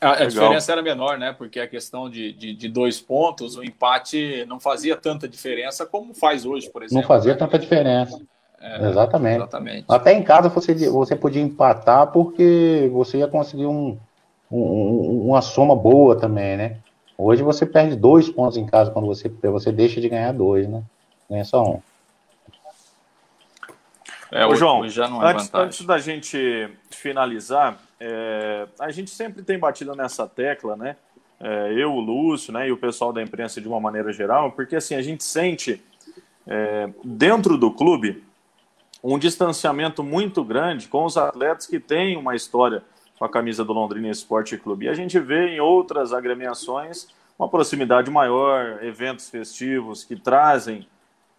A, 0.01 0.13
a 0.13 0.27
diferença 0.27 0.71
era 0.71 0.83
menor, 0.83 1.19
né? 1.19 1.33
Porque 1.33 1.59
a 1.59 1.67
questão 1.67 2.09
de, 2.09 2.33
de, 2.33 2.55
de, 2.55 2.69
dois 2.69 3.01
pontos, 3.01 3.57
o 3.57 3.65
empate 3.65 4.45
não 4.47 4.61
fazia 4.61 4.97
tanta 4.97 5.29
diferença 5.29 5.85
como 5.85 6.15
faz 6.15 6.47
hoje, 6.47 6.71
por 6.71 6.83
exemplo. 6.83 7.03
Não 7.03 7.09
fazia 7.09 7.33
né? 7.33 7.39
tanta 7.39 7.59
diferença. 7.59 8.21
É, 8.61 8.89
exatamente. 8.89 9.37
exatamente. 9.37 9.85
Até 9.89 10.13
em 10.13 10.23
casa 10.23 10.49
você, 10.49 10.75
você 10.89 11.17
podia 11.17 11.43
empatar 11.43 12.09
porque 12.09 12.89
você 12.93 13.19
ia 13.19 13.29
conseguir 13.29 13.67
um, 13.67 13.99
um, 14.51 15.27
uma 15.29 15.43
soma 15.43 15.75
boa 15.75 16.17
também, 16.17 16.57
né? 16.57 16.77
Hoje 17.17 17.43
você 17.43 17.67
perde 17.67 17.97
dois 17.97 18.31
pontos 18.31 18.57
em 18.57 18.67
casa 18.67 18.93
quando 18.93 19.07
você, 19.07 19.29
você 19.29 19.73
deixa 19.73 20.01
de 20.01 20.09
ganhar 20.09 20.33
dois, 20.33 20.69
né? 20.69 20.83
Ganha 21.29 21.45
só 21.45 21.63
um. 21.65 21.83
É, 24.31 24.47
Ô, 24.47 24.55
João, 24.55 24.85
é 24.85 24.89
antes, 25.23 25.51
antes, 25.55 25.87
da 25.87 25.99
gente 25.99 26.69
finalizar, 26.91 27.79
é, 28.01 28.67
a 28.79 28.91
gente 28.91 29.11
sempre 29.11 29.43
tem 29.43 29.59
batido 29.59 29.95
nessa 29.95 30.27
tecla, 30.27 30.77
né? 30.77 30.97
É, 31.41 31.73
eu, 31.73 31.93
o 31.93 32.01
Lúcio, 32.01 32.53
né, 32.53 32.69
e 32.69 32.73
o 32.73 32.77
pessoal 32.77 33.13
da 33.13 33.23
imprensa 33.23 33.61
de 33.61 33.69
uma 33.69 33.79
maneira 33.79 34.13
geral, 34.13 34.51
porque 34.51 34.75
assim 34.75 34.97
a 34.97 35.03
gente 35.03 35.23
sente 35.23 35.81
é, 36.45 36.91
dentro 37.05 37.57
do 37.57 37.71
clube 37.71 38.25
um 39.03 39.17
distanciamento 39.17 40.03
muito 40.03 40.43
grande 40.43 40.89
com 40.89 41.05
os 41.05 41.17
atletas 41.17 41.67
que 41.67 41.79
têm 41.79 42.17
uma 42.17 42.35
história 42.35 42.83
com 43.17 43.25
a 43.25 43.29
camisa 43.29 43.65
do 43.65 43.73
Londrina 43.73 44.09
Esporte 44.09 44.57
Clube. 44.57 44.87
E 44.87 44.89
a 44.89 44.95
gente 44.95 45.19
vê 45.21 45.55
em 45.55 45.61
outras 45.61 46.13
agremiações 46.13 47.07
uma 47.39 47.49
proximidade 47.49 48.11
maior, 48.11 48.83
eventos 48.83 49.31
festivos 49.31 50.03
que 50.03 50.17
trazem 50.17 50.89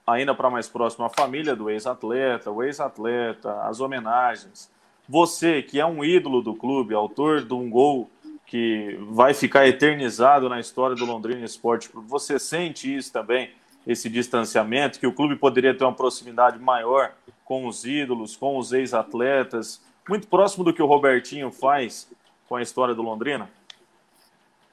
ainda 0.08 0.34
para 0.34 0.50
mais 0.50 0.68
próximo 0.68 1.06
a 1.06 1.10
família 1.10 1.56
do 1.56 1.70
ex-atleta, 1.70 2.50
o 2.50 2.64
ex-atleta, 2.64 3.62
as 3.64 3.80
homenagens. 3.80 4.72
Você, 5.10 5.64
que 5.64 5.80
é 5.80 5.86
um 5.86 6.06
ídolo 6.06 6.40
do 6.40 6.54
clube, 6.54 6.94
autor 6.94 7.44
de 7.44 7.54
um 7.54 7.68
gol 7.68 8.08
que 8.46 8.96
vai 9.10 9.34
ficar 9.34 9.68
eternizado 9.68 10.48
na 10.48 10.60
história 10.60 10.96
do 10.96 11.04
Londrina 11.04 11.44
Esporte 11.44 11.90
Clube, 11.90 12.08
você 12.08 12.38
sente 12.38 12.96
isso 12.96 13.12
também, 13.12 13.50
esse 13.88 14.08
distanciamento, 14.08 15.00
que 15.00 15.08
o 15.08 15.14
clube 15.14 15.36
poderia 15.36 15.76
ter 15.76 15.84
uma 15.84 15.96
proximidade 15.96 16.60
maior 16.60 17.14
com 17.44 17.66
os 17.66 17.86
ídolos, 17.86 18.36
com 18.36 18.58
os 18.60 18.72
ex-atletas, 18.72 19.82
muito 20.08 20.28
próximo 20.28 20.64
do 20.64 20.74
que 20.74 20.82
o 20.82 20.86
Robertinho 20.86 21.52
faz 21.52 22.08
com 22.48 22.56
a 22.56 22.62
história 22.62 22.94
do 22.94 23.02
Londrina? 23.02 23.50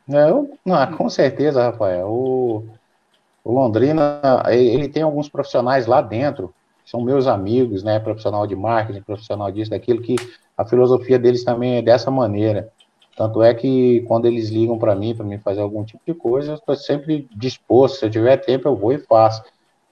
É, 0.08 0.30
eu, 0.30 0.58
não, 0.64 0.96
com 0.96 1.08
certeza, 1.08 1.62
Rafael. 1.62 2.08
O, 2.08 2.64
o 3.42 3.52
Londrina, 3.52 4.20
ele 4.48 4.88
tem 4.88 5.02
alguns 5.02 5.30
profissionais 5.30 5.86
lá 5.86 6.02
dentro, 6.02 6.54
são 6.86 7.02
meus 7.02 7.26
amigos, 7.26 7.82
né? 7.82 7.98
Profissional 7.98 8.46
de 8.46 8.56
marketing, 8.56 9.02
profissional 9.02 9.52
disso, 9.52 9.72
daquilo, 9.72 10.00
que 10.00 10.16
a 10.56 10.64
filosofia 10.64 11.18
deles 11.18 11.44
também 11.44 11.76
é 11.76 11.82
dessa 11.82 12.10
maneira. 12.10 12.72
Tanto 13.14 13.42
é 13.42 13.52
que 13.52 14.00
quando 14.08 14.24
eles 14.24 14.48
ligam 14.48 14.78
para 14.78 14.94
mim, 14.94 15.14
para 15.14 15.26
mim 15.26 15.38
fazer 15.38 15.60
algum 15.60 15.84
tipo 15.84 16.00
de 16.06 16.14
coisa, 16.14 16.52
eu 16.52 16.56
estou 16.56 16.74
sempre 16.76 17.28
disposto. 17.36 17.98
Se 17.98 18.06
eu 18.06 18.10
tiver 18.10 18.38
tempo, 18.38 18.66
eu 18.66 18.76
vou 18.76 18.92
e 18.92 18.98
faço 18.98 19.42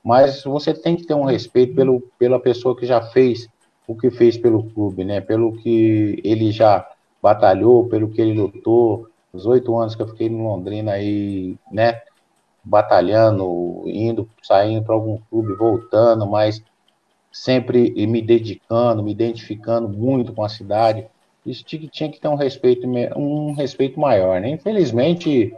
mas 0.04 0.44
você 0.44 0.74
tem 0.74 0.94
que 0.96 1.06
ter 1.06 1.14
um 1.14 1.24
respeito 1.24 1.74
pelo, 1.74 2.02
pela 2.18 2.38
pessoa 2.38 2.76
que 2.76 2.84
já 2.84 3.00
fez 3.00 3.48
o 3.88 3.96
que 3.96 4.10
fez 4.10 4.36
pelo 4.36 4.64
clube, 4.70 5.02
né? 5.02 5.20
Pelo 5.22 5.56
que 5.56 6.20
ele 6.22 6.52
já 6.52 6.86
batalhou, 7.22 7.88
pelo 7.88 8.10
que 8.10 8.20
ele 8.20 8.38
lutou, 8.38 9.08
os 9.32 9.46
oito 9.46 9.76
anos 9.76 9.94
que 9.94 10.02
eu 10.02 10.08
fiquei 10.08 10.28
no 10.28 10.44
Londrina 10.44 10.92
aí, 10.92 11.56
né? 11.72 12.02
Batalhando, 12.62 13.82
indo, 13.86 14.28
saindo 14.42 14.84
para 14.84 14.94
algum 14.94 15.18
clube, 15.30 15.54
voltando, 15.54 16.26
mas 16.26 16.62
sempre 17.34 18.06
me 18.06 18.22
dedicando, 18.22 19.02
me 19.02 19.12
identificando 19.12 19.88
muito 19.88 20.32
com 20.32 20.42
a 20.42 20.48
cidade. 20.48 21.06
Isso 21.44 21.64
tinha, 21.64 22.10
que 22.10 22.20
ter 22.20 22.28
um 22.28 22.36
respeito, 22.36 22.86
um 23.16 23.52
respeito 23.52 24.00
maior, 24.00 24.40
né? 24.40 24.48
Infelizmente, 24.48 25.52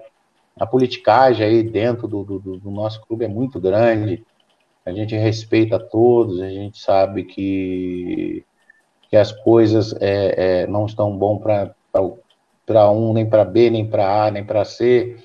a 0.58 0.66
politicagem 0.66 1.46
aí 1.46 1.62
dentro 1.62 2.08
do, 2.08 2.24
do, 2.24 2.38
do 2.58 2.70
nosso 2.70 3.00
clube 3.02 3.24
é 3.24 3.28
muito 3.28 3.60
grande 3.60 4.24
a 4.86 4.92
gente 4.92 5.16
respeita 5.16 5.80
todos, 5.80 6.40
a 6.40 6.48
gente 6.48 6.78
sabe 6.78 7.24
que, 7.24 8.44
que 9.10 9.16
as 9.16 9.32
coisas 9.32 9.92
é, 10.00 10.62
é, 10.62 10.66
não 10.68 10.86
estão 10.86 11.18
bom 11.18 11.38
para 11.38 12.90
um, 12.92 13.12
nem 13.12 13.28
para 13.28 13.44
B, 13.44 13.68
nem 13.68 13.84
para 13.84 14.26
A, 14.26 14.30
nem 14.30 14.44
para 14.44 14.64
C. 14.64 15.16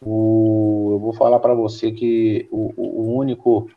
O, 0.00 0.92
eu 0.92 0.98
vou 0.98 1.12
falar 1.12 1.40
para 1.40 1.52
você 1.52 1.92
que 1.92 2.48
o, 2.50 2.72
o, 2.74 3.14
único, 3.14 3.70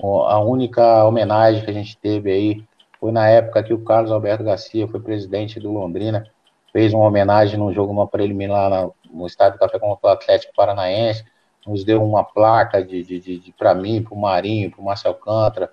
a 0.00 0.38
única 0.40 1.04
homenagem 1.04 1.64
que 1.64 1.70
a 1.70 1.74
gente 1.74 1.96
teve 1.96 2.30
aí 2.30 2.64
foi 2.98 3.12
na 3.12 3.28
época 3.28 3.62
que 3.62 3.72
o 3.72 3.84
Carlos 3.84 4.10
Alberto 4.10 4.44
Garcia 4.44 4.88
foi 4.88 5.00
presidente 5.00 5.60
do 5.60 5.72
Londrina, 5.72 6.26
fez 6.72 6.92
uma 6.92 7.06
homenagem 7.06 7.58
no 7.58 7.72
jogo 7.72 7.92
no 7.92 8.06
preliminar 8.06 8.70
no, 8.70 8.94
no 9.12 9.26
estádio 9.26 9.58
Café 9.58 9.78
contra 9.78 10.08
o 10.08 10.12
Atlético 10.12 10.52
Paranaense 10.54 11.24
nos 11.66 11.84
deu 11.84 12.02
uma 12.02 12.22
placa 12.24 12.84
de, 12.84 13.02
de, 13.02 13.20
de, 13.20 13.38
de 13.38 13.52
para 13.52 13.74
mim, 13.74 14.02
para 14.02 14.14
o 14.14 14.20
Marinho, 14.20 14.70
para 14.70 14.80
o 14.80 14.84
Marcel 14.84 15.14
Cantra, 15.14 15.70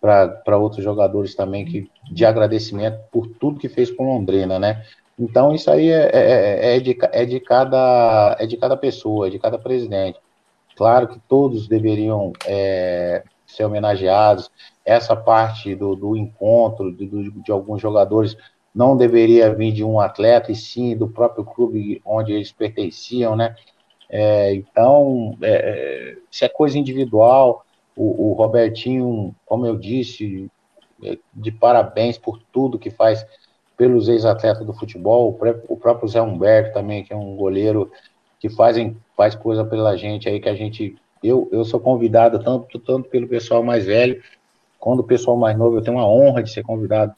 para 0.00 0.58
outros 0.58 0.84
jogadores 0.84 1.34
também, 1.34 1.64
que, 1.64 1.90
de 2.10 2.24
agradecimento 2.24 2.98
por 3.10 3.26
tudo 3.26 3.58
que 3.58 3.68
fez 3.68 3.90
com 3.90 4.06
Londrina, 4.06 4.58
né? 4.58 4.84
Então 5.18 5.54
isso 5.54 5.70
aí 5.70 5.88
é, 5.88 6.10
é, 6.12 6.20
é, 6.20 6.76
é, 6.76 6.80
de, 6.80 6.98
é, 7.12 7.24
de 7.24 7.40
cada, 7.40 8.36
é 8.38 8.46
de 8.46 8.56
cada 8.56 8.76
pessoa, 8.76 9.26
é 9.26 9.30
de 9.30 9.38
cada 9.38 9.58
presidente. 9.58 10.18
Claro 10.76 11.08
que 11.08 11.18
todos 11.26 11.66
deveriam 11.66 12.32
é, 12.46 13.22
ser 13.46 13.64
homenageados. 13.64 14.50
Essa 14.84 15.16
parte 15.16 15.74
do, 15.74 15.94
do 15.94 16.16
encontro 16.16 16.92
de, 16.92 17.30
de 17.30 17.52
alguns 17.52 17.80
jogadores 17.80 18.36
não 18.74 18.96
deveria 18.96 19.54
vir 19.54 19.72
de 19.72 19.82
um 19.82 19.98
atleta, 19.98 20.52
e 20.52 20.54
sim 20.54 20.96
do 20.96 21.08
próprio 21.08 21.44
clube 21.44 22.02
onde 22.04 22.32
eles 22.32 22.52
pertenciam, 22.52 23.34
né? 23.34 23.54
É, 24.08 24.54
então, 24.54 25.36
é, 25.42 25.50
é, 25.50 26.16
se 26.30 26.44
é 26.44 26.48
coisa 26.48 26.78
individual, 26.78 27.64
o, 27.96 28.30
o, 28.30 28.32
Robertinho, 28.34 29.34
como 29.46 29.66
eu 29.66 29.76
disse, 29.76 30.50
é, 31.02 31.18
de 31.34 31.50
parabéns 31.50 32.18
por 32.18 32.38
tudo 32.52 32.78
que 32.78 32.90
faz 32.90 33.26
pelos 33.76 34.08
ex-atletas 34.08 34.66
do 34.66 34.72
futebol, 34.72 35.38
o 35.68 35.76
próprio 35.76 36.08
Zé 36.08 36.20
Humberto 36.22 36.72
também, 36.72 37.04
que 37.04 37.12
é 37.12 37.16
um 37.16 37.36
goleiro 37.36 37.90
que 38.38 38.48
fazem, 38.48 38.96
faz 39.16 39.34
coisa 39.34 39.64
pela 39.64 39.96
gente 39.96 40.28
aí, 40.28 40.40
que 40.40 40.48
a 40.48 40.54
gente, 40.54 40.96
eu, 41.26 41.48
eu 41.52 41.64
sou 41.64 41.80
convidado 41.80 42.42
tanto, 42.42 42.78
tanto 42.78 43.08
pelo 43.08 43.28
pessoal 43.28 43.62
mais 43.62 43.86
velho, 43.86 44.22
quanto 44.78 45.00
o 45.00 45.06
pessoal 45.06 45.36
mais 45.36 45.56
novo, 45.56 45.76
eu 45.76 45.82
tenho 45.82 45.96
uma 45.96 46.08
honra 46.08 46.42
de 46.42 46.50
ser 46.50 46.62
convidado 46.62 47.14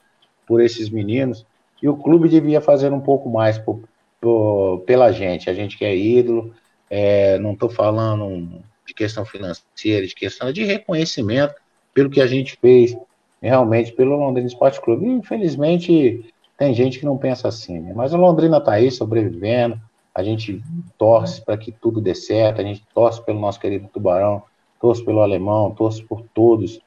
por 0.46 0.60
esses 0.60 0.88
meninos, 0.88 1.46
e 1.82 1.88
o 1.88 1.96
clube 1.96 2.28
devia 2.28 2.60
fazer 2.60 2.92
um 2.92 3.00
pouco 3.00 3.28
mais 3.28 3.58
por, 3.58 3.80
por, 4.20 4.80
pela 4.86 5.12
gente, 5.12 5.50
a 5.50 5.54
gente 5.54 5.76
que 5.76 5.84
é 5.84 5.94
ídolo, 5.96 6.52
é, 6.90 7.38
não 7.38 7.52
estou 7.52 7.68
falando 7.68 8.62
de 8.86 8.94
questão 8.94 9.24
financeira, 9.24 10.06
de 10.06 10.14
questão 10.14 10.50
de 10.50 10.64
reconhecimento 10.64 11.54
pelo 11.92 12.10
que 12.10 12.20
a 12.20 12.26
gente 12.26 12.56
fez 12.60 12.96
realmente 13.40 13.92
pelo 13.92 14.16
Londrina 14.16 14.48
Esporte 14.48 14.80
Clube. 14.80 15.06
Infelizmente, 15.06 16.32
tem 16.56 16.74
gente 16.74 16.98
que 16.98 17.04
não 17.04 17.16
pensa 17.16 17.48
assim, 17.48 17.78
né? 17.78 17.92
mas 17.94 18.12
o 18.12 18.16
Londrina 18.16 18.58
está 18.58 18.72
aí 18.72 18.90
sobrevivendo. 18.90 19.80
A 20.18 20.24
gente 20.24 20.60
torce 20.98 21.40
para 21.40 21.56
que 21.56 21.70
tudo 21.70 22.00
dê 22.00 22.12
certo, 22.12 22.60
a 22.60 22.64
gente 22.64 22.84
torce 22.92 23.24
pelo 23.24 23.38
nosso 23.38 23.60
querido 23.60 23.86
Tubarão, 23.86 24.42
torce 24.80 25.04
pelo 25.04 25.20
Alemão, 25.20 25.70
torce 25.70 26.02
por 26.02 26.22
todos 26.34 26.80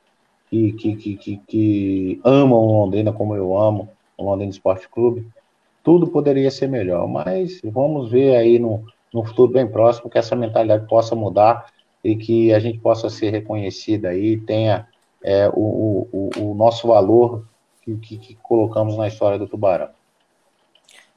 que, 0.49 0.73
que, 0.73 0.95
que, 0.97 1.15
que, 1.15 1.37
que 1.47 2.21
amam 2.25 2.59
Londrina 2.59 3.13
como 3.13 3.33
eu 3.33 3.57
amo, 3.57 3.87
o 4.17 4.25
Londrina 4.25 4.51
Esporte 4.51 4.89
Clube. 4.89 5.25
tudo 5.81 6.07
poderia 6.07 6.51
ser 6.51 6.67
melhor, 6.67 7.07
mas 7.07 7.61
vamos 7.63 8.11
ver 8.11 8.35
aí 8.35 8.59
no, 8.59 8.83
no 9.13 9.23
futuro 9.23 9.53
bem 9.53 9.65
próximo 9.65 10.09
que 10.09 10.17
essa 10.17 10.35
mentalidade 10.35 10.85
possa 10.85 11.15
mudar 11.15 11.67
e 12.03 12.17
que 12.17 12.53
a 12.53 12.59
gente 12.59 12.79
possa 12.79 13.09
ser 13.09 13.29
reconhecida 13.29 14.09
aí, 14.09 14.35
tenha 14.35 14.89
é, 15.23 15.47
o, 15.47 16.05
o, 16.11 16.29
o, 16.37 16.53
nosso 16.53 16.85
valor 16.89 17.45
que, 17.81 17.95
que, 17.95 18.17
que 18.17 18.35
colocamos 18.43 18.97
na 18.97 19.07
história 19.07 19.39
do 19.39 19.47
Tubarão. 19.47 19.87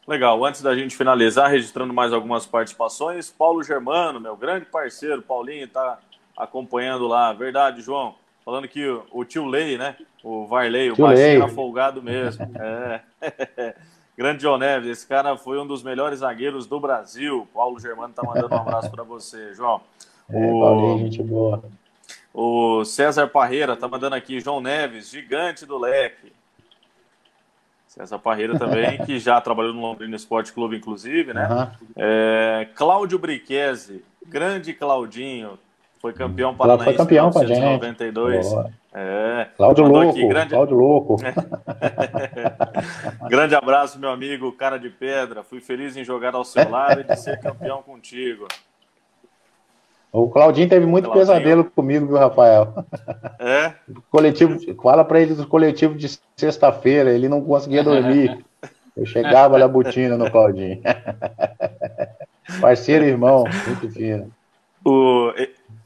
Legal, 0.06 0.44
antes 0.44 0.60
da 0.60 0.74
gente 0.74 0.96
finalizar, 0.96 1.50
registrando 1.50 1.94
mais 1.94 2.12
algumas 2.12 2.44
participações, 2.44 3.30
Paulo 3.30 3.62
Germano, 3.62 4.20
meu 4.20 4.36
grande 4.36 4.66
parceiro, 4.66 5.22
Paulinho, 5.22 5.64
está 5.64 5.98
acompanhando 6.36 7.06
lá. 7.06 7.32
Verdade, 7.32 7.80
João. 7.80 8.14
Falando 8.44 8.68
que 8.68 8.86
o, 8.86 9.06
o 9.10 9.24
tio 9.24 9.46
Lei, 9.46 9.78
né? 9.78 9.96
O 10.22 10.46
Varley, 10.46 10.90
o 10.90 10.96
baixinho 10.96 11.40
tá 11.40 11.48
folgado 11.48 12.02
mesmo. 12.02 12.50
é. 12.60 13.00
Grande 14.16 14.42
João 14.42 14.58
Neves, 14.58 14.90
esse 14.90 15.06
cara 15.08 15.36
foi 15.36 15.58
um 15.58 15.66
dos 15.66 15.82
melhores 15.82 16.20
zagueiros 16.20 16.66
do 16.66 16.78
Brasil. 16.78 17.48
Paulo 17.52 17.80
Germano 17.80 18.14
tá 18.14 18.22
mandando 18.22 18.54
um 18.54 18.58
abraço 18.58 18.88
para 18.90 19.02
você, 19.02 19.52
João. 19.54 19.80
É, 20.30 20.36
o... 20.36 20.60
Paulinho, 20.60 20.98
gente 20.98 21.22
boa. 21.22 21.64
O 22.32 22.84
César 22.84 23.26
Parreira 23.26 23.76
tá 23.76 23.88
mandando 23.88 24.14
aqui, 24.14 24.38
João 24.38 24.60
Neves, 24.60 25.10
gigante 25.10 25.64
do 25.64 25.78
leque. 25.78 26.32
César 27.94 28.18
Parreira 28.18 28.58
também, 28.58 28.98
que 29.06 29.20
já 29.20 29.40
trabalhou 29.40 29.72
no 29.72 29.80
Londrina 29.80 30.16
Esporte 30.16 30.52
Clube, 30.52 30.76
inclusive, 30.76 31.32
né? 31.32 31.48
Uhum. 31.48 31.68
É, 31.96 32.66
Cláudio 32.74 33.20
Briquese, 33.20 34.04
grande 34.26 34.72
Claudinho, 34.72 35.56
foi 36.00 36.12
campeão 36.12 36.54
paranaense 36.54 36.84
foi 36.84 36.94
campeão 36.94 37.30
em 37.30 37.46
1992. 37.46 38.52
É. 38.92 39.46
Cláudio 39.56 39.86
Louco, 39.86 40.10
aqui, 40.10 40.26
grande... 40.26 40.50
Cláudio 40.50 40.76
Louco. 40.76 41.16
grande 43.30 43.54
abraço, 43.54 43.98
meu 43.98 44.10
amigo, 44.10 44.50
cara 44.52 44.76
de 44.76 44.90
pedra. 44.90 45.44
Fui 45.44 45.60
feliz 45.60 45.96
em 45.96 46.04
jogar 46.04 46.34
ao 46.34 46.44
seu 46.44 46.68
lado 46.68 47.00
e 47.00 47.04
de 47.04 47.16
ser 47.16 47.38
campeão 47.40 47.80
contigo. 47.80 48.46
O 50.14 50.28
Claudinho 50.28 50.68
teve 50.68 50.86
muito 50.86 51.06
Claudinho. 51.06 51.26
pesadelo 51.26 51.64
comigo, 51.64 52.06
viu, 52.06 52.16
Rafael? 52.16 52.72
É? 53.40 53.72
Coletivo, 54.08 54.56
fala 54.80 55.04
para 55.04 55.20
ele 55.20 55.34
do 55.34 55.44
coletivo 55.44 55.96
de 55.96 56.08
sexta-feira, 56.36 57.10
ele 57.10 57.28
não 57.28 57.42
conseguia 57.42 57.82
dormir. 57.82 58.44
Eu 58.96 59.04
chegava 59.06 59.58
na 59.58 59.66
botina 59.66 60.16
no 60.16 60.30
Claudinho. 60.30 60.80
Parceiro 62.60 63.04
irmão, 63.04 63.42
muito 63.66 63.90
fino. 63.90 64.30
O, 64.84 65.32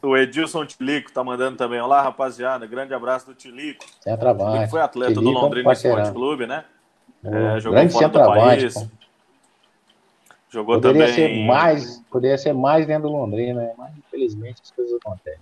o 0.03 0.15
Edilson 0.15 0.67
Tilico 0.67 1.11
tá 1.11 1.25
mandando 1.25 1.57
também. 1.57 1.81
Olá, 1.81 2.03
rapaziada. 2.03 2.67
Grande 2.67 2.93
abraço 2.93 3.25
do 3.25 3.35
Tilico. 3.35 3.87
Centroavante. 3.99 4.71
Foi 4.71 4.83
atleta 4.83 5.15
Tilico 5.15 5.33
do 5.33 5.41
Londrina 5.41 5.73
Esporte 5.73 6.13
Clube, 6.13 6.47
né? 6.47 6.65
É, 7.25 7.61
jogou 7.61 7.79
grande 7.79 7.95
fora 7.95 8.09
do 8.09 8.19
país. 8.19 8.75
Pô. 8.75 8.98
Jogou 10.51 10.77
poderia 10.77 11.07
também. 11.07 11.15
Ser 11.15 11.47
mais, 11.47 12.03
poderia 12.11 12.39
ser 12.39 12.55
mais 12.55 12.87
dentro 12.87 13.09
do 13.09 13.15
Londrina, 13.15 13.61
né? 13.61 13.73
mas 13.77 13.91
infelizmente 13.97 14.63
as 14.63 14.71
coisas 14.71 14.95
acontecem. 14.95 15.41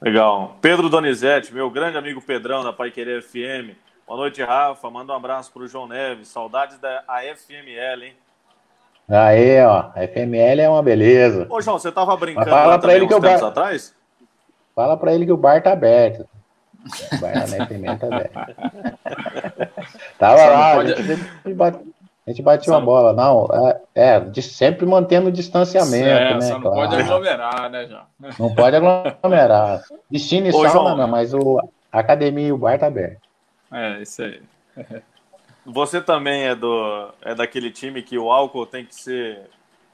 Legal. 0.00 0.56
Pedro 0.60 0.88
Donizete, 0.88 1.52
meu 1.52 1.70
grande 1.70 1.96
amigo 1.96 2.20
Pedrão 2.20 2.62
da 2.62 2.72
Pai 2.72 2.90
Querer 2.90 3.22
FM. 3.22 3.74
Boa 4.06 4.18
noite, 4.20 4.42
Rafa. 4.42 4.88
Manda 4.90 5.12
um 5.12 5.16
abraço 5.16 5.52
para 5.52 5.62
o 5.62 5.66
João 5.66 5.88
Neves. 5.88 6.28
Saudades 6.28 6.78
da 6.78 7.02
AFML, 7.08 8.04
hein? 8.04 8.14
Aí, 9.08 9.60
ó. 9.64 9.90
A 9.94 10.06
FML 10.06 10.60
é 10.60 10.68
uma 10.68 10.82
beleza. 10.82 11.46
Ô, 11.48 11.60
João, 11.60 11.78
você 11.78 11.90
tava 11.90 12.16
brincando 12.16 12.48
Mas 12.48 12.60
fala 12.60 12.78
pra 12.78 12.94
ele 12.94 13.06
que 13.06 13.14
o 13.14 13.20
bar... 13.20 13.42
atrás? 13.42 13.94
Fala 14.74 14.96
para 14.96 15.14
ele 15.14 15.24
que 15.24 15.32
o 15.32 15.36
bar 15.36 15.62
tá 15.62 15.72
aberto. 15.72 16.28
O 17.12 17.18
bar 17.18 17.34
na 17.34 17.66
FML 17.66 17.98
tá 17.98 18.06
aberto. 18.06 18.56
Tava 20.18 20.46
lá. 20.46 20.74
Pode... 20.74 20.94
A 22.26 22.30
gente 22.30 22.42
bateu 22.42 22.74
uma 22.74 22.80
bola, 22.80 23.12
não. 23.12 23.46
É, 23.94 24.16
é, 24.16 24.20
de, 24.20 24.42
sempre 24.42 24.84
mantendo 24.84 25.28
o 25.28 25.32
distanciamento, 25.32 26.08
é, 26.08 26.34
né? 26.34 26.40
Só 26.40 26.54
não 26.54 26.62
claro. 26.62 26.76
pode 26.76 27.02
aglomerar, 27.02 27.70
né, 27.70 27.86
João? 27.86 28.02
Não 28.38 28.54
pode 28.54 28.76
aglomerar. 28.76 29.82
Destino 30.10 30.48
e 30.48 30.50
Ô, 30.50 30.52
sauna, 30.54 30.70
João, 30.70 30.96
não, 30.96 31.06
mas 31.08 31.32
o, 31.32 31.60
a 31.92 32.00
academia 32.00 32.48
e 32.48 32.52
o 32.52 32.58
bar 32.58 32.78
tá 32.80 32.88
aberto. 32.88 33.20
É, 33.70 34.02
isso 34.02 34.22
aí. 34.22 34.42
Você 35.64 36.00
também 36.00 36.44
é 36.44 36.54
do 36.54 37.10
é 37.22 37.34
daquele 37.34 37.70
time 37.70 38.02
que 38.02 38.18
o 38.18 38.30
álcool 38.30 38.66
tem 38.66 38.84
que 38.84 38.94
ser 38.94 39.42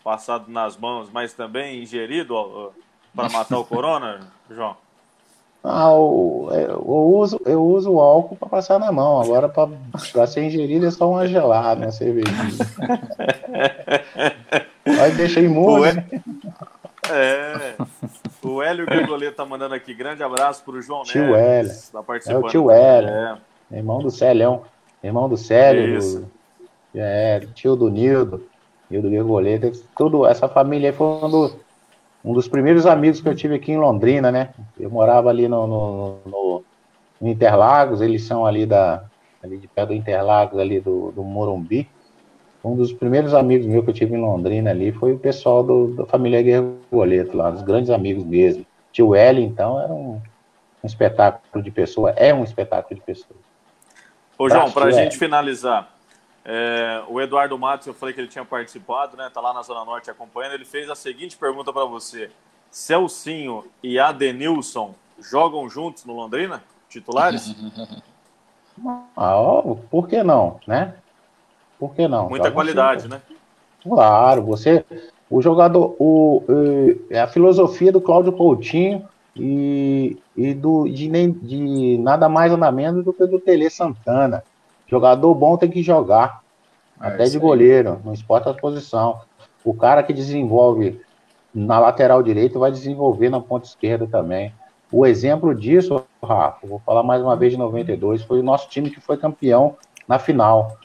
passado 0.03 0.51
nas 0.51 0.77
mãos, 0.77 1.11
mas 1.11 1.33
também 1.33 1.83
ingerido 1.83 2.73
para 3.15 3.29
matar 3.29 3.59
o 3.59 3.65
corona, 3.65 4.21
João? 4.51 4.77
Ah, 5.65 5.91
eu, 5.91 6.49
eu, 6.53 6.89
uso, 6.89 7.41
eu 7.47 7.65
uso 7.65 7.93
o 7.93 8.01
álcool 8.01 8.37
para 8.37 8.49
passar 8.49 8.81
na 8.81 8.91
mão. 8.91 9.21
Agora, 9.21 9.49
para 9.49 10.27
ser 10.27 10.45
ingerido, 10.45 10.87
é 10.87 10.91
só 10.91 11.09
uma 11.09 11.27
gelada, 11.29 11.87
uma 11.87 11.93
cervejinha. 11.93 12.35
Aí 14.85 15.13
deixa 15.13 15.41
imune. 15.41 15.93
Né? 15.93 16.05
É. 17.11 17.75
O 18.43 18.61
Hélio 18.61 18.87
Gregoleta 18.87 19.37
tá 19.37 19.45
mandando 19.45 19.75
aqui. 19.75 19.95
Grande 19.95 20.23
abraço 20.23 20.65
para 20.65 20.75
o 20.75 20.83
João 20.83 21.05
tio 21.05 21.31
Neves. 21.31 21.93
Hélio. 21.95 22.05
Tá 22.05 22.33
é 22.33 22.37
o 22.37 22.43
tio 22.49 22.71
Hélio. 22.71 23.09
É. 23.09 23.39
Irmão 23.71 24.01
do 24.01 24.11
Célio. 24.11 24.63
Irmão 25.03 25.29
do 25.29 25.37
Célio. 25.37 25.99
Isso. 25.99 26.29
É, 26.93 27.41
tio 27.55 27.77
do 27.77 27.89
Nildo. 27.89 28.45
Nildo 28.91 29.09
Gregoleta. 29.09 29.71
Tudo, 29.97 30.27
essa 30.27 30.49
família 30.49 30.91
aí 30.91 30.97
foi 30.97 31.07
um 31.07 31.31
dos 31.31 31.57
um 32.25 32.33
dos 32.33 32.47
primeiros 32.47 32.87
amigos 32.87 33.21
que 33.21 33.29
eu 33.29 33.35
tive 33.35 33.57
aqui 33.57 33.73
em 33.73 33.79
Londrina, 33.79 34.31
né? 34.31 34.51
Eu 34.79 34.91
morava 34.91 35.29
ali 35.29 35.49
no, 35.49 35.67
no, 35.67 36.19
no, 36.25 36.65
no 37.21 37.29
Interlagos, 37.29 38.01
eles 38.01 38.25
são 38.25 38.47
ali 38.47 38.65
da 38.65 39.05
ali 39.43 39.59
de 39.59 39.67
pé 39.67 39.85
do 39.85 39.93
Interlagos, 39.93 40.59
ali 40.59 40.79
do, 40.79 41.11
do 41.11 41.25
Morumbi. 41.25 41.89
Um 42.65 42.77
dos 42.77 42.93
primeiros 42.93 43.35
amigos 43.35 43.67
meus 43.67 43.85
que 43.85 43.91
eu 43.91 43.95
tive 43.95 44.15
em 44.15 44.21
Londrina 44.21 44.71
ali 44.71 44.93
foi 44.93 45.13
o 45.13 45.19
pessoal 45.19 45.65
do, 45.65 45.89
da 45.95 46.07
família 46.07 46.41
Guerreiro 46.41 47.37
lá, 47.37 47.51
dos 47.51 47.63
grandes 47.63 47.91
amigos 47.91 48.25
mesmo. 48.25 48.65
Tio 48.93 49.17
L, 49.17 49.43
então, 49.43 49.81
era 49.81 49.93
um, 49.93 50.21
um 50.83 50.87
espetáculo 50.87 51.65
de 51.65 51.73
pessoa, 51.73 52.11
é 52.11 52.33
um 52.33 52.45
espetáculo 52.45 52.95
de 52.95 53.05
pessoa. 53.05 53.39
Ô, 54.39 54.49
João, 54.49 54.71
para 54.71 54.87
a 54.87 54.91
gente 54.93 55.19
finalizar, 55.19 55.93
é, 56.45 57.03
o 57.09 57.21
Eduardo 57.21 57.57
Matos, 57.59 57.87
eu 57.87 57.95
falei 57.95 58.15
que 58.15 58.21
ele 58.21 58.29
tinha 58.29 58.45
participado, 58.45 59.17
né? 59.17 59.31
Tá 59.33 59.41
lá 59.41 59.53
na 59.53 59.63
Zona 59.63 59.85
Norte 59.85 60.11
acompanhando. 60.11 60.55
Ele 60.55 60.65
fez 60.65 60.91
a 60.91 60.95
seguinte 60.95 61.37
pergunta 61.37 61.73
para 61.73 61.85
você: 61.85 62.31
Celcinho 62.71 63.65
e 63.83 63.99
Adenilson 63.99 64.95
jogam 65.21 65.69
juntos 65.69 66.05
no 66.05 66.15
Londrina? 66.15 66.63
Titulares? 66.89 67.55
Ah, 69.15 69.35
por 69.91 70.09
que 70.09 70.23
não, 70.23 70.59
né? 70.67 70.95
Por 71.79 71.95
que 71.95 72.09
não? 72.09 72.31
Muita 72.31 72.51
qualidade, 72.51 73.07
né? 73.07 73.21
Claro, 73.83 74.43
você. 74.43 74.83
O 75.29 75.43
jogador. 75.43 75.95
O, 75.99 76.43
é 77.11 77.21
a 77.21 77.29
filosofia 77.29 77.93
do 77.93 78.01
Cláudio 78.01 78.33
Coutinho 78.33 79.07
e, 79.37 80.17
e 80.35 80.55
do, 80.55 80.89
de, 80.89 81.09
de 81.09 81.99
nada 81.99 82.31
mais 82.31 82.51
nada 82.53 82.73
menos 82.73 83.05
do 83.05 83.13
que 83.13 83.27
do 83.27 83.39
Tele 83.39 83.69
Santana. 83.69 84.43
Jogador 84.93 85.35
bom 85.35 85.57
tem 85.57 85.71
que 85.71 85.83
jogar. 85.83 86.43
É 87.01 87.07
até 87.07 87.25
de 87.25 87.39
goleiro, 87.39 87.99
não 88.05 88.13
importa 88.13 88.51
a 88.51 88.55
posição. 88.55 89.23
O 89.65 89.73
cara 89.73 90.03
que 90.03 90.13
desenvolve 90.13 91.01
na 91.55 91.79
lateral 91.79 92.23
direita 92.23 92.59
vai 92.59 92.71
desenvolver 92.71 93.31
na 93.31 93.41
ponta 93.41 93.67
esquerda 93.67 94.07
também. 94.07 94.53
O 94.93 95.07
exemplo 95.07 95.55
disso, 95.55 96.05
Rafa, 96.23 96.67
vou 96.67 96.79
falar 96.85 97.03
mais 97.03 97.23
uma 97.23 97.35
vez 97.35 97.53
de 97.53 97.59
92, 97.59 98.23
foi 98.25 98.41
o 98.41 98.43
nosso 98.43 98.69
time 98.69 98.91
que 98.91 99.01
foi 99.01 99.17
campeão 99.17 99.77
na 100.07 100.19
final. 100.19 100.77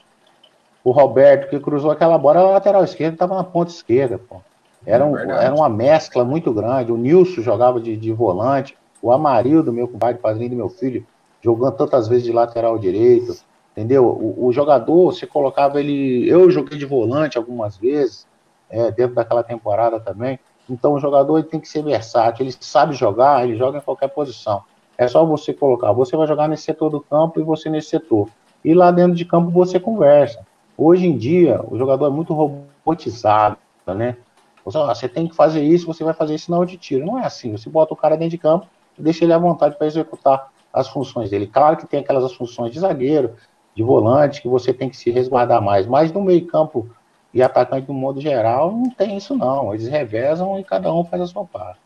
O 0.86 0.92
Roberto, 0.92 1.50
que 1.50 1.60
cruzou 1.60 1.92
aquela 1.92 2.18
bola, 2.18 2.40
a 2.40 2.52
lateral 2.52 2.86
esquerda 2.86 3.16
estava 3.16 3.36
na 3.36 3.44
ponta 3.44 3.72
esquerda. 3.72 4.18
Pô. 4.18 4.38
Era, 4.86 5.06
um, 5.06 5.18
é 5.18 5.48
era 5.48 5.54
uma 5.54 5.68
mescla 5.68 6.24
muito 6.24 6.54
grande. 6.54 6.94
O 6.94 6.98
Nilson 6.98 7.42
jogava 7.42 7.82
de, 7.82 7.98
de 7.98 8.14
volante, 8.14 8.78
o 9.02 9.12
Amarildo, 9.12 9.74
meu 9.74 9.86
compadre, 9.86 10.22
padrinho 10.22 10.52
do 10.52 10.56
meu 10.56 10.70
filho, 10.70 11.06
jogando 11.42 11.76
tantas 11.76 12.08
vezes 12.08 12.24
de 12.24 12.32
lateral 12.32 12.80
direito. 12.80 13.36
Entendeu? 13.78 14.08
O, 14.08 14.48
o, 14.48 14.52
jogador, 14.52 15.14
você 15.14 15.28
colocava 15.28 15.80
ele. 15.80 16.28
Eu 16.28 16.50
joguei 16.50 16.80
de 16.80 16.86
volante 16.86 17.38
algumas 17.38 17.78
vezes, 17.78 18.26
é, 18.72 18.90
dentro 18.90 19.14
daquela 19.14 19.44
temporada 19.44 20.00
também. 20.00 20.40
Então 20.68 20.94
o 20.94 21.00
jogador 21.00 21.44
tem 21.44 21.60
que 21.60 21.70
ser 21.70 21.84
versátil, 21.84 22.44
ele 22.44 22.56
sabe 22.60 22.96
jogar, 22.96 23.48
ele 23.48 23.56
joga 23.56 23.78
em 23.78 23.82
qualquer 23.82 24.08
posição. 24.08 24.64
É 24.98 25.08
só 25.08 25.24
você 25.24 25.54
colocar, 25.54 25.92
você 25.92 26.18
vai 26.18 26.26
jogar 26.26 26.48
nesse 26.48 26.64
setor 26.64 26.90
do 26.90 27.00
campo 27.00 27.40
e 27.40 27.44
você 27.44 27.70
nesse 27.70 27.90
setor. 27.90 28.30
E 28.66 28.74
lá 28.74 28.90
dentro 28.90 29.16
de 29.16 29.24
campo 29.24 29.52
você 29.52 29.80
conversa. 29.80 30.44
Hoje 30.76 31.06
em 31.06 31.16
dia, 31.16 31.62
o 31.70 31.78
jogador 31.78 32.08
é 32.08 32.10
muito 32.10 32.34
robotizado, 32.34 33.58
né? 33.86 34.18
Você, 34.66 34.80
você 34.80 35.08
tem 35.08 35.28
que 35.28 35.36
fazer 35.36 35.62
isso, 35.62 35.86
você 35.86 36.04
vai 36.04 36.16
fazer 36.16 36.34
isso, 36.34 36.50
não 36.50 36.66
de 36.66 36.78
tiro. 36.78 37.06
Não 37.06 37.20
é 37.20 37.28
assim. 37.28 37.52
Você 37.52 37.70
bota 37.70 37.94
o 37.94 37.98
cara 37.98 38.18
dentro 38.18 38.32
de 38.32 38.38
campo 38.40 38.66
e 38.98 39.04
deixa 39.04 39.24
ele 39.24 39.34
à 39.34 39.38
vontade 39.38 39.78
para 39.78 39.86
executar 39.86 40.52
as 40.74 40.88
funções 40.88 41.30
dele. 41.30 41.46
Claro 41.46 41.78
que 41.78 41.86
tem 41.86 42.00
aquelas 42.00 42.34
funções 42.34 42.72
de 42.72 42.80
zagueiro, 42.80 43.36
de 43.78 43.84
volante, 43.84 44.42
que 44.42 44.48
você 44.48 44.74
tem 44.74 44.90
que 44.90 44.98
se 44.98 45.12
resguardar 45.12 45.62
mais. 45.62 45.86
Mas 45.86 46.12
no 46.12 46.20
meio-campo 46.20 46.90
e 47.32 47.44
atacante, 47.44 47.88
no 47.88 47.94
modo 47.94 48.20
geral, 48.20 48.72
não 48.72 48.90
tem 48.90 49.16
isso, 49.16 49.36
não. 49.36 49.72
Eles 49.72 49.88
revezam 49.88 50.60
e 50.60 50.64
cada 50.64 50.92
um 50.92 51.06
faz 51.06 51.22
a 51.22 51.28
sua 51.28 51.46
parte. 51.46 51.80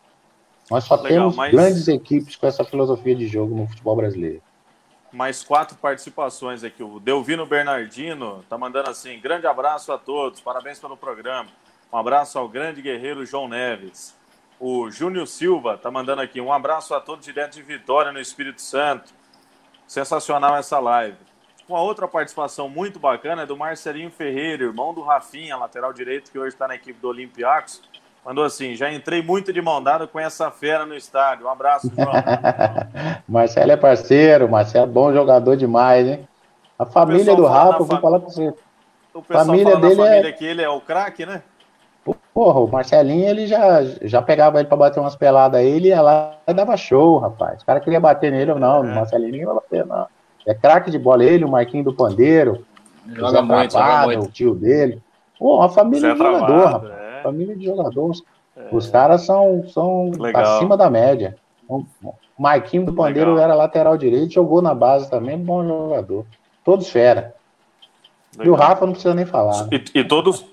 Nós 0.69 0.85
só 0.85 0.95
Legal, 0.95 1.09
temos 1.09 1.35
mas... 1.35 1.51
grandes 1.51 1.89
equipes 1.89 2.37
com 2.37 2.47
essa 2.47 2.63
filosofia 2.63 3.13
de 3.13 3.27
jogo 3.27 3.53
no 3.53 3.67
futebol 3.67 3.97
brasileiro. 3.97 4.41
mais 5.11 5.43
quatro 5.43 5.75
participações 5.75 6.63
aqui. 6.63 6.81
O 6.81 6.97
Delvino 6.97 7.45
Bernardino 7.45 8.41
tá 8.49 8.57
mandando 8.57 8.89
assim: 8.89 9.19
grande 9.19 9.45
abraço 9.45 9.91
a 9.91 9.97
todos, 9.97 10.39
parabéns 10.39 10.79
pelo 10.79 10.95
programa. 10.95 11.49
Um 11.91 11.97
abraço 11.97 12.39
ao 12.39 12.47
grande 12.47 12.81
guerreiro 12.81 13.25
João 13.25 13.49
Neves. 13.49 14.15
O 14.57 14.89
Júnior 14.89 15.27
Silva 15.27 15.77
tá 15.77 15.91
mandando 15.91 16.21
aqui: 16.21 16.39
um 16.39 16.53
abraço 16.53 16.95
a 16.95 17.01
todos 17.01 17.25
direto 17.25 17.55
de 17.55 17.61
Vitória, 17.61 18.13
no 18.13 18.19
Espírito 18.21 18.61
Santo. 18.61 19.11
Sensacional 19.85 20.55
essa 20.55 20.79
live. 20.79 21.17
Uma 21.71 21.79
outra 21.79 22.05
participação 22.05 22.67
muito 22.67 22.99
bacana 22.99 23.43
é 23.43 23.45
do 23.45 23.55
Marcelinho 23.55 24.11
Ferreira, 24.11 24.65
irmão 24.65 24.93
do 24.93 25.01
Rafinha, 25.01 25.55
lateral 25.55 25.93
direito, 25.93 26.29
que 26.29 26.37
hoje 26.37 26.49
está 26.49 26.67
na 26.67 26.75
equipe 26.75 26.99
do 26.99 27.07
Olympiacos. 27.07 27.81
Mandou 28.25 28.43
assim: 28.43 28.75
já 28.75 28.91
entrei 28.91 29.21
muito 29.21 29.53
de 29.53 29.61
mão 29.61 29.81
dada 29.81 30.05
com 30.05 30.19
essa 30.19 30.51
fera 30.51 30.85
no 30.85 30.93
estádio. 30.93 31.45
Um 31.45 31.49
abraço, 31.49 31.89
João. 31.95 32.11
Marcelo 33.25 33.71
é 33.71 33.77
parceiro, 33.77 34.49
Marcelo 34.49 34.83
é 34.83 34.89
bom 34.89 35.13
jogador 35.13 35.55
demais, 35.55 36.05
hein? 36.05 36.27
A 36.77 36.85
família 36.85 37.33
do 37.37 37.45
Rafa, 37.45 37.79
eu 37.79 37.85
vou 37.85 38.01
falar 38.01 38.19
pra 38.19 38.29
você. 38.29 38.53
O 39.13 39.21
pessoal 39.21 39.45
família 39.45 39.71
fala 39.71 39.79
dele 39.79 39.95
família 39.95 40.27
é... 40.29 40.31
que 40.33 40.45
ele 40.45 40.61
é 40.61 40.69
o 40.69 40.81
craque, 40.81 41.25
né? 41.25 41.41
Porra, 42.33 42.59
o 42.59 42.67
Marcelinho, 42.67 43.29
ele 43.29 43.47
já, 43.47 43.81
já 44.01 44.21
pegava 44.21 44.59
ele 44.59 44.67
pra 44.67 44.75
bater 44.75 44.99
umas 44.99 45.15
peladas 45.15 45.61
aí, 45.61 45.69
ele 45.69 45.87
ia 45.87 46.01
lá 46.01 46.35
e 46.45 46.53
dava 46.53 46.75
show, 46.75 47.17
rapaz. 47.17 47.61
O 47.61 47.65
cara 47.65 47.79
queria 47.79 47.99
bater 48.01 48.29
nele 48.29 48.51
ou 48.51 48.59
não, 48.59 48.77
é. 48.77 48.79
o 48.81 48.95
Marcelinho 48.95 49.31
ninguém 49.31 49.45
vai 49.45 49.55
bater, 49.55 49.85
não. 49.85 50.05
É 50.45 50.53
craque 50.53 50.89
de 50.89 50.97
bola, 50.97 51.23
ele, 51.23 51.45
o 51.45 51.49
Marquinho 51.49 51.83
do 51.83 51.93
Pandeiro, 51.93 52.65
joga 53.07 53.41
muito, 53.41 53.73
joga 53.73 54.05
muito. 54.05 54.25
o 54.25 54.31
tio 54.31 54.55
dele. 54.55 55.01
Pô, 55.37 55.57
uma 55.57 55.69
família 55.69 56.13
de 56.13 56.17
jogador, 56.17 56.65
rapaz. 56.65 56.93
É. 56.93 57.21
Família 57.23 57.55
de 57.55 57.65
jogadores. 57.65 58.23
É. 58.55 58.69
Os 58.71 58.87
caras 58.89 59.21
são, 59.21 59.67
são 59.69 60.11
acima 60.33 60.75
da 60.75 60.89
média. 60.89 61.37
O 61.67 61.85
Marquinho 62.37 62.85
do 62.85 62.93
Pandeiro 62.93 63.31
Legal. 63.31 63.45
era 63.45 63.55
lateral 63.55 63.97
direito, 63.97 64.33
jogou 64.33 64.61
na 64.61 64.73
base 64.73 65.09
também, 65.09 65.37
bom 65.37 65.65
jogador. 65.65 66.25
Todos 66.63 66.89
fera. 66.89 67.35
Legal. 68.33 68.45
E 68.45 68.49
o 68.49 68.55
Rafa 68.55 68.85
não 68.85 68.93
precisa 68.93 69.13
nem 69.13 69.25
falar. 69.25 69.63
Né? 69.63 69.69
E, 69.93 69.99
e, 69.99 70.03
todos. 70.03 70.45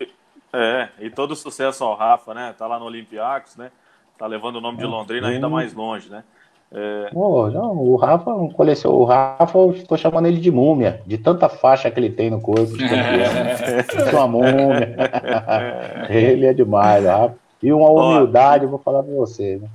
É, 0.53 0.89
e 1.01 1.11
todo 1.11 1.35
sucesso 1.37 1.85
ao 1.85 1.95
Rafa, 1.95 2.35
né? 2.35 2.55
Tá 2.57 2.67
lá 2.67 2.79
no 2.79 2.85
Olympiacos, 2.85 3.57
né? 3.57 3.71
Tá 4.17 4.27
levando 4.27 4.57
o 4.57 4.61
nome 4.61 4.79
de 4.79 4.85
Londrina 4.85 5.29
ainda 5.29 5.49
mais 5.49 5.75
longe, 5.75 6.09
né? 6.09 6.25
É... 6.71 7.11
Oh, 7.15 7.49
não, 7.49 7.79
o 7.79 7.97
Rafa, 7.97 8.31
colecion... 8.55 8.91
o 8.91 9.05
Rafa, 9.05 9.59
eu 9.59 9.73
estou 9.73 9.97
chamando 9.97 10.27
ele 10.27 10.39
de 10.39 10.51
múmia, 10.51 11.01
de 11.07 11.17
tanta 11.17 11.49
faixa 11.49 11.91
que 11.91 11.99
ele 11.99 12.11
tem 12.11 12.31
no 12.31 12.41
corpo. 12.41 12.77
De 12.77 12.85
é 12.85 14.11
uma 14.13 14.29
múmia. 14.29 14.97
ele 16.11 16.47
é 16.47 16.53
demais, 16.53 17.05
Rafa. 17.05 17.37
E 17.63 17.73
uma 17.73 17.91
humildade, 17.91 18.65
eu 18.65 18.71
vou 18.71 18.79
falar 18.79 19.03
para 19.03 19.15
você, 19.15 19.57
né? 19.57 19.69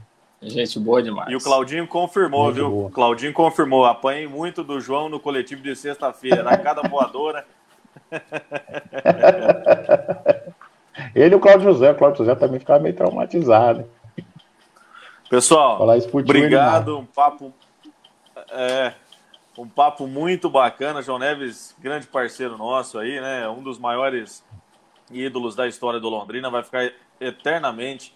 Gente 0.45 0.77
boa 0.79 1.01
demais. 1.01 1.31
E 1.31 1.35
o 1.35 1.39
Claudinho 1.39 1.87
confirmou, 1.87 2.43
Muito 2.45 2.55
viu? 2.55 2.69
Boa. 2.69 2.91
Claudinho 2.91 3.33
confirmou. 3.33 3.85
Apanhei 3.85 4.27
muito 4.27 4.63
do 4.63 4.79
João 4.79 5.09
no 5.09 5.19
coletivo 5.19 5.61
de 5.61 5.75
sexta-feira, 5.75 6.43
na 6.43 6.57
cada 6.57 6.81
voadora. 6.81 7.45
ele 11.15 11.33
e 11.33 11.35
o 11.35 11.39
Claudio 11.39 11.71
José. 11.71 11.91
O 11.91 11.95
Claudio 11.95 12.19
José 12.19 12.35
também 12.35 12.59
ficava 12.59 12.83
meio 12.83 12.95
traumatizado. 12.95 13.85
Pessoal, 15.33 15.81
obrigado, 16.13 16.95
um 16.95 17.07
papo 17.07 17.51
é, 18.51 18.93
um 19.57 19.67
papo 19.67 20.05
muito 20.05 20.47
bacana. 20.47 21.01
João 21.01 21.17
Neves, 21.17 21.75
grande 21.79 22.05
parceiro 22.05 22.55
nosso 22.55 22.99
aí, 22.99 23.19
né? 23.19 23.49
Um 23.49 23.63
dos 23.63 23.79
maiores 23.79 24.45
ídolos 25.11 25.55
da 25.55 25.67
história 25.67 25.99
do 25.99 26.07
Londrina, 26.07 26.51
vai 26.51 26.61
ficar 26.61 26.91
eternamente 27.19 28.15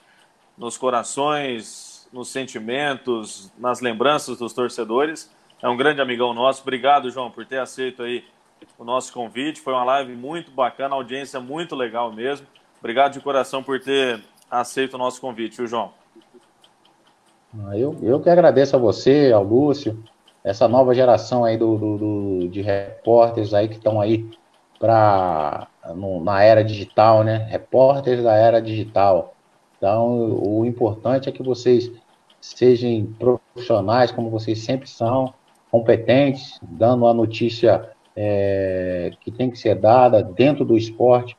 nos 0.56 0.78
corações, 0.78 2.08
nos 2.14 2.30
sentimentos, 2.30 3.52
nas 3.58 3.82
lembranças 3.82 4.38
dos 4.38 4.54
torcedores. 4.54 5.28
É 5.60 5.68
um 5.68 5.76
grande 5.76 6.00
amigão 6.00 6.36
nosso. 6.36 6.62
Obrigado, 6.62 7.10
João, 7.10 7.32
por 7.32 7.48
ter 7.48 7.58
aceito 7.58 8.04
aí 8.04 8.26
o 8.78 8.84
nosso 8.84 9.12
convite. 9.12 9.60
Foi 9.60 9.74
uma 9.74 9.84
live 9.84 10.16
muito 10.16 10.52
bacana, 10.52 10.94
audiência 10.94 11.40
muito 11.40 11.76
legal 11.76 12.14
mesmo. 12.14 12.46
Obrigado 12.78 13.14
de 13.14 13.22
coração 13.22 13.64
por 13.64 13.80
ter 13.80 14.24
aceito 14.52 14.94
o 14.94 14.98
nosso 15.00 15.20
convite, 15.20 15.58
viu, 15.58 15.66
João? 15.66 15.92
Ah, 17.66 17.78
eu, 17.78 17.96
eu 18.02 18.20
que 18.20 18.30
agradeço 18.30 18.76
a 18.76 18.80
você, 18.80 19.32
ao 19.34 19.44
Lúcio, 19.44 20.04
essa 20.44 20.68
nova 20.68 20.94
geração 20.94 21.44
aí 21.44 21.58
do, 21.58 21.78
do, 21.78 21.98
do 21.98 22.50
de 22.50 22.62
repórteres 22.62 23.54
aí 23.54 23.68
que 23.68 23.76
estão 23.76 24.00
aí 24.00 24.30
para 24.80 25.68
na 26.24 26.44
era 26.44 26.64
digital, 26.64 27.24
né? 27.24 27.48
Repórteres 27.50 28.24
da 28.24 28.36
era 28.36 28.62
digital. 28.62 29.34
Então, 29.78 30.40
o 30.42 30.66
importante 30.66 31.30
é 31.30 31.32
que 31.32 31.42
vocês 31.42 31.92
sejam 32.40 33.14
profissionais, 33.18 34.12
como 34.12 34.30
vocês 34.30 34.60
sempre 34.60 34.88
são, 34.88 35.34
competentes, 35.72 36.60
dando 36.62 37.08
a 37.08 37.14
notícia 37.14 37.90
é, 38.16 39.12
que 39.22 39.32
tem 39.32 39.50
que 39.50 39.58
ser 39.58 39.76
dada 39.76 40.24
dentro 40.24 40.64
do 40.64 40.78
esporte, 40.78 41.36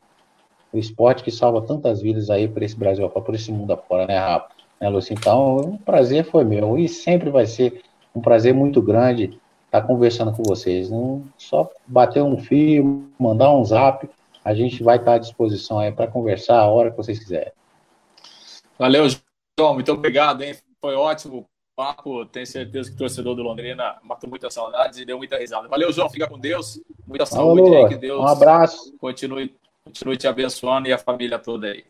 o 0.72 0.78
esporte 0.78 1.22
que 1.22 1.30
salva 1.30 1.62
tantas 1.62 2.02
vidas 2.02 2.28
aí 2.28 2.46
para 2.46 2.64
esse 2.64 2.76
Brasil, 2.76 3.08
para 3.08 3.34
esse 3.34 3.50
mundo 3.50 3.72
afora, 3.72 4.06
né, 4.06 4.18
Rafa? 4.18 4.57
Né, 4.80 4.88
Lúcia? 4.88 5.14
Então, 5.14 5.56
o 5.56 5.78
prazer 5.78 6.24
foi 6.24 6.44
meu 6.44 6.78
e 6.78 6.88
sempre 6.88 7.30
vai 7.30 7.46
ser 7.46 7.82
um 8.14 8.20
prazer 8.20 8.54
muito 8.54 8.80
grande 8.80 9.38
estar 9.66 9.82
conversando 9.82 10.32
com 10.32 10.42
vocês. 10.42 10.90
Não 10.90 11.24
só 11.36 11.70
bater 11.86 12.22
um 12.22 12.38
fio, 12.38 13.08
mandar 13.18 13.54
um 13.54 13.64
zap, 13.64 14.08
a 14.44 14.54
gente 14.54 14.82
vai 14.82 14.96
estar 14.96 15.14
à 15.14 15.18
disposição 15.18 15.78
aí 15.78 15.92
para 15.92 16.06
conversar 16.06 16.58
a 16.58 16.66
hora 16.66 16.90
que 16.90 16.96
vocês 16.96 17.18
quiserem. 17.18 17.52
Valeu, 18.78 19.06
João, 19.58 19.74
muito 19.74 19.92
obrigado, 19.92 20.42
hein? 20.42 20.54
Foi 20.80 20.94
ótimo 20.94 21.38
o 21.38 21.46
papo. 21.76 22.24
Tenho 22.26 22.46
certeza 22.46 22.88
que 22.88 22.94
o 22.94 22.98
torcedor 22.98 23.34
do 23.34 23.42
Londrina 23.42 23.96
matou 24.02 24.30
muitas 24.30 24.54
saudades 24.54 24.98
e 24.98 25.04
deu 25.04 25.18
muita 25.18 25.36
risada. 25.36 25.68
Valeu, 25.68 25.92
João, 25.92 26.08
fica 26.08 26.26
com 26.26 26.38
Deus. 26.38 26.80
Muita 27.06 27.26
saúde 27.26 27.60
Alô, 27.60 27.84
aí, 27.84 27.88
que 27.88 27.96
Deus 27.96 28.20
um 28.20 28.26
abraço. 28.26 28.96
Continue, 28.98 29.54
continue 29.84 30.16
te 30.16 30.26
abençoando 30.26 30.88
e 30.88 30.92
a 30.92 30.98
família 30.98 31.38
toda 31.38 31.66
aí. 31.66 31.84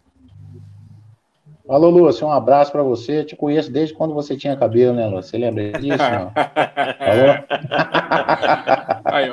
Alô, 1.68 1.90
Lúcio, 1.90 2.26
um 2.26 2.32
abraço 2.32 2.72
para 2.72 2.82
você. 2.82 3.18
Eu 3.18 3.26
te 3.26 3.36
conheço 3.36 3.70
desde 3.70 3.94
quando 3.94 4.14
você 4.14 4.34
tinha 4.34 4.56
cabelo, 4.56 4.94
né, 4.94 5.06
Lúcio? 5.06 5.30
Você 5.30 5.36
lembra 5.36 5.72
disso? 5.72 5.98
Não? 5.98 6.32
Falou? 6.98 7.34
Aí, 9.04 9.28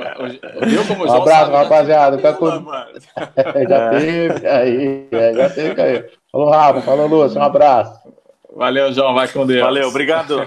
eu, 0.76 0.86
como 0.86 1.06
um 1.06 1.14
abraço, 1.14 1.52
sabe, 1.52 1.56
rapaziada. 1.56 2.18
Tá 2.18 2.32
já 3.70 3.90
teve 3.90 4.48
aí, 4.48 5.07
é, 5.12 5.34
já 5.34 5.49
teve 5.49 5.82
aí. 5.82 6.06
Falou, 6.30 6.49
Rafa. 6.49 6.82
Falou, 6.82 7.07
Lúcio. 7.07 7.40
Um 7.40 7.44
abraço. 7.44 8.14
Valeu, 8.53 8.91
João. 8.91 9.14
Vai 9.14 9.30
com 9.30 9.45
Deus. 9.45 9.62
Valeu, 9.62 9.88
obrigado. 9.88 10.45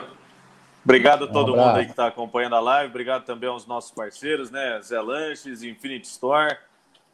Obrigado 0.84 1.24
a 1.24 1.28
todo 1.28 1.54
um 1.54 1.56
mundo 1.56 1.76
aí 1.76 1.86
que 1.86 1.92
está 1.92 2.06
acompanhando 2.06 2.56
a 2.56 2.60
live. 2.60 2.90
Obrigado 2.90 3.24
também 3.24 3.48
aos 3.48 3.66
nossos 3.66 3.92
parceiros, 3.92 4.50
né? 4.50 4.78
Zé 4.82 5.00
Lanches, 5.00 5.62
Infinity 5.62 6.06
Store. 6.06 6.54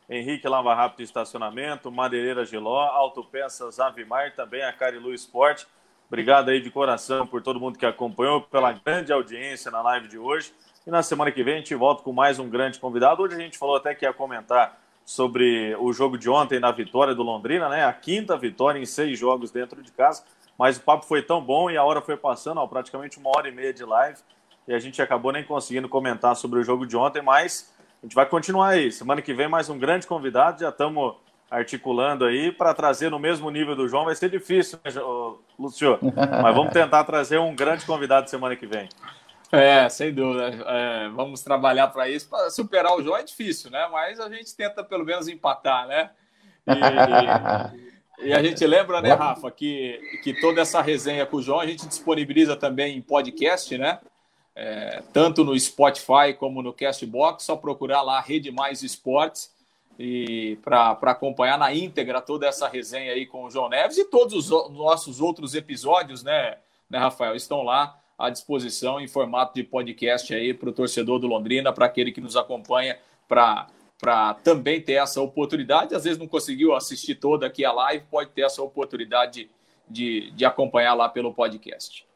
Henrique 0.09 0.47
Lava 0.47 0.75
Rápido 0.75 1.03
Estacionamento, 1.03 1.91
Madeireira 1.91 2.45
Giló, 2.45 2.83
Autopeças 2.83 3.81
Avimar, 3.81 4.35
também 4.35 4.63
a 4.63 4.73
Carilu 4.73 5.15
Esporte. 5.15 5.67
Obrigado 6.09 6.51
aí 6.51 6.61
de 6.61 6.71
coração 6.71 7.27
por 7.27 7.43
todo 7.43 7.59
mundo 7.59 7.79
que 7.79 7.87
acompanhou, 7.87 8.43
pela 8.43 8.73
grande 8.73 9.13
audiência 9.13 9.71
na 9.71 9.81
live 9.81 10.07
de 10.07 10.19
hoje. 10.19 10.53
E 10.87 10.91
na 10.91 11.03
semana 11.03 11.33
que 11.33 11.43
vem 11.43 11.55
a 11.55 11.57
gente 11.59 11.75
volta 11.75 12.03
com 12.03 12.13
mais 12.13 12.39
um 12.39 12.49
grande 12.49 12.79
convidado. 12.79 13.23
Hoje 13.23 13.35
a 13.35 13.39
gente 13.39 13.57
falou 13.57 13.77
até 13.77 13.95
que 13.95 14.05
ia 14.05 14.13
comentar 14.13 14.79
sobre 15.05 15.75
o 15.77 15.93
jogo 15.93 16.19
de 16.19 16.29
ontem 16.29 16.61
na 16.61 16.71
vitória 16.71 17.15
do 17.15 17.23
Londrina, 17.23 17.69
né? 17.71 17.85
A 17.85 17.93
quinta 17.93 18.37
vitória 18.37 18.79
em 18.79 18.87
seis 18.87 19.19
jogos 19.19 19.51
dentro 19.51 19.83
de 19.83 19.91
casa. 19.91 20.23
Mas 20.59 20.77
o 20.77 20.83
papo 20.83 21.07
foi 21.07 21.23
tão 21.23 21.41
bom 21.41 21.71
e 21.71 21.77
a 21.77 21.83
hora 21.83 22.03
foi 22.03 22.17
passando, 22.17 22.61
ó, 22.61 22.67
praticamente 22.67 23.19
uma 23.19 23.31
hora 23.31 23.49
e 23.49 23.53
meia 23.53 23.73
de 23.73 23.85
live. 23.85 24.19
E 24.69 24.75
a 24.75 24.79
gente 24.79 25.01
acabou 25.01 25.33
nem 25.33 25.43
conseguindo 25.43 25.89
comentar 25.89 26.37
sobre 26.37 26.59
o 26.59 26.63
jogo 26.63 26.87
de 26.87 26.97
ontem, 26.97 27.23
mas 27.23 27.75
a 28.05 28.07
gente 28.07 28.15
vai 28.15 28.27
continuar 28.27 28.69
aí. 28.69 28.93
Semana 28.93 29.23
que 29.23 29.33
vem, 29.33 29.49
mais 29.49 29.71
um 29.71 29.79
grande 29.79 30.07
convidado. 30.07 30.61
Já 30.61 30.69
estamos 30.69 31.15
articulando 31.51 32.27
aí 32.27 32.53
para 32.53 32.75
trazer 32.75 33.11
no 33.11 33.19
mesmo 33.19 33.51
nível 33.51 33.75
do 33.75 33.89
João. 33.89 34.05
Vai 34.05 34.15
ser 34.15 34.29
difícil, 34.29 34.79
né, 34.85 34.91
Lúcio? 35.59 35.99
Mas 36.43 36.55
vamos 36.55 36.71
tentar 36.71 37.03
trazer 37.05 37.39
um 37.39 37.57
grande 37.57 37.87
convidado 37.87 38.29
semana 38.29 38.55
que 38.57 38.67
vem. 38.67 38.91
É, 39.51 39.89
sem 39.89 40.13
dúvida. 40.13 40.51
É, 40.67 41.09
vamos 41.15 41.41
trabalhar 41.41 41.87
para 41.87 42.07
isso. 42.07 42.29
Para 42.29 42.51
superar 42.51 42.93
o 42.93 43.03
João 43.03 43.17
é 43.17 43.23
difícil, 43.23 43.71
né? 43.71 43.89
Mas 43.91 44.21
a 44.21 44.29
gente 44.29 44.55
tenta 44.55 44.85
pelo 44.85 45.07
menos 45.07 45.27
empatar, 45.27 45.89
né? 45.89 46.11
E, 48.21 48.29
e 48.29 48.35
a 48.35 48.43
gente 48.43 48.67
lembra, 48.67 49.01
né, 49.01 49.15
Rafa, 49.15 49.51
que, 49.51 49.99
que 50.23 50.39
toda 50.43 50.61
essa 50.61 50.83
resenha 50.83 51.25
com 51.25 51.39
o 51.39 51.43
João 51.43 51.59
a 51.59 51.67
gente 51.67 51.89
disponibiliza 51.89 52.55
também 52.55 52.99
em 52.99 53.01
podcast, 53.01 53.79
né? 53.79 53.99
É, 54.55 55.03
tanto 55.13 55.45
no 55.45 55.59
Spotify 55.59 56.33
como 56.39 56.63
no 56.63 56.73
Castbox, 56.73 57.45
só 57.45 57.57
procurar 57.57 58.03
lá 58.03 58.21
Rede 58.21 58.51
Mais 58.51 58.83
Esportes 58.83 59.53
e 59.99 60.59
para 60.63 60.93
acompanhar 61.03 61.59
na 61.59 61.73
íntegra 61.73 62.21
toda 62.21 62.47
essa 62.47 62.69
resenha 62.69 63.13
aí 63.13 63.27
com 63.27 63.45
o 63.45 63.51
João 63.51 63.69
Neves 63.69 63.99
e 63.99 64.05
todos 64.05 64.51
os 64.51 64.71
nossos 64.71 65.21
outros 65.21 65.55
episódios, 65.55 66.23
né, 66.23 66.59
né 66.89 66.99
Rafael, 66.99 67.35
estão 67.35 67.63
lá 67.63 67.99
à 68.19 68.31
disposição 68.31 69.01
em 69.01 69.09
formato 69.09 69.55
de 69.55 69.65
podcast 69.65 70.33
aí 70.33 70.55
para 70.55 70.69
o 70.69 70.73
torcedor 70.73 71.19
do 71.19 71.27
Londrina, 71.27 71.73
para 71.73 71.87
aquele 71.87 72.13
que 72.13 72.21
nos 72.21 72.37
acompanha, 72.37 72.99
para 73.29 73.69
para 73.97 74.35
também 74.35 74.83
ter 74.83 74.95
essa 74.95 75.23
oportunidade. 75.23 75.95
Às 75.95 76.05
vezes 76.05 76.19
não 76.19 76.29
conseguiu 76.29 76.75
assistir 76.75 77.15
toda 77.15 77.47
aqui 77.47 77.65
a 77.65 77.73
live, 77.73 78.05
pode 78.11 78.31
ter 78.31 78.43
essa 78.43 78.63
oportunidade 78.63 79.49
de, 79.89 80.31
de 80.33 80.45
acompanhar 80.45 80.93
lá 80.93 81.09
pelo 81.09 81.33
podcast. 81.33 82.07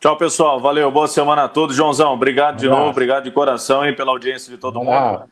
Tchau, 0.00 0.16
pessoal. 0.16 0.60
Valeu. 0.60 0.90
Boa 0.92 1.08
semana 1.08 1.44
a 1.44 1.48
todos. 1.48 1.74
Joãozão, 1.74 2.12
obrigado 2.12 2.54
um 2.54 2.58
de 2.58 2.68
novo. 2.68 2.90
Obrigado 2.90 3.24
de 3.24 3.32
coração 3.32 3.84
e 3.84 3.94
pela 3.94 4.12
audiência 4.12 4.50
de 4.50 4.56
todo 4.56 4.78
mundo. 4.78 5.28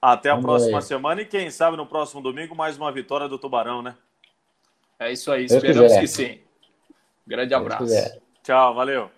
Até 0.00 0.30
a 0.30 0.34
Vamos 0.34 0.46
próxima 0.46 0.78
aí. 0.78 0.82
semana 0.82 1.22
e 1.22 1.24
quem 1.24 1.48
sabe 1.50 1.76
no 1.76 1.86
próximo 1.86 2.20
domingo 2.20 2.56
mais 2.56 2.76
uma 2.76 2.90
vitória 2.90 3.28
do 3.28 3.38
Tubarão, 3.38 3.80
né? 3.80 3.94
É 4.98 5.12
isso 5.12 5.30
aí. 5.30 5.44
Esperamos 5.44 5.96
que 5.96 6.08
sim. 6.08 6.40
Grande 7.24 7.54
abraço. 7.54 8.20
Tchau, 8.42 8.74
valeu. 8.74 9.08